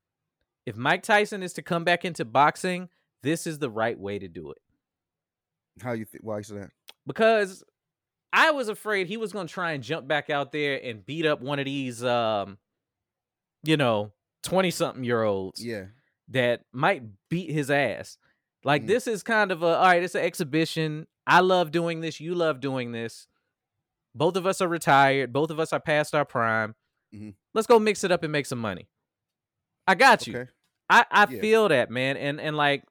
If 0.65 0.75
Mike 0.75 1.01
Tyson 1.03 1.41
is 1.41 1.53
to 1.53 1.61
come 1.61 1.83
back 1.83 2.05
into 2.05 2.25
boxing, 2.25 2.89
this 3.23 3.47
is 3.47 3.57
the 3.59 3.69
right 3.69 3.99
way 3.99 4.19
to 4.19 4.27
do 4.27 4.51
it. 4.51 4.57
How 5.81 5.93
you 5.93 6.05
think? 6.05 6.23
Why 6.23 6.37
you 6.37 6.43
say 6.43 6.55
that? 6.57 6.69
Because 7.07 7.63
I 8.31 8.51
was 8.51 8.69
afraid 8.69 9.07
he 9.07 9.17
was 9.17 9.31
going 9.31 9.47
to 9.47 9.53
try 9.53 9.71
and 9.71 9.83
jump 9.83 10.07
back 10.07 10.29
out 10.29 10.51
there 10.51 10.79
and 10.83 11.05
beat 11.05 11.25
up 11.25 11.41
one 11.41 11.57
of 11.59 11.65
these, 11.65 12.03
um, 12.03 12.57
you 13.63 13.77
know, 13.77 14.11
twenty 14.43 14.69
something 14.71 15.03
year 15.03 15.23
olds 15.23 15.63
Yeah. 15.63 15.85
That 16.29 16.61
might 16.71 17.03
beat 17.29 17.51
his 17.51 17.69
ass. 17.69 18.17
Like 18.63 18.83
Mhm. 18.83 18.87
this 18.87 19.07
is 19.07 19.23
kind 19.23 19.51
of 19.51 19.61
a 19.63 19.67
all 19.77 19.83
right, 19.85 20.01
it's 20.03 20.15
an 20.15 20.23
exhibition. 20.23 21.07
I 21.27 21.39
love 21.41 21.71
doing 21.71 22.01
this, 22.01 22.19
you 22.19 22.35
love 22.35 22.59
doing 22.59 22.91
this. 22.91 23.27
Both 24.15 24.35
of 24.37 24.45
us 24.47 24.61
are 24.61 24.67
retired, 24.67 25.33
both 25.33 25.49
of 25.51 25.59
us 25.59 25.73
are 25.73 25.79
past 25.79 26.15
our 26.15 26.25
prime. 26.25 26.75
Mhm. 27.13 27.35
Let's 27.53 27.67
go 27.67 27.79
mix 27.79 28.03
it 28.03 28.11
up 28.11 28.23
and 28.23 28.31
make 28.31 28.45
some 28.45 28.59
money. 28.59 28.87
I 29.87 29.95
got 29.95 30.25
you. 30.27 30.37
Okay. 30.37 30.51
I 30.89 31.05
I 31.11 31.27
Yeah. 31.29 31.41
feel 31.41 31.67
that, 31.69 31.89
man. 31.91 32.17
And 32.17 32.39
and 32.41 32.55
like 32.57 32.83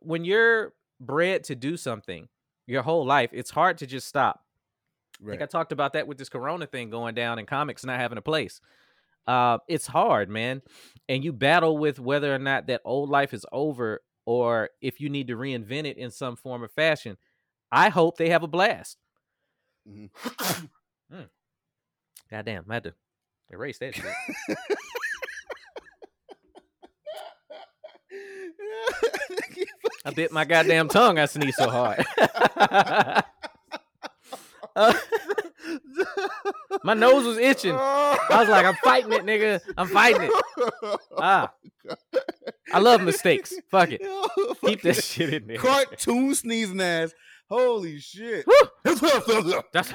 when 0.00 0.24
you're 0.24 0.74
bred 1.00 1.44
to 1.44 1.54
do 1.54 1.76
something 1.76 2.28
your 2.66 2.82
whole 2.82 3.04
life, 3.04 3.30
it's 3.32 3.50
hard 3.50 3.78
to 3.78 3.86
just 3.86 4.08
stop. 4.08 4.44
Right. 5.20 5.32
think 5.38 5.42
I 5.42 5.46
talked 5.46 5.70
about 5.70 5.92
that 5.92 6.08
with 6.08 6.18
this 6.18 6.28
corona 6.28 6.66
thing 6.66 6.90
going 6.90 7.14
down 7.14 7.38
and 7.38 7.46
comics 7.46 7.84
not 7.84 8.00
having 8.00 8.18
a 8.18 8.22
place. 8.22 8.60
Uh, 9.26 9.58
it's 9.68 9.86
hard, 9.86 10.28
man. 10.28 10.62
And 11.08 11.24
you 11.24 11.32
battle 11.32 11.78
with 11.78 12.00
whether 12.00 12.34
or 12.34 12.38
not 12.38 12.66
that 12.66 12.80
old 12.84 13.08
life 13.08 13.32
is 13.34 13.46
over 13.52 14.02
or 14.26 14.70
if 14.80 15.00
you 15.00 15.08
need 15.08 15.28
to 15.28 15.36
reinvent 15.36 15.84
it 15.86 15.98
in 15.98 16.10
some 16.10 16.36
form 16.36 16.62
or 16.62 16.68
fashion. 16.68 17.16
I 17.70 17.88
hope 17.88 18.16
they 18.16 18.30
have 18.30 18.42
a 18.42 18.48
blast. 18.48 18.96
Mhm. 19.88 20.10
Mm. 21.12 21.28
Goddamn, 22.30 22.64
I 22.70 22.74
had 22.74 22.84
to 22.84 22.94
erase 23.50 23.78
that 23.80 23.94
shit. 23.94 24.06
I 30.04 30.10
bit 30.10 30.32
my 30.32 30.44
goddamn 30.46 30.88
tongue. 30.88 31.18
I 31.18 31.26
sneezed 31.26 31.58
so 31.58 31.68
hard. 31.70 32.04
Uh, 34.74 34.94
my 36.84 36.94
nose 36.94 37.24
was 37.24 37.38
itching. 37.38 37.74
I 37.74 38.18
was 38.30 38.48
like, 38.48 38.64
I'm 38.66 38.74
fighting 38.82 39.12
it, 39.12 39.24
nigga. 39.24 39.60
I'm 39.76 39.88
fighting 39.88 40.22
it. 40.30 40.32
Ah, 41.18 41.52
I 42.72 42.78
love 42.78 43.02
mistakes. 43.02 43.52
Fuck 43.70 43.90
it. 43.92 44.00
Keep 44.64 44.82
that 44.82 45.02
shit 45.02 45.34
in 45.34 45.46
there. 45.46 45.56
Cartoon 45.58 46.34
sneezing 46.34 46.80
ass. 46.80 47.12
Holy 47.48 47.98
shit. 47.98 48.44
That's 48.84 49.00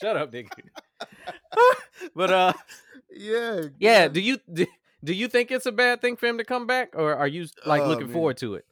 shut 0.00 0.16
up, 0.16 0.32
nigga. 0.32 0.48
but 2.14 2.30
uh, 2.32 2.52
yeah. 3.10 3.62
yeah. 3.78 4.08
Do 4.08 4.20
you 4.20 4.38
do, 4.52 4.66
do 5.02 5.12
you 5.12 5.28
think 5.28 5.50
it's 5.50 5.66
a 5.66 5.72
bad 5.72 6.00
thing 6.00 6.16
for 6.16 6.26
him 6.26 6.38
to 6.38 6.44
come 6.44 6.66
back, 6.66 6.90
or 6.94 7.14
are 7.14 7.28
you 7.28 7.46
like 7.64 7.82
Oh, 7.82 7.88
looking 7.88 8.06
man. 8.06 8.14
forward 8.14 8.36
to 8.38 8.54
it? 8.54 8.64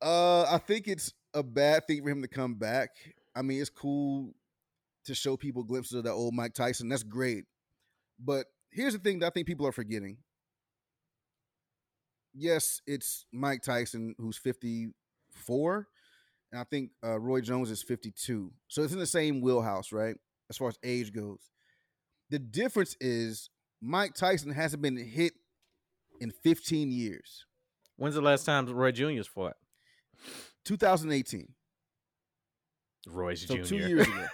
Uh, 0.00 0.42
I 0.44 0.58
think 0.58 0.88
it's 0.88 1.12
a 1.34 1.42
bad 1.42 1.86
thing 1.86 2.02
for 2.02 2.10
him 2.10 2.22
to 2.22 2.28
come 2.28 2.54
back. 2.54 2.90
I 3.34 3.42
mean, 3.42 3.60
it's 3.60 3.70
cool 3.70 4.32
to 5.06 5.14
show 5.14 5.36
people 5.36 5.62
glimpses 5.64 5.94
of 5.98 6.04
that 6.04 6.12
old 6.12 6.34
Mike 6.34 6.54
Tyson. 6.54 6.88
That's 6.88 7.02
great. 7.02 7.44
But 8.18 8.46
here's 8.70 8.92
the 8.92 8.98
thing 8.98 9.18
that 9.20 9.26
I 9.26 9.30
think 9.30 9.46
people 9.46 9.66
are 9.66 9.72
forgetting. 9.72 10.18
Yes, 12.34 12.80
it's 12.86 13.26
Mike 13.32 13.62
Tyson 13.62 14.14
who's 14.18 14.38
54, 14.38 15.86
and 16.50 16.60
I 16.60 16.64
think 16.64 16.90
uh, 17.04 17.18
Roy 17.20 17.40
Jones 17.42 17.70
is 17.70 17.82
52. 17.82 18.50
So 18.68 18.82
it's 18.82 18.92
in 18.92 18.98
the 18.98 19.06
same 19.06 19.40
wheelhouse, 19.42 19.92
right? 19.92 20.16
As 20.48 20.56
far 20.56 20.68
as 20.68 20.78
age 20.82 21.12
goes. 21.12 21.50
The 22.30 22.38
difference 22.38 22.96
is 23.00 23.50
Mike 23.82 24.14
Tyson 24.14 24.50
hasn't 24.50 24.82
been 24.82 24.96
hit 24.96 25.34
in 26.20 26.30
15 26.30 26.90
years. 26.90 27.44
When's 27.96 28.14
the 28.14 28.22
last 28.22 28.44
time 28.46 28.66
Roy 28.66 28.92
Junior's 28.92 29.26
fought? 29.26 29.56
2018. 30.64 31.48
Roy's 33.08 33.46
So 33.46 33.56
Junior. 33.56 33.64
two 33.68 33.76
years 33.76 34.06
ago. 34.08 34.26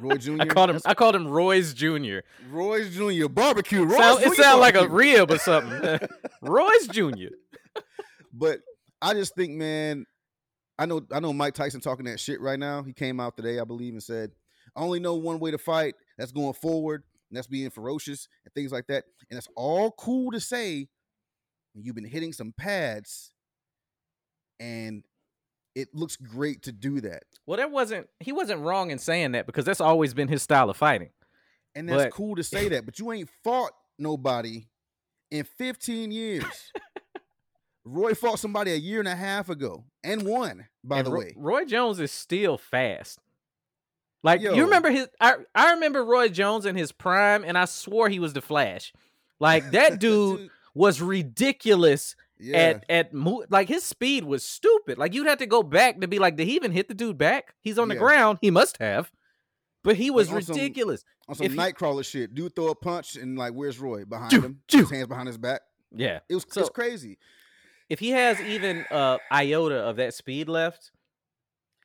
Roy 0.00 0.16
Jr. 0.16 0.36
I 0.40 0.46
called 0.46 0.70
him. 0.70 0.74
That's 0.76 0.86
I 0.86 0.94
called 0.94 1.14
him 1.14 1.28
Roy's 1.28 1.74
Junior. 1.74 2.24
Roy's 2.50 2.94
Jr. 2.94 3.28
Barbecue. 3.28 3.84
Roy's 3.84 3.98
Sound, 3.98 4.22
it 4.22 4.34
Jr. 4.36 4.42
sounds 4.42 4.60
like 4.60 4.74
a 4.74 4.88
rib 4.88 5.30
or 5.30 5.38
something. 5.38 5.98
Roy's 6.42 6.88
Junior. 6.88 7.30
But 8.32 8.60
I 9.00 9.14
just 9.14 9.34
think, 9.34 9.52
man, 9.52 10.06
I 10.78 10.86
know 10.86 11.02
I 11.12 11.20
know 11.20 11.32
Mike 11.32 11.54
Tyson 11.54 11.80
talking 11.80 12.06
that 12.06 12.20
shit 12.20 12.40
right 12.40 12.58
now. 12.58 12.82
He 12.82 12.92
came 12.92 13.20
out 13.20 13.36
today, 13.36 13.58
I 13.58 13.64
believe, 13.64 13.92
and 13.92 14.02
said, 14.02 14.32
I 14.74 14.80
only 14.80 15.00
know 15.00 15.14
one 15.14 15.38
way 15.38 15.50
to 15.50 15.58
fight. 15.58 15.94
That's 16.18 16.32
going 16.32 16.54
forward, 16.54 17.02
and 17.30 17.36
that's 17.36 17.46
being 17.46 17.70
ferocious 17.70 18.28
and 18.44 18.52
things 18.54 18.72
like 18.72 18.86
that. 18.88 19.04
And 19.30 19.38
it's 19.38 19.48
all 19.56 19.90
cool 19.92 20.30
to 20.32 20.40
say 20.40 20.88
you've 21.74 21.94
been 21.94 22.04
hitting 22.04 22.32
some 22.32 22.52
pads 22.56 23.32
and 24.60 25.04
it 25.76 25.94
looks 25.94 26.16
great 26.16 26.62
to 26.62 26.72
do 26.72 27.00
that. 27.02 27.22
Well, 27.46 27.58
that 27.58 27.70
wasn't. 27.70 28.08
He 28.18 28.32
wasn't 28.32 28.62
wrong 28.62 28.90
in 28.90 28.98
saying 28.98 29.32
that 29.32 29.46
because 29.46 29.64
that's 29.64 29.80
always 29.80 30.12
been 30.14 30.26
his 30.26 30.42
style 30.42 30.68
of 30.70 30.76
fighting. 30.76 31.10
And 31.76 31.88
that's 31.88 32.04
But- 32.04 32.12
cool 32.12 32.34
to 32.36 32.42
say 32.42 32.68
that, 32.70 32.84
but 32.86 32.98
you 32.98 33.12
ain't 33.12 33.30
fought 33.44 33.70
nobody 33.98 34.66
in 35.30 35.44
15 35.44 36.10
years. 36.10 36.72
Roy 37.84 38.14
fought 38.14 38.40
somebody 38.40 38.72
a 38.72 38.76
year 38.76 38.98
and 38.98 39.06
a 39.06 39.14
half 39.14 39.48
ago 39.48 39.84
and 40.02 40.22
won, 40.26 40.66
by 40.82 40.98
And 40.98 41.06
the 41.06 41.10
way. 41.12 41.34
Roy 41.36 41.64
Jones 41.64 42.00
is 42.00 42.10
still 42.10 42.58
fast. 42.58 43.20
Like 44.24 44.40
Yo. 44.40 44.54
you 44.54 44.64
remember 44.64 44.90
his? 44.90 45.08
I 45.20 45.34
I 45.54 45.72
remember 45.74 46.04
Roy 46.04 46.28
Jones 46.28 46.66
in 46.66 46.74
his 46.74 46.90
prime, 46.90 47.44
and 47.44 47.56
I 47.56 47.64
swore 47.66 48.08
he 48.08 48.18
was 48.18 48.32
the 48.32 48.40
Flash. 48.40 48.92
Like 49.38 49.70
that 49.70 50.00
dude 50.00 50.50
was 50.74 51.00
ridiculous 51.00 52.16
yeah. 52.38 52.56
at 52.56 52.84
at 52.90 53.12
mo- 53.14 53.44
like 53.50 53.68
his 53.68 53.84
speed 53.84 54.24
was 54.24 54.44
stupid. 54.44 54.98
Like 54.98 55.14
you'd 55.14 55.26
have 55.26 55.38
to 55.38 55.46
go 55.46 55.62
back 55.62 56.00
to 56.00 56.08
be 56.08 56.18
like, 56.18 56.36
did 56.36 56.46
he 56.46 56.54
even 56.56 56.72
hit 56.72 56.88
the 56.88 56.94
dude 56.94 57.18
back? 57.18 57.54
He's 57.60 57.78
on 57.78 57.88
the 57.88 57.94
Yeah. 57.94 58.00
ground. 58.00 58.38
He 58.42 58.50
must 58.50 58.76
have, 58.78 59.10
but 59.84 59.96
he 59.96 60.10
was 60.10 60.30
on 60.32 60.42
some- 60.42 60.56
ridiculous. 60.56 61.04
on 61.28 61.34
some 61.36 61.46
if 61.46 61.52
he- 61.52 61.58
Nightcrawler 61.58 62.04
shit. 62.04 62.34
Dude 62.34 62.54
throw 62.54 62.68
a 62.68 62.74
punch 62.74 63.16
and 63.16 63.36
like, 63.38 63.52
where's 63.52 63.78
Roy? 63.78 64.04
Behind 64.04 64.30
Choo, 64.30 64.40
him. 64.40 64.60
choo. 64.68 64.78
His 64.80 64.90
hands 64.90 65.06
behind 65.08 65.26
his 65.28 65.38
back. 65.38 65.62
yeah. 65.94 66.20
It 66.28 66.34
was 66.34 66.46
So- 66.48 66.60
it's 66.60 66.70
crazy. 66.70 67.18
If 67.88 68.00
he 68.00 68.10
has 68.10 68.40
even 68.40 68.84
uh 68.90 69.18
iota 69.30 69.76
of 69.76 69.96
that 69.96 70.12
speed 70.14 70.48
left, 70.48 70.90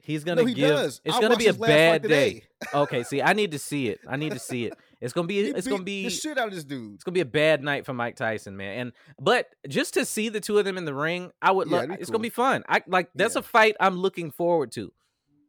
he's 0.02 0.24
gonna 0.24 0.42
No, 0.42 0.48
he 0.48 0.54
give. 0.56 0.70
does. 0.70 1.00
It's 1.06 1.16
I 1.16 1.22
gonna 1.22 1.38
be 1.38 1.46
a 1.46 1.50
watched 1.54 1.58
his 1.58 1.60
last 1.60 1.92
fight 1.92 2.02
bad 2.02 2.08
day. 2.10 2.44
okay, 2.74 3.04
see, 3.04 3.22
I 3.22 3.34
need 3.34 3.52
to 3.52 3.60
see 3.60 3.88
it. 3.90 4.00
I 4.08 4.16
need 4.18 4.32
to 4.32 4.40
see 4.40 4.66
it. 4.66 4.74
It's 5.02 5.14
gonna 5.14 5.28
be 5.28 5.44
He 5.44 5.50
it's 5.50 5.68
gonna 5.68 5.84
be 5.84 6.04
the 6.04 6.10
shit 6.12 6.38
out 6.38 6.48
of 6.48 6.54
this 6.54 6.64
dude. 6.64 6.94
it's 6.96 7.04
gonna 7.04 7.14
be 7.14 7.22
a 7.22 7.26
bad 7.26 7.64
night 7.64 7.86
for 7.86 7.94
Mike 7.94 8.16
Tyson, 8.16 8.56
man. 8.56 8.78
And 8.80 8.92
but 9.20 9.48
just 9.68 9.96
to 9.96 10.06
see 10.06 10.30
the 10.30 10.40
two 10.40 10.60
of 10.60 10.66
them 10.66 10.78
in 10.78 10.86
the 10.86 10.94
ring, 10.94 11.32
I 11.42 11.52
would 11.52 11.70
Yeah, 11.70 11.78
love. 11.82 11.92
It's 12.00 12.10
gonna 12.10 12.22
be 12.22 12.30
fun. 12.30 12.64
I 12.70 12.84
like 12.88 13.10
that's 13.16 13.36
Yeah. 13.36 13.40
a 13.40 13.44
fight 13.44 13.76
I'm 13.80 13.98
looking 13.98 14.30
forward 14.32 14.72
to. 14.74 14.94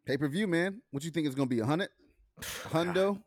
Pay 0.07 0.17
per 0.17 0.27
view, 0.29 0.47
man. 0.47 0.81
What 0.91 1.05
you 1.05 1.11
think 1.11 1.27
is 1.29 1.35
gonna 1.35 1.47
be 1.49 1.61
a 1.61 1.67
hundred? 1.67 1.91
Hundo? 2.41 3.21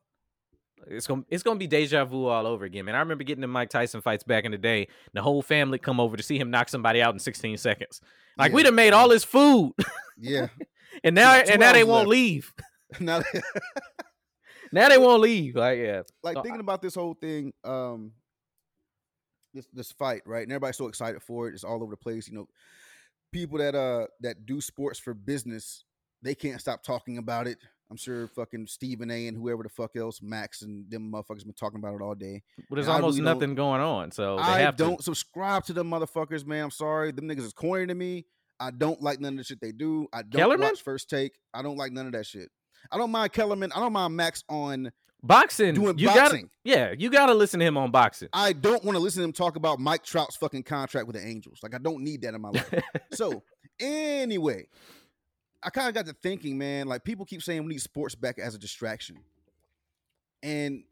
It's 0.87 1.07
gonna 1.07 1.23
it's 1.29 1.41
gonna 1.43 1.57
be 1.59 1.67
deja 1.67 2.05
vu 2.05 2.25
all 2.25 2.45
over 2.45 2.65
again, 2.65 2.85
man. 2.85 2.95
I 2.95 2.99
remember 2.99 3.23
getting 3.23 3.43
in 3.43 3.49
Mike 3.49 3.69
Tyson 3.69 4.01
fights 4.01 4.23
back 4.23 4.45
in 4.45 4.51
the 4.51 4.57
day. 4.57 4.87
The 5.13 5.21
whole 5.21 5.41
family 5.41 5.77
come 5.77 5.99
over 5.99 6.17
to 6.17 6.23
see 6.23 6.37
him 6.37 6.49
knock 6.51 6.69
somebody 6.69 7.01
out 7.01 7.13
in 7.13 7.19
16 7.19 7.57
seconds. 7.57 8.01
Like 8.37 8.51
Yeah. 8.51 8.55
we 8.55 8.63
done 8.63 8.75
made 8.75 8.93
all 8.93 9.09
his 9.09 9.23
food, 9.23 9.73
Yeah. 10.17 10.47
and 11.03 11.15
now 11.15 11.33
and 11.35 11.59
now 11.59 11.71
they 11.71 11.79
hours 11.81 11.87
won't 11.87 12.07
leave. 12.09 12.53
now, 12.99 13.21
Now 14.75 14.89
they 14.89 14.97
won't 14.97 15.21
leave. 15.21 15.55
Like 15.55 15.79
yeah, 15.79 16.01
like 16.21 16.35
So 16.35 16.41
thinking 16.43 16.59
about 16.59 16.81
this 16.81 16.95
whole 16.95 17.13
thing, 17.13 17.53
um, 17.63 18.11
this 19.53 19.67
this 19.73 19.91
fight, 19.93 20.21
right? 20.25 20.43
And 20.43 20.51
everybody's 20.51 20.77
so 20.77 20.87
excited 20.87 21.23
for 21.23 21.47
it. 21.47 21.53
It's 21.53 21.63
all 21.63 21.81
over 21.81 21.91
the 21.91 21.97
place. 21.97 22.27
You 22.27 22.35
know, 22.35 22.47
people 23.31 23.57
that 23.59 23.73
uh 23.73 24.07
that 24.19 24.45
do 24.45 24.59
sports 24.59 24.99
for 24.99 25.13
business, 25.13 25.85
they 26.21 26.35
can't 26.35 26.59
stop 26.59 26.83
talking 26.83 27.17
about 27.17 27.47
it. 27.47 27.57
I'm 27.89 27.97
sure 27.97 28.27
fucking 28.27 28.67
Stephen 28.67 29.11
A. 29.11 29.27
and 29.27 29.37
whoever 29.37 29.63
the 29.63 29.69
fuck 29.69 29.95
else, 29.95 30.19
Max 30.21 30.61
and 30.63 30.89
them 30.89 31.11
motherfuckers 31.11 31.45
been 31.45 31.53
talking 31.53 31.79
about 31.79 31.93
it 31.95 32.01
all 32.01 32.15
day. 32.15 32.41
but 32.69 32.75
there's 32.75 32.87
I 32.87 32.95
almost 32.95 33.19
really 33.19 33.31
nothing 33.33 33.55
going 33.55 33.79
on. 33.79 34.11
So 34.11 34.35
they 34.37 34.41
I 34.41 34.59
have 34.59 34.75
don't 34.75 34.97
to. 34.97 35.03
subscribe 35.03 35.63
to 35.65 35.73
them 35.73 35.89
motherfuckers, 35.89 36.45
man. 36.45 36.65
I'm 36.65 36.71
sorry. 36.71 37.11
Them 37.11 37.25
niggas 37.29 37.45
is 37.45 37.53
corny 37.53 37.85
to 37.87 37.95
me. 37.95 38.25
I 38.59 38.71
don't 38.71 39.01
like 39.01 39.19
none 39.19 39.33
of 39.33 39.37
the 39.37 39.43
shit 39.43 39.61
they 39.61 39.71
do. 39.71 40.07
I 40.11 40.21
don't 40.23 40.31
Kellerman? 40.39 40.67
watch 40.69 40.81
First 40.81 41.09
Take. 41.09 41.37
I 41.53 41.61
don't 41.61 41.77
like 41.77 41.91
none 41.91 42.07
of 42.07 42.13
that 42.13 42.25
shit. 42.25 42.49
I 42.91 42.97
don't 42.97 43.11
mind 43.11 43.33
Kellerman. 43.33 43.71
I 43.73 43.79
don't 43.79 43.93
mind 43.93 44.15
Max 44.15 44.43
on 44.49 44.91
Boxing, 45.25 45.73
doing 45.73 45.97
you 45.97 46.05
gotta 46.05 46.19
boxing. 46.21 46.49
yeah, 46.63 46.93
you 46.95 47.09
gotta 47.09 47.33
listen 47.33 47.59
to 47.59 47.65
him 47.65 47.77
on 47.77 47.89
boxing. 47.89 48.29
I 48.31 48.53
don't 48.53 48.83
want 48.83 48.95
to 48.95 48.99
listen 48.99 49.21
to 49.21 49.23
him 49.23 49.33
talk 49.33 49.55
about 49.55 49.79
Mike 49.79 50.03
Trout's 50.03 50.35
fucking 50.35 50.63
contract 50.63 51.07
with 51.07 51.15
the 51.15 51.25
Angels. 51.25 51.59
Like 51.63 51.73
I 51.73 51.79
don't 51.79 52.03
need 52.03 52.21
that 52.21 52.35
in 52.35 52.41
my 52.41 52.49
life. 52.49 52.71
so 53.13 53.41
anyway, 53.79 54.67
I 55.63 55.71
kind 55.71 55.87
of 55.87 55.95
got 55.95 56.05
to 56.05 56.13
thinking, 56.13 56.59
man. 56.59 56.85
Like 56.85 57.03
people 57.03 57.25
keep 57.25 57.41
saying 57.41 57.63
we 57.63 57.69
need 57.69 57.81
sports 57.81 58.13
back 58.13 58.37
as 58.37 58.53
a 58.53 58.59
distraction, 58.59 59.17
and 60.43 60.83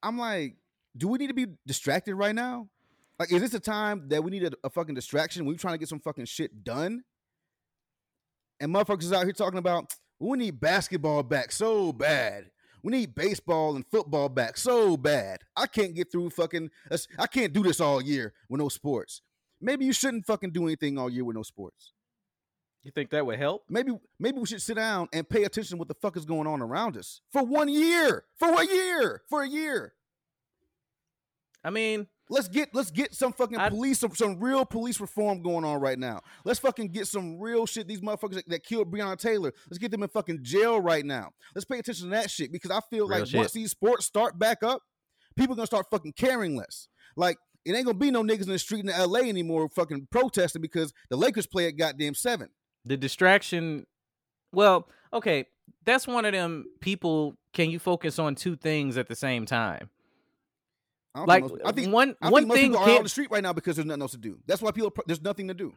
I'm 0.00 0.16
like, 0.16 0.54
do 0.96 1.08
we 1.08 1.18
need 1.18 1.28
to 1.28 1.34
be 1.34 1.46
distracted 1.66 2.14
right 2.14 2.34
now? 2.34 2.68
Like, 3.18 3.32
is 3.32 3.42
this 3.42 3.54
a 3.54 3.60
time 3.60 4.08
that 4.10 4.22
we 4.22 4.30
need 4.30 4.44
a, 4.44 4.52
a 4.62 4.70
fucking 4.70 4.94
distraction? 4.94 5.44
We 5.44 5.56
trying 5.56 5.74
to 5.74 5.78
get 5.78 5.88
some 5.88 6.00
fucking 6.00 6.26
shit 6.26 6.62
done, 6.62 7.02
and 8.60 8.72
motherfuckers 8.72 9.02
is 9.02 9.12
out 9.12 9.24
here 9.24 9.32
talking 9.32 9.58
about 9.58 9.92
we 10.20 10.38
need 10.38 10.60
basketball 10.60 11.22
back 11.22 11.50
so 11.50 11.92
bad. 11.92 12.50
We 12.82 12.92
need 12.92 13.14
baseball 13.14 13.76
and 13.76 13.84
football 13.90 14.28
back 14.28 14.56
so 14.56 14.96
bad. 14.96 15.40
I 15.56 15.66
can't 15.66 15.94
get 15.94 16.10
through 16.10 16.30
fucking. 16.30 16.70
I 17.18 17.26
can't 17.26 17.52
do 17.52 17.62
this 17.62 17.80
all 17.80 18.00
year 18.00 18.32
with 18.48 18.60
no 18.60 18.68
sports. 18.68 19.22
Maybe 19.60 19.84
you 19.84 19.92
shouldn't 19.92 20.26
fucking 20.26 20.52
do 20.52 20.64
anything 20.64 20.98
all 20.98 21.10
year 21.10 21.24
with 21.24 21.36
no 21.36 21.42
sports. 21.42 21.92
You 22.82 22.90
think 22.90 23.10
that 23.10 23.26
would 23.26 23.38
help? 23.38 23.64
Maybe 23.68 23.92
maybe 24.18 24.38
we 24.38 24.46
should 24.46 24.62
sit 24.62 24.76
down 24.76 25.08
and 25.12 25.28
pay 25.28 25.44
attention 25.44 25.76
to 25.76 25.78
what 25.78 25.88
the 25.88 25.94
fuck 25.94 26.16
is 26.16 26.24
going 26.24 26.46
on 26.46 26.62
around 26.62 26.96
us 26.96 27.20
for 27.30 27.42
one 27.42 27.68
year. 27.68 28.24
For 28.38 28.48
a 28.48 28.64
year. 28.64 29.22
For 29.28 29.42
a 29.42 29.48
year. 29.48 29.92
I 31.62 31.68
mean, 31.68 32.06
Let's 32.30 32.48
get 32.48 32.72
let's 32.72 32.90
get 32.90 33.12
some 33.12 33.32
fucking 33.32 33.58
I- 33.58 33.68
police 33.68 33.98
some, 33.98 34.14
some 34.14 34.38
real 34.38 34.64
police 34.64 35.00
reform 35.00 35.42
going 35.42 35.64
on 35.64 35.80
right 35.80 35.98
now. 35.98 36.20
Let's 36.44 36.60
fucking 36.60 36.88
get 36.88 37.08
some 37.08 37.38
real 37.40 37.66
shit. 37.66 37.88
These 37.88 38.00
motherfuckers 38.00 38.34
that, 38.34 38.48
that 38.48 38.64
killed 38.64 38.90
Breonna 38.90 39.18
Taylor. 39.18 39.52
Let's 39.68 39.78
get 39.78 39.90
them 39.90 40.02
in 40.04 40.08
fucking 40.08 40.38
jail 40.42 40.80
right 40.80 41.04
now. 41.04 41.30
Let's 41.54 41.64
pay 41.64 41.78
attention 41.80 42.04
to 42.06 42.10
that 42.16 42.30
shit 42.30 42.52
because 42.52 42.70
I 42.70 42.80
feel 42.88 43.08
like 43.08 43.26
shit. 43.26 43.36
once 43.38 43.52
these 43.52 43.72
sports 43.72 44.06
start 44.06 44.38
back 44.38 44.62
up, 44.62 44.80
people 45.36 45.54
are 45.54 45.56
gonna 45.56 45.66
start 45.66 45.86
fucking 45.90 46.12
caring 46.12 46.56
less. 46.56 46.86
Like 47.16 47.36
it 47.64 47.74
ain't 47.74 47.84
gonna 47.84 47.98
be 47.98 48.10
no 48.10 48.22
niggas 48.22 48.44
in 48.44 48.50
the 48.50 48.58
street 48.58 48.84
in 48.84 48.90
LA 48.96 49.20
anymore 49.20 49.68
fucking 49.68 50.06
protesting 50.10 50.62
because 50.62 50.92
the 51.10 51.16
Lakers 51.16 51.46
play 51.46 51.66
at 51.66 51.76
goddamn 51.76 52.14
seven. 52.14 52.48
the 52.84 52.96
distraction 52.96 53.86
well 54.52 54.88
okay 55.12 55.44
that's 55.84 56.06
one 56.08 56.24
of 56.24 56.32
them 56.32 56.64
people 56.80 57.36
can 57.52 57.70
you 57.70 57.78
focus 57.78 58.18
on 58.18 58.34
two 58.34 58.56
things 58.56 58.96
at 58.96 59.06
the 59.08 59.14
same 59.14 59.44
time 59.44 59.90
I 61.14 61.18
don't 61.18 61.28
like 61.28 61.42
think 61.42 61.52
most, 61.52 61.62
I 61.66 61.72
think 61.72 61.92
one 61.92 62.16
I 62.22 62.30
one 62.30 62.42
think 62.42 62.48
most 62.48 62.56
thing 62.56 62.72
people 62.72 62.84
are 62.86 62.96
on 62.96 63.02
the 63.02 63.08
street 63.08 63.30
right 63.30 63.42
now 63.42 63.52
because 63.52 63.76
there's 63.76 63.86
nothing 63.86 64.02
else 64.02 64.12
to 64.12 64.18
do. 64.18 64.38
That's 64.46 64.62
why 64.62 64.70
people 64.70 64.92
there's 65.06 65.22
nothing 65.22 65.48
to 65.48 65.54
do. 65.54 65.74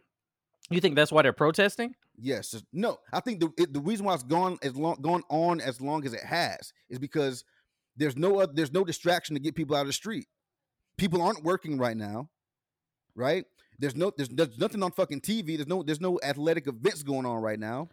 you 0.69 0.79
think 0.79 0.95
that's 0.95 1.11
why 1.11 1.21
they're 1.21 1.33
protesting 1.33 1.95
Yes, 2.19 2.61
no. 2.71 2.99
I 3.11 3.19
think 3.19 3.39
the 3.39 3.49
it, 3.57 3.73
the 3.73 3.79
reason 3.79 4.05
why 4.05 4.13
it's 4.13 4.23
gone 4.23 4.57
as 4.61 4.75
long 4.75 4.97
gone 5.01 5.23
on 5.29 5.59
as 5.59 5.81
long 5.81 6.05
as 6.05 6.13
it 6.13 6.23
has 6.23 6.73
is 6.89 6.99
because 6.99 7.43
there's 7.97 8.15
no 8.15 8.41
oth- 8.41 8.53
there's 8.53 8.71
no 8.71 8.83
distraction 8.83 9.35
to 9.35 9.41
get 9.41 9.55
people 9.55 9.75
out 9.75 9.81
of 9.81 9.87
the 9.87 9.93
street. 9.93 10.27
People 10.97 11.21
aren't 11.21 11.43
working 11.43 11.77
right 11.77 11.97
now, 11.97 12.29
right? 13.15 13.45
There's 13.79 13.95
no 13.95 14.11
there's, 14.15 14.29
there's 14.29 14.59
nothing 14.59 14.83
on 14.83 14.91
fucking 14.91 15.21
TV. 15.21 15.55
There's 15.55 15.67
no 15.67 15.81
there's 15.81 16.01
no 16.01 16.19
athletic 16.23 16.67
events 16.67 17.01
going 17.01 17.25
on 17.25 17.41
right 17.41 17.59
now. 17.59 17.89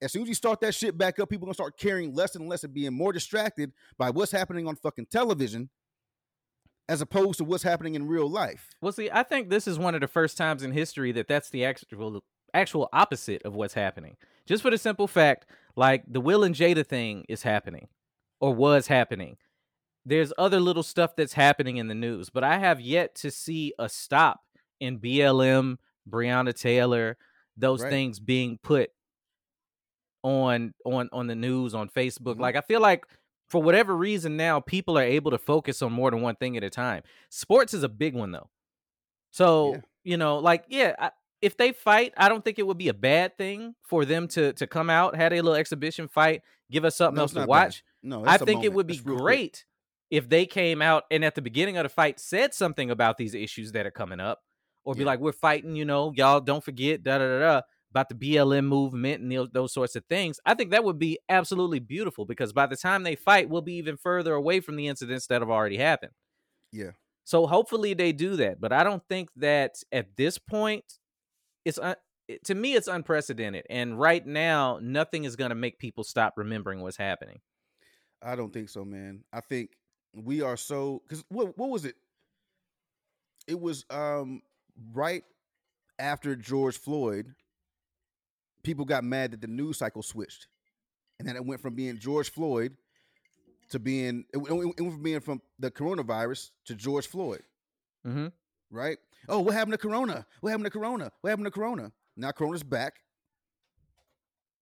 As 0.00 0.12
soon 0.12 0.22
as 0.22 0.28
you 0.28 0.34
start 0.34 0.60
that 0.62 0.74
shit 0.74 0.96
back 0.96 1.18
up, 1.18 1.28
people 1.28 1.46
gonna 1.46 1.54
start 1.54 1.76
caring 1.78 2.14
less 2.14 2.34
and 2.34 2.48
less 2.48 2.64
and 2.64 2.72
being 2.72 2.94
more 2.94 3.12
distracted 3.12 3.72
by 3.98 4.08
what's 4.10 4.32
happening 4.32 4.66
on 4.66 4.76
fucking 4.76 5.06
television, 5.06 5.68
as 6.88 7.00
opposed 7.00 7.38
to 7.38 7.44
what's 7.44 7.62
happening 7.62 7.94
in 7.94 8.06
real 8.08 8.28
life. 8.28 8.70
well 8.80 8.92
see 8.92 9.08
i 9.12 9.22
think 9.22 9.48
this 9.48 9.66
is 9.68 9.78
one 9.78 9.94
of 9.94 10.00
the 10.00 10.08
first 10.08 10.36
times 10.36 10.62
in 10.62 10.72
history 10.72 11.12
that 11.12 11.28
that's 11.28 11.50
the 11.50 11.64
actual 11.64 12.22
actual 12.54 12.88
opposite 12.92 13.42
of 13.44 13.54
what's 13.54 13.74
happening 13.74 14.16
just 14.46 14.62
for 14.62 14.70
the 14.70 14.76
simple 14.78 15.06
fact 15.08 15.46
like 15.76 16.02
the 16.06 16.20
will 16.20 16.44
and 16.44 16.54
jada 16.54 16.84
thing 16.86 17.24
is 17.28 17.42
happening 17.44 17.88
or 18.40 18.54
was 18.54 18.88
happening 18.88 19.36
there's 20.04 20.32
other 20.36 20.60
little 20.60 20.82
stuff 20.82 21.14
that's 21.16 21.32
happening 21.34 21.76
in 21.78 21.88
the 21.88 21.94
news 21.94 22.28
but 22.28 22.44
i 22.44 22.58
have 22.58 22.80
yet 22.80 23.14
to 23.14 23.30
see 23.30 23.72
a 23.78 23.88
stop 23.88 24.40
in 24.80 24.98
blm 24.98 25.76
breonna 26.10 26.52
taylor 26.54 27.16
those 27.56 27.82
Right. 27.82 27.90
things 27.90 28.18
being 28.20 28.58
put 28.62 28.90
on 30.22 30.72
on 30.84 31.08
on 31.12 31.26
the 31.26 31.34
news 31.34 31.74
on 31.74 31.88
facebook 31.88 32.36
Mhm. 32.36 32.40
like 32.40 32.56
i 32.56 32.60
feel 32.60 32.80
like 32.80 33.04
for 33.52 33.62
whatever 33.62 33.94
reason 33.96 34.36
now 34.36 34.58
people 34.58 34.98
are 34.98 35.02
able 35.02 35.30
to 35.30 35.38
focus 35.38 35.82
on 35.82 35.92
more 35.92 36.10
than 36.10 36.20
one 36.22 36.34
thing 36.36 36.56
at 36.56 36.64
a 36.64 36.70
time 36.70 37.02
sports 37.28 37.74
is 37.74 37.82
a 37.84 37.88
big 37.88 38.14
one 38.14 38.32
though 38.32 38.48
so 39.30 39.74
Yeah. 39.74 39.80
you 40.04 40.16
know 40.16 40.38
like 40.38 40.64
yeah 40.68 40.94
I, 40.98 41.10
if 41.40 41.56
they 41.56 41.72
fight 41.72 42.12
i 42.16 42.28
don't 42.28 42.44
think 42.44 42.58
it 42.58 42.66
would 42.66 42.78
be 42.78 42.88
a 42.88 42.94
bad 42.94 43.36
thing 43.36 43.74
for 43.82 44.04
them 44.04 44.28
to 44.28 44.52
to 44.54 44.66
come 44.66 44.90
out 44.90 45.14
had 45.16 45.32
a 45.32 45.36
little 45.36 45.54
exhibition 45.54 46.08
fight 46.08 46.42
give 46.70 46.84
us 46.84 46.96
something 46.96 47.16
No, 47.16 47.22
else 47.22 47.32
to 47.32 47.40
not 47.40 47.42
bad. 47.44 47.48
watch 47.48 47.84
No, 48.02 48.24
I 48.26 48.38
think 48.38 48.64
it 48.64 48.72
would 48.72 48.86
be 48.86 49.00
real 49.04 49.16
quick. 49.16 49.22
great 49.22 49.64
if 50.10 50.28
they 50.28 50.44
came 50.46 50.82
out 50.82 51.04
and 51.10 51.24
at 51.24 51.34
the 51.34 51.42
beginning 51.42 51.76
of 51.76 51.84
the 51.84 51.88
fight 51.88 52.18
said 52.20 52.52
something 52.52 52.90
about 52.90 53.16
these 53.16 53.34
issues 53.34 53.72
that 53.72 53.86
are 53.86 53.90
coming 53.90 54.20
up, 54.20 54.40
or 54.84 54.94
be 54.94 55.00
Yeah. 55.00 55.06
like, 55.06 55.20
"We're 55.20 55.32
fighting, 55.32 55.74
you 55.74 55.86
know, 55.86 56.12
y'all 56.14 56.40
don't 56.40 56.62
forget 56.62 57.02
da 57.02 57.16
da 57.18 57.26
da 57.28 57.38
da 57.38 57.60
about 57.92 58.08
the 58.08 58.14
BLM 58.14 58.66
movement 58.66 59.22
and 59.22 59.30
those, 59.30 59.50
those 59.50 59.72
sorts 59.72 59.96
of 59.96 60.04
things." 60.06 60.40
I 60.46 60.54
think 60.54 60.70
that 60.72 60.84
would 60.84 60.98
be 60.98 61.18
absolutely 61.28 61.80
beautiful 61.80 62.24
because 62.24 62.52
by 62.52 62.66
the 62.66 62.76
time 62.76 63.02
they 63.02 63.16
fight, 63.16 63.48
we'll 63.48 63.62
be 63.62 63.74
even 63.74 63.96
further 63.96 64.34
away 64.34 64.60
from 64.60 64.76
the 64.76 64.88
incidents 64.88 65.26
that 65.28 65.42
have 65.42 65.50
already 65.50 65.76
happened. 65.76 66.12
Yeah. 66.72 66.92
So 67.24 67.46
hopefully 67.46 67.94
they 67.94 68.12
do 68.12 68.36
that, 68.36 68.60
but 68.60 68.72
I 68.72 68.82
don't 68.84 69.02
think 69.08 69.30
that 69.36 69.76
at 69.92 70.16
this 70.16 70.38
point 70.38 70.98
it's 71.64 71.78
un- 71.78 71.96
to 72.44 72.54
me 72.54 72.74
it's 72.74 72.88
unprecedented, 72.88 73.66
and 73.70 73.98
right 73.98 74.26
now 74.26 74.78
nothing 74.82 75.24
is 75.24 75.36
going 75.36 75.50
to 75.50 75.54
make 75.56 75.78
people 75.78 76.04
stop 76.04 76.34
remembering 76.36 76.80
what's 76.80 76.96
happening. 76.96 77.40
I 78.22 78.36
don't 78.36 78.52
think 78.52 78.68
so, 78.68 78.84
man. 78.84 79.24
I 79.32 79.40
think 79.40 79.70
we 80.14 80.42
are 80.42 80.56
so 80.56 81.02
because 81.06 81.24
what 81.28 81.56
what 81.58 81.70
was 81.70 81.84
it? 81.84 81.96
It 83.46 83.60
was 83.60 83.84
um 83.90 84.42
right 84.92 85.24
after 85.98 86.36
George 86.36 86.78
Floyd. 86.78 87.34
People 88.62 88.84
got 88.84 89.04
mad 89.04 89.32
that 89.32 89.40
the 89.40 89.46
news 89.46 89.78
cycle 89.78 90.02
switched, 90.02 90.46
and 91.18 91.26
then 91.26 91.36
it 91.36 91.44
went 91.44 91.60
from 91.60 91.74
being 91.74 91.98
George 91.98 92.30
Floyd 92.30 92.76
to 93.70 93.78
being 93.78 94.24
it, 94.32 94.36
went- 94.36 94.74
it 94.78 94.82
went 94.82 94.94
from 94.94 95.02
being 95.02 95.20
from 95.20 95.42
the 95.58 95.70
coronavirus 95.70 96.50
to 96.66 96.74
George 96.74 97.06
Floyd. 97.06 97.42
Mm-hmm. 98.06 98.28
Right? 98.70 98.98
Oh, 99.28 99.40
what 99.40 99.54
happened 99.54 99.72
to 99.72 99.78
Corona? 99.78 100.26
What 100.40 100.50
happened 100.50 100.66
to 100.66 100.70
Corona? 100.70 101.12
What 101.20 101.30
happened 101.30 101.46
to 101.46 101.50
Corona? 101.50 101.92
Now 102.16 102.32
Corona's 102.32 102.62
back. 102.62 102.94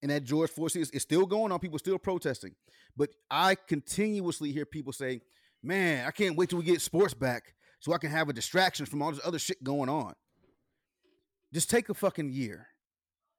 And 0.02 0.10
that 0.10 0.24
George 0.24 0.50
Floyd 0.50 0.74
is, 0.76 0.90
is 0.90 1.02
still 1.02 1.26
going 1.26 1.52
on. 1.52 1.58
People 1.58 1.78
still 1.78 1.98
protesting. 1.98 2.54
But 2.96 3.10
I 3.30 3.54
continuously 3.54 4.50
hear 4.50 4.64
people 4.64 4.92
say, 4.92 5.20
man, 5.62 6.06
I 6.06 6.10
can't 6.10 6.36
wait 6.36 6.48
till 6.48 6.58
we 6.58 6.64
get 6.64 6.80
sports 6.80 7.14
back 7.14 7.54
so 7.80 7.92
I 7.92 7.98
can 7.98 8.10
have 8.10 8.28
a 8.28 8.32
distraction 8.32 8.86
from 8.86 9.02
all 9.02 9.10
this 9.10 9.20
other 9.24 9.38
shit 9.38 9.62
going 9.62 9.88
on. 9.88 10.14
Just 11.52 11.68
take 11.68 11.88
a 11.88 11.94
fucking 11.94 12.30
year. 12.30 12.66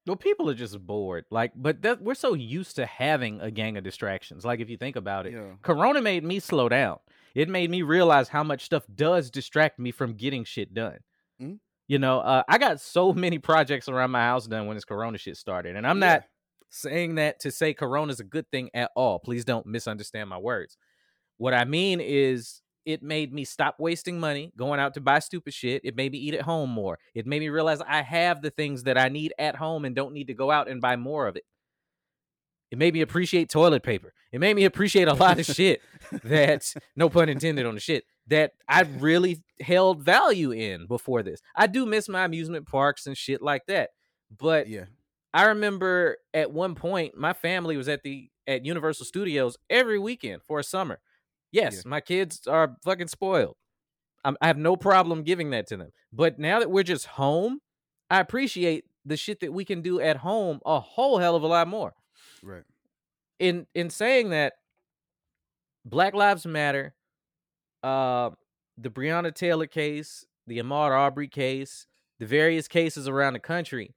Well, 0.07 0.15
people 0.15 0.49
are 0.49 0.53
just 0.55 0.79
bored. 0.85 1.25
Like, 1.29 1.51
but 1.55 1.81
that 1.83 2.01
we're 2.01 2.15
so 2.15 2.33
used 2.33 2.75
to 2.77 2.85
having 2.85 3.39
a 3.39 3.51
gang 3.51 3.77
of 3.77 3.83
distractions. 3.83 4.43
Like, 4.43 4.59
if 4.59 4.69
you 4.69 4.77
think 4.77 4.95
about 4.95 5.27
it, 5.27 5.33
Yeah. 5.33 5.53
Corona 5.61 6.01
made 6.01 6.23
me 6.23 6.39
slow 6.39 6.69
down. 6.69 6.97
It 7.35 7.47
made 7.49 7.69
me 7.69 7.81
realize 7.83 8.27
how 8.27 8.43
much 8.43 8.63
stuff 8.65 8.83
does 8.93 9.29
distract 9.29 9.77
me 9.79 9.91
from 9.91 10.13
getting 10.15 10.43
shit 10.43 10.73
done. 10.73 10.99
Mhm. 11.39 11.59
You 11.87 11.99
know, 11.99 12.19
uh, 12.19 12.43
I 12.47 12.57
got 12.57 12.79
so 12.81 13.13
many 13.13 13.37
projects 13.37 13.87
around 13.87 14.11
my 14.11 14.21
house 14.21 14.47
done 14.47 14.65
when 14.67 14.75
this 14.75 14.85
Corona 14.85 15.17
shit 15.17 15.37
started, 15.37 15.75
and 15.75 15.85
I'm 15.85 16.01
Yeah. 16.01 16.13
not 16.13 16.23
saying 16.69 17.15
that 17.15 17.39
to 17.41 17.51
say 17.51 17.73
Corona's 17.73 18.19
a 18.19 18.23
good 18.23 18.49
thing 18.49 18.69
at 18.73 18.91
all. 18.95 19.19
Please 19.19 19.45
don't 19.45 19.65
misunderstand 19.65 20.29
my 20.29 20.37
words. 20.37 20.77
What 21.37 21.53
I 21.53 21.65
mean 21.65 21.99
is 22.01 22.61
it 22.85 23.03
made 23.03 23.33
me 23.33 23.43
stop 23.45 23.75
wasting 23.79 24.19
money 24.19 24.51
going 24.57 24.79
out 24.79 24.93
to 24.95 25.01
buy 25.01 25.19
stupid 25.19 25.53
shit. 25.53 25.81
It 25.83 25.95
made 25.95 26.11
me 26.11 26.17
eat 26.17 26.33
at 26.33 26.41
home 26.41 26.69
more. 26.69 26.99
It 27.13 27.25
made 27.25 27.39
me 27.39 27.49
realize 27.49 27.81
I 27.81 28.01
have 28.01 28.41
the 28.41 28.49
things 28.49 28.83
that 28.83 28.97
I 28.97 29.09
need 29.09 29.33
at 29.37 29.55
home 29.55 29.85
and 29.85 29.95
don't 29.95 30.13
need 30.13 30.27
to 30.27 30.33
go 30.33 30.51
out 30.51 30.67
and 30.69 30.81
buy 30.81 30.95
more 30.95 31.27
of 31.27 31.35
it. 31.35 31.43
It 32.71 32.77
made 32.77 32.93
me 32.93 33.01
appreciate 33.01 33.49
toilet 33.49 33.83
paper. 33.83 34.13
It 34.31 34.39
made 34.39 34.55
me 34.55 34.63
appreciate 34.63 35.09
a 35.09 35.13
lot 35.13 35.39
of 35.39 35.45
shit 35.45 35.81
that, 36.23 36.73
no 36.95 37.09
pun 37.09 37.27
intended 37.27 37.65
on 37.65 37.73
the 37.73 37.81
shit, 37.81 38.05
that 38.27 38.53
I 38.67 38.81
really 38.81 39.43
held 39.59 40.03
value 40.03 40.51
in 40.51 40.87
before 40.87 41.21
this. 41.21 41.41
I 41.55 41.67
do 41.67 41.85
miss 41.85 42.07
my 42.07 42.23
amusement 42.23 42.67
parks 42.67 43.05
and 43.07 43.17
shit 43.17 43.41
like 43.41 43.65
that. 43.67 43.89
But 44.35 44.69
Yeah. 44.69 44.85
I 45.33 45.45
remember 45.45 46.17
at 46.33 46.51
one 46.51 46.75
point 46.75 47.15
my 47.17 47.33
family 47.33 47.77
was 47.77 47.87
at 47.87 48.03
the 48.03 48.29
at 48.47 48.65
Universal 48.65 49.05
Studios 49.05 49.57
every 49.69 49.99
weekend 49.99 50.41
for 50.43 50.59
a 50.59 50.63
summer. 50.63 50.99
Yes, 51.51 51.85
my 51.85 51.99
kids 52.01 52.47
are 52.47 52.75
fucking 52.83 53.07
spoiled. 53.07 53.55
I'm, 54.23 54.37
I 54.41 54.47
have 54.47 54.57
no 54.57 54.75
problem 54.75 55.23
giving 55.23 55.49
that 55.51 55.67
to 55.67 55.77
them. 55.77 55.89
But 56.13 56.39
now 56.39 56.59
that 56.59 56.69
we're 56.69 56.83
just 56.83 57.07
home, 57.07 57.59
I 58.09 58.19
appreciate 58.19 58.85
the 59.05 59.17
shit 59.17 59.39
that 59.39 59.53
we 59.53 59.65
can 59.65 59.81
do 59.81 59.99
at 59.99 60.17
home 60.17 60.59
a 60.65 60.79
whole 60.79 61.17
hell 61.17 61.35
of 61.35 61.43
a 61.43 61.47
lot 61.47 61.67
more. 61.67 61.93
Right. 62.43 62.63
In 63.39 63.65
in 63.73 63.89
saying 63.89 64.29
that, 64.29 64.53
Black 65.85 66.13
Lives 66.13 66.45
Matter, 66.45 66.93
uh, 67.81 68.29
the 68.77 68.89
Breonna 68.89 69.33
Taylor 69.33 69.65
case, 69.65 70.25
the 70.45 70.59
Ahmaud 70.59 70.91
Arbery 70.91 71.27
case, 71.27 71.87
the 72.19 72.27
various 72.27 72.67
cases 72.67 73.07
around 73.07 73.33
the 73.33 73.39
country, 73.39 73.95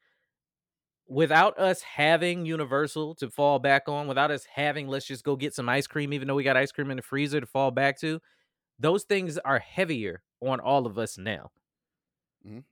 without 1.06 1.59
us 1.59 1.82
having 1.82 2.47
Universal 2.47 3.16
to 3.16 3.31
fall 3.31 3.59
back 3.59 3.89
on, 3.89 4.06
without 4.09 4.31
us 4.31 4.44
having 4.44 4.89
let's 4.89 5.06
just 5.06 5.24
go 5.24 5.36
get 5.36 5.55
some 5.55 5.68
ice 5.68 5.86
cream, 5.86 6.12
even 6.12 6.28
though 6.28 6.35
we 6.35 6.44
got 6.44 6.56
ice 6.56 6.72
cream 6.72 6.90
in 6.90 6.97
the 6.97 7.02
freezer 7.02 7.40
to 7.40 7.47
fall 7.47 7.70
back 7.70 7.98
to, 8.01 8.20
those 8.78 9.05
things 9.05 9.39
are 9.39 9.59
heavier 9.59 10.22
on 10.40 10.60
all 10.60 10.86
of 10.86 10.98
us 10.98 11.18
now. 11.18 11.51
Mhm. 12.44 12.64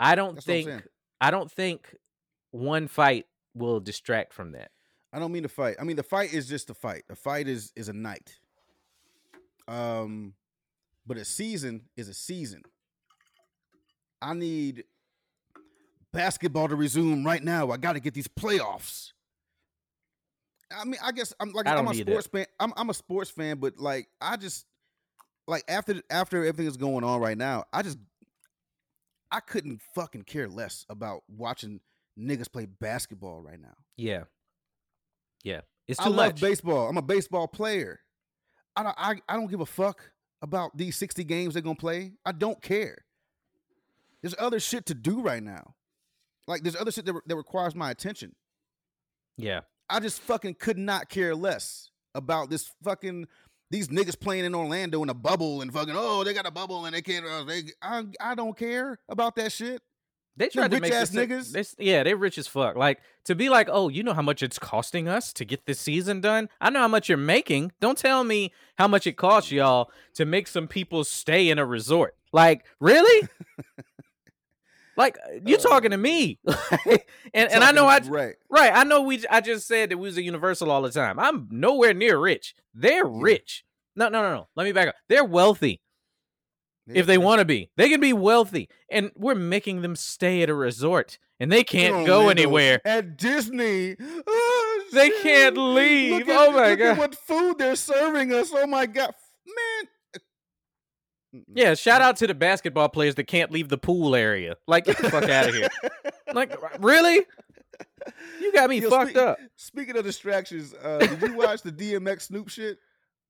I 0.00 0.14
don't 0.14 0.34
That's 0.34 0.46
think. 0.46 0.86
I 1.20 1.30
don't 1.30 1.50
think 1.50 1.96
one 2.50 2.88
fight 2.88 3.26
will 3.54 3.80
distract 3.80 4.34
from 4.34 4.52
that. 4.52 4.70
I 5.12 5.18
don't 5.18 5.32
mean 5.32 5.44
to 5.44 5.48
fight. 5.48 5.76
I 5.78 5.84
mean 5.84 5.96
the 5.96 6.02
fight 6.02 6.32
is 6.32 6.48
just 6.48 6.70
a 6.70 6.74
fight. 6.74 7.04
A 7.08 7.16
fight 7.16 7.48
is 7.48 7.72
is 7.76 7.88
a 7.88 7.92
night. 7.92 8.40
Um, 9.68 10.34
but 11.06 11.16
a 11.16 11.24
season 11.24 11.88
is 11.96 12.08
a 12.08 12.14
season. 12.14 12.62
I 14.20 14.34
need 14.34 14.84
basketball 16.14 16.68
to 16.68 16.76
resume 16.76 17.24
right 17.24 17.42
now. 17.42 17.70
I 17.70 17.76
got 17.76 17.94
to 17.94 18.00
get 18.00 18.14
these 18.14 18.28
playoffs. 18.28 19.12
I 20.74 20.84
mean, 20.84 20.98
I 21.02 21.12
guess 21.12 21.34
I'm 21.38 21.52
like 21.52 21.66
I'm 21.66 21.86
a 21.86 21.94
sports 21.94 22.26
fan. 22.26 22.46
I'm 22.58 22.72
I'm 22.76 22.90
a 22.90 22.94
sports 22.94 23.30
fan, 23.30 23.58
but 23.58 23.78
like 23.78 24.08
I 24.20 24.36
just 24.36 24.64
like 25.46 25.62
after 25.68 26.00
after 26.10 26.38
everything 26.38 26.66
is 26.66 26.76
going 26.76 27.04
on 27.04 27.20
right 27.20 27.36
now, 27.36 27.64
I 27.72 27.82
just 27.82 27.98
I 29.30 29.40
couldn't 29.40 29.82
fucking 29.94 30.22
care 30.22 30.48
less 30.48 30.86
about 30.88 31.22
watching 31.28 31.80
niggas 32.18 32.50
play 32.50 32.66
basketball 32.66 33.42
right 33.42 33.60
now. 33.60 33.74
Yeah. 33.96 34.24
Yeah. 35.42 35.60
It's 35.86 35.98
too 35.98 36.04
I 36.04 36.08
too 36.08 36.14
love 36.14 36.34
baseball. 36.36 36.88
I'm 36.88 36.96
a 36.96 37.02
baseball 37.02 37.46
player. 37.46 38.00
I 38.76 38.82
don't. 38.82 38.94
I, 38.98 39.14
I 39.28 39.34
don't 39.36 39.50
give 39.50 39.60
a 39.60 39.66
fuck 39.66 40.10
about 40.42 40.76
these 40.76 40.96
60 40.96 41.24
games 41.24 41.54
they're 41.54 41.62
gonna 41.62 41.76
play. 41.76 42.12
I 42.24 42.32
don't 42.32 42.60
care. 42.60 43.04
There's 44.22 44.34
other 44.38 44.58
shit 44.58 44.86
to 44.86 44.94
do 44.94 45.20
right 45.20 45.42
now. 45.42 45.74
Like 46.46 46.62
there's 46.62 46.76
other 46.76 46.90
shit 46.90 47.04
that, 47.06 47.12
re- 47.14 47.20
that 47.26 47.36
requires 47.36 47.74
my 47.74 47.90
attention. 47.90 48.34
yeah. 49.36 49.60
I 49.90 50.00
just 50.00 50.20
fucking 50.22 50.54
could 50.54 50.78
not 50.78 51.10
care 51.10 51.34
less 51.34 51.90
about 52.14 52.48
this 52.48 52.70
fucking 52.82 53.26
these 53.70 53.88
niggas 53.88 54.18
playing 54.18 54.46
in 54.46 54.54
Orlando 54.54 55.02
in 55.02 55.10
a 55.10 55.14
bubble 55.14 55.60
and 55.60 55.70
fucking 55.72 55.94
oh 55.96 56.24
they 56.24 56.32
got 56.32 56.46
a 56.46 56.50
bubble 56.50 56.86
and 56.86 56.94
they 56.94 57.02
can't. 57.02 57.26
Uh, 57.26 57.44
they 57.44 57.64
I 57.82 58.04
I 58.18 58.34
don't 58.34 58.56
care 58.56 58.98
about 59.10 59.36
that 59.36 59.52
shit. 59.52 59.82
They 60.36 60.48
tried 60.48 60.70
to 60.70 60.76
rich 60.76 60.82
make 60.82 60.92
ass 60.92 61.10
this, 61.10 61.26
niggas. 61.26 61.52
They, 61.52 61.60
s- 61.60 61.74
yeah, 61.78 62.02
they 62.02 62.14
rich 62.14 62.38
as 62.38 62.46
fuck. 62.48 62.76
Like 62.76 63.00
to 63.26 63.34
be 63.34 63.50
like, 63.50 63.68
oh, 63.70 63.88
you 63.90 64.02
know 64.02 64.14
how 64.14 64.22
much 64.22 64.42
it's 64.42 64.58
costing 64.58 65.06
us 65.06 65.32
to 65.34 65.44
get 65.44 65.66
this 65.66 65.78
season 65.80 66.20
done. 66.22 66.48
I 66.62 66.70
know 66.70 66.80
how 66.80 66.88
much 66.88 67.08
you're 67.10 67.18
making. 67.18 67.72
Don't 67.80 67.98
tell 67.98 68.24
me 68.24 68.52
how 68.78 68.88
much 68.88 69.06
it 69.06 69.12
costs 69.18 69.52
y'all 69.52 69.90
to 70.14 70.24
make 70.24 70.48
some 70.48 70.66
people 70.66 71.04
stay 71.04 71.50
in 71.50 71.58
a 71.58 71.66
resort. 71.66 72.16
Like 72.32 72.64
really? 72.80 73.28
like 74.96 75.18
uh, 75.18 75.38
you're 75.44 75.58
oh. 75.58 75.62
talking 75.62 75.90
to 75.90 75.98
me? 75.98 76.38
and 77.34 77.50
and 77.52 77.64
I 77.64 77.72
know 77.72 77.86
I 77.86 77.98
right. 77.98 78.34
right. 78.48 78.72
I 78.74 78.84
know 78.84 79.02
we. 79.02 79.24
I 79.30 79.40
just 79.40 79.66
said 79.66 79.90
that 79.90 79.98
we 79.98 80.08
was 80.08 80.16
a 80.16 80.22
Universal 80.22 80.70
all 80.70 80.82
the 80.82 80.90
time. 80.90 81.18
I'm 81.18 81.48
nowhere 81.50 81.94
near 81.94 82.18
rich. 82.18 82.54
They're 82.74 83.06
rich. 83.06 83.64
No, 83.96 84.08
no, 84.08 84.22
no, 84.22 84.34
no. 84.34 84.48
Let 84.56 84.64
me 84.64 84.72
back 84.72 84.88
up. 84.88 84.96
They're 85.08 85.24
wealthy 85.24 85.80
if 86.86 87.06
they 87.06 87.18
want 87.18 87.38
to 87.38 87.44
be. 87.44 87.70
They 87.76 87.88
can 87.88 88.00
be 88.00 88.12
wealthy, 88.12 88.68
and 88.90 89.10
we're 89.16 89.34
making 89.34 89.82
them 89.82 89.96
stay 89.96 90.42
at 90.42 90.50
a 90.50 90.54
resort, 90.54 91.18
and 91.40 91.50
they 91.50 91.64
can't 91.64 92.06
go 92.06 92.28
anywhere. 92.28 92.80
at 92.84 93.16
Disney. 93.16 93.96
Oh, 94.26 94.84
They 94.92 95.08
shit. 95.08 95.22
can't 95.22 95.56
leave. 95.56 96.28
At, 96.28 96.36
Oh 96.36 96.52
my 96.52 96.70
look 96.70 96.78
God. 96.78 96.86
At 96.86 96.98
what 96.98 97.14
food 97.14 97.58
they're 97.58 97.76
serving 97.76 98.32
us? 98.32 98.50
Oh 98.52 98.66
my 98.66 98.86
god, 98.86 99.14
man. 99.46 99.88
Yeah, 101.54 101.74
shout 101.74 102.00
out 102.00 102.16
to 102.18 102.26
the 102.26 102.34
basketball 102.34 102.88
players 102.88 103.14
that 103.16 103.24
can't 103.24 103.50
leave 103.50 103.68
the 103.68 103.78
pool 103.78 104.14
area. 104.14 104.56
Like, 104.66 104.84
get 104.84 104.98
the 104.98 105.10
fuck 105.10 105.28
out 105.28 105.48
of 105.48 105.54
here. 105.54 105.68
Like, 106.32 106.56
really? 106.82 107.24
You 108.40 108.52
got 108.52 108.68
me 108.70 108.80
Yo, 108.80 108.90
fucked 108.90 109.10
speak- 109.10 109.16
up. 109.22 109.38
Speaking 109.56 109.96
of 109.96 110.04
distractions, 110.04 110.74
uh, 110.82 110.98
did 110.98 111.22
you 111.22 111.34
watch 111.34 111.62
the 111.62 111.70
DMX 111.70 112.22
Snoop 112.22 112.48
shit? 112.48 112.78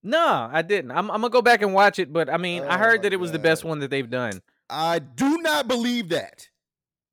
No, 0.02 0.48
I 0.50 0.62
didn't. 0.62 0.90
I'm, 0.90 1.10
I'm 1.10 1.20
gonna 1.20 1.28
go 1.30 1.42
back 1.42 1.60
and 1.62 1.74
watch 1.74 1.98
it, 1.98 2.12
but 2.12 2.30
I 2.30 2.36
mean, 2.38 2.62
I 2.62 2.76
Oh 2.76 2.78
heard 2.78 3.02
that 3.02 3.12
it 3.12 3.20
was 3.20 3.32
the 3.32 3.38
best 3.38 3.62
one 3.64 3.80
that 3.80 3.90
they've 3.90 4.08
done. 4.08 4.40
I 4.70 5.00
do 5.00 5.38
not 5.38 5.68
believe 5.68 6.10
that. 6.10 6.48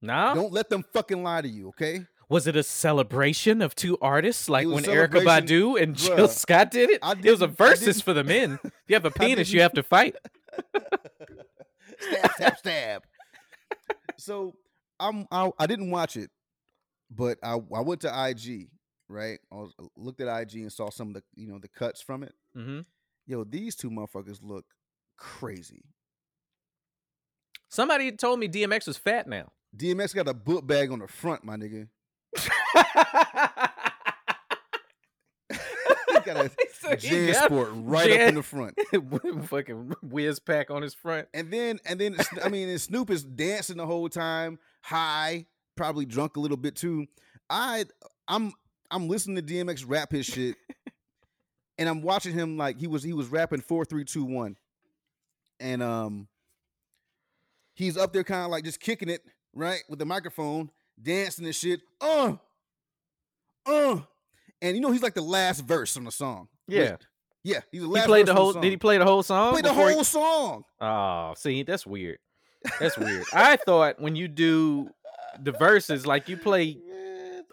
No, 0.02 0.34
Don't 0.34 0.54
let 0.54 0.70
them 0.70 0.84
fucking 0.94 1.22
lie 1.24 1.42
to 1.42 1.48
you, 1.50 1.70
okay? 1.70 2.06
was 2.30 2.48
it 2.48 2.56
a 2.56 2.64
celebration 2.64 3.62
of 3.62 3.76
two 3.76 3.98
artists 4.02 4.48
like 4.48 4.66
when 4.66 4.84
Erykah 4.86 5.26
Badu 5.26 5.82
and 5.82 5.96
Jill 5.98 6.16
Bruh, 6.16 6.30
Scott 6.30 6.72
did 6.72 6.90
it? 6.90 7.00
I 7.04 7.12
It 7.22 7.30
was 7.30 7.42
a 7.42 7.48
Verzuz 7.50 8.02
for 8.02 8.14
the 8.14 8.24
men. 8.24 8.58
If 8.64 8.72
you 8.88 8.96
have 8.96 9.04
a 9.04 9.12
penis, 9.12 9.52
you 9.52 9.60
have 9.62 9.74
to 9.74 9.84
fight. 9.84 10.16
stab, 12.00 12.32
stab, 12.34 12.58
stab. 12.58 13.04
So 14.18 14.56
I'm 15.00 15.28
I, 15.32 15.52
I 15.58 15.68
didn't 15.68 15.92
watch 15.92 16.16
it, 16.16 16.30
but 17.10 17.38
I 17.44 17.54
I 17.54 17.82
went 17.82 18.02
to 18.02 18.30
IG 18.30 18.70
right. 19.10 19.40
I 19.52 19.56
was, 19.56 19.74
looked 19.96 20.22
at 20.22 20.42
IG 20.42 20.62
and 20.62 20.72
saw 20.72 20.90
some 20.90 21.10
of 21.10 21.14
the 21.16 21.24
you 21.36 21.48
know 21.48 21.60
the 21.60 21.68
cuts 21.68 22.02
from 22.02 22.24
it. 22.24 22.34
hmm 22.56 22.82
Yo, 23.28 23.44
these 23.44 23.76
two 23.76 23.90
motherfuckers 23.90 24.40
look 24.42 24.66
crazy. 25.18 25.84
Somebody 27.70 28.12
told 28.12 28.40
me 28.40 28.50
DMX 28.50 28.88
was 28.88 28.98
fat 28.98 29.28
now. 29.28 29.52
DMX 29.78 30.14
got 30.14 30.28
a 30.28 30.34
book 30.34 30.68
bag 30.68 30.92
on 30.92 31.00
the 31.00 31.08
front, 31.08 31.44
my 31.46 31.56
nigga. 31.56 31.88
Got 36.26 36.38
a 36.38 36.52
So 36.74 36.96
Jan 36.96 37.34
got 37.34 37.46
Sport 37.46 37.70
right 37.74 38.12
up 38.12 38.20
in 38.30 38.36
the 38.36 38.44
front. 38.44 38.78
fucking 39.48 39.94
whiz 40.02 40.40
pack 40.40 40.72
on 40.72 40.82
his 40.82 40.94
front. 40.94 41.28
And 41.34 41.52
then 41.52 41.80
and 41.86 42.00
then 42.00 42.18
I 42.44 42.50
mean 42.50 42.70
and 42.70 42.82
Snoop 42.82 43.10
is 43.10 43.24
dancing 43.24 43.78
the 43.78 43.86
whole 43.86 44.10
time, 44.10 44.60
high, 44.82 45.46
probably 45.76 46.06
drunk 46.06 46.38
a 46.38 46.40
little 46.40 46.58
bit 46.58 46.76
too. 46.76 47.08
I 47.50 47.86
I'm 48.28 48.54
I'm 48.90 49.08
listening 49.08 49.36
to 49.38 49.42
DMX 49.42 49.84
rap 49.88 50.12
his 50.12 50.26
shit, 50.26 50.56
and 51.78 51.88
I'm 51.88 52.02
watching 52.02 52.34
him 52.34 52.58
like 52.58 52.78
he 52.78 52.88
was 52.88 53.04
he 53.04 53.14
was 53.14 53.28
rapping 53.28 53.62
four 53.62 53.86
three 53.86 54.06
two 54.06 54.26
one, 54.26 54.58
and 55.60 55.82
um 55.84 56.28
he's 57.74 57.98
up 57.98 58.14
there 58.14 58.24
kind 58.24 58.46
of 58.46 58.52
like 58.52 58.64
just 58.64 58.80
kicking 58.80 59.10
it 59.10 59.22
right 59.54 59.84
with 59.90 60.00
the 60.00 60.06
microphone, 60.06 60.70
dancing 61.02 61.46
and 61.46 61.56
shit. 61.56 61.82
Uh, 62.00 62.36
uh, 63.66 64.00
and 64.62 64.76
you 64.76 64.82
know 64.82 64.92
he's 64.92 65.04
like 65.04 65.14
the 65.14 65.22
last 65.22 65.62
verse 65.62 65.98
on 65.98 66.04
the 66.04 66.12
song. 66.12 66.48
Yeah. 66.68 66.92
Wait, 66.92 66.96
yeah, 67.44 67.60
he's 67.72 67.82
the 67.82 67.90
He 67.90 68.02
played 68.06 68.26
the 68.28 68.34
whole. 68.36 68.54
song. 68.54 68.62
Did 68.62 68.70
he 68.72 68.78
play 68.78 68.98
the 68.98 69.06
whole 69.06 69.24
song? 69.24 69.54
Played 69.54 69.66
the 69.66 69.70
before 69.70 69.88
he- 69.90 69.94
whole 69.96 70.04
song. 70.04 70.64
Oh, 70.80 71.34
see, 71.38 71.64
that's 71.64 71.86
weird. 71.88 72.20
That's 72.80 72.98
weird. 72.98 73.24
I 73.34 73.56
thought 73.58 74.00
when 74.00 74.16
you 74.16 74.28
do 74.28 74.90
the 75.42 75.52
verses, 75.52 76.06
like 76.06 76.30
you 76.30 76.38
play 76.38 76.78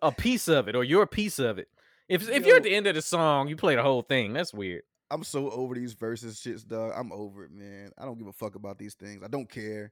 a 0.03 0.13
piece 0.13 0.49
of 0.49 0.69
it 0.69 0.77
or 0.77 0.85
your 0.85 1.07
piece 1.07 1.39
of 1.39 1.59
it. 1.59 1.69
If 2.09 2.29
if 2.29 2.45
you're 2.47 2.57
at 2.57 2.63
the 2.63 2.75
end 2.75 2.87
of 2.87 2.95
the 2.95 3.03
song, 3.03 3.49
you 3.49 3.57
play 3.57 3.75
the 3.77 3.83
whole 3.83 4.03
thing. 4.03 4.33
That's 4.35 4.53
weird. 4.53 4.83
I'm 5.11 5.25
so 5.25 5.51
over 5.51 5.75
these 5.75 5.95
Verzuz 5.95 6.35
shits, 6.37 6.67
dog. 6.67 6.93
I'm 6.95 7.11
over 7.13 7.45
it, 7.45 7.51
man. 7.51 7.91
I 7.97 8.05
don't 8.05 8.19
give 8.19 8.27
a 8.27 8.33
fuck 8.33 8.55
about 8.57 8.79
these 8.79 8.93
things. 8.95 9.23
I 9.25 9.29
don't 9.29 9.49
care 9.51 9.91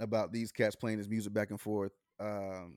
about 0.00 0.32
these 0.32 0.50
cats 0.52 0.74
playing 0.74 0.96
this 0.98 1.08
music 1.08 1.34
back 1.34 1.50
and 1.50 1.60
forth. 1.60 1.92
Um, 2.18 2.76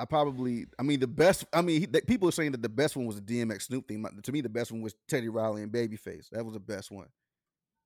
I 0.00 0.04
probably, 0.06 0.66
I 0.78 0.82
mean, 0.82 1.00
the 1.00 1.06
best. 1.06 1.44
I 1.52 1.62
mean, 1.62 1.80
he, 1.80 1.86
people 2.02 2.28
are 2.28 2.32
saying 2.32 2.52
that 2.52 2.62
the 2.62 2.68
best 2.68 2.96
one 2.96 3.06
was 3.06 3.20
the 3.20 3.22
DMX 3.22 3.62
Snoop 3.62 3.86
thing. 3.86 4.00
My- 4.02 4.10
To 4.22 4.32
me, 4.32 4.40
the 4.40 4.48
best 4.48 4.72
one 4.72 4.80
was 4.80 4.94
Teddy 5.08 5.28
Riley 5.28 5.62
and 5.62 5.70
Babyface. 5.72 6.28
That 6.32 6.44
was 6.44 6.54
the 6.54 6.60
best 6.60 6.90
one. 6.90 7.06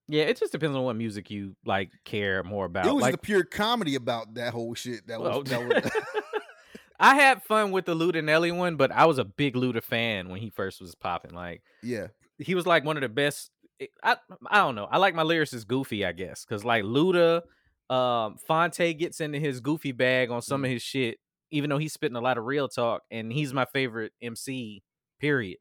Yeah, 0.07 0.25
it 0.25 0.39
just 0.39 0.53
depends 0.53 0.77
on 0.77 0.85
what 0.85 0.97
music 0.97 1.31
you 1.31 1.57
like 1.65 1.91
care 2.05 2.43
more 2.45 2.67
about. 2.67 2.87
it 2.87 2.95
was 2.95 3.03
like, 3.03 3.13
the 3.13 3.19
pure 3.19 3.43
comedy 3.43 3.95
about 3.95 4.35
that 4.35 4.53
whole 4.53 4.75
shit. 4.75 5.07
That 5.07 5.19
was. 5.21 5.31
well, 5.31 5.43
that 5.45 5.85
was 5.85 5.93
I 7.01 7.17
had 7.17 7.43
fun 7.43 7.73
with 7.73 7.87
the 7.87 7.95
Luda 7.95 8.23
Nelly 8.23 8.53
one, 8.53 8.77
but 8.77 8.93
I 8.93 9.07
was 9.07 9.19
a 9.19 9.25
big 9.25 9.55
Luda 9.55 9.83
fan 9.83 10.29
when 10.29 10.41
he 10.41 10.51
first 10.51 10.81
was 10.81 10.95
popping. 10.95 11.33
Like, 11.35 11.63
yeah. 11.83 12.09
he 12.39 12.55
was 12.55 12.67
like 12.67 12.85
one 12.85 12.97
of 12.97 13.01
the 13.01 13.09
best. 13.09 13.51
eh, 13.81 13.87
I 14.03 14.17
I 14.49 14.59
don't 14.59 14.75
know. 14.75 14.85
I 14.85 14.99
like 14.99 15.15
my 15.15 15.25
lyricist 15.25 15.67
goofy, 15.67 16.05
I 16.05 16.13
guess, 16.13 16.45
because 16.45 16.65
like 16.65 16.85
Luda, 16.85 17.43
um, 17.91 18.37
Phonte 18.47 18.93
gets 18.97 19.21
into 19.21 19.39
his 19.39 19.61
goofy 19.61 19.93
bag 19.93 20.31
on 20.31 20.41
some 20.43 20.65
of 20.65 20.71
his 20.71 20.83
shit, 20.83 21.19
even 21.55 21.71
though 21.71 21.79
he's 21.79 21.93
spitting 21.93 22.17
a 22.17 22.21
lot 22.21 22.39
of 22.39 22.45
real 22.45 22.69
talk, 22.69 23.03
and 23.11 23.33
he's 23.33 23.53
my 23.55 23.65
favorite 23.65 24.13
MC. 24.23 24.83
Period. 25.21 25.59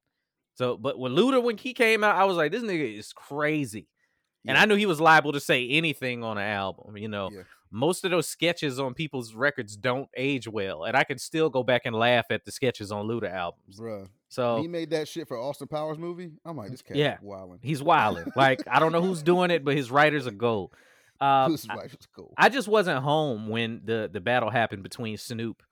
So, 0.56 0.78
but 0.78 1.00
when 1.00 1.14
Luda 1.14 1.42
when 1.42 1.58
he 1.58 1.74
came 1.74 2.04
out, 2.04 2.16
I 2.16 2.26
was 2.26 2.38
like, 2.38 2.52
this 2.52 2.64
nigga 2.64 2.98
is 2.98 3.14
crazy, 3.14 3.88
and 4.46 4.56
Yeah. 4.56 4.62
I 4.62 4.66
knew 4.66 4.76
he 4.76 4.86
was 4.86 5.00
liable 5.02 5.32
to 5.34 5.40
say 5.40 5.68
anything 5.70 6.24
on 6.24 6.38
an 6.38 6.44
album. 6.48 6.98
You 6.98 7.08
know, 7.08 7.30
Yeah. 7.32 7.44
most 7.72 8.04
of 8.06 8.12
those 8.12 8.28
sketches 8.28 8.80
on 8.80 8.94
people's 8.94 9.34
records 9.34 9.76
don't 9.78 10.10
age 10.18 10.48
well, 10.48 10.84
and 10.84 10.96
I 10.98 11.04
can 11.06 11.18
still 11.18 11.50
go 11.50 11.64
back 11.64 11.84
and 11.86 11.96
laugh 11.96 12.26
at 12.30 12.46
the 12.46 12.52
sketches 12.52 12.92
on 12.92 13.08
Luda 13.08 13.32
albums. 13.32 13.80
Bruh. 13.80 14.08
So 14.30 14.62
he 14.62 14.68
made 14.68 14.90
that 14.92 15.08
shit 15.08 15.28
for 15.28 15.38
Austin 15.38 15.68
Powers 15.68 15.98
movie. 15.98 16.32
I'm 16.46 16.58
like, 16.58 16.72
this 16.72 16.82
cat 16.82 16.98
Yeah. 16.98 17.18
wilding. 17.22 17.60
He's 17.64 17.82
wilding. 17.82 18.32
like 18.36 18.62
I 18.68 18.80
don't 18.80 18.92
know 18.92 19.02
who's 19.02 19.24
doing 19.24 19.50
it, 19.52 19.64
but 19.64 19.76
his 19.78 19.90
writers 19.92 20.28
are 20.28 20.32
gold. 20.32 20.74
Uh, 21.22 21.56
I, 21.70 21.76
right. 21.76 21.94
It's 21.94 22.08
cool. 22.14 22.34
I 22.38 22.50
just 22.50 22.68
wasn't 22.68 23.02
home 23.02 23.48
when 23.48 23.82
the 23.86 24.10
the 24.12 24.20
battle 24.20 24.50
happened 24.50 24.84
between 24.84 25.16
Snoop 25.16 25.64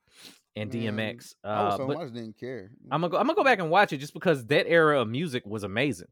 and 0.56 0.70
DMX. 0.70 1.34
I 1.44 1.48
Uh, 1.48 1.76
home, 1.78 1.86
but 1.88 1.96
I 1.98 2.04
didn't 2.06 2.38
care. 2.38 2.70
I'm 2.90 3.00
gonna 3.00 3.10
go. 3.10 3.16
I'm 3.18 3.26
gonna 3.26 3.36
go 3.36 3.44
back 3.44 3.58
and 3.58 3.70
watch 3.70 3.92
it 3.92 3.98
just 3.98 4.14
because 4.14 4.44
that 4.46 4.66
era 4.68 5.00
of 5.00 5.08
music 5.08 5.46
was 5.46 5.62
amazing. 5.64 6.08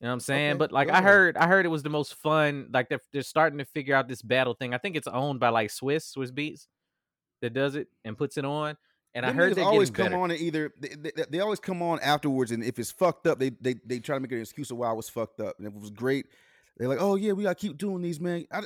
You 0.00 0.06
know 0.06 0.10
what 0.10 0.14
I'm 0.14 0.20
saying? 0.20 0.50
Okay, 0.50 0.58
but 0.58 0.72
like 0.72 0.90
I 0.90 1.00
heard, 1.00 1.36
I 1.36 1.46
heard 1.46 1.64
it 1.64 1.70
was 1.70 1.82
the 1.82 1.90
most 1.90 2.14
fun. 2.14 2.68
Like 2.72 2.88
they're 2.88 3.00
they're 3.12 3.22
starting 3.22 3.58
to 3.58 3.64
figure 3.64 3.94
out 3.94 4.08
this 4.08 4.22
battle 4.22 4.54
thing. 4.54 4.74
I 4.74 4.78
think 4.78 4.96
it's 4.96 5.06
owned 5.06 5.40
by 5.40 5.48
like 5.48 5.70
Swizz 5.70 6.14
Swizz 6.16 6.30
Beatz 6.30 6.66
that 7.40 7.54
does 7.54 7.74
it 7.74 7.88
and 8.04 8.16
puts 8.16 8.36
it 8.36 8.44
on. 8.44 8.76
And 9.14 9.24
I 9.24 9.32
heard 9.32 9.54
they're 9.54 9.64
always 9.64 9.90
come 9.90 10.06
better. 10.06 10.18
on 10.18 10.32
and 10.32 10.40
either 10.40 10.72
they, 10.78 10.88
they, 10.88 11.24
they 11.30 11.40
always 11.40 11.60
come 11.60 11.82
on 11.82 12.00
afterwards, 12.00 12.50
and 12.50 12.64
if 12.64 12.80
it's 12.80 12.90
fucked 12.90 13.28
up, 13.28 13.38
they 13.38 13.50
they 13.60 13.76
they 13.86 14.00
try 14.00 14.16
to 14.16 14.20
make 14.20 14.32
an 14.32 14.40
excuse 14.40 14.72
of 14.72 14.76
why 14.76 14.90
it 14.90 14.96
was 14.96 15.08
fucked 15.08 15.40
up. 15.40 15.56
And 15.58 15.68
if 15.68 15.72
it 15.72 15.80
was 15.80 15.90
great, 15.90 16.26
they're 16.76 16.88
like, 16.88 17.00
"Oh 17.00 17.14
yeah, 17.14 17.32
we 17.32 17.44
gotta 17.44 17.54
keep 17.54 17.78
doing 17.78 18.02
these, 18.02 18.18
man." 18.18 18.44
I, 18.50 18.62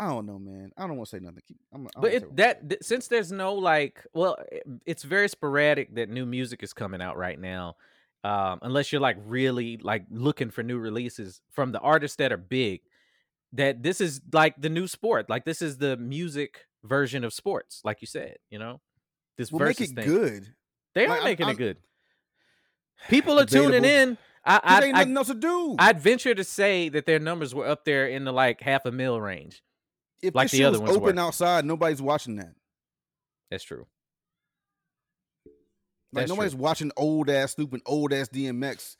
I 0.00 0.06
don't 0.08 0.26
know, 0.26 0.38
man. 0.38 0.70
I 0.76 0.86
don't 0.86 0.96
want 0.96 1.08
to 1.10 1.16
say 1.16 1.20
nothing. 1.20 1.42
Keep, 1.46 1.58
I'm, 1.74 1.88
but 2.00 2.12
it, 2.12 2.36
that 2.36 2.68
th- 2.68 2.82
since 2.82 3.08
there's 3.08 3.32
no 3.32 3.54
like 3.54 4.06
well 4.14 4.36
i- 4.52 4.60
it's 4.86 5.02
very 5.02 5.28
sporadic 5.28 5.94
that 5.96 6.08
new 6.08 6.24
music 6.24 6.62
is 6.62 6.72
coming 6.72 7.02
out 7.02 7.16
right 7.16 7.38
now 7.38 7.74
um 8.24 8.58
unless 8.62 8.90
you're 8.92 9.00
like 9.00 9.16
really 9.24 9.76
like 9.78 10.04
looking 10.10 10.50
for 10.50 10.62
new 10.62 10.78
releases 10.78 11.40
from 11.52 11.70
the 11.72 11.78
artists 11.80 12.16
that 12.16 12.32
are 12.32 12.36
big 12.36 12.80
that 13.52 13.82
this 13.82 14.00
is 14.00 14.20
like 14.32 14.60
the 14.60 14.68
new 14.68 14.86
sport 14.88 15.28
like 15.30 15.44
this 15.44 15.62
is 15.62 15.78
the 15.78 15.96
music 15.96 16.66
version 16.84 17.22
of 17.24 17.32
sports 17.32 17.80
like 17.84 18.00
you 18.00 18.06
said 18.06 18.36
you 18.50 18.58
know 18.58 18.80
this 19.36 19.50
well, 19.52 19.66
make 19.66 19.80
it 19.80 19.90
thing 19.94 20.04
good. 20.04 20.48
they 20.94 21.06
are 21.06 21.22
making 21.22 21.46
I'm- 21.46 21.54
it 21.54 21.58
good 21.58 21.76
people 23.08 23.38
are 23.38 23.46
tuning 23.46 23.84
in 23.84 24.18
i 24.44 24.60
i, 24.62 24.84
ain't 24.84 24.96
I 24.96 25.00
nothing 25.00 25.16
else 25.16 25.26
to 25.28 25.34
do. 25.34 25.76
I'd 25.78 26.00
venture 26.00 26.34
to 26.34 26.44
say 26.44 26.88
that 26.88 27.06
their 27.06 27.18
numbers 27.18 27.54
were 27.54 27.66
up 27.66 27.84
there 27.84 28.06
in 28.08 28.24
the 28.24 28.32
like 28.32 28.60
half 28.60 28.84
a 28.86 28.90
mil 28.92 29.20
range. 29.20 29.62
If 30.22 30.34
like 30.34 30.50
the 30.50 30.58
shit 30.58 30.66
other 30.66 30.80
was 30.80 30.90
ones 30.90 30.96
open 30.96 31.16
were. 31.16 31.22
outside, 31.22 31.64
nobody's 31.64 32.02
watching 32.02 32.36
that. 32.36 32.54
That's 33.50 33.64
true. 33.64 33.86
Like 36.12 36.22
That's 36.22 36.30
nobody's 36.30 36.52
true. 36.52 36.62
watching 36.62 36.92
old 36.96 37.28
ass 37.30 37.52
Snoop 37.52 37.72
and 37.72 37.82
old 37.86 38.12
ass 38.12 38.28
DMX 38.28 38.96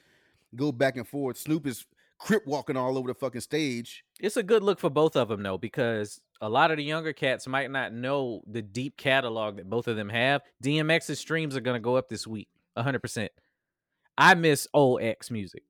go 0.54 0.72
back 0.72 0.96
and 0.96 1.06
forth. 1.08 1.38
Snoop 1.38 1.66
is 1.66 1.86
crip 2.18 2.46
walking 2.46 2.76
all 2.76 2.98
over 2.98 3.08
the 3.08 3.14
fucking 3.14 3.40
stage. 3.40 4.04
It's 4.20 4.36
a 4.36 4.42
good 4.42 4.62
look 4.62 4.78
for 4.78 4.90
both 4.90 5.16
of 5.16 5.28
them 5.28 5.42
though, 5.42 5.58
because 5.58 6.20
a 6.40 6.48
lot 6.48 6.70
of 6.70 6.76
the 6.76 6.84
younger 6.84 7.12
cats 7.12 7.46
might 7.46 7.70
not 7.70 7.92
know 7.92 8.42
the 8.46 8.62
deep 8.62 8.96
catalog 8.96 9.56
that 9.56 9.70
both 9.70 9.88
of 9.88 9.96
them 9.96 10.08
have. 10.08 10.42
DMX's 10.62 11.18
streams 11.18 11.56
are 11.56 11.60
gonna 11.60 11.80
go 11.80 11.96
up 11.96 12.08
this 12.08 12.26
week, 12.26 12.48
hundred 12.76 13.00
percent. 13.00 13.32
I 14.16 14.34
miss 14.34 14.66
old 14.74 15.00
X 15.02 15.30
music, 15.30 15.62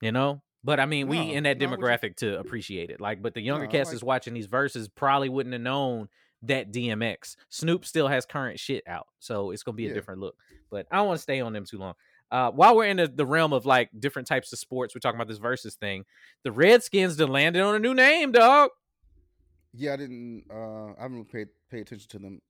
you 0.00 0.12
know. 0.12 0.42
But 0.62 0.78
I 0.80 0.86
mean, 0.86 1.08
we 1.08 1.18
in 1.18 1.44
that 1.44 1.58
no, 1.58 1.70
you- 1.70 1.76
demographic 1.76 2.16
to 2.16 2.38
appreciate 2.38 2.90
it. 2.90 3.00
Like, 3.00 3.22
but 3.22 3.34
the 3.34 3.40
younger 3.40 3.64
No, 3.66 3.70
cats 3.72 3.88
like- 3.90 3.96
is 3.96 4.04
watching 4.04 4.34
these 4.34 4.46
Verzuz 4.46 4.88
probably 4.94 5.28
wouldn't 5.28 5.52
have 5.54 5.62
known 5.62 6.08
that 6.42 6.70
DMX. 6.72 7.36
Snoop 7.48 7.84
still 7.84 8.08
has 8.08 8.24
current 8.26 8.58
shit 8.58 8.82
out, 8.86 9.06
so 9.18 9.50
it's 9.52 9.62
gonna 9.62 9.76
be 9.76 9.86
a 9.86 9.88
Yeah. 9.88 9.94
different 9.94 10.20
look. 10.20 10.36
But 10.70 10.86
I 10.90 10.96
don't 10.96 11.06
want 11.08 11.18
to 11.18 11.22
stay 11.22 11.40
on 11.40 11.52
them 11.52 11.64
too 11.64 11.78
long. 11.78 11.94
Uh, 12.30 12.50
while 12.52 12.76
we're 12.76 12.86
in 12.86 12.96
the, 12.98 13.08
the 13.08 13.26
realm 13.26 13.52
of 13.52 13.66
like 13.66 13.90
different 13.98 14.28
types 14.28 14.52
of 14.52 14.58
sports, 14.58 14.94
we're 14.94 15.00
talking 15.00 15.16
about 15.20 15.28
this 15.28 15.38
Verzuz 15.40 15.74
thing. 15.74 16.04
The 16.44 16.52
Redskins 16.52 17.16
done 17.16 17.30
landed 17.30 17.60
on 17.62 17.74
a 17.74 17.78
new 17.78 17.92
name, 17.94 18.30
dog. 18.32 18.70
Yeah, 19.74 19.94
I 19.94 19.96
didn't. 19.96 20.44
Uh, 20.50 20.92
I 20.98 21.02
haven't 21.02 21.30
paid 21.30 21.48
pay 21.70 21.80
attention 21.80 22.08
to 22.10 22.18
them. 22.18 22.40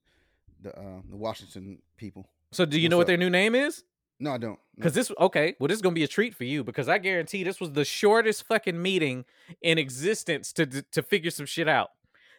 The 0.62 0.77
uh, 0.78 1.01
the 1.09 1.16
Washington 1.16 1.81
people. 1.97 2.28
So 2.53 2.65
do 2.65 2.78
you 2.78 2.85
What's 2.87 2.91
know 2.91 2.97
what 2.99 3.03
up? 3.03 3.07
their 3.09 3.16
new 3.16 3.31
name 3.31 3.55
is? 3.55 3.85
No, 4.22 4.32
I 4.34 4.38
don't. 4.38 4.51
No. 4.51 4.59
Because 4.76 4.92
this 4.92 5.10
okay, 5.18 5.56
well, 5.59 5.68
this 5.68 5.76
is 5.76 5.82
gonna 5.82 5.94
be 5.94 6.05
a 6.05 6.09
treat 6.09 6.34
for 6.34 6.44
you 6.44 6.62
because 6.62 6.88
I 6.88 6.98
guarantee 6.98 7.42
this 7.42 7.59
was 7.59 7.72
the 7.72 7.84
shortest 7.86 8.47
fucking 8.47 8.80
meeting 8.80 9.24
in 9.62 9.78
existence 9.78 10.52
to 10.55 10.66
to, 10.66 10.82
to 10.82 11.02
figure 11.02 11.30
some 11.30 11.47
shit 11.47 11.68
out. 11.68 11.88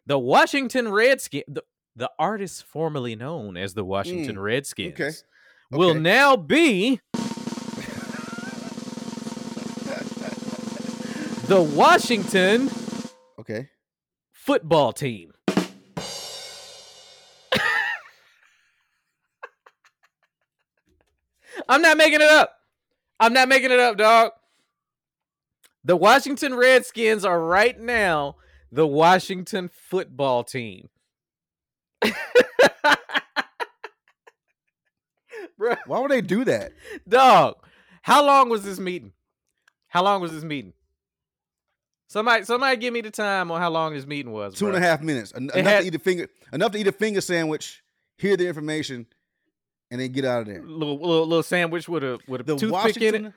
The 0.05 0.17
Washington 0.19 0.91
Redskins, 0.91 1.43
the, 1.47 1.63
the 1.95 2.09
artist 2.19 2.63
formerly 2.65 3.15
known 3.15 3.57
as 3.57 3.73
the 3.73 3.83
Washington 3.83 4.39
Redskins, 4.39 5.23
will 5.71 5.89
Mm, 5.89 5.91
okay. 5.91 5.99
now 5.99 6.35
be 6.35 6.99
the 11.47 11.61
Washington 11.61 12.69
okay. 13.39 13.69
football 14.31 14.93
team. 14.93 15.33
I'm 21.69 21.81
not 21.81 21.97
making 21.97 22.21
it 22.21 22.29
up. 22.29 22.55
I'm 23.19 23.33
not 23.33 23.47
making 23.49 23.71
it 23.71 23.79
up, 23.79 23.97
dog. 23.97 24.31
The 25.83 25.95
Washington 25.95 26.55
Redskins 26.55 27.25
are 27.25 27.39
right 27.39 27.79
now 27.79 28.35
the 28.71 28.88
Washington 28.88 29.69
football 29.73 30.43
team. 30.43 30.89
Bro, 35.57 35.75
Why 35.85 35.99
would 35.99 36.11
they 36.11 36.21
do 36.21 36.43
that? 36.45 36.71
dog, 37.07 37.55
how 38.01 38.25
long 38.25 38.49
was 38.49 38.63
this 38.63 38.79
meeting? 38.79 39.11
How 39.88 40.03
long 40.03 40.21
was 40.21 40.31
this 40.31 40.43
meeting? 40.43 40.73
Somebody, 42.07 42.43
somebody, 42.45 42.77
give 42.77 42.93
me 42.93 43.01
the 43.01 43.11
time 43.11 43.51
on 43.51 43.61
how 43.61 43.69
long 43.69 43.93
this 43.93 44.05
meeting 44.05 44.31
was. 44.31 44.55
Two 44.55 44.67
and 44.67 44.75
a 44.75 44.79
half 44.79 45.01
minutes. 45.01 45.33
En- 45.35 45.49
enough 45.53 45.55
had- 45.73 45.81
to 45.81 45.88
eat 45.88 45.95
a 45.95 45.99
finger. 45.99 46.27
Enough 46.51 46.71
to 46.73 46.77
eat 46.79 46.88
a 46.88 46.91
finger 46.91 47.21
sandwich. 47.21 47.83
Hear 48.17 48.35
the 48.38 48.47
information, 48.47 49.05
and 49.91 50.01
then 50.01 50.11
get 50.11 50.26
out 50.26 50.41
of 50.41 50.47
there. 50.47 50.63
little 50.63 50.97
little, 50.99 51.27
little 51.27 51.43
sandwich 51.43 51.88
with 51.88 52.03
a 52.03 52.19
with 52.27 52.41
a 52.41 52.43
The 52.45 52.55
toothpick 52.57 52.97
in 52.97 53.03
it. 53.03 53.11
Washington 53.22 53.34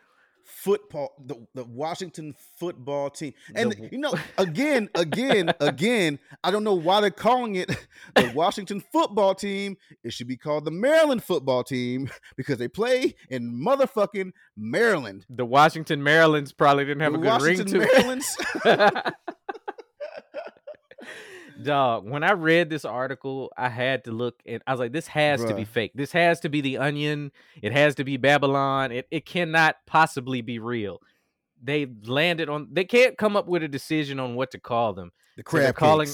football. 0.47 1.14
The, 1.24 1.36
the 1.55 1.64
Washington 1.64 2.35
football 2.59 3.09
team. 3.10 3.32
And 3.55 3.72
The- 3.72 3.89
you 3.93 3.98
know, 3.98 4.14
again, 4.39 4.89
again, 4.94 5.52
again. 5.60 6.18
I 6.43 6.51
don't 6.51 6.64
know 6.64 6.74
why 6.74 7.01
they're 7.01 7.10
calling 7.10 7.55
it 7.56 7.68
the 8.14 8.31
Washington 8.35 8.82
football 8.93 9.35
team. 9.35 9.76
It 10.02 10.12
should 10.12 10.28
be 10.28 10.36
called 10.36 10.64
the 10.66 10.70
Maryland 10.70 11.22
football 11.24 11.64
team 11.64 12.10
because 12.36 12.59
they 12.59 12.68
play 12.68 13.14
in 13.31 13.52
motherfucking 13.55 14.32
Maryland. 14.56 15.24
The 15.31 15.47
Washington 15.47 16.02
Maryland's 16.02 16.52
probably 16.52 16.85
didn't 16.85 17.02
have 17.02 17.12
The 17.14 17.18
a 17.20 17.22
good 17.22 17.43
ring 17.43 17.64
to 17.64 17.78
Maryland's. 17.78 18.36
it. 18.66 19.14
Dog, 21.62 22.09
when 22.09 22.24
I 22.24 22.32
read 22.32 22.68
this 22.68 22.85
article, 22.85 23.52
I 23.56 23.68
had 23.68 24.05
to 24.05 24.12
look 24.12 24.40
and 24.44 24.62
I 24.66 24.72
was 24.72 24.81
like, 24.81 24.93
this 24.93 25.06
has 25.09 25.44
to 25.44 25.55
be 25.55 25.64
fake. 25.64 25.93
This 25.94 26.12
has 26.12 26.40
to 26.40 26.48
be 26.48 26.60
the 26.60 26.78
onion. 26.78 27.32
It 27.62 27.72
has 27.72 27.94
to 27.97 28.05
be 28.05 28.16
Babylon. 28.16 28.93
It 28.93 29.06
it 29.10 29.24
cannot 29.26 29.76
possibly 29.86 30.40
be 30.40 30.59
real. 30.59 31.01
They 31.62 31.86
landed 32.05 32.48
on 32.48 32.68
they 32.72 32.85
can't 32.85 33.16
come 33.16 33.36
up 33.36 33.47
with 33.47 33.62
a 33.62 33.68
decision 33.68 34.18
on 34.18 34.35
what 34.35 34.51
to 34.51 34.59
call 34.59 34.94
them. 34.94 35.12
The 35.36 35.44
So 35.48 35.59
they're 35.59 35.72
calling-. 35.72 36.09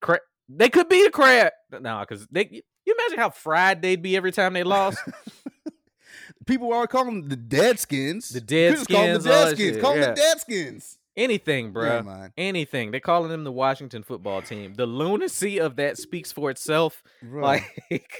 Cra- 0.00 0.20
they 0.48 0.68
could 0.68 0.88
be 0.88 1.04
the 1.04 1.10
crab. 1.10 1.52
No, 1.72 2.00
because 2.00 2.26
they 2.30 2.62
you 2.84 2.94
imagine 2.98 3.18
how 3.18 3.30
fried 3.30 3.82
they'd 3.82 4.02
be 4.02 4.16
every 4.16 4.32
time 4.32 4.52
they 4.52 4.64
lost? 4.64 4.98
People 6.46 6.72
are 6.72 6.86
calling 6.86 7.20
them 7.20 7.28
the 7.28 7.36
Deadskins. 7.36 8.32
The 8.32 8.40
You 8.40 8.70
could 8.70 8.76
just 8.78 8.88
call 8.88 9.06
them 9.06 9.22
Deadskins, 9.22 9.24
the 9.24 9.26
all 9.26 9.34
that 9.34 9.36
Deadskins. 9.36 9.52
Oh, 9.52 9.56
shit, 9.56 9.80
Call 9.80 9.94
them 9.94 10.14
the 10.14 10.20
Deadskins. 10.20 10.96
Anything, 11.16 11.72
bro. 11.72 12.28
Anything. 12.38 12.90
They're 12.90 13.00
calling 13.00 13.30
them 13.30 13.44
the 13.44 13.52
Washington 13.52 14.02
football 14.02 14.42
team. 14.42 14.74
The 14.74 14.86
lunacy 14.86 15.58
of 15.58 15.76
that 15.76 15.98
speaks 15.98 16.32
for 16.32 16.50
itself. 16.50 17.02
Like, 17.22 17.64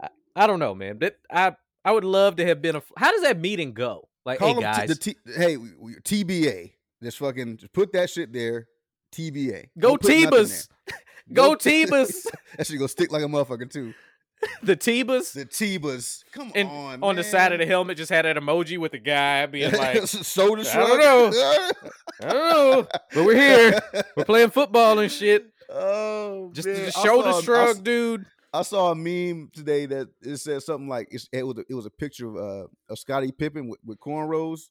I, 0.00 0.08
I 0.34 0.46
don't 0.46 0.58
know, 0.58 0.74
man. 0.74 0.98
But 0.98 1.18
I 1.30 1.54
I 1.84 1.92
would 1.92 2.04
love 2.04 2.36
to 2.36 2.46
have 2.46 2.62
been 2.62 2.76
a. 2.76 2.82
How 2.96 3.12
does 3.12 3.22
that 3.22 3.38
meeting 3.38 3.74
go? 3.74 4.08
Like, 4.24 4.38
Call 4.38 4.48
hey 4.48 4.54
t- 4.54 4.60
guys, 4.60 4.88
the 4.88 4.94
T- 4.94 5.16
hey, 5.36 5.56
TBA. 5.56 6.72
Just 7.02 7.18
fucking 7.18 7.58
just 7.58 7.72
put 7.72 7.92
that 7.92 8.08
shit 8.08 8.32
there. 8.32 8.66
TBA. 9.14 9.68
go 9.78 9.90
Don't 9.96 10.02
put 10.02 10.10
nothing 10.10 10.30
Tebas, 10.30 10.68
go 11.32 11.50
Go- 11.50 11.56
Tebas, 11.56 12.26
That 12.56 12.66
shit 12.66 12.78
gonna 12.78 12.88
stick 12.88 13.12
like 13.12 13.22
a 13.22 13.26
motherfucker 13.26 13.70
too. 13.70 13.92
the 14.62 14.76
Tebas. 14.76 15.32
The 15.32 15.46
Tebas. 15.46 16.22
Come 16.32 16.52
And 16.54 16.68
on, 16.68 17.02
on 17.02 17.16
the 17.16 17.24
side 17.24 17.52
of 17.52 17.58
the 17.58 17.66
helmet, 17.66 17.96
just 17.96 18.10
had 18.10 18.24
that 18.24 18.36
emoji 18.36 18.78
with 18.78 18.92
the 18.92 18.98
guy 18.98 19.46
being 19.46 19.72
like, 19.76 20.06
shoulder 20.06 20.62
I 20.62 20.64
shrug. 20.64 20.98
don't 21.00 21.34
I 22.22 22.32
don't 22.32 22.32
know, 22.32 22.86
but 23.14 23.24
we're 23.24 23.34
here. 23.36 23.80
We're 24.16 24.24
playing 24.24 24.50
football 24.50 24.98
and 24.98 25.10
shit. 25.10 25.46
oh, 25.70 26.50
Just 26.52 26.68
man. 26.68 26.84
the 26.86 26.90
shoulder 26.92 27.32
saw- 27.32 27.40
shrug, 27.40 27.68
s- 27.76 27.78
dude. 27.78 28.26
I 28.52 28.62
saw 28.62 28.92
a 28.92 28.94
meme 28.94 29.50
today 29.52 29.86
that 29.86 30.08
it 30.22 30.36
said 30.36 30.62
something 30.62 30.88
like 30.88 31.08
it 31.10 31.42
was 31.42 31.58
a, 31.58 31.64
it 31.68 31.74
was 31.74 31.86
a 31.86 31.90
picture 31.90 32.28
of 32.28 32.36
uh 32.36 32.66
of 32.88 32.98
Scottie 32.98 33.32
Pippen 33.32 33.66
with, 33.68 33.80
with 33.84 33.98
cornrows. 33.98 34.68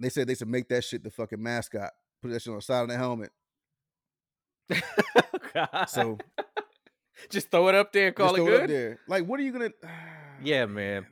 They 0.00 0.08
said 0.08 0.26
they 0.26 0.34
should 0.34 0.48
make 0.48 0.68
that 0.70 0.82
shit 0.82 1.04
the 1.04 1.10
fucking 1.10 1.40
mascot. 1.40 1.90
Put 2.22 2.32
that 2.32 2.42
shit 2.42 2.50
on 2.50 2.56
the 2.56 2.62
side 2.62 2.82
of 2.82 2.88
the 2.88 2.96
helmet. 2.96 3.30
God. 5.54 5.84
So 5.88 6.18
just 7.30 7.50
throw 7.50 7.68
it 7.68 7.74
up 7.74 7.92
there 7.92 8.08
and 8.08 8.16
call 8.16 8.36
just 8.36 8.40
it 8.40 8.44
good. 8.44 8.70
there. 8.70 8.98
Like, 9.06 9.24
what 9.24 9.40
are 9.40 9.42
you 9.42 9.52
gonna? 9.52 9.70
Ah, 9.84 10.44
yeah, 10.44 10.66
man. 10.66 11.06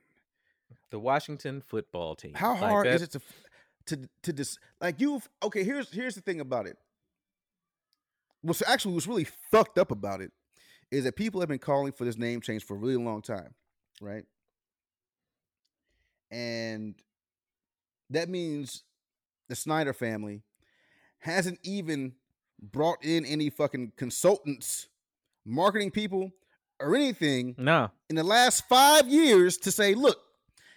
The 0.90 0.98
Washington 0.98 1.62
football 1.64 2.16
team. 2.16 2.32
How 2.34 2.52
Like, 2.52 2.60
hard 2.60 2.86
is 2.88 3.02
it 3.02 3.12
to 3.12 3.20
to 3.86 4.08
to 4.22 4.32
dis 4.32 4.58
like 4.80 5.00
you've 5.00 5.28
Okay, 5.42 5.62
here's 5.62 5.90
here's 5.90 6.14
the 6.14 6.20
thing 6.20 6.40
about 6.40 6.66
it. 6.66 6.76
What's 8.42 8.62
actually 8.66 8.94
what's 8.94 9.06
really 9.06 9.26
fucked 9.50 9.78
up 9.78 9.90
about 9.90 10.20
it 10.20 10.32
is 10.90 11.04
that 11.04 11.14
people 11.14 11.40
have 11.40 11.48
been 11.48 11.58
calling 11.58 11.92
for 11.92 12.04
this 12.04 12.18
name 12.18 12.40
change 12.40 12.64
for 12.64 12.74
a 12.74 12.78
really 12.78 12.96
long 12.96 13.22
time, 13.22 13.54
right? 14.00 14.24
And 16.30 16.94
that 18.10 18.28
means 18.28 18.84
the 19.48 19.56
Snyder 19.56 19.92
family 19.92 20.42
hasn't 21.18 21.58
even 21.62 22.14
brought 22.60 23.04
in 23.04 23.24
any 23.24 23.50
fucking 23.50 23.92
consultants, 23.96 24.88
marketing 25.44 25.90
people, 25.90 26.30
or 26.80 26.94
anything 26.96 27.54
No, 27.58 27.90
in 28.08 28.16
the 28.16 28.24
last 28.24 28.68
five 28.68 29.06
years 29.08 29.58
to 29.58 29.72
say, 29.72 29.94
look, 29.94 30.18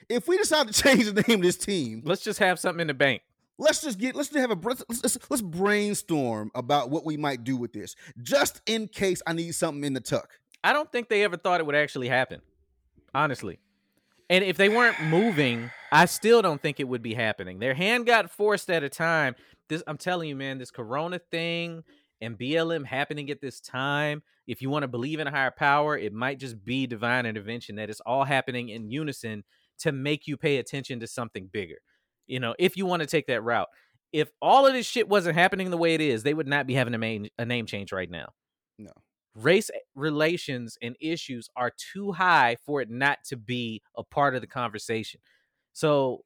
if 0.10 0.28
we 0.28 0.38
decide 0.38 0.68
to 0.68 0.74
change 0.84 1.06
the 1.06 1.22
name 1.28 1.40
of 1.40 1.44
this 1.44 1.58
team, 1.58 2.02
let's 2.06 2.24
just 2.24 2.40
have 2.40 2.60
something 2.60 2.82
in 2.82 2.88
the 2.88 2.94
bank. 2.94 3.22
let's 3.58 3.82
just 3.82 4.00
get 4.00 4.16
let's 4.16 4.30
just 4.30 4.40
have 4.40 4.52
a 4.52 4.60
let's, 4.68 4.84
let's, 4.90 5.18
let's 5.30 5.42
brainstorm 5.42 6.52
about 6.56 6.90
what 6.90 7.06
we 7.06 7.18
might 7.18 7.44
do 7.44 7.56
with 7.56 7.72
this, 7.74 7.96
just 8.22 8.62
in 8.66 8.88
case 8.88 9.22
I 9.26 9.34
need 9.34 9.54
something 9.56 9.84
in 9.84 9.94
the 9.94 10.02
tuck. 10.02 10.40
I 10.64 10.74
don't 10.74 10.92
think 10.92 11.10
they 11.10 11.24
ever 11.24 11.38
thought 11.38 11.60
it 11.60 11.66
would 11.66 11.76
actually 11.76 12.08
happen. 12.08 12.42
Honestly. 13.14 13.60
And 14.30 14.44
if 14.44 14.58
they 14.58 14.70
weren't 14.70 15.00
moving, 15.04 15.70
I 15.92 16.06
still 16.06 16.42
don't 16.42 16.62
think 16.62 16.80
it 16.80 16.88
would 16.88 17.04
be 17.04 17.14
happening. 17.14 17.60
Their 17.60 17.74
hand 17.74 18.06
got 18.06 18.32
forced 18.32 18.72
at 18.72 18.82
a 18.82 18.90
time. 18.90 19.36
This 19.68 19.84
I'm 19.86 19.98
telling 19.98 20.30
you, 20.30 20.36
man, 20.36 20.58
this 20.58 20.72
corona 20.72 21.20
thing 21.20 21.84
and 22.24 22.38
BLM 22.38 22.86
happening 22.86 23.30
at 23.30 23.42
this 23.42 23.60
time, 23.60 24.24
if 24.48 24.62
you 24.62 24.70
want 24.70 24.84
to 24.84 24.88
believe 24.88 25.20
in 25.20 25.28
a 25.28 25.32
higher 25.32 25.52
power, 25.52 25.98
it 25.98 26.14
might 26.14 26.40
just 26.40 26.64
be 26.64 26.88
divine 26.88 27.26
intervention 27.26 27.76
that 27.76 27.90
it's 27.90 28.02
all 28.02 28.24
happening 28.24 28.70
in 28.70 28.90
unison 28.90 29.44
to 29.80 29.92
make 29.92 30.28
you 30.28 30.38
pay 30.38 30.58
attention 30.58 31.00
to 31.02 31.08
something 31.08 31.50
bigger. 31.52 31.78
You 32.28 32.40
know, 32.40 32.56
if 32.60 32.78
you 32.78 32.86
want 32.86 33.02
to 33.02 33.08
take 33.08 33.28
that 33.28 33.44
route. 33.44 33.68
If 34.12 34.30
all 34.42 34.68
of 34.68 34.74
this 34.74 34.86
shit 34.86 35.10
wasn't 35.10 35.36
happening 35.36 35.72
the 35.72 35.78
way 35.78 35.96
it 35.96 36.02
is, 36.02 36.22
they 36.22 36.36
would 36.36 36.48
not 36.48 36.68
be 36.68 36.76
having 36.76 36.94
a, 36.94 37.00
main, 37.00 37.30
a 37.40 37.46
name 37.46 37.66
change 37.66 37.92
right 37.92 38.10
now 38.10 38.28
No, 38.78 38.92
race 39.36 39.72
eh, 39.74 39.80
relations 39.96 40.78
and 40.82 40.96
issues 41.02 41.50
are 41.56 41.72
too 41.94 42.12
high 42.12 42.58
for 42.66 42.82
it 42.82 42.90
not 42.92 43.20
to 43.26 43.38
be 43.38 43.82
a 43.98 44.04
part 44.04 44.36
of 44.36 44.42
the 44.42 44.48
conversation. 44.48 45.20
So, 45.74 46.24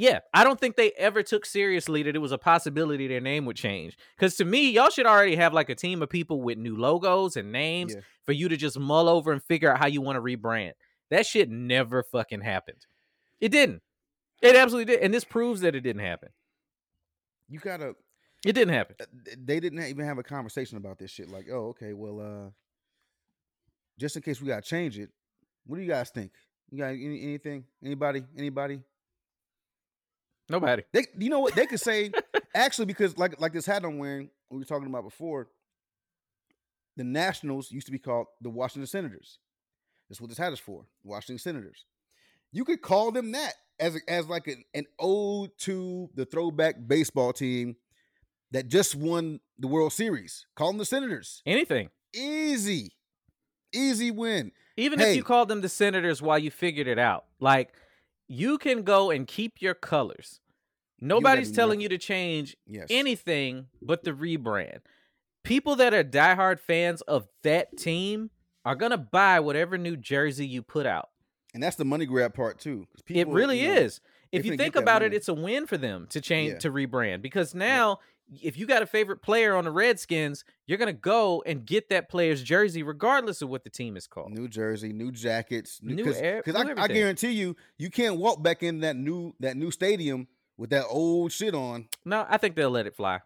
yeah, 0.00 0.20
I 0.32 0.44
don't 0.44 0.60
think 0.60 0.76
they 0.76 0.92
ever 0.92 1.24
took 1.24 1.44
seriously 1.44 2.04
that 2.04 2.14
it 2.14 2.20
was 2.20 2.30
a 2.30 2.38
possibility 2.38 3.08
their 3.08 3.20
name 3.20 3.44
would 3.46 3.56
change. 3.56 3.98
Because 4.16 4.36
to 4.36 4.44
me, 4.44 4.70
y'all 4.70 4.90
should 4.90 5.06
already 5.06 5.34
have 5.34 5.52
like 5.52 5.68
a 5.70 5.74
team 5.74 6.02
of 6.02 6.08
people 6.08 6.40
with 6.40 6.56
new 6.56 6.76
logos 6.76 7.36
and 7.36 7.50
names 7.50 7.94
Yeah. 7.96 8.02
for 8.24 8.30
you 8.30 8.48
to 8.48 8.56
just 8.56 8.78
mull 8.78 9.08
over 9.08 9.32
and 9.32 9.42
figure 9.42 9.72
out 9.72 9.80
how 9.80 9.88
you 9.88 10.00
want 10.00 10.14
to 10.14 10.22
rebrand. 10.22 10.74
That 11.10 11.26
shit 11.26 11.50
never 11.50 12.04
fucking 12.04 12.42
happened. 12.42 12.86
It 13.40 13.48
didn't. 13.48 13.82
It 14.40 14.54
absolutely 14.54 14.94
did. 14.94 15.02
And 15.02 15.12
this 15.12 15.24
proves 15.24 15.62
that 15.62 15.74
it 15.74 15.80
didn't 15.80 16.02
happen. 16.02 16.28
you 17.48 17.58
gotta. 17.58 17.94
It 18.46 18.52
didn't 18.52 18.74
happen. 18.74 18.94
uh, 19.00 19.06
They 19.36 19.58
didn't 19.58 19.82
even 19.82 20.06
have 20.06 20.18
a 20.18 20.22
conversation 20.22 20.76
about 20.76 20.98
this 21.00 21.10
shit. 21.10 21.28
Like, 21.28 21.46
oh, 21.50 21.70
okay, 21.70 21.92
well, 21.92 22.20
uh, 22.20 22.50
just 23.98 24.14
in 24.14 24.22
case 24.22 24.40
we 24.40 24.46
gotta 24.46 24.62
change 24.62 24.96
it, 24.96 25.10
what 25.66 25.76
do 25.76 25.82
you 25.82 25.88
guys 25.88 26.10
think? 26.10 26.30
You 26.70 26.78
got 26.78 26.90
any, 26.90 27.20
anything? 27.24 27.64
Anybody? 27.84 28.22
Anybody? 28.36 28.80
Nobody. 30.48 30.82
They, 30.92 31.04
you 31.18 31.30
know 31.30 31.40
what 31.40 31.54
they 31.54 31.66
could 31.66 31.80
say 31.80 32.10
actually 32.54 32.86
because 32.86 33.18
like 33.18 33.40
like 33.40 33.52
this 33.52 33.66
hat 33.66 33.84
I'm 33.84 33.98
wearing 33.98 34.30
we 34.50 34.58
were 34.58 34.64
talking 34.64 34.86
about 34.86 35.04
before. 35.04 35.48
The 36.96 37.04
Nationals 37.04 37.70
used 37.70 37.86
to 37.86 37.92
be 37.92 37.98
called 37.98 38.26
the 38.40 38.50
Washington 38.50 38.86
Senators. 38.86 39.38
That's 40.08 40.20
what 40.20 40.28
this 40.28 40.38
hat 40.38 40.52
is 40.52 40.58
for, 40.58 40.86
Washington 41.04 41.38
Senators. 41.38 41.84
You 42.50 42.64
could 42.64 42.82
call 42.82 43.12
them 43.12 43.32
that 43.32 43.52
as 43.78 43.94
a, 43.94 43.98
as 44.08 44.26
like 44.26 44.46
an, 44.48 44.64
an 44.74 44.86
ode 44.98 45.50
to 45.58 46.10
the 46.14 46.24
throwback 46.24 46.76
baseball 46.86 47.32
team 47.32 47.76
that 48.50 48.68
just 48.68 48.94
won 48.94 49.40
the 49.58 49.68
World 49.68 49.92
Series. 49.92 50.46
Call 50.56 50.68
them 50.68 50.78
the 50.78 50.84
Senators. 50.84 51.42
Anything. 51.46 51.90
Easy, 52.14 52.96
easy 53.72 54.10
win. 54.10 54.50
Even 54.76 55.00
if 55.00 55.14
you 55.14 55.22
called 55.22 55.48
them 55.48 55.60
the 55.60 55.68
Senators 55.68 56.22
while 56.22 56.38
you 56.38 56.50
figured 56.50 56.86
it 56.86 56.98
out, 56.98 57.26
like 57.40 57.72
you 58.28 58.58
can 58.58 58.82
go 58.82 59.10
and 59.10 59.26
keep 59.26 59.60
your 59.60 59.74
colors. 59.74 60.40
Nobody's 61.00 61.50
do 61.50 61.56
telling 61.56 61.78
nothing. 61.78 61.80
you 61.82 61.88
to 61.90 61.98
change 61.98 62.56
Yes. 62.66 62.86
anything 62.90 63.68
but 63.80 64.04
the 64.04 64.10
rebrand. 64.12 64.80
People 65.44 65.76
that 65.76 65.94
are 65.94 66.04
diehard 66.04 66.58
fans 66.60 67.00
of 67.02 67.28
that 67.42 67.76
team 67.78 68.30
are 68.64 68.74
gonna 68.74 68.98
buy 68.98 69.40
whatever 69.40 69.78
new 69.78 69.96
jersey 69.96 70.46
you 70.46 70.62
put 70.62 70.86
out. 70.86 71.10
and 71.54 71.62
that's 71.62 71.76
the 71.76 71.84
money 71.84 72.04
grab 72.04 72.34
part 72.34 72.58
too. 72.58 72.86
'cause 72.92 73.02
it 73.08 73.26
really 73.26 73.60
you 73.62 73.68
know, 73.68 73.74
is. 73.80 74.00
If 74.32 74.44
you 74.44 74.56
think 74.58 74.76
about 74.76 75.00
it, 75.02 75.06
money. 75.06 75.16
it's 75.16 75.28
a 75.28 75.34
win 75.34 75.66
for 75.66 75.78
them 75.78 76.06
to 76.10 76.20
change 76.20 76.52
Yeah. 76.52 76.58
to 76.58 76.70
rebrand 76.70 77.22
because 77.22 77.54
now 77.54 78.00
if 78.42 78.56
you 78.58 78.66
got 78.66 78.82
a 78.82 78.86
favorite 78.86 79.22
player 79.22 79.56
on 79.56 79.64
the 79.64 79.70
Redskins, 79.70 80.44
you're 80.66 80.78
gonna 80.78 80.92
go 80.92 81.42
and 81.46 81.64
get 81.64 81.88
that 81.90 82.08
player's 82.08 82.42
jersey 82.42 82.82
regardless 82.82 83.40
of 83.42 83.48
what 83.48 83.64
the 83.64 83.70
team 83.70 83.96
is 83.96 84.06
called. 84.06 84.32
New 84.32 84.48
jersey, 84.48 84.92
new 84.92 85.10
jackets, 85.10 85.80
New 85.82 85.96
because 85.96 86.18
air- 86.18 86.42
I, 86.46 86.74
I 86.84 86.88
guarantee 86.88 87.30
you, 87.32 87.56
you 87.78 87.90
can't 87.90 88.16
walk 88.16 88.42
back 88.42 88.62
in 88.62 88.80
that 88.80 88.96
new 88.96 89.34
that 89.40 89.56
new 89.56 89.70
stadium 89.70 90.28
with 90.56 90.70
that 90.70 90.84
old 90.90 91.32
shit 91.32 91.54
on. 91.54 91.88
No, 92.04 92.26
I 92.28 92.36
think 92.36 92.56
they'll 92.56 92.70
let 92.70 92.86
it 92.86 92.96
fly. 92.96 93.20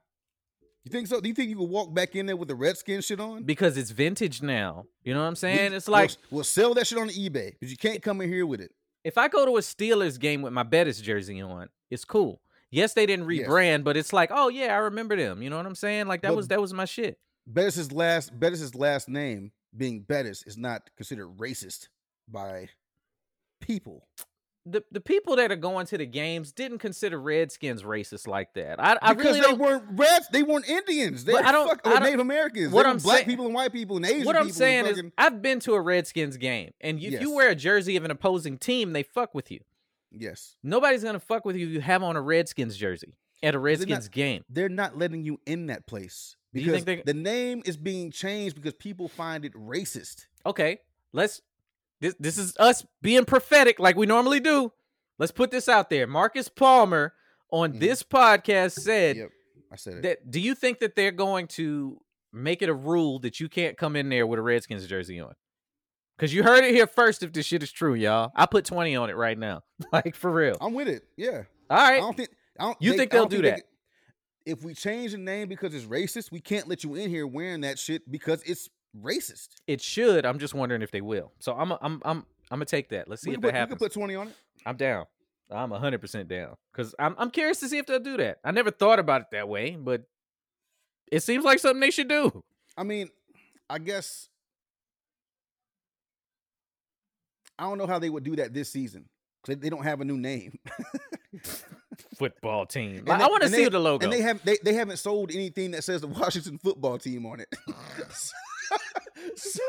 You 0.85 0.91
think 0.91 1.07
so? 1.07 1.21
Do 1.21 1.29
you 1.29 1.35
think 1.35 1.49
you 1.49 1.57
can 1.57 1.69
walk 1.69 1.95
back 1.95 2.17
in 2.17 2.27
there 2.27 2.37
with 2.37 2.49
the 2.49 2.57
Redskins 2.57 3.05
shit 3.05 3.21
on? 3.21 3.45
because 3.45 3.77
it's 3.77 3.93
vintage 3.93 4.43
now. 4.43 4.85
You 5.05 5.15
know 5.15 5.21
what 5.21 5.27
I'm 5.27 5.33
We- 5.33 5.37
saying? 5.37 5.73
It's 5.75 5.87
we'll- 5.87 5.93
like 5.93 6.11
we'll, 6.31 6.43
sell 6.45 6.75
that 6.75 6.87
shit 6.89 6.99
on 6.99 7.09
eBay 7.09 7.53
because 7.53 7.71
you 7.71 7.77
can't 7.77 8.03
come 8.03 8.21
in 8.21 8.29
here 8.29 8.45
with 8.47 8.61
it. 8.61 8.73
if 9.05 9.17
I 9.19 9.29
go 9.29 9.45
to 9.47 9.57
a 9.57 9.61
Steelers 9.61 10.19
game 10.19 10.43
with 10.43 10.53
my 10.53 10.63
Bettis 10.65 11.01
jersey 11.01 11.41
on, 11.41 11.69
it's 11.91 12.05
cool. 12.05 12.41
Yes, 12.73 12.95
they 12.95 13.07
didn't 13.07 13.31
Yes. 13.31 13.47
rebrand, 13.49 13.85
but 13.85 13.97
it's 13.97 14.13
like, 14.13 14.31
oh 14.33 14.49
yeah, 14.49 14.75
I 14.75 14.79
remember 14.79 15.15
them. 15.15 15.43
You 15.43 15.51
know 15.51 15.59
what 15.59 15.67
I'm 15.67 15.75
saying? 15.77 16.07
Like 16.09 16.23
that 16.23 16.29
But- 16.31 16.37
was 16.37 16.49
that 16.49 16.61
was 16.61 16.73
my 16.75 16.87
shit. 16.87 17.19
Bettis's 17.47 17.93
last 17.93 18.39
Bettis's 18.39 18.75
last 18.75 19.09
name 19.09 19.53
being 19.77 20.01
Bettis 20.03 20.43
is 20.47 20.57
not 20.57 20.91
considered 20.97 21.29
racist 21.39 21.89
by 22.29 22.69
people. 23.61 24.07
The 24.65 24.85
the 24.93 25.01
people 25.01 25.35
that 25.37 25.51
are 25.51 25.57
going 25.57 25.87
to 25.87 25.99
the 25.99 26.07
games 26.07 26.53
didn't 26.53 26.79
consider 26.79 27.21
Redskins 27.21 27.83
racist 27.83 28.29
like 28.29 28.55
that. 28.55 28.79
I, 28.79 28.97
I 29.03 29.13
because 29.13 29.37
really 29.37 29.41
they 29.41 29.53
weren't 29.61 29.85
reds, 29.99 30.29
they 30.33 30.45
weren't 30.45 30.69
Indians. 30.69 31.25
They 31.25 31.33
But 31.33 31.43
were 31.43 31.49
I 31.49 31.53
don't- 31.53 31.69
fuck- 31.69 31.81
I 31.85 31.91
don't- 31.95 32.03
Native 32.05 32.21
Americans. 32.21 32.73
what 32.73 32.87
I'm 32.87 32.99
black 32.99 33.19
saying- 33.19 33.29
people 33.29 33.47
and 33.47 33.55
white 33.57 33.73
people 33.73 33.97
and 33.97 34.07
Asian 34.07 34.25
What. 34.25 34.37
I'm 34.37 34.51
saying 34.51 34.87
is, 34.87 35.03
I've 35.19 35.43
been 35.43 35.59
to 35.61 35.75
a 35.75 35.81
Redskins 35.81 36.37
game, 36.37 36.71
and 36.81 37.01
if 37.03 37.21
you 37.21 37.35
wear 37.35 37.49
a 37.51 37.57
jersey 37.57 37.97
of 37.97 38.05
an 38.05 38.13
opposing 38.13 38.57
team, 38.57 38.93
they 38.93 39.03
fuck 39.03 39.35
with 39.35 39.51
you. 39.51 39.61
Yes, 40.13 40.57
Nobody's 40.63 41.03
gonna 41.05 41.21
fuck 41.21 41.45
with 41.45 41.57
you 41.57 41.67
if 41.69 41.73
you 41.73 41.81
have 41.81 42.03
on 42.03 42.17
a 42.17 42.21
Redskins 42.23 42.77
jersey 42.77 43.15
at 43.43 43.55
a 43.55 43.59
not- 43.59 43.63
Redskins 43.65 44.09
game. 44.09 44.45
they're 44.49 44.69
not 44.69 44.97
letting 44.99 45.25
you 45.25 45.41
in 45.47 45.67
that 45.67 45.87
place 45.87 46.37
because 46.53 46.85
they- 46.85 47.03
the 47.05 47.15
name 47.15 47.63
is 47.65 47.77
being 47.77 48.11
changed 48.11 48.55
because 48.57 48.75
people 48.75 49.09
find 49.09 49.45
it 49.45 49.53
racist. 49.55 50.27
okay, 50.47 50.79
let's 51.13 51.41
this 52.01 52.15
this 52.19 52.37
is 52.39 52.57
us 52.59 52.85
being 53.01 53.25
prophetic 53.25 53.79
like 53.79 53.97
we 53.97 54.07
normally 54.07 54.41
do. 54.41 54.73
Let's 55.19 55.33
put 55.33 55.51
this 55.53 55.69
out 55.69 55.89
there. 55.91 56.07
Marcus 56.07 56.49
Palmer 56.49 57.15
on 57.51 57.75
Mhm. 57.75 57.81
this 57.81 58.03
podcast 58.03 58.73
said 58.81 59.17
Yep, 59.17 59.31
I 59.71 59.77
said 59.77 59.95
it. 59.95 60.03
that 60.03 60.31
do 60.31 60.41
you 60.41 60.55
think 60.57 60.81
that 60.81 60.97
they're 60.97 61.13
going 61.13 61.47
to 61.49 62.01
make 62.33 62.61
it 62.63 62.69
a 62.69 62.75
rule 62.75 63.19
that 63.21 63.39
you 63.41 63.49
can't 63.49 63.77
come 63.77 63.95
in 63.95 64.09
there 64.09 64.27
with 64.27 64.39
a 64.39 64.43
Redskins 64.43 64.87
jersey 64.87 65.21
on? 65.21 65.35
Cause 66.19 66.33
you 66.33 66.43
heard 66.45 66.63
it 66.63 66.73
here 66.75 66.87
first 66.87 67.23
if 67.23 67.33
this 67.33 67.47
shit 67.47 67.63
is 67.63 67.73
true, 67.73 67.95
y'all. 67.95 68.31
I 68.37 68.47
put 68.47 68.65
20 68.65 68.95
on 68.97 69.11
it 69.11 69.17
right 69.17 69.37
now. 69.39 69.63
Like 69.93 70.15
for 70.15 70.31
real. 70.31 70.57
I'm 70.61 70.75
with 70.75 70.87
it. 70.89 71.03
Yeah, 71.17 71.43
All 71.69 71.79
I 71.79 71.97
don't 71.99 72.17
think. 72.17 72.29
I 72.59 72.65
don't, 72.65 72.77
You 72.81 72.93
they- 72.93 72.99
think 72.99 73.11
they'll 73.11 73.27
do 73.27 73.43
they 73.43 73.51
that? 73.51 73.55
could- 73.57 73.65
if 74.45 74.63
we 74.65 74.75
change 74.75 75.13
the 75.13 75.19
name 75.19 75.49
because 75.49 75.73
it's 75.75 75.85
racist, 75.85 76.33
we 76.33 76.41
can't 76.41 76.67
let 76.69 76.83
you 76.83 76.95
in 76.97 77.09
here 77.11 77.27
wearing 77.29 77.61
that 77.63 77.79
shit 77.79 78.09
because 78.11 78.43
it's 78.43 78.69
racist. 79.01 79.49
It 79.69 79.81
should. 79.81 80.27
I'm 80.27 80.39
just 80.41 80.53
wondering 80.53 80.83
if 80.83 80.91
they 80.91 81.01
will. 81.01 81.33
So 81.39 81.55
I'm 81.55 81.73
I'm 81.73 81.79
I'm 81.83 82.01
I'm 82.05 82.25
gonna 82.51 82.65
take 82.65 82.89
that. 82.91 83.09
Let's 83.09 83.23
see 83.23 83.31
we 83.31 83.37
if 83.37 83.41
that 83.41 83.47
put, 83.49 83.55
we 83.55 83.59
happens. 83.59 83.79
can 83.79 83.87
put 83.89 83.93
twenty 83.93 84.15
on 84.17 84.29
it. 84.29 84.35
I'm 84.67 84.77
down. 84.77 85.07
I'm 85.51 85.71
100% 85.71 86.29
down 86.29 86.57
cuz 86.73 86.95
I'm 86.99 87.15
I'm 87.19 87.31
curious 87.31 87.61
to 87.61 87.69
see 87.69 87.79
if 87.79 87.87
they'll 87.87 87.99
do 88.01 88.17
that. 88.17 88.39
I 88.45 88.51
never 88.53 88.71
thought 88.71 88.99
about 88.99 89.21
it 89.23 89.27
that 89.33 89.49
way, 89.49 89.77
but 89.79 90.03
it 91.11 91.23
seems 91.23 91.45
like 91.45 91.59
something 91.59 91.81
they 91.81 91.91
should 91.91 92.09
do. 92.09 92.43
I 92.77 92.85
mean, 92.85 93.11
I 93.71 93.79
guess 93.79 94.29
I 97.59 97.65
don't 97.65 97.79
know 97.79 97.87
how 97.87 97.99
they 97.99 98.11
would 98.11 98.25
do 98.25 98.37
that 98.37 98.53
this 98.55 98.71
season 98.73 99.09
because 99.43 99.61
they, 99.61 99.71
don't 99.71 99.85
have 99.85 100.01
a 100.01 100.05
new 100.05 100.17
name. 100.17 100.59
Football 102.19 102.67
team. 102.67 103.05
They- 103.07 103.13
I 103.13 103.27
want 103.27 103.43
to 103.43 103.49
see 103.49 103.65
they- 103.65 103.69
the 103.69 103.79
logo. 103.79 104.05
And 104.05 104.13
they 104.13 104.21
have 104.23 104.43
they, 104.45 104.59
they 104.65 104.75
haven't 104.75 104.99
sold 104.99 105.31
anything 105.33 105.73
that 105.73 105.85
says 105.85 106.01
the 106.01 106.07
Washington 106.09 106.59
football 106.59 106.99
team 106.99 107.27
on 107.27 107.41
it. 107.41 107.49
so 109.37 109.63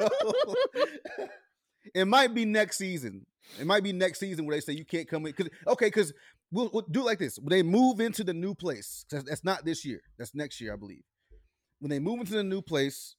it 1.94 2.06
might 2.06 2.34
be 2.34 2.46
next 2.46 2.78
season. 2.78 3.26
It 3.60 3.68
might 3.68 3.84
be 3.84 3.94
next 3.94 4.20
season 4.20 4.46
where 4.46 4.56
they 4.56 4.62
say 4.62 4.74
you 4.74 4.86
can't 4.86 5.08
come 5.08 5.26
in. 5.26 5.34
Cause, 5.34 5.50
okay, 5.68 5.88
because 5.88 6.14
we'll, 6.52 6.70
we'll 6.74 6.86
do 6.90 7.02
it 7.02 7.06
like 7.06 7.20
this. 7.20 7.38
When 7.38 7.50
they 7.50 7.62
move 7.64 8.00
into 8.00 8.24
the 8.24 8.34
new 8.34 8.56
place, 8.56 9.06
that's 9.12 9.44
not 9.44 9.66
this 9.66 9.84
year. 9.86 10.02
That's 10.18 10.34
next 10.34 10.60
year, 10.62 10.74
I 10.74 10.78
believe. 10.78 11.04
When 11.80 11.90
they 11.90 12.00
move 12.00 12.22
into 12.22 12.34
the 12.34 12.44
new 12.44 12.62
place, 12.62 13.16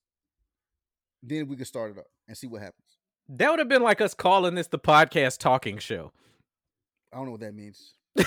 then 1.22 1.46
we 1.48 1.56
can 1.56 1.66
start 1.66 1.92
it 1.92 1.98
up 1.98 2.06
and 2.26 2.36
see 2.36 2.46
what 2.46 2.62
happens. 2.62 2.83
That 3.28 3.50
would 3.50 3.58
have 3.58 3.68
been 3.68 3.82
like 3.82 4.00
us 4.00 4.14
calling 4.14 4.54
this 4.54 4.66
the 4.68 4.78
podcast 4.78 5.38
talking 5.38 5.78
show. 5.78 6.12
I 7.12 7.16
don't 7.16 7.26
know 7.26 7.32
what 7.32 7.40
that 7.40 7.54
means. 7.54 7.94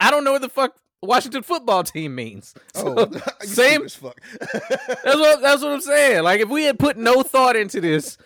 I 0.00 0.10
don't 0.10 0.24
know 0.24 0.32
what 0.32 0.42
the 0.42 0.48
fuck 0.48 0.76
Washington 1.02 1.42
football 1.42 1.82
team 1.84 2.14
means. 2.14 2.54
Oh, 2.74 2.94
So, 3.10 3.10
you 3.42 3.46
same. 3.46 3.82
as 3.84 3.94
fuck. 3.94 4.20
That's 4.40 5.04
what 5.04 5.40
that's 5.42 5.62
what 5.62 5.72
I'm 5.72 5.80
saying. 5.80 6.22
Like 6.22 6.40
if 6.40 6.48
we 6.48 6.64
had 6.64 6.78
put 6.78 6.96
no 6.96 7.22
thought 7.22 7.56
into 7.56 7.80
this, 7.80 8.16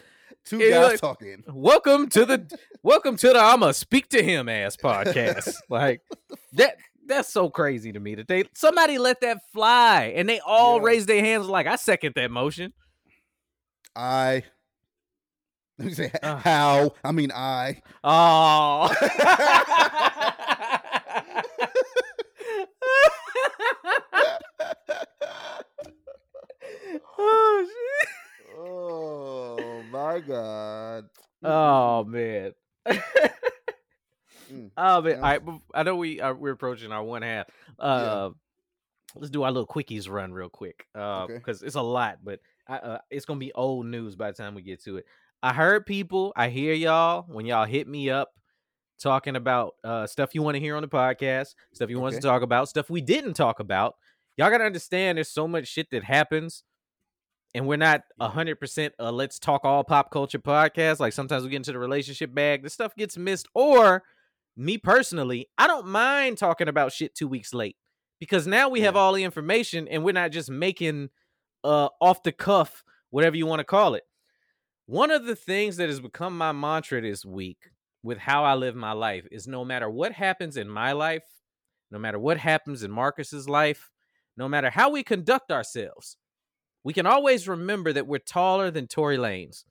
Two 0.44 0.58
guys 0.58 0.92
like- 0.92 1.00
talking. 1.00 1.42
welcome 1.48 2.08
to 2.10 2.24
the 2.24 2.58
welcome 2.82 3.16
to 3.16 3.28
the 3.28 3.38
I'ma 3.40 3.72
speak 3.72 4.08
to 4.10 4.22
him 4.22 4.48
ass 4.48 4.76
podcast. 4.76 5.54
Like 5.68 6.02
that 6.52 6.76
that's 7.06 7.32
so 7.32 7.48
crazy 7.50 7.92
to 7.92 8.00
me 8.00 8.14
that 8.16 8.28
they 8.28 8.44
somebody 8.54 8.98
let 8.98 9.20
that 9.22 9.38
fly 9.52 10.12
and 10.14 10.28
they 10.28 10.38
all 10.40 10.76
Yeah. 10.78 10.84
raised 10.84 11.08
their 11.08 11.24
hands 11.24 11.46
like 11.48 11.66
I 11.66 11.76
second 11.76 12.12
that 12.16 12.30
motion. 12.30 12.72
I. 13.96 14.44
Let 15.78 15.86
me 15.88 15.94
say 15.94 16.10
Ah. 16.22 16.38
how. 16.38 16.94
I 17.04 17.12
mean 17.12 17.30
I. 17.32 17.80
Oh. 18.02 18.88
oh 27.18 27.66
shit. 27.66 28.08
Oh 28.58 29.82
my 29.90 30.20
god. 30.20 31.04
Oh 31.42 32.04
man. 32.04 32.52
Mm. 32.88 33.02
Oh 34.76 35.02
man. 35.02 35.12
Yeah. 35.12 35.16
All 35.16 35.22
right, 35.22 35.42
I 35.74 35.82
know 35.82 35.96
we 35.96 36.20
are 36.20 36.32
we're 36.34 36.52
approaching 36.52 36.92
our 36.92 37.02
one 37.02 37.22
half. 37.22 37.46
Uh 37.80 38.30
let's 39.16 39.30
do 39.30 39.42
our 39.42 39.50
little 39.50 39.66
quickies 39.66 40.08
run 40.08 40.32
real 40.32 40.48
quick. 40.48 40.86
Uh 40.94 41.24
Okay. 41.24 41.34
because 41.38 41.62
it's 41.62 41.74
a 41.74 41.82
lot, 41.82 42.18
but 42.22 42.38
I, 42.68 42.76
uh, 42.76 42.98
it's 43.10 43.24
gonna 43.26 43.40
be 43.40 43.52
old 43.52 43.86
news 43.86 44.14
by 44.14 44.30
the 44.30 44.36
time 44.36 44.54
we 44.54 44.62
get 44.62 44.82
to 44.84 44.98
it. 44.98 45.06
I 45.42 45.52
heard 45.52 45.86
people, 45.86 46.32
I 46.36 46.48
hear 46.48 46.72
y'all 46.72 47.24
when 47.28 47.46
y'all 47.46 47.66
hit 47.66 47.86
me 47.86 48.10
up 48.10 48.30
talking 48.98 49.36
about 49.36 49.74
uh 49.84 50.06
stuff 50.06 50.34
you 50.34 50.42
want 50.42 50.54
to 50.54 50.60
hear 50.60 50.76
on 50.76 50.82
the 50.82 50.88
podcast, 50.88 51.54
stuff 51.74 51.90
you 51.90 52.00
want 52.00 52.14
to 52.14 52.20
talk 52.20 52.42
about, 52.42 52.68
stuff 52.68 52.90
we 52.90 53.00
didn't 53.00 53.34
talk 53.34 53.60
about. 53.60 53.94
Y'all 54.36 54.50
gotta 54.50 54.64
understand 54.64 55.18
there's 55.18 55.30
so 55.30 55.46
much 55.46 55.66
shit 55.66 55.88
that 55.90 56.04
happens 56.04 56.62
and 57.54 57.66
we're 57.66 57.76
not 57.76 58.02
a 58.20 58.28
hundred 58.28 58.60
percent 58.60 58.92
a 58.98 59.10
let's 59.10 59.38
talk 59.38 59.64
all 59.64 59.82
pop 59.82 60.10
culture 60.10 60.38
podcast. 60.38 61.00
Like 61.00 61.14
sometimes 61.14 61.42
we 61.42 61.50
get 61.50 61.56
into 61.56 61.72
the 61.72 61.78
relationship 61.78 62.34
bag, 62.34 62.62
the 62.62 62.70
stuff 62.70 62.94
gets 62.96 63.16
missed. 63.16 63.48
Or 63.54 64.02
me 64.56 64.78
personally, 64.78 65.48
I 65.56 65.66
don't 65.66 65.86
mind 65.86 66.38
talking 66.38 66.68
about 66.68 66.92
shit 66.92 67.14
two 67.14 67.28
weeks 67.28 67.54
late 67.54 67.76
because 68.20 68.46
now 68.46 68.68
we 68.68 68.82
have 68.82 68.96
all 68.96 69.12
the 69.12 69.24
information 69.24 69.88
and 69.88 70.04
we're 70.04 70.12
not 70.12 70.32
just 70.32 70.50
making 70.50 71.08
uh 71.64 71.88
off 72.00 72.22
the 72.22 72.32
cuff, 72.32 72.84
whatever 73.10 73.36
you 73.36 73.46
want 73.46 73.60
to 73.60 73.64
call 73.64 73.94
it. 73.94 74.02
One 74.86 75.10
of 75.10 75.24
the 75.24 75.34
things 75.34 75.76
that 75.78 75.88
has 75.88 76.00
become 76.00 76.38
my 76.38 76.52
mantra 76.52 77.00
this 77.00 77.24
week 77.24 77.58
with 78.04 78.18
how 78.18 78.44
I 78.44 78.54
live 78.54 78.76
my 78.76 78.92
life 78.92 79.26
is 79.32 79.48
no 79.48 79.64
matter 79.64 79.90
what 79.90 80.12
happens 80.12 80.56
in 80.56 80.68
my 80.68 80.92
life, 80.92 81.24
no 81.90 81.98
matter 81.98 82.20
what 82.20 82.38
happens 82.38 82.84
in 82.84 82.90
Marcus's 82.92 83.48
life, 83.48 83.90
no 84.36 84.48
matter 84.48 84.70
how 84.70 84.90
we 84.90 85.02
conduct 85.02 85.50
ourselves, 85.50 86.16
we 86.84 86.92
can 86.92 87.04
always 87.04 87.48
remember 87.48 87.92
that 87.92 88.06
we're 88.06 88.18
taller 88.18 88.70
than 88.70 88.86
Tory 88.86 89.16
Lanez. 89.16 89.64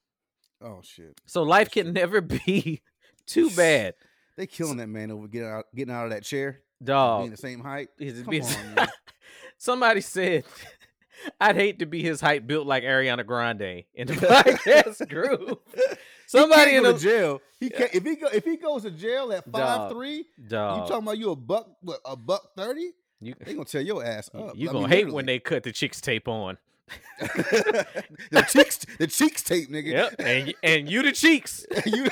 Oh 0.62 0.82
shit. 0.84 1.18
So 1.26 1.44
life 1.44 1.72
can 1.72 1.94
never 1.94 2.20
be 2.46 2.82
too 3.26 3.50
bad. 3.56 3.94
They 4.36 4.48
killing 4.48 4.78
that 4.78 4.90
man 4.90 5.12
over 5.12 5.30
getting 5.30 5.48
out 5.48 5.66
getting 5.74 5.94
out 5.94 6.06
of 6.06 6.10
that 6.12 6.24
chair. 6.24 6.60
Dog. 6.84 7.22
being 7.22 7.32
the 7.32 7.38
same 7.38 7.62
height. 7.62 7.88
Come 7.98 8.42
on. 8.78 8.88
Somebody 9.58 10.02
said, 10.02 10.44
I'd 11.40 11.56
hate 11.56 11.80
to 11.80 11.86
be 11.86 12.02
his 12.04 12.22
height 12.22 12.46
built 12.48 12.68
like 12.68 12.84
Ariana 12.84 13.26
Grande 13.26 13.84
in 13.94 14.08
the 14.08 14.14
podcast 14.16 15.08
group. 15.10 15.62
Somebody 16.28 16.76
in 16.76 16.84
the 16.84 16.94
jail. 16.94 17.42
He 17.60 17.70
can't 17.70 17.94
if 17.94 18.04
he 18.04 18.16
go 18.16 18.28
if 18.28 18.44
he 18.44 18.58
goes 18.58 18.82
to 18.84 18.92
jail 18.92 19.32
at 19.32 19.50
Dog. 19.52 19.54
five 19.62 19.92
three. 19.92 20.26
You 20.38 20.50
talking 20.50 20.96
about 21.04 21.18
you 21.18 21.32
a 21.32 21.36
buck 21.36 21.68
what, 21.82 22.00
a 22.06 22.16
buck 22.16 22.50
thirty? 22.58 22.92
You, 23.22 23.34
They 23.44 23.54
gonna 23.54 23.66
tear 23.66 23.82
your 23.82 24.04
ass 24.04 24.30
up. 24.34 24.56
you 24.58 24.70
I 24.70 24.74
gonna 24.74 24.88
mean, 24.88 24.98
hate 24.98 25.12
when 25.14 25.26
they 25.26 25.40
cut 25.40 25.64
the 25.64 25.72
chicks 25.72 26.02
tape 26.02 26.28
on. 26.28 26.58
the 27.20 28.46
cheeks 28.52 28.78
the 29.00 29.08
cheeks 29.08 29.42
tape, 29.42 29.70
nigga. 29.72 29.92
Yep, 29.92 30.16
and 30.20 30.54
and 30.64 30.90
you 30.90 31.02
the 31.04 31.12
cheeks. 31.12 31.66
You- 31.86 32.08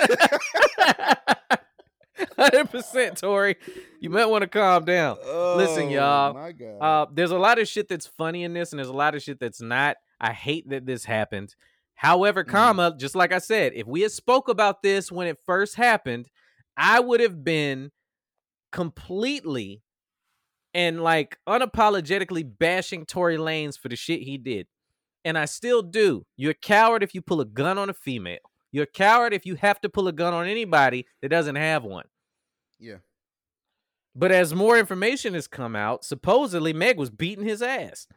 Hundred 2.37 2.69
percent, 2.71 3.17
Tory. 3.17 3.55
You 3.99 4.09
might 4.09 4.25
want 4.25 4.41
to 4.43 4.47
calm 4.47 4.85
down. 4.85 5.17
Listen, 5.55 5.87
Oh, 5.87 5.89
y'all, 5.89 6.33
My 6.33 6.51
God. 6.51 6.77
Uh, 6.81 7.05
there's 7.13 7.31
a 7.31 7.37
lot 7.37 7.59
of 7.59 7.67
shit 7.67 7.87
that's 7.87 8.07
funny 8.07 8.43
in 8.43 8.53
this, 8.53 8.71
and 8.71 8.79
there's 8.79 8.89
a 8.89 8.93
lot 8.93 9.15
of 9.15 9.21
shit 9.23 9.39
that's 9.39 9.61
not. 9.61 9.97
I 10.19 10.31
hate 10.33 10.69
that 10.69 10.85
this 10.85 11.05
happened. 11.05 11.55
However, 11.95 12.43
Mhm. 12.43 12.47
comma, 12.49 12.95
just 12.97 13.15
like 13.15 13.31
I 13.31 13.37
said, 13.39 13.73
if 13.75 13.85
we 13.87 14.01
had 14.01 14.11
spoke 14.11 14.49
about 14.49 14.81
this 14.81 15.11
when 15.11 15.27
it 15.27 15.37
first 15.45 15.75
happened, 15.75 16.27
I 16.75 16.99
would 16.99 17.19
have 17.19 17.43
been 17.43 17.91
completely 18.71 19.81
and 20.73 21.03
like 21.03 21.37
unapologetically 21.47 22.45
bashing 22.57 23.05
Tory 23.05 23.37
Lanez 23.37 23.77
for 23.77 23.89
the 23.89 23.95
shit 23.95 24.21
he 24.23 24.37
did. 24.37 24.67
And 25.23 25.37
I 25.37 25.45
still 25.45 25.81
do. 25.81 26.25
You're 26.35 26.51
a 26.51 26.55
coward 26.55 27.03
if 27.03 27.13
you 27.15 27.21
pull 27.21 27.39
a 27.41 27.45
gun 27.45 27.77
on 27.77 27.89
a 27.89 27.93
female. 27.93 28.39
You're 28.71 28.83
a 28.85 28.87
coward 28.87 29.33
if 29.33 29.45
you 29.45 29.55
have 29.55 29.79
to 29.81 29.89
pull 29.89 30.07
a 30.07 30.11
gun 30.11 30.33
on 30.33 30.47
anybody 30.47 31.05
that 31.21 31.29
doesn't 31.29 31.55
have 31.55 31.83
one. 31.83 32.05
Yeah. 32.83 32.97
But 34.15 34.31
as 34.31 34.53
more 34.53 34.77
information 34.77 35.33
has 35.33 35.47
come 35.47 35.75
out, 35.75 36.05
supposedly 36.05 36.71
Meg 36.73 36.97
was 36.99 37.09
beating 37.09 37.45
his 37.45 37.61
ass. 37.63 38.07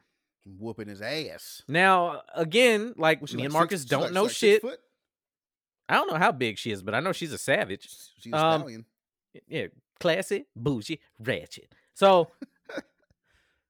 Whooping 0.45 0.87
his 0.89 1.01
ass. 1.01 1.63
Now, 1.67 2.21
again, 2.35 2.93
like 2.97 3.21
me 3.21 3.27
like 3.37 3.43
and 3.45 3.53
Marcus 3.53 3.81
she 3.81 3.87
don't 3.89 4.01
like- 4.03 4.13
know 4.13 4.23
like 4.23 4.31
shit. 4.31 4.63
I 5.89 5.95
don't 5.95 6.11
know 6.11 6.17
how 6.19 6.31
big 6.31 6.57
she 6.57 6.71
is, 6.71 6.83
but 6.83 6.93
I 6.93 6.99
know 6.99 7.13
she's 7.13 7.33
a 7.33 7.37
savage. 7.37 7.87
She's 8.19 8.33
a 8.33 8.37
Um, 8.37 8.61
stallion. 8.61 8.85
Yeah, 9.47 9.67
classy, 9.99 10.45
bougie, 10.55 10.99
ratchet. 11.19 11.73
So 11.95 12.31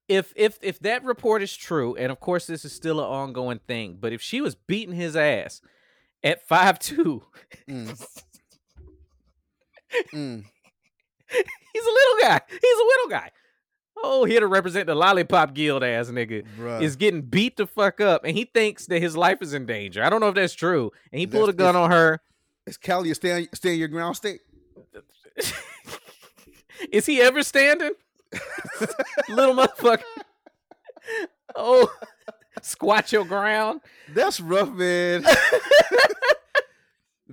if 0.09 0.33
if 0.35 0.57
if 0.61 0.79
that 0.79 1.03
report 1.03 1.41
is 1.43 1.55
true, 1.55 1.95
and 1.95 2.11
of 2.11 2.19
course 2.19 2.47
this 2.47 2.65
is 2.65 2.73
still 2.73 2.99
an 2.99 3.05
ongoing 3.05 3.59
thing, 3.67 3.97
but 3.99 4.13
if 4.13 4.21
she 4.21 4.41
was 4.41 4.55
beating 4.55 4.95
his 4.95 5.15
ass 5.15 5.61
at 6.23 6.47
five 6.47 6.79
two, 6.79 7.23
Mm. 7.69 8.03
Mm. 10.13 10.43
he's 11.73 11.83
a 11.83 11.91
little 11.91 12.17
guy. 12.21 12.41
He's 12.49 12.79
a 12.79 12.85
little 12.85 13.09
guy. 13.09 13.31
Oh, 14.03 14.25
here 14.25 14.39
to 14.39 14.47
represent 14.47 14.85
the 14.85 14.95
lollipop 14.95 15.53
guild 15.53 15.83
ass 15.83 16.07
nigga. 16.09 16.45
Bruh. 16.57 16.81
is 16.81 16.95
getting 16.95 17.21
beat 17.21 17.57
the 17.57 17.65
fuck 17.65 17.99
up 17.99 18.23
and 18.25 18.37
he 18.37 18.45
thinks 18.45 18.85
that 18.87 19.01
his 19.01 19.17
life 19.17 19.41
is 19.41 19.53
in 19.53 19.65
danger. 19.65 20.03
I 20.03 20.09
don't 20.09 20.19
know 20.19 20.29
if 20.29 20.35
that's 20.35 20.53
true. 20.53 20.91
And 21.11 21.19
he 21.19 21.27
pulled 21.27 21.49
a 21.49 21.53
gun 21.53 21.75
on 21.75 21.91
her. 21.91 22.19
Is 22.67 22.77
Cali 22.77 23.11
a 23.11 23.15
stand, 23.15 23.49
stand 23.53 23.79
your 23.79 23.87
ground 23.87 24.15
state? 24.15 24.41
is 26.91 27.05
he 27.05 27.21
ever 27.21 27.41
standing? 27.41 27.93
Little 29.29 29.55
motherfucker. 29.55 30.03
Oh, 31.55 31.89
squat 32.61 33.11
your 33.11 33.25
ground. 33.25 33.81
That's 34.13 34.39
rough, 34.39 34.71
man. 34.71 35.25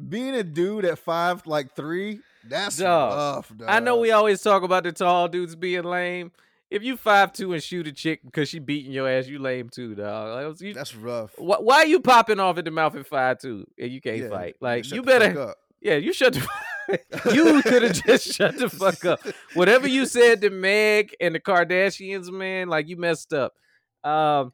Being 0.08 0.34
a 0.34 0.42
dude 0.42 0.84
at 0.84 0.98
five, 0.98 1.46
like 1.46 1.74
three, 1.74 2.20
that's 2.48 2.76
Dog, 2.78 3.36
rough. 3.36 3.56
Dog. 3.56 3.68
I 3.68 3.80
know 3.80 3.98
we 3.98 4.10
always 4.10 4.40
talk 4.42 4.62
about 4.62 4.84
the 4.84 4.92
tall 4.92 5.28
dudes 5.28 5.56
being 5.56 5.84
lame. 5.84 6.32
If 6.70 6.82
you 6.82 6.96
five 6.96 7.32
two 7.32 7.52
and 7.52 7.62
shoot 7.62 7.86
a 7.86 7.92
chick 7.92 8.20
because 8.24 8.48
she 8.48 8.58
beating 8.58 8.90
your 8.92 9.08
ass, 9.08 9.26
you 9.28 9.38
lame 9.38 9.68
too, 9.68 9.94
dog. 9.94 10.50
Like, 10.52 10.60
you- 10.60 10.74
That's 10.74 10.94
rough. 10.94 11.32
why, 11.38 11.56
why 11.58 11.74
are 11.76 11.86
you 11.86 12.00
popping 12.00 12.40
off 12.40 12.58
at 12.58 12.64
the 12.64 12.70
mouth 12.70 12.96
at 12.96 13.06
five 13.06 13.38
two 13.38 13.66
and 13.78 13.90
you 13.92 14.00
can't 14.00 14.18
Yeah, 14.18 14.28
fight? 14.28 14.56
Like 14.60 14.90
you 14.90 15.02
better, 15.02 15.54
yeah, 15.80 15.96
you 15.96 16.12
shut 16.12 16.32
the. 16.34 16.46
you 17.32 17.62
could 17.62 17.82
have 17.82 18.04
just 18.04 18.34
shut 18.34 18.58
the 18.58 18.68
fuck 18.68 19.02
up. 19.06 19.20
Whatever 19.54 19.88
you 19.88 20.04
said 20.04 20.42
to 20.42 20.50
Meg 20.50 21.14
and 21.18 21.34
the 21.34 21.40
Kardashians, 21.40 22.30
man, 22.30 22.68
like 22.68 22.88
you 22.88 22.98
messed 22.98 23.32
up. 23.32 23.54
Um, 24.02 24.52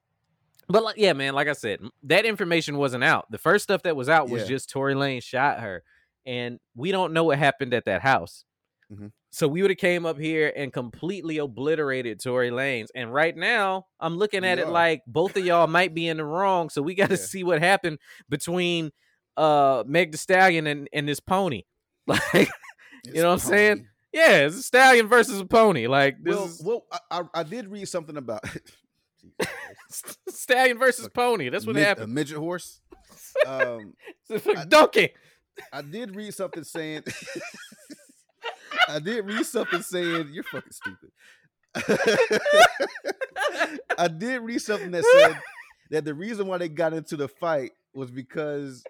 but 0.69 0.85
like, 0.85 0.97
yeah, 0.97 1.13
man, 1.13 1.35
like 1.35 1.49
I 1.49 1.55
said, 1.55 1.81
that 2.05 2.25
information 2.25 2.77
wasn't 2.77 3.03
out. 3.03 3.29
The 3.33 3.39
first 3.39 3.65
stuff 3.65 3.83
that 3.83 3.97
was 3.97 4.09
out 4.09 4.29
was 4.29 4.43
Yeah. 4.43 4.49
just 4.49 4.71
Tory 4.71 4.95
Lane 4.95 5.21
shot 5.21 5.59
her, 5.59 5.83
and 6.27 6.59
we 6.75 6.93
don't 6.93 7.13
know 7.13 7.25
what 7.25 7.39
happened 7.39 7.75
at 7.75 7.85
that 7.87 8.03
house. 8.03 8.45
Mhm. 8.93 9.13
So 9.31 9.47
we 9.47 9.63
would 9.63 9.71
have 9.71 9.79
came 9.79 10.05
up 10.05 10.19
here 10.19 10.53
and 10.57 10.73
completely 10.73 11.39
obliterated 11.39 12.21
Tory 12.21 12.51
Lanez. 12.51 12.89
And 12.97 13.15
right 13.15 13.37
now, 13.37 13.87
I'm 14.01 14.17
looking 14.17 14.45
at 14.45 14.59
We 14.59 14.65
it 14.65 14.69
like 14.69 15.03
both 15.07 15.37
of 15.37 15.45
y'all 15.47 15.69
might 15.69 15.95
be 15.95 16.09
in 16.09 16.17
the 16.17 16.25
wrong. 16.25 16.69
So 16.71 16.83
we 16.83 16.95
got 16.97 17.11
to 17.11 17.15
Yeah. 17.15 17.21
see 17.21 17.45
what 17.45 17.61
happened 17.63 17.99
between 18.29 18.91
uh 19.37 19.85
Meg 19.87 20.11
the 20.13 20.19
Stallion 20.19 20.67
and, 20.67 20.89
and 20.93 21.09
this 21.09 21.21
pony. 21.21 21.63
Like, 22.09 22.51
It's 23.05 23.15
know 23.15 23.29
what 23.29 23.33
I'm 23.35 23.39
saying? 23.39 23.87
yeah, 24.13 24.39
it's 24.39 24.57
a 24.57 24.63
stallion 24.63 25.07
versus 25.07 25.39
a 25.41 25.47
pony. 25.47 25.87
Like 25.87 26.17
this 26.23 26.35
Well, 26.35 26.45
is 26.47 26.63
well, 26.65 26.87
I, 27.11 27.23
I, 27.33 27.43
did 27.45 27.69
read 27.69 27.87
something 27.89 28.17
about 28.17 28.43
stallion 30.29 30.79
versus 30.79 31.09
pony. 31.09 31.49
That's 31.49 31.67
what 31.67 31.77
Mid- 31.77 31.85
happened. 31.85 32.11
A 32.11 32.15
midget 32.15 32.39
horse. 32.39 32.81
Um, 33.47 33.95
It's 34.29 34.47
a 34.47 34.67
donkey. 34.67 35.05
I 35.05 35.13
did 35.91 36.15
read 36.17 36.35
something 36.35 36.65
saying. 36.65 37.05
I 38.89 38.99
did 38.99 39.25
read 39.25 39.45
something 39.47 39.83
saying 39.83 40.31
you're 40.33 40.45
fucking 40.45 40.73
stupid. 40.73 41.11
I 43.99 44.09
did 44.09 44.43
read 44.43 44.61
something 44.61 44.91
that 44.91 45.05
said 45.05 45.39
that 45.91 46.05
the 46.05 46.15
reason 46.15 46.47
why 46.47 46.59
they 46.59 46.69
got 46.69 46.93
into 46.93 47.17
the 47.17 47.29
fight 47.29 47.73
was 47.95 48.11
because 48.11 48.85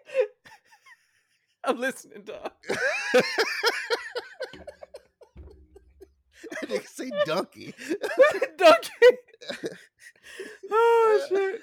I'm 1.64 1.78
listening, 1.78 2.22
dog. 2.22 2.52
they 6.68 6.80
say 6.80 7.10
donkey. 7.26 7.74
donkey. 8.56 8.90
oh 10.70 11.26
shit. 11.28 11.60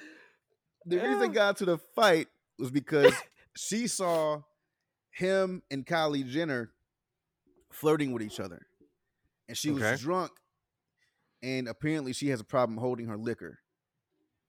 The 0.86 0.98
reason 0.98 1.20
they 1.20 1.28
got 1.30 1.50
into 1.50 1.66
the 1.66 1.78
fight 1.96 2.28
was 2.60 2.72
because 2.72 3.14
she 3.58 3.88
saw 3.88 4.42
him 5.18 5.64
and 5.72 5.86
Kylie 5.86 6.28
Jenner 6.28 6.72
flirting 7.72 8.12
with 8.12 8.22
each 8.22 8.40
other, 8.40 8.66
and 9.48 9.58
she 9.58 9.72
was 9.72 9.84
Okay. 9.84 10.02
drunk, 10.02 10.32
and 11.42 11.68
apparently 11.68 12.14
she 12.14 12.30
has 12.30 12.40
a 12.40 12.44
problem 12.44 12.78
holding 12.78 13.08
her 13.08 13.18
liquor. 13.18 13.60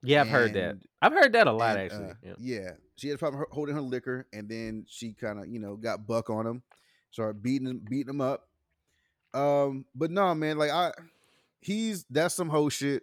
Yeah, 0.03 0.21
I've 0.23 0.29
heard 0.29 0.53
that. 0.55 0.77
I've 1.03 1.13
heard 1.13 1.33
that 1.33 1.47
a 1.47 1.53
lot 1.53 1.77
And, 1.77 1.81
actually. 1.81 2.11
uh, 2.11 2.15
yeah. 2.23 2.35
yeah. 2.39 2.71
she 2.97 3.09
had 3.09 3.17
a 3.17 3.19
problem 3.19 3.45
holding 3.51 3.75
her 3.75 3.81
liquor, 3.81 4.27
and 4.33 4.49
then 4.49 4.85
she 4.89 5.13
kind 5.13 5.39
of, 5.41 5.49
you 5.49 5.59
know, 5.59 5.77
got 5.77 6.07
buck 6.07 6.31
on 6.31 6.47
him, 6.47 6.63
started 7.11 7.43
beating 7.43 7.67
him, 7.67 7.81
beating 7.89 8.11
him 8.15 8.21
up. 8.21 8.47
Um, 9.35 9.87
but 9.95 10.11
no, 10.11 10.35
man, 10.35 10.57
like 10.59 10.71
I, 10.71 10.93
he's 11.61 12.05
that's 12.11 12.35
some 12.35 12.49
whole 12.49 12.69
shit. 12.69 13.03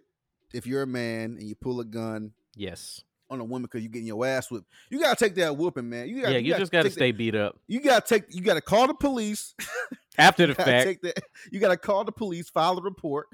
If 0.54 0.66
you're 0.66 0.82
a 0.82 0.86
man 0.86 1.36
and 1.38 1.42
you 1.42 1.54
pull 1.54 1.80
a 1.80 1.84
gun 1.84 2.32
Yes. 2.54 3.02
On 3.30 3.40
a 3.40 3.44
woman 3.44 3.62
because 3.62 3.82
you're 3.82 3.90
getting 3.90 4.06
your 4.06 4.24
ass 4.24 4.50
whipped, 4.50 4.66
you 4.90 5.00
gotta 5.00 5.16
take 5.16 5.34
that 5.36 5.56
whooping, 5.56 5.88
man. 5.88 6.08
You 6.08 6.22
gotta, 6.22 6.32
yeah, 6.34 6.38
you, 6.38 6.50
gotta 6.50 6.62
just 6.62 6.72
got 6.72 6.78
to 6.78 6.84
take 6.84 6.94
that- 6.94 6.98
stay 6.98 7.12
beat 7.12 7.34
up 7.34 7.58
you 7.66 7.80
gotta 7.80 8.06
take. 8.06 8.24
You 8.34 8.40
gotta 8.42 8.60
call 8.60 8.86
the 8.86 8.94
police. 8.94 9.54
after 10.18 10.44
the 10.46 10.50
You 10.50 10.54
fact. 10.54 11.02
that. 11.02 11.22
You 11.50 11.60
gotta 11.60 11.76
call 11.76 12.04
the 12.04 12.12
police, 12.12 12.48
file 12.48 12.78
a 12.78 12.82
report. 12.82 13.26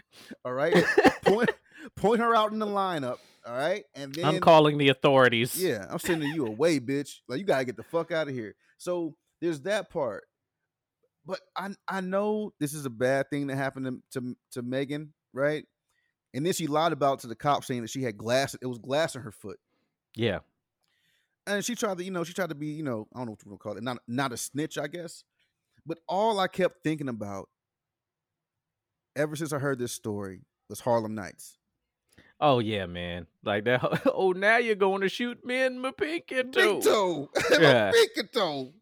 All 0.45 0.53
right, 0.53 0.75
point 1.25 1.51
point 1.97 2.21
her 2.21 2.35
out 2.35 2.53
in 2.53 2.59
the 2.59 2.67
lineup. 2.67 3.19
All 3.47 3.55
right, 3.55 3.85
and 3.95 4.15
then 4.15 4.25
I'm 4.25 4.41
calling 4.41 4.79
the 4.79 4.89
authorities. 4.89 5.61
Yeah, 5.61 5.87
I'm 5.91 5.99
sending 5.99 6.33
you 6.33 6.47
away, 6.47 6.79
bitch. 6.81 7.21
Like 7.29 7.39
you 7.39 7.45
gotta 7.45 7.65
get 7.65 7.77
the 7.77 7.83
fuck 7.83 8.13
out 8.13 8.29
of 8.29 8.35
here. 8.35 8.55
So 8.79 9.15
there's 9.41 9.61
that 9.63 9.91
part. 9.91 10.25
But 11.27 11.41
I 11.57 11.71
I 11.87 12.01
know 12.01 12.53
this 12.59 12.75
is 12.75 12.87
a 12.87 12.91
bad 12.91 13.31
thing 13.31 13.49
that 13.49 13.57
happened 13.57 14.03
to 14.13 14.21
to, 14.21 14.37
to 14.53 14.63
Megan, 14.63 15.13
right? 15.33 15.65
And 16.35 16.47
then 16.47 16.53
she 16.53 16.67
lied 16.67 16.93
about 16.93 17.21
to 17.21 17.27
the 17.27 17.35
cops 17.37 17.67
saying 17.67 17.83
that 17.83 17.91
she 17.91 18.03
had 18.03 18.17
glass. 18.17 18.57
It 18.61 18.67
was 18.67 18.79
glass 18.79 19.15
in 19.15 19.23
her 19.23 19.31
foot, 19.33 19.59
Yeah. 20.17 20.39
and 21.47 21.65
she 21.65 21.75
tried 21.75 21.99
to, 21.99 22.05
you 22.05 22.11
know, 22.11 22.25
she 22.25 22.33
tried 22.35 22.51
to 22.51 22.55
be, 22.55 22.69
you 22.69 22.83
know, 22.83 23.09
I 23.15 23.19
don't 23.19 23.27
know 23.27 23.33
what 23.33 23.45
you 23.45 23.51
want 23.51 23.61
to 23.61 23.63
call 23.63 23.77
it, 23.77 23.83
not 23.83 23.99
not 24.07 24.33
a 24.33 24.37
snitch, 24.37 24.79
I 24.79 24.87
guess. 24.87 25.25
But 25.87 25.99
all 26.09 26.39
I 26.39 26.47
kept 26.49 26.83
thinking 26.85 27.09
about, 27.09 27.49
ever 29.17 29.37
since 29.37 29.53
I 29.53 29.59
heard 29.59 29.79
this 29.79 29.93
story, 29.93 30.41
was 30.69 30.81
Harlem 30.81 31.15
Nights. 31.15 31.59
Oh 32.41 32.59
yeah, 32.59 32.87
man. 32.87 33.27
Like 33.45 33.65
that. 33.65 34.03
Oh, 34.15 34.33
now 34.33 34.57
you're 34.59 34.75
going 34.75 35.01
to 35.03 35.09
shoot 35.09 35.45
me 35.45 35.63
in 35.63 35.79
my 35.81 35.91
pinky 35.93 36.43
toe. 36.45 36.75
Big 36.77 36.83
toe, 36.83 37.31
Yeah. 37.61 37.91
big 37.93 38.33
toe. 38.33 38.73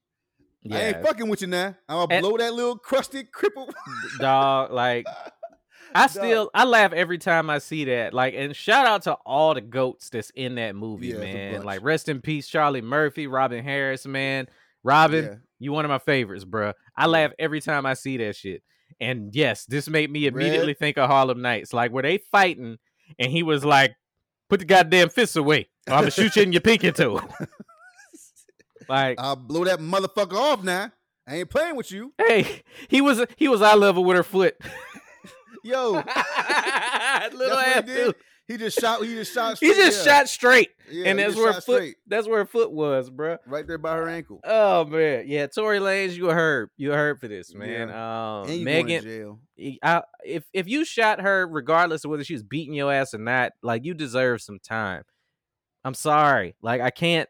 I 0.70 0.81
ain't 0.82 1.02
fucking 1.07 1.28
with 1.28 1.40
you 1.40 1.47
now. 1.47 1.74
I'm 1.89 2.07
gonna 2.09 2.20
blow 2.20 2.36
that 2.36 2.52
little 2.52 2.77
crusty 2.77 3.24
cripple. 3.24 3.70
dog. 4.19 4.70
Like 4.73 5.07
I 5.95 6.07
still 6.07 6.51
I 6.55 6.65
laugh 6.65 6.93
every 6.93 7.19
time 7.19 7.51
I 7.51 7.59
see 7.59 7.85
that. 7.87 8.15
Like, 8.15 8.35
and 8.35 8.55
shout 8.55 8.87
out 8.87 9.03
to 9.03 9.15
all 9.27 9.55
the 9.55 9.61
goats 9.61 10.11
that's 10.11 10.31
in 10.31 10.55
that 10.57 10.75
movie, 10.77 11.09
Yeah, 11.09 11.19
man. 11.19 11.62
Like, 11.65 11.83
rest 11.83 12.09
in 12.09 12.21
peace, 12.21 12.47
Charlie 12.49 12.81
Murphy, 12.83 13.27
Robin 13.27 13.62
Harris, 13.65 14.07
man. 14.07 14.47
Robin, 14.83 15.25
Yeah. 15.25 15.35
you 15.59 15.73
one 15.73 15.85
of 15.85 15.89
my 15.91 15.99
favorites, 15.99 16.45
bruh. 16.45 16.75
I 16.97 17.07
laugh 17.07 17.33
every 17.39 17.61
time 17.61 17.87
I 17.87 17.95
see 17.95 18.17
that 18.19 18.37
shit. 18.37 18.62
And 19.01 19.35
yes, 19.35 19.65
this 19.67 19.89
made 19.89 20.11
me 20.11 20.27
immediately 20.27 20.69
Red. 20.69 20.79
think 20.79 20.99
of 20.99 21.09
Harlem 21.09 21.43
Nights. 21.43 21.73
Like, 21.73 21.91
were 21.91 22.03
they 22.03 22.19
fighting 22.31 22.79
and 23.19 23.33
he 23.33 23.43
was 23.43 23.65
like, 23.65 23.95
put 24.49 24.61
the 24.61 24.67
goddamn 24.67 25.09
fists 25.09 25.37
away. 25.37 25.69
Or 25.89 25.95
I'm 25.95 26.01
gonna 26.03 26.11
shoot 26.11 26.37
you 26.37 26.43
in 26.43 26.53
your 26.53 26.61
pinky 26.61 26.93
toe. 26.93 27.21
like, 28.89 29.19
I'll 29.21 29.37
blow 29.37 29.65
that 29.65 29.79
motherfucker 29.81 30.35
off 30.37 30.62
now. 30.62 30.91
I 31.27 31.37
ain't 31.37 31.51
playing 31.51 31.77
with 31.77 31.93
you. 31.93 32.12
hey, 32.19 32.62
he 32.89 33.01
was 33.01 33.25
he 33.37 33.49
was 33.49 33.62
eye 33.62 33.75
level 33.75 34.05
with 34.05 34.17
her 34.17 34.23
foot. 34.23 34.57
Yo, 35.62 35.93
Little 37.32 37.59
ass 37.59 37.85
dude. 37.85 38.15
He 38.49 38.57
just 38.57 38.81
shot. 38.81 39.01
He 39.05 39.15
just 39.15 39.32
shot. 39.32 39.59
He 39.61 39.69
just 39.74 40.05
yeah. 40.05 40.12
shot 40.19 40.28
straight, 40.28 40.70
Yeah, 40.91 41.07
and 41.07 41.19
that's 41.20 41.37
where 41.37 41.53
foot. 41.53 41.62
straight, 41.62 41.97
That's 42.09 42.27
where 42.27 42.45
foot 42.45 42.73
was, 42.73 43.09
bruh. 43.09 43.39
right 43.47 43.65
there 43.65 43.78
by 43.78 43.95
her 43.95 44.09
ankle. 44.09 44.41
Oh 44.43 44.85
man, 44.87 45.24
yeah. 45.28 45.47
Tory 45.47 45.78
Lanez, 45.78 46.16
you 46.16 46.28
a 46.31 46.35
herb. 46.35 46.70
You 46.77 46.93
a 46.93 46.97
herb 46.97 47.20
for 47.20 47.28
this, 47.28 47.55
man. 47.55 47.91
and 47.91 47.93
Um, 47.93 48.49
you 48.49 48.65
going 48.65 49.03
to 49.03 49.39
Megan, 49.57 49.78
I, 49.85 50.03
if 50.24 50.43
if 50.53 50.66
you 50.69 50.85
shot 50.85 51.20
her, 51.20 51.47
regardless 51.47 52.05
of 52.05 52.11
whether 52.11 52.24
she 52.24 52.32
was 52.32 52.43
beating 52.43 52.74
your 52.74 52.93
ass 52.93 53.15
or 53.15 53.19
not, 53.19 53.53
like 53.62 53.85
you 53.85 53.95
deserve 53.95 54.43
some 54.43 54.59
time. 54.59 55.05
I'm 55.85 55.95
sorry, 55.95 56.57
like 56.61 56.81
I 56.81 56.91
can't, 56.91 57.28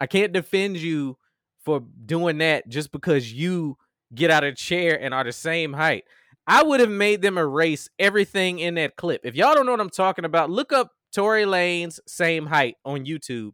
I 0.00 0.06
can't 0.06 0.32
defend 0.32 0.78
you 0.78 1.18
for 1.66 1.82
doing 2.06 2.38
that 2.38 2.66
just 2.68 2.92
because 2.92 3.30
you 3.30 3.76
get 4.14 4.30
out 4.30 4.42
of 4.42 4.56
chair 4.56 4.98
and 4.98 5.12
are 5.12 5.22
the 5.24 5.32
same 5.32 5.74
height. 5.74 6.04
I 6.46 6.62
would 6.62 6.80
have 6.80 6.90
made 6.90 7.22
them 7.22 7.38
erase 7.38 7.88
everything 7.98 8.58
in 8.58 8.74
that 8.74 8.96
clip. 8.96 9.20
If 9.24 9.34
y'all 9.36 9.54
don't 9.54 9.64
know 9.66 9.72
what 9.72 9.80
I'm 9.80 9.90
talking 9.90 10.24
about, 10.24 10.50
look 10.50 10.72
up 10.72 10.90
Tory 11.14 11.44
Lanez 11.44 12.00
same 12.06 12.46
height 12.46 12.76
on 12.84 13.04
YouTube 13.04 13.52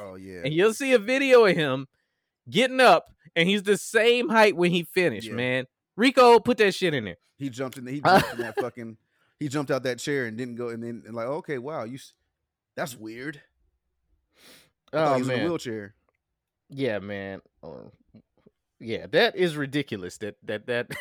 Oh 0.00 0.16
yeah. 0.16 0.40
and 0.44 0.52
you'll 0.52 0.74
see 0.74 0.92
a 0.92 0.98
video 0.98 1.44
of 1.46 1.56
him 1.56 1.86
getting 2.50 2.80
up, 2.80 3.06
and 3.34 3.48
he's 3.48 3.62
the 3.62 3.76
same 3.78 4.28
height 4.28 4.56
when 4.56 4.70
he 4.72 4.82
finished, 4.84 5.28
Yeah. 5.28 5.34
man. 5.34 5.64
Rico, 5.96 6.38
put 6.40 6.58
that 6.58 6.74
shit 6.74 6.92
in 6.94 7.04
there. 7.04 7.16
He 7.38 7.48
jumped 7.48 7.78
in. 7.78 7.84
the, 7.84 7.92
He 7.92 8.00
jumped 8.04 8.32
in 8.32 8.38
that 8.40 8.56
fucking. 8.60 8.96
He 9.38 9.48
jumped 9.48 9.70
out 9.70 9.82
that 9.84 9.98
chair 9.98 10.26
and 10.26 10.36
didn't 10.36 10.56
go. 10.56 10.68
And 10.68 10.82
then 10.82 11.02
and 11.06 11.14
like, 11.14 11.26
okay, 11.26 11.58
wow, 11.58 11.84
you. 11.84 11.98
That's 12.76 12.96
weird. 12.96 13.40
I 14.92 14.96
Oh 14.98 15.14
he 15.14 15.20
was 15.20 15.28
in 15.28 15.34
a 15.34 15.36
man, 15.38 15.46
wheelchair. 15.46 15.94
yeah, 16.68 16.98
man. 16.98 17.40
Oh, 17.62 17.90
yeah, 18.80 19.06
that 19.12 19.36
is 19.36 19.56
ridiculous. 19.56 20.18
That 20.18 20.36
that 20.44 20.66
that. 20.66 20.90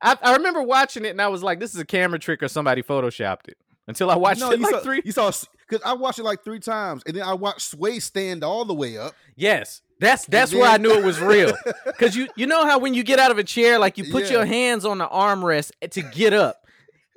I, 0.00 0.16
I 0.22 0.36
remember 0.36 0.62
watching 0.62 1.04
it 1.04 1.10
and 1.10 1.20
I 1.22 1.28
was 1.28 1.42
like, 1.42 1.60
"This 1.60 1.74
is 1.74 1.80
a 1.80 1.84
camera 1.84 2.18
trick 2.18 2.42
or 2.42 2.48
somebody 2.48 2.82
photoshopped 2.82 3.48
it." 3.48 3.56
Until 3.86 4.10
I 4.10 4.16
watched 4.16 4.40
no, 4.40 4.50
it 4.50 4.58
you 4.58 4.64
like 4.64 4.74
saw, 4.76 4.80
three. 4.80 5.02
You 5.04 5.12
saw 5.12 5.30
because 5.68 5.84
I 5.84 5.92
watched 5.92 6.18
it 6.18 6.22
like 6.24 6.42
three 6.42 6.58
times, 6.60 7.02
and 7.06 7.14
then 7.16 7.22
I 7.22 7.34
watched 7.34 7.60
Sway 7.62 7.98
stand 8.00 8.42
all 8.42 8.64
the 8.64 8.72
way 8.72 8.96
up. 8.96 9.14
Yes, 9.36 9.82
that's 10.00 10.24
that's 10.24 10.54
where 10.54 10.64
I 10.70 10.78
knew 10.78 10.92
it 10.92 11.04
was 11.04 11.20
real. 11.20 11.52
Cause 11.98 12.16
you 12.16 12.28
you 12.34 12.46
know 12.46 12.64
how 12.64 12.78
when 12.78 12.94
you 12.94 13.02
get 13.02 13.18
out 13.18 13.30
of 13.30 13.36
a 13.36 13.44
chair, 13.44 13.78
like 13.78 13.98
you 13.98 14.10
put 14.10 14.24
Yeah. 14.24 14.32
your 14.38 14.44
hands 14.46 14.86
on 14.86 14.98
the 14.98 15.06
armrest 15.06 15.70
to 15.90 16.00
get 16.00 16.32
up. 16.32 16.62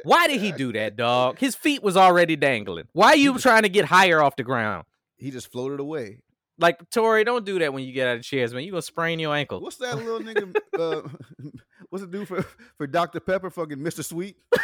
Why 0.04 0.28
did 0.28 0.42
he 0.42 0.52
do 0.52 0.74
that, 0.74 0.96
dog? 0.98 1.40
His 1.40 1.56
feet 1.56 1.82
was 1.82 1.96
already 1.98 2.36
dangling. 2.36 2.88
Why 2.94 3.08
are 3.10 3.16
you 3.18 3.38
trying 3.40 3.64
to 3.64 3.70
get 3.70 3.86
higher 3.86 4.22
off 4.22 4.36
the 4.36 4.44
ground? 4.44 4.86
he 5.20 5.32
just 5.32 5.52
floated 5.52 5.80
away. 5.80 6.20
Like 6.60 6.90
Tory, 6.90 7.24
don't 7.24 7.46
do 7.46 7.60
that 7.60 7.74
when 7.74 7.84
you 7.84 7.94
get 7.94 8.08
out 8.08 8.18
of 8.18 8.24
chairs, 8.24 8.54
man. 8.54 8.64
You 8.64 8.72
gonna 8.72 8.82
sprain 8.82 9.20
your 9.20 9.34
ankle. 9.34 9.62
What's 9.62 9.78
that 9.78 9.96
little 9.96 10.20
nigga? 10.20 10.56
Uh, 10.78 11.08
what's 11.90 12.04
it 12.04 12.12
do 12.12 12.26
for 12.26 12.44
for 12.78 12.88
Dr 12.88 13.20
Pepper? 13.20 13.50
Fucking 13.50 13.78
Mr. 13.80 14.04
Sweet. 14.04 14.38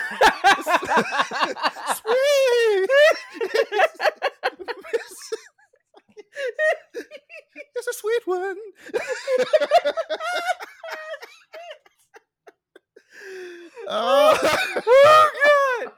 Sweet. 1.96 2.90
it's 7.76 7.88
a 7.88 7.94
sweet 7.94 8.22
one. 8.26 8.58
oh, 13.88 14.38
oh 14.88 15.82
God! 15.84 15.92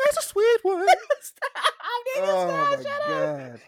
it's 0.00 0.18
a 0.18 0.22
sweet 0.22 0.58
one. 0.62 0.86
Stop, 1.20 1.52
nigga, 2.16 2.22
Oh 2.22 2.46
my 2.46 2.76
stop, 2.76 2.82
shut 2.82 3.00
up. 3.02 3.08
god. 3.08 3.60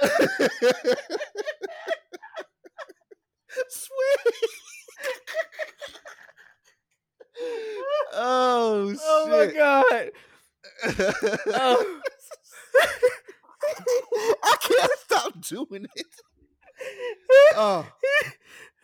Shut 0.00 0.50
up. 0.50 0.98
sweet. 3.68 4.50
oh 8.12 8.94
Oh 9.02 9.26
my. 9.30 9.46
God! 9.52 10.10
Oh. 11.54 12.00
I 14.42 14.56
can't 14.60 14.92
stop 15.04 15.40
doing 15.40 15.86
it. 15.94 16.06
Oh, 17.56 17.86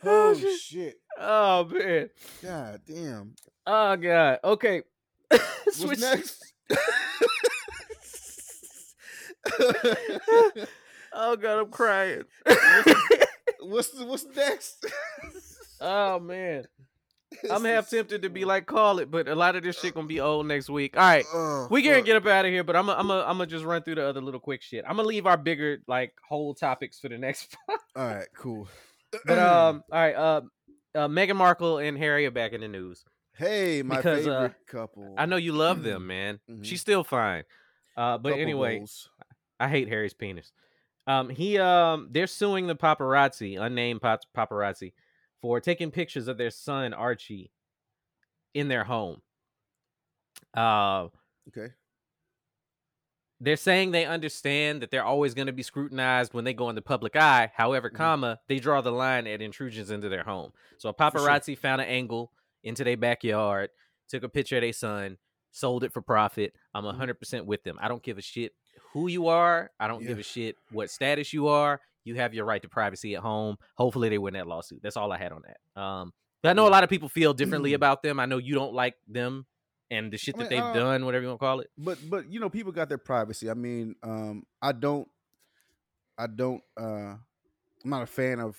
Oh, 0.05 0.31
oh 0.31 0.35
shit. 0.35 0.61
shit. 0.61 0.95
Oh 1.19 1.65
man! 1.65 2.11
God 2.43 2.81
damn. 2.87 3.35
Oh 3.67 3.97
God! 3.97 4.39
Okay. 4.45 4.83
Switch- 5.71 5.99
next? 6.01 6.53
Oh 11.19 11.37
God, 11.37 11.59
I'm 11.61 11.71
crying. 11.71 12.25
What's 13.69 13.93
what's 14.01 14.27
next? 14.35 14.87
oh 15.81 16.19
man. 16.21 16.67
I'm 17.51 17.65
half 17.65 17.91
tempted 17.91 18.23
to 18.23 18.31
be 18.31 18.45
like, 18.45 18.67
call 18.67 18.99
it, 19.01 19.11
but 19.11 19.29
a 19.29 19.35
lot 19.35 19.57
of 19.57 19.63
this 19.63 19.79
shit 19.79 19.95
gonna 19.95 20.07
be 20.07 20.21
old 20.21 20.47
next 20.47 20.71
week. 20.71 20.97
All 20.97 21.03
right. 21.03 21.25
Oh, 21.35 21.67
We 21.71 21.83
gonna 21.83 22.01
get 22.03 22.17
up 22.17 22.27
out 22.27 22.45
of 22.47 22.51
here, 22.53 22.65
but 22.65 22.77
I'm 22.77 22.87
gonna 22.87 22.99
I'm 22.99 23.09
gonna 23.09 23.21
I'm 23.23 23.37
gonna 23.37 23.47
just 23.47 23.65
run 23.65 23.83
through 23.83 23.97
the 23.97 24.07
other 24.07 24.21
little 24.21 24.41
quick 24.41 24.63
shit. 24.63 24.85
I'm 24.89 24.97
gonna 24.97 25.09
leave 25.09 25.27
our 25.27 25.37
bigger 25.37 25.79
like 25.87 26.15
whole 26.27 26.55
topics 26.55 26.99
for 26.99 27.09
the 27.09 27.19
next. 27.19 27.57
All 27.97 28.07
right, 28.07 28.29
cool. 28.37 28.69
but 29.27 29.39
um, 29.39 29.83
all 29.91 29.99
right. 29.99 30.15
Uh, 30.15 30.41
uh, 30.95 31.09
Meghan 31.09 31.37
Markle 31.37 31.79
and 31.79 31.99
Harry 31.99 32.27
are 32.27 32.31
back 32.31 32.53
in 32.53 32.61
the 32.63 32.69
news. 32.69 33.05
hey, 33.37 33.83
my 33.83 33.97
because, 33.97 34.27
uh, 34.27 34.31
favorite 34.31 34.67
couple. 34.67 35.15
I 35.19 35.27
know 35.27 35.37
you 35.37 35.53
love 35.53 35.83
them, 35.83 36.07
man. 36.09 36.39
Mhm. 36.51 36.65
She's 36.65 36.81
still 36.81 37.05
fine. 37.05 37.43
Uh, 37.97 38.19
but 38.19 38.31
Couple 38.31 38.43
anyway, 38.43 38.77
goals. 38.79 39.11
I 39.59 39.69
hate 39.69 39.89
Harry's 39.89 40.15
penis. 40.15 40.53
Um, 41.07 41.29
he 41.29 41.59
um, 41.59 42.09
they're 42.11 42.27
suing 42.27 42.67
the 42.67 42.75
paparazzi, 42.77 43.61
unnamed 43.61 44.03
pap- 44.03 44.25
paparazzi, 44.37 44.93
for 45.41 45.61
taking 45.61 45.91
pictures 45.91 46.27
of 46.29 46.37
their 46.39 46.51
son 46.51 46.93
Archie 46.93 47.53
in 48.55 48.69
their 48.69 48.85
home. 48.85 49.23
Uh, 50.57 51.09
Okay. 51.49 51.73
they're 53.41 53.57
saying 53.57 53.91
they 53.93 54.05
understand 54.07 54.81
that 54.83 54.91
they're 54.91 55.05
always 55.05 55.35
going 55.35 55.47
to 55.47 55.53
be 55.53 55.63
scrutinized 55.63 56.33
when 56.35 56.45
they 56.45 56.55
go 56.55 56.69
in 56.71 56.75
the 56.75 56.83
public 56.83 57.15
eye. 57.15 57.53
However, 57.55 57.91
Mhm. 57.91 57.95
comma, 57.95 58.41
they 58.49 58.59
draw 58.59 58.81
the 58.81 58.91
line 58.91 59.27
at 59.27 59.43
intrusions 59.43 59.91
into 59.91 60.09
their 60.09 60.25
home. 60.25 60.53
So 60.79 60.89
a 60.89 60.93
sure. 60.93 61.11
paparazzi 61.11 61.57
found 61.57 61.83
an 61.83 61.87
angle 61.89 62.33
into 62.65 62.83
their 62.83 62.97
backyard, 62.97 63.71
took 64.09 64.23
a 64.25 64.29
picture 64.29 64.57
of 64.57 64.63
their 64.63 64.73
son, 64.73 65.19
sold 65.53 65.85
it 65.85 65.93
for 65.93 66.01
profit. 66.03 66.55
I'm 66.75 66.83
Mhm. 66.85 66.89
100% 66.89 67.47
with 67.47 67.63
them. 67.63 67.79
I 67.81 67.89
don't 67.89 68.03
give 68.03 68.19
a 68.19 68.23
shit 68.23 68.55
who 68.93 69.09
you 69.09 69.29
are. 69.29 69.71
I 69.79 69.89
don't 69.89 70.07
give 70.07 70.19
a 70.19 70.23
shit 70.23 70.57
what 70.71 70.91
status 70.91 71.33
you 71.33 71.49
are. 71.49 71.81
You 72.05 72.15
have 72.17 72.35
your 72.35 72.45
right 72.45 72.63
to 72.63 72.69
privacy 72.69 73.17
at 73.17 73.23
home. 73.23 73.57
Hopefully 73.75 74.09
they 74.09 74.19
win 74.19 74.35
that 74.35 74.47
lawsuit. 74.47 74.81
That's 74.83 74.97
all 74.97 75.13
I 75.13 75.19
had 75.19 75.33
on 75.33 75.43
that. 75.47 75.81
Um, 75.81 76.13
but 76.43 76.51
I 76.51 76.53
know 76.53 76.69
a 76.69 76.71
lot 76.71 76.85
of 76.85 76.91
people 76.91 77.09
feel 77.09 77.35
differently 77.35 77.73
about 77.75 78.03
them. 78.03 78.21
I 78.21 78.27
know 78.27 78.39
you 78.39 78.55
don't 78.55 78.73
like 78.73 78.95
them 79.09 79.47
and 79.91 80.13
the 80.13 80.19
shit 80.19 80.37
I 80.37 80.39
that 80.39 80.51
mean, 80.51 80.61
they've 80.61 80.69
uh, 80.69 80.73
done, 80.73 81.05
whatever 81.05 81.23
you 81.23 81.29
want 81.29 81.41
to 81.41 81.45
call 81.45 81.61
it. 81.61 81.71
But 81.77 81.99
but 82.09 82.33
you 82.33 82.41
know, 82.41 82.49
people 82.49 82.73
got 82.73 82.89
their 82.89 82.99
privacy. 82.99 83.51
I 83.51 83.55
mean, 83.55 83.95
um, 84.03 84.45
I 84.61 84.73
don't 84.73 85.09
I 86.19 86.27
don't 86.27 86.63
uh 86.79 87.15
I'm 87.85 87.91
not 87.91 88.03
a 88.03 88.07
fan 88.07 88.41
of 88.41 88.57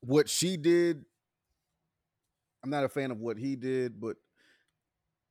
what 0.00 0.28
she 0.28 0.56
did. 0.56 1.04
I'm 2.62 2.70
not 2.70 2.84
a 2.84 2.88
fan 2.88 3.10
of 3.10 3.20
what 3.20 3.38
he 3.38 3.56
did, 3.56 4.00
but 4.00 4.16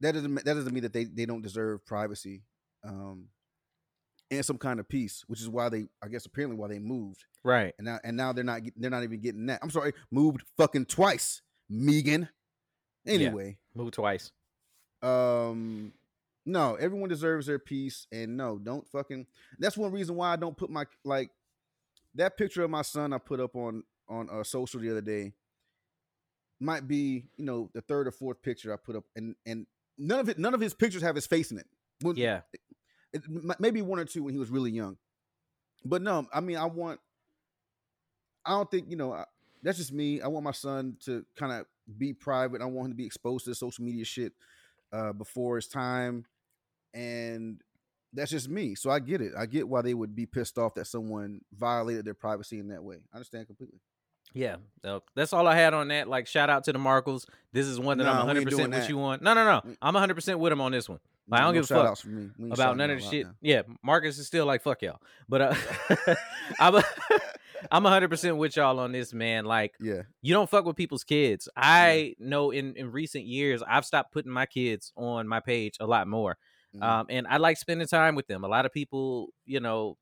that 0.01 0.13
doesn't 0.13 0.35
that 0.35 0.45
doesn't 0.45 0.73
mean 0.73 0.83
that 0.83 0.93
they, 0.93 1.05
they 1.05 1.25
don't 1.25 1.41
deserve 1.41 1.85
privacy 1.85 2.41
um 2.85 3.25
and 4.31 4.43
some 4.45 4.57
kind 4.57 4.79
of 4.79 4.87
peace, 4.89 5.23
which 5.27 5.41
is 5.41 5.49
why 5.49 5.69
they 5.69 5.85
I 6.03 6.07
guess 6.07 6.25
apparently 6.25 6.57
why 6.57 6.67
they 6.67 6.79
moved. 6.79 7.25
Right. 7.43 7.73
And 7.77 7.85
now 7.85 7.99
and 8.03 8.17
now 8.17 8.33
they're 8.33 8.43
not 8.43 8.61
they're 8.75 8.89
not 8.89 9.03
even 9.03 9.19
getting 9.21 9.45
that. 9.47 9.59
I'm 9.61 9.69
sorry, 9.69 9.93
moved 10.11 10.43
fucking 10.57 10.85
twice, 10.85 11.41
Meghan. 11.71 12.27
Anyway, 13.07 13.57
Move 13.75 13.91
twice. 13.91 14.31
um 15.03 15.93
no 16.47 16.75
everyone 16.75 17.09
deserves 17.09 17.45
their 17.47 17.59
peace 17.59 18.07
and 18.11 18.35
no 18.37 18.57
don't 18.57 18.87
fucking 18.87 19.25
that's 19.59 19.77
one 19.77 19.91
reason 19.91 20.15
why 20.15 20.31
i 20.31 20.35
don't 20.35 20.55
put 20.57 20.69
my 20.69 20.85
like 21.03 21.29
that 22.13 22.37
picture 22.37 22.63
of 22.63 22.69
my 22.69 22.81
son 22.83 23.13
i 23.13 23.17
put 23.17 23.39
up 23.39 23.55
on 23.55 23.83
on 24.07 24.29
uh, 24.31 24.43
social 24.43 24.79
the 24.79 24.89
other 24.91 25.01
day 25.01 25.33
might 26.59 26.87
be 26.87 27.25
you 27.37 27.45
know 27.45 27.69
the 27.73 27.81
third 27.81 28.07
or 28.07 28.11
fourth 28.11 28.41
picture 28.41 28.71
i 28.73 28.77
put 28.77 28.95
up 28.95 29.03
and 29.15 29.35
and 29.45 29.65
none 29.97 30.19
of 30.19 30.29
it 30.29 30.37
none 30.39 30.53
of 30.53 30.61
his 30.61 30.73
pictures 30.73 31.01
have 31.01 31.15
his 31.15 31.27
face 31.27 31.51
in 31.51 31.57
it 31.57 31.65
When- 32.01 32.15
Yeah. 32.15 32.41
Maybe 33.59 33.81
one 33.81 33.99
or 33.99 34.05
two 34.05 34.23
when 34.23 34.33
he 34.33 34.39
was 34.39 34.49
really 34.49 34.71
young 34.71 34.97
but 35.83 36.01
no 36.01 36.25
i 36.33 36.39
mean 36.39 36.57
i 36.57 36.65
want 36.65 36.99
i 38.45 38.51
don't 38.51 38.69
think 38.69 38.89
you 38.89 38.95
know 38.95 39.13
I, 39.13 39.25
that's 39.63 39.77
just 39.77 39.91
me 39.93 40.21
i 40.21 40.27
want 40.27 40.43
my 40.43 40.51
son 40.51 40.97
to 41.05 41.25
kind 41.37 41.51
of 41.51 41.65
be 41.97 42.13
private 42.13 42.61
i 42.61 42.65
want 42.65 42.87
him 42.87 42.91
to 42.91 42.97
be 42.97 43.05
exposed 43.05 43.45
to 43.45 43.51
the 43.51 43.55
social 43.55 43.83
media 43.83 44.05
shit 44.05 44.33
uh 44.91 45.13
before 45.13 45.55
his 45.57 45.67
time 45.67 46.25
and 46.93 47.61
that's 48.13 48.31
just 48.31 48.49
me 48.49 48.75
so 48.75 48.89
i 48.89 48.99
get 48.99 49.21
it 49.21 49.33
i 49.37 49.45
get 49.45 49.67
why 49.67 49.81
they 49.81 49.93
would 49.93 50.15
be 50.15 50.25
pissed 50.25 50.57
off 50.57 50.73
that 50.75 50.87
someone 50.87 51.41
violated 51.53 52.05
their 52.05 52.13
privacy 52.13 52.59
in 52.59 52.69
that 52.69 52.83
way 52.83 52.97
i 53.13 53.17
understand 53.17 53.45
completely 53.47 53.79
Yeah, 54.33 54.57
so 54.83 55.03
that's 55.15 55.31
all 55.31 55.47
I 55.47 55.55
had 55.55 55.73
on 55.73 55.87
that. 55.89 56.09
Like, 56.09 56.27
shout 56.27 56.49
out 56.49 56.65
to 56.65 56.73
the 56.73 56.79
Markles. 56.79 57.25
This 57.53 57.67
is 57.67 57.79
one 57.79 57.99
that 57.99 58.07
I'm 58.07 58.15
we 58.15 58.33
100 58.33 58.39
ain't 58.39 58.49
percent 58.49 58.73
with 58.73 58.89
you 58.89 58.99
on. 59.01 59.19
No, 59.21 59.33
no, 59.33 59.45
no. 59.45 59.75
I'm 59.81 59.93
100 59.93 60.13
percent 60.13 60.39
with 60.39 60.51
him 60.51 60.59
on 60.59 60.73
this 60.73 60.89
one. 60.89 60.99
Like, 61.27 61.41
I 61.41 61.43
don't 61.45 61.55
No 61.55 61.61
give 61.61 61.71
a 61.71 61.95
fuck. 61.95 62.53
About 62.53 62.77
none 62.77 62.91
of 62.91 62.99
the 63.01 63.05
shit. 63.09 63.25
now. 63.25 63.33
Yeah, 63.41 63.61
Marcus 63.83 64.17
is 64.19 64.27
still 64.27 64.45
like 64.45 64.61
fuck 64.61 64.81
y'all, 64.83 64.99
but 65.27 65.41
uh, 65.41 66.15
I'm 66.59 66.75
a, 66.75 66.83
I'm 67.71 67.83
100 67.83 68.09
percent 68.09 68.37
with 68.37 68.55
y'all 68.55 68.79
on 68.79 68.91
this, 68.91 69.11
man. 69.13 69.45
Like, 69.45 69.73
yeah 69.79 70.03
you 70.21 70.33
don't 70.33 70.49
fuck 70.49 70.65
with 70.65 70.75
people's 70.75 71.03
kids. 71.03 71.49
I 71.55 72.15
know 72.19 72.51
in 72.51 72.75
in 72.75 72.91
recent 72.91 73.25
years 73.25 73.63
I've 73.67 73.85
stopped 73.85 74.11
putting 74.13 74.31
my 74.31 74.45
kids 74.45 74.91
on 74.95 75.27
my 75.27 75.39
page 75.39 75.77
a 75.79 75.87
lot 75.87 76.07
more. 76.07 76.37
Mhm. 76.75 76.83
Um, 76.83 77.05
and 77.09 77.25
I 77.27 77.37
like 77.37 77.57
spending 77.57 77.87
time 77.87 78.13
with 78.15 78.27
them. 78.27 78.43
A 78.43 78.47
lot 78.47 78.65
of 78.67 78.71
people, 78.73 79.29
you 79.45 79.59
know, 79.59 79.97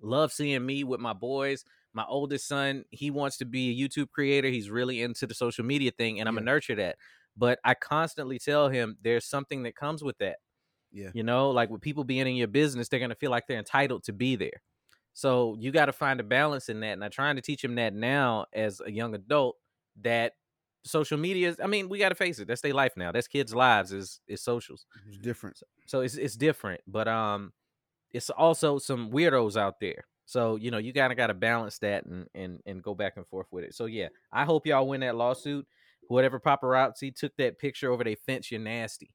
love 0.00 0.32
seeing 0.32 0.64
me 0.64 0.84
with 0.84 1.00
my 1.00 1.12
boys. 1.12 1.64
My 1.92 2.04
oldest 2.08 2.46
son, 2.46 2.84
he 2.90 3.10
wants 3.10 3.38
to 3.38 3.44
be 3.44 3.70
a 3.70 3.88
YouTube 3.88 4.10
creator. 4.10 4.48
He's 4.48 4.70
really 4.70 5.02
into 5.02 5.26
the 5.26 5.34
social 5.34 5.64
media 5.64 5.90
thing, 5.90 6.20
and 6.20 6.28
I'm 6.28 6.34
Yeah. 6.36 6.40
gonna 6.40 6.50
nurture 6.52 6.74
that. 6.76 6.96
But 7.38 7.60
I 7.64 7.74
constantly 7.74 8.40
tell 8.40 8.68
him 8.70 8.98
there's 9.02 9.26
something 9.26 9.64
that 9.64 9.76
comes 9.76 10.04
with 10.04 10.18
that. 10.18 10.38
yeah 10.90 11.12
You 11.12 11.22
know, 11.22 11.50
like 11.50 11.70
with 11.70 11.80
people 11.82 12.04
being 12.04 12.26
in 12.26 12.36
your 12.36 12.48
business, 12.48 12.88
they're 12.88 13.00
gonna 13.00 13.14
feel 13.14 13.30
like 13.30 13.46
they're 13.48 13.58
entitled 13.58 14.04
to 14.04 14.12
be 14.12 14.36
there. 14.36 14.62
So 15.14 15.56
you 15.58 15.72
got 15.72 15.86
to 15.86 15.92
find 15.92 16.20
a 16.20 16.24
balance 16.24 16.68
in 16.68 16.80
that. 16.80 16.92
And 16.92 17.04
I'm 17.04 17.10
trying 17.10 17.36
to 17.36 17.42
teach 17.42 17.64
him 17.64 17.74
that 17.76 17.92
now 17.94 18.46
as 18.52 18.80
a 18.84 18.90
young 18.90 19.14
adult 19.14 19.56
that 20.02 20.34
social 20.84 21.18
media 21.18 21.50
is. 21.50 21.60
I 21.60 21.66
mean, 21.66 21.88
we 21.88 21.98
got 21.98 22.10
to 22.10 22.14
face 22.14 22.38
it. 22.38 22.46
That's 22.48 22.60
their 22.62 22.74
life 22.74 22.94
now. 22.96 23.12
That's 23.12 23.28
kids' 23.28 23.54
lives. 23.54 23.92
Is 23.92 24.20
is 24.28 24.42
socials. 24.42 24.86
it's 25.06 25.18
different 25.18 25.56
So 25.86 26.00
it's 26.00 26.16
it's 26.16 26.36
different, 26.36 26.82
but 26.86 27.08
um, 27.08 27.52
it's 28.10 28.30
also 28.30 28.78
some 28.78 29.10
weirdos 29.10 29.56
out 29.56 29.80
there. 29.80 30.06
So 30.26 30.56
you 30.56 30.70
know 30.70 30.78
you 30.78 30.92
kind 30.92 31.12
of 31.12 31.16
got 31.16 31.28
to 31.28 31.34
balance 31.34 31.78
that 31.80 32.04
and 32.06 32.28
and 32.34 32.60
and 32.66 32.82
go 32.82 32.94
back 32.94 33.16
and 33.16 33.26
forth 33.26 33.48
with 33.50 33.64
it. 33.64 33.74
So 33.74 33.86
yeah, 33.86 34.08
I 34.32 34.44
hope 34.44 34.66
y'all 34.66 34.86
win 34.88 35.00
that 35.00 35.16
lawsuit. 35.16 35.66
Whatever 36.08 36.40
paparazzi 36.40 37.14
took 37.14 37.36
that 37.36 37.58
picture 37.58 37.90
over 37.92 38.02
their 38.04 38.16
fence, 38.16 38.50
you're 38.50 38.60
nasty. 38.60 39.10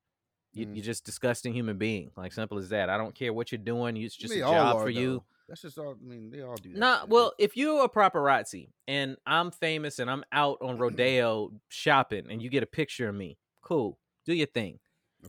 You, 0.54 0.68
Mm. 0.68 0.76
You're 0.76 0.86
just 0.86 1.04
disgusting 1.06 1.52
human 1.54 1.78
being. 1.78 2.12
Like 2.16 2.32
simple 2.32 2.60
as 2.60 2.70
that. 2.70 2.90
I 2.90 2.98
don't 2.98 3.16
care 3.16 3.34
what 3.34 3.52
you're 3.52 3.58
doing. 3.60 3.98
It's 3.98 4.16
just 4.16 4.34
They 4.34 4.42
a 4.42 4.46
job 4.46 4.76
are, 4.78 4.82
for 4.84 4.90
you. 4.90 5.14
though. 5.14 5.24
that's 5.50 5.62
just 5.64 5.78
all 5.80 5.96
i 6.00 6.08
mean 6.08 6.30
they 6.30 6.42
all 6.42 6.56
do 6.56 6.72
that 6.74 6.78
Nah, 6.80 7.00
shit. 7.02 7.10
well, 7.10 7.34
if 7.40 7.58
you're 7.58 7.84
a 7.84 7.90
paparazzi 7.90 8.70
and 8.88 9.18
I'm 9.26 9.50
famous 9.52 9.98
and 10.00 10.10
I'm 10.12 10.24
out 10.32 10.60
on 10.62 10.78
Rodeo 10.78 11.52
shopping 11.70 12.28
and 12.30 12.40
you 12.42 12.50
get 12.50 12.62
a 12.64 12.68
picture 12.68 13.10
of 13.10 13.16
me, 13.16 13.38
cool, 13.64 13.98
do 14.26 14.34
your 14.34 14.46
thing. 14.48 14.80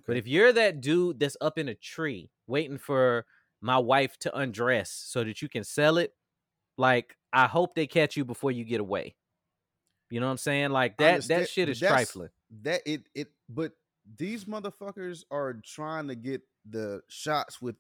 But 0.07 0.17
if 0.19 0.27
you're 0.27 0.53
that 0.53 0.81
dude 0.83 1.19
that's 1.21 1.37
up 1.41 1.57
in 1.57 1.69
a 1.69 1.75
tree 1.75 2.29
waiting 2.47 2.77
for 2.79 3.25
my 3.63 3.79
wife 3.79 4.19
to 4.19 4.37
undress 4.37 4.91
so 4.91 5.25
that 5.25 5.41
you 5.41 5.49
can 5.49 5.65
sell 5.65 5.97
it, 5.99 6.13
like 6.77 7.17
I 7.33 7.47
hope 7.47 7.75
they 7.75 7.87
catch 7.87 8.17
you 8.17 8.25
before 8.27 8.51
you 8.51 8.65
get 8.65 8.81
away. 8.81 9.15
You 10.15 10.21
know 10.21 10.27
what 10.27 10.33
I'm 10.33 10.39
saying? 10.39 10.71
Like 10.71 10.97
that 10.99 11.25
that 11.25 11.49
shit 11.49 11.69
is 11.69 11.81
trifling. 11.81 12.29
that 12.63 12.83
it 12.87 13.03
it 13.17 13.33
but 13.49 13.73
these 14.17 14.45
motherfuckers 14.45 15.25
are 15.29 15.61
trying 15.65 16.07
to 16.07 16.15
get 16.15 16.43
the 16.65 17.01
shots 17.09 17.61
with 17.61 17.75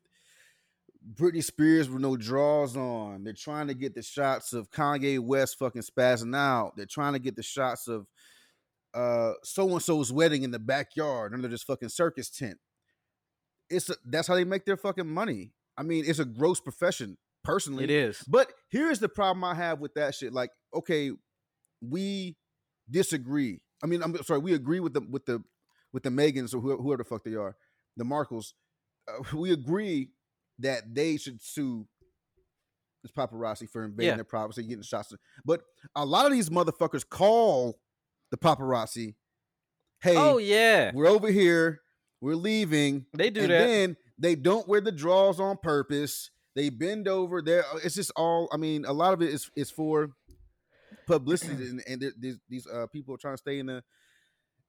Britney 1.15 1.44
Spears 1.44 1.89
with 1.89 2.02
no 2.02 2.16
draws 2.16 2.77
on. 2.77 3.23
They're 3.23 3.35
trying 3.35 3.69
to 3.69 3.74
get 3.74 3.94
the 3.94 4.02
shots 4.02 4.52
of 4.52 4.69
Kanye 4.73 5.20
West 5.20 5.61
fucking 5.61 5.82
spazzing 5.82 6.35
out. 6.35 6.73
They're 6.77 6.86
trying 6.86 7.12
to 7.12 7.20
get 7.20 7.36
the 7.36 7.43
shots 7.44 7.86
of 7.86 8.09
uh 8.94 9.35
so 9.44 9.69
and 9.69 9.81
so's 9.81 10.12
wedding 10.12 10.43
in 10.43 10.51
the 10.51 10.59
backyard 10.59 11.35
under 11.35 11.47
this 11.47 11.62
fucking 11.62 11.90
circus 11.90 12.31
tent. 12.31 12.59
It's 13.70 13.90
a, 13.90 13.94
that's 14.05 14.27
how 14.27 14.35
they 14.35 14.43
make 14.43 14.65
their 14.65 14.77
fucking 14.77 15.09
money. 15.09 15.52
I 15.78 15.85
mean, 15.85 16.02
it's 16.05 16.19
a 16.19 16.24
gross 16.24 16.59
profession, 16.59 17.16
personally. 17.44 17.85
It 17.85 17.90
is. 17.90 18.24
But 18.27 18.52
here's 18.70 18.98
the 18.98 19.09
problem 19.09 19.44
I 19.44 19.55
have 19.55 19.78
with 19.78 19.94
that 19.94 20.16
shit. 20.16 20.32
Like, 20.32 20.51
okay, 20.74 21.12
we 21.90 22.36
disagree. 22.90 23.61
I 23.82 23.86
mean, 23.86 24.02
I'm 24.02 24.16
sorry, 24.24 24.40
we 24.40 24.55
agree 24.55 24.81
with 24.81 24.94
the 24.94 25.01
with 25.11 25.27
the 25.27 25.43
with 25.93 26.02
the 26.02 26.11
Meghans 26.11 26.55
or 26.55 26.61
whoever, 26.61 26.82
whoever 26.82 27.02
the 27.02 27.09
fuck 27.09 27.24
they 27.24 27.35
are, 27.35 27.56
the 27.97 28.05
Markles. 28.05 28.52
Uh, 29.09 29.36
we 29.36 29.52
agree 29.52 30.11
that 30.61 30.94
they 30.94 31.16
should 31.16 31.43
sue 31.43 31.86
this 33.02 33.12
paparazzi 33.12 33.69
for 33.69 33.85
invading 33.85 34.11
Yeah. 34.11 34.15
their 34.16 34.24
privacy, 34.24 34.62
getting 34.62 34.82
shots. 34.82 35.12
But 35.44 35.62
a 35.94 36.05
lot 36.06 36.27
of 36.27 36.32
these 36.32 36.48
motherfuckers 36.48 37.06
call 37.09 37.78
the 38.31 38.39
paparazzi, 38.39 39.15
"Hey, 40.01 40.16
Oh 40.16 40.39
yeah. 40.39 40.90
we're 40.94 41.06
over 41.06 41.28
here, 41.31 41.82
we're 42.20 42.35
leaving." 42.36 43.06
They 43.12 43.31
do 43.31 43.43
and 43.43 43.51
that. 43.51 43.66
then 43.66 43.97
they 44.19 44.35
don't 44.36 44.66
wear 44.66 44.81
the 44.81 44.93
draws 44.93 45.39
on 45.40 45.59
purpose. 45.59 46.31
They 46.55 46.70
bend 46.70 47.09
over. 47.09 47.43
There, 47.43 47.65
it's 47.82 47.97
just 47.97 48.12
all. 48.16 48.48
I 48.52 48.56
mean, 48.56 48.85
a 48.85 48.93
lot 48.93 49.12
of 49.12 49.20
it 49.20 49.28
is 49.35 49.51
is 49.56 49.70
for 49.70 50.12
publicity, 51.06 51.68
and, 51.68 51.82
and 51.86 52.01
there- 52.02 52.12
these 52.18 52.39
these 52.48 52.66
uh, 52.66 52.86
people 52.89 53.14
are 53.14 53.18
trying 53.18 53.35
to 53.35 53.39
stay 53.39 53.59
in 53.59 53.66
the 53.66 53.82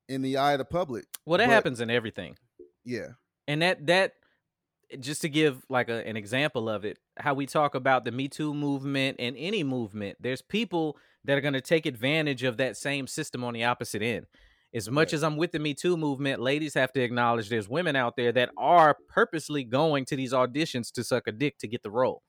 in 0.07 0.21
the 0.21 0.37
eye 0.37 0.53
of 0.53 0.59
the 0.59 0.65
public. 0.65 1.05
well, 1.25 1.37
that 1.37 1.47
but- 1.47 1.53
happens 1.53 1.79
in 1.81 1.89
everything. 1.89 2.37
Yeah, 2.83 3.09
and 3.47 3.61
that 3.61 3.85
that 3.87 4.13
just 4.99 5.21
to 5.21 5.29
give 5.29 5.63
like 5.69 5.89
a, 5.89 6.07
an 6.07 6.15
example 6.15 6.69
of 6.69 6.85
it 6.85 6.99
how 7.17 7.33
we 7.33 7.47
talk 7.47 7.73
about 7.73 8.05
the 8.05 8.11
me 8.11 8.27
too 8.27 8.53
movement 8.53 9.15
and 9.19 9.35
any 9.35 9.63
movement 9.63 10.15
there's 10.19 10.43
people 10.43 10.95
that 11.23 11.35
are 11.35 11.41
going 11.41 11.55
to 11.55 11.61
take 11.61 11.87
advantage 11.87 12.43
of 12.43 12.57
that 12.57 12.77
same 12.77 13.07
system 13.07 13.43
on 13.43 13.53
the 13.55 13.63
opposite 13.63 14.03
end. 14.03 14.27
As 14.75 14.87
much 14.91 15.07
Right. 15.07 15.13
as 15.15 15.23
I'm 15.23 15.37
with 15.37 15.53
the 15.53 15.57
Me 15.59 15.73
Too 15.73 15.97
movement, 15.97 16.39
ladies 16.41 16.75
have 16.75 16.91
to 16.93 17.01
acknowledge 17.01 17.49
there's 17.49 17.67
women 17.67 17.95
out 17.95 18.15
there 18.15 18.31
that 18.33 18.49
are 18.57 18.95
purposely 19.09 19.63
going 19.63 20.05
to 20.05 20.15
these 20.15 20.33
auditions 20.33 20.91
to 20.91 21.03
suck 21.03 21.25
a 21.27 21.31
dick 21.31 21.57
to 21.59 21.67
get 21.67 21.81
the 21.81 21.89
role. 21.89 22.21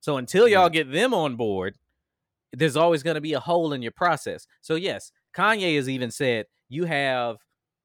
So 0.00 0.18
until 0.18 0.46
y'all 0.46 0.68
get 0.68 0.92
them 0.92 1.14
on 1.14 1.36
board, 1.36 1.76
there's 2.58 2.76
always 2.76 3.02
going 3.02 3.14
to 3.16 3.20
be 3.20 3.32
a 3.34 3.40
hole 3.40 3.72
in 3.72 3.82
your 3.82 3.92
process. 3.92 4.46
So 4.60 4.74
yes, 4.74 5.10
Kanye 5.36 5.76
has 5.76 5.88
even 5.88 6.10
said 6.10 6.46
you 6.68 6.84
have 6.84 7.36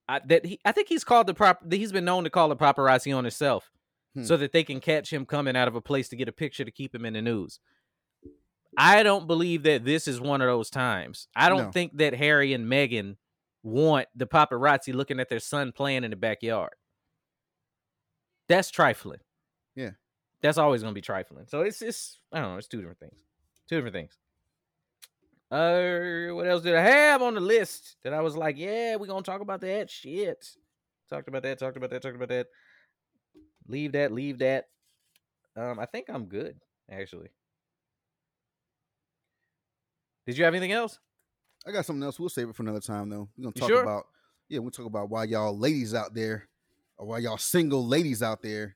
I, 0.08 0.22
that 0.26 0.46
he, 0.46 0.60
I 0.66 0.72
think 0.72 0.88
he's 0.90 1.04
called 1.04 1.28
the 1.28 1.34
prop. 1.36 1.72
He's 1.72 1.92
been 1.92 2.06
known 2.06 2.24
to 2.24 2.30
call 2.30 2.50
the 2.50 2.56
paparazzi 2.56 3.16
on 3.16 3.24
himself, 3.24 3.70
Hmm. 4.16 4.24
so 4.24 4.38
that 4.38 4.54
they 4.54 4.64
can 4.64 4.80
catch 4.80 5.14
him 5.14 5.24
coming 5.26 5.56
out 5.56 5.68
of 5.68 5.76
a 5.76 5.82
place 5.82 6.10
to 6.10 6.16
get 6.16 6.28
a 6.28 6.32
picture 6.32 6.66
to 6.66 6.72
keep 6.72 6.96
him 6.96 7.06
in 7.06 7.14
the 7.14 7.22
news. 7.22 7.60
I 8.76 9.04
don't 9.04 9.28
believe 9.28 9.62
that 9.64 9.86
this 9.86 10.08
is 10.08 10.20
one 10.20 10.42
of 10.42 10.48
those 10.48 10.72
times. 10.72 11.28
I 11.36 11.48
don't 11.50 11.66
No. 11.66 11.72
think 11.72 11.98
that 11.98 12.16
Harry 12.16 12.54
and 12.54 12.66
Meghan 12.66 13.18
want 13.62 14.08
the 14.16 14.26
paparazzi 14.26 14.96
looking 14.96 15.20
at 15.20 15.30
their 15.30 15.40
son 15.40 15.72
playing 15.72 16.04
in 16.04 16.10
the 16.10 16.16
backyard. 16.18 16.72
That's 18.48 18.72
trifling. 18.72 19.20
Yeah. 19.76 19.92
That's 20.42 20.58
always 20.58 20.82
gonna 20.82 20.94
be 20.94 21.02
trifling. 21.02 21.46
So 21.48 21.62
it's 21.62 21.82
it's 21.82 22.20
I 22.32 22.40
don't 22.40 22.54
know, 22.54 22.58
it's 22.58 22.68
two 22.68 22.78
different 22.80 23.00
things. 23.00 23.16
Two 23.68 23.76
different 23.76 23.94
things. 23.96 24.18
Uh 25.52 26.28
what 26.36 26.48
else 26.48 26.62
did 26.62 26.76
I 26.76 26.82
have 26.82 27.22
on 27.22 27.34
the 27.34 27.40
list 27.40 27.98
that 28.04 28.14
I 28.14 28.22
was 28.22 28.38
like, 28.38 28.58
yeah, 28.58 28.96
we're 28.96 29.08
gonna 29.08 29.24
talk 29.24 29.42
about 29.42 29.62
that 29.62 29.90
shit. 29.90 30.46
Talked 31.10 31.28
about 31.28 31.42
that, 31.44 31.58
talked 31.58 31.76
about 31.76 31.90
that, 31.90 32.02
talked 32.04 32.16
about 32.16 32.30
that. 32.30 32.48
Leave 33.68 33.94
that, 33.94 34.12
leave 34.12 34.40
that. 34.40 34.66
Um, 35.56 35.80
I 35.80 35.86
think 35.86 36.06
I'm 36.10 36.26
good, 36.26 36.56
actually. 36.90 37.30
Did 40.28 40.38
you 40.38 40.44
have 40.46 40.54
anything 40.54 40.72
else? 40.72 41.00
I 41.66 41.72
got 41.72 41.86
something 41.86 42.04
else. 42.04 42.20
We'll 42.20 42.30
save 42.30 42.50
it 42.50 42.56
for 42.56 42.62
another 42.62 42.80
time, 42.80 43.10
though. 43.10 43.28
We're 43.36 43.44
gonna 43.44 43.54
talk 43.54 43.70
sure? 43.70 43.82
about 43.82 44.06
yeah. 44.50 44.60
We'll 44.60 44.72
talk 44.72 44.86
about 44.86 45.10
why 45.10 45.24
y'all 45.24 45.58
ladies 45.58 45.96
out 45.96 46.14
there, 46.14 46.48
or 46.98 47.08
why 47.08 47.20
y'all 47.20 47.38
single 47.38 47.86
ladies 47.86 48.22
out 48.22 48.44
there, 48.44 48.76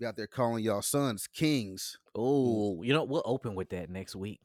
be 0.00 0.06
out 0.06 0.16
there 0.16 0.26
calling 0.26 0.64
y'all 0.64 0.82
sons 0.82 1.28
kings. 1.28 1.98
Oh, 2.14 2.82
you 2.82 2.92
know, 2.92 3.04
we'll 3.04 3.22
open 3.24 3.54
with 3.54 3.70
that 3.70 3.88
next 3.88 4.16
week. 4.16 4.40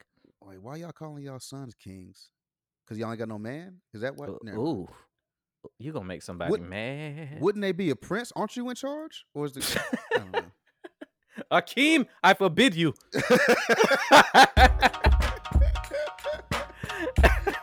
Like, 0.45 0.57
why 0.61 0.75
y'all 0.77 0.91
calling 0.91 1.23
y'all 1.23 1.39
sons 1.39 1.73
kings? 1.75 2.29
Because 2.85 2.97
y'all 2.97 3.09
ain't 3.09 3.19
got 3.19 3.29
no 3.29 3.39
man. 3.39 3.77
Is 3.93 4.01
that 4.01 4.15
what? 4.17 4.29
Ooh, 4.29 4.87
you 5.79 5.91
gonna 5.91 6.05
make 6.05 6.21
somebody 6.21 6.51
Would- 6.51 6.61
mad? 6.61 7.39
Wouldn't 7.39 7.61
they 7.61 7.71
be 7.71 7.89
a 7.89 7.95
prince? 7.95 8.31
Aren't 8.35 8.55
you 8.57 8.69
in 8.69 8.75
charge? 8.75 9.25
Or 9.33 9.45
is 9.45 9.53
the 9.53 9.81
I 10.15 10.17
don't 10.19 10.31
know. 10.31 10.43
Akeem, 11.51 12.05
I 12.21 12.33
forbid 12.33 12.75
you. 12.75 12.93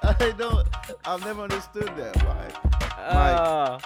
I 0.03 0.35
don't. 0.37 0.69
I've 1.05 1.25
never 1.25 1.43
understood 1.43 1.87
that. 1.97 2.17
Why? 2.25 2.47
Uh, 3.01 3.79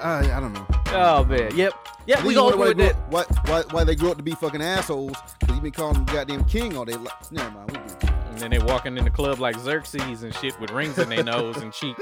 I, 0.00 0.32
I 0.32 0.40
don't 0.40 0.52
know. 0.52 0.66
oh 0.88 1.24
man, 1.24 1.56
yep, 1.56 1.72
yep. 2.06 2.24
We 2.24 2.34
gonna 2.34 2.56
wonder 2.56 2.84
open 2.84 2.86
with 2.86 2.96
why, 3.08 3.24
why, 3.44 3.50
why, 3.50 3.62
why 3.70 3.84
they 3.84 3.94
grew 3.94 4.10
up 4.10 4.16
to 4.16 4.22
be 4.22 4.32
fucking 4.32 4.62
assholes? 4.62 5.16
Because 5.38 5.54
you 5.56 5.62
been 5.62 5.72
calling 5.72 5.94
them 5.94 6.04
goddamn 6.06 6.44
king 6.44 6.76
all 6.76 6.84
day. 6.84 6.96
Never 7.30 7.50
mind. 7.50 7.73
And 8.34 8.42
then 8.42 8.50
they 8.50 8.58
walking 8.58 8.98
in 8.98 9.04
the 9.04 9.10
club 9.10 9.38
like 9.38 9.56
Xerxes 9.56 10.24
and 10.24 10.34
shit 10.34 10.58
with 10.60 10.72
rings 10.72 10.98
in 10.98 11.08
their 11.08 11.22
nose 11.22 11.56
and 11.58 11.72
cheek. 11.72 11.96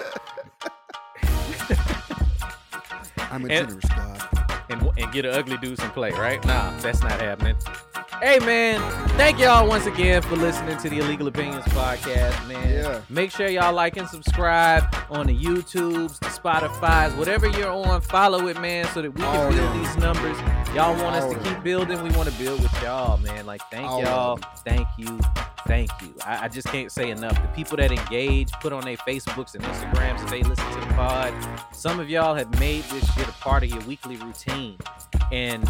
I'm 3.30 3.44
a 3.44 3.48
And- 3.48 3.68
generous 3.68 3.84
god. 3.84 4.28
and 4.70 4.90
and 4.98 5.12
get 5.12 5.26
an 5.26 5.34
ugly 5.34 5.58
dude 5.58 5.78
some 5.78 5.90
play, 5.90 6.10
right? 6.12 6.42
Nah, 6.46 6.70
that's 6.80 7.02
not 7.02 7.20
happening. 7.20 7.54
Hey 8.22 8.38
man, 8.38 8.80
thank 9.18 9.38
y'all 9.38 9.68
once 9.68 9.84
again 9.86 10.22
for 10.22 10.36
listening 10.36 10.78
to 10.78 10.88
the 10.88 10.98
Illegal 11.00 11.26
Opinions 11.26 11.64
podcast, 11.66 12.46
man. 12.48 12.70
Yeah. 12.70 13.00
Make 13.10 13.30
sure 13.30 13.48
y'all 13.48 13.74
like 13.74 13.96
and 13.98 14.08
subscribe 14.08 14.84
on 15.10 15.26
the 15.26 15.36
YouTubes, 15.36 16.18
the 16.20 16.26
Spotify's, 16.26 17.12
whatever 17.14 17.48
you're 17.48 17.70
on, 17.70 18.00
follow 18.00 18.46
it, 18.46 18.58
man, 18.60 18.86
so 18.94 19.02
that 19.02 19.10
we 19.10 19.20
can 19.20 19.24
All 19.36 19.50
build 19.50 19.74
these 19.84 19.96
numbers. 19.98 20.38
Y'all 20.74 20.94
want 21.02 21.16
us 21.16 21.32
to 21.34 21.38
keep 21.40 21.62
building, 21.62 22.02
we 22.02 22.10
want 22.10 22.28
to 22.30 22.38
build 22.42 22.62
with 22.62 22.82
y'all, 22.82 23.18
man. 23.18 23.44
Like 23.44 23.60
thank 23.70 23.86
All 23.86 24.00
y'all, 24.02 24.36
thank 24.64 24.86
you, 24.96 25.18
thank 25.66 25.90
you. 26.00 26.14
I, 26.24 26.44
I 26.44 26.48
just 26.48 26.68
can't 26.68 26.90
say 26.90 27.10
enough. 27.10 27.40
The 27.40 27.48
people 27.48 27.76
that 27.78 27.90
engage, 27.90 28.52
put 28.52 28.72
on 28.72 28.84
their 28.84 28.96
Facebooks 28.96 29.54
and 29.54 29.64
Instagrams 29.64 30.20
that 30.20 30.30
they 30.30 30.42
listen 30.42 30.70
to 30.72 30.80
the 30.80 30.94
pod. 30.94 31.34
Some 31.72 32.00
of 32.00 32.08
y'all 32.08 32.34
have 32.34 32.58
made 32.60 32.84
this 32.84 33.12
shit 33.14 33.28
a 33.28 33.32
part 33.32 33.62
of 33.62 33.70
your 33.70 33.80
weekly 33.82 34.16
routine. 34.16 34.76
And 35.30 35.68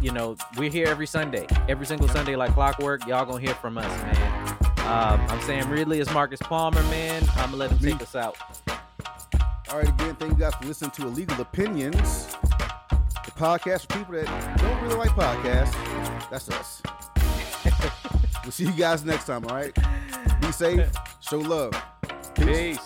you 0.00 0.12
know, 0.12 0.36
we're 0.56 0.70
here 0.70 0.86
every 0.86 1.06
Sunday, 1.06 1.46
every 1.68 1.86
single 1.86 2.08
Sunday, 2.08 2.36
like 2.36 2.52
clockwork. 2.52 3.06
Y'all 3.06 3.24
gonna 3.24 3.40
hear 3.40 3.54
from 3.54 3.78
us, 3.78 4.02
man. 4.02 4.56
Um, 4.80 5.20
I'm 5.28 5.40
Sam 5.42 5.70
Ridley. 5.70 6.00
It's 6.00 6.12
Marcus 6.12 6.40
Palmer, 6.40 6.82
man. 6.84 7.22
I'm 7.36 7.50
gonna 7.50 7.56
let 7.56 7.70
him 7.70 7.78
take 7.78 8.00
us 8.00 8.14
out. 8.14 8.36
All 9.70 9.76
right, 9.76 9.88
again, 9.88 10.14
thank 10.16 10.32
you 10.32 10.38
guys 10.38 10.54
for 10.54 10.66
listening 10.66 10.92
to 10.92 11.02
Illegal 11.02 11.40
Opinions, 11.42 12.26
the 12.48 13.32
podcast 13.36 13.82
for 13.82 13.98
people 13.98 14.14
that 14.14 14.58
don't 14.58 14.82
really 14.82 14.94
like 14.94 15.10
podcasts. 15.10 15.74
That's 16.30 16.48
us. 16.48 16.82
We'll 18.48 18.52
see 18.52 18.64
you 18.64 18.72
guys 18.72 19.04
next 19.04 19.26
time, 19.26 19.44
all 19.44 19.54
right? 19.54 19.76
Be 20.40 20.50
safe, 20.52 20.90
show 21.20 21.38
love. 21.38 21.74
Peace. 22.34 22.78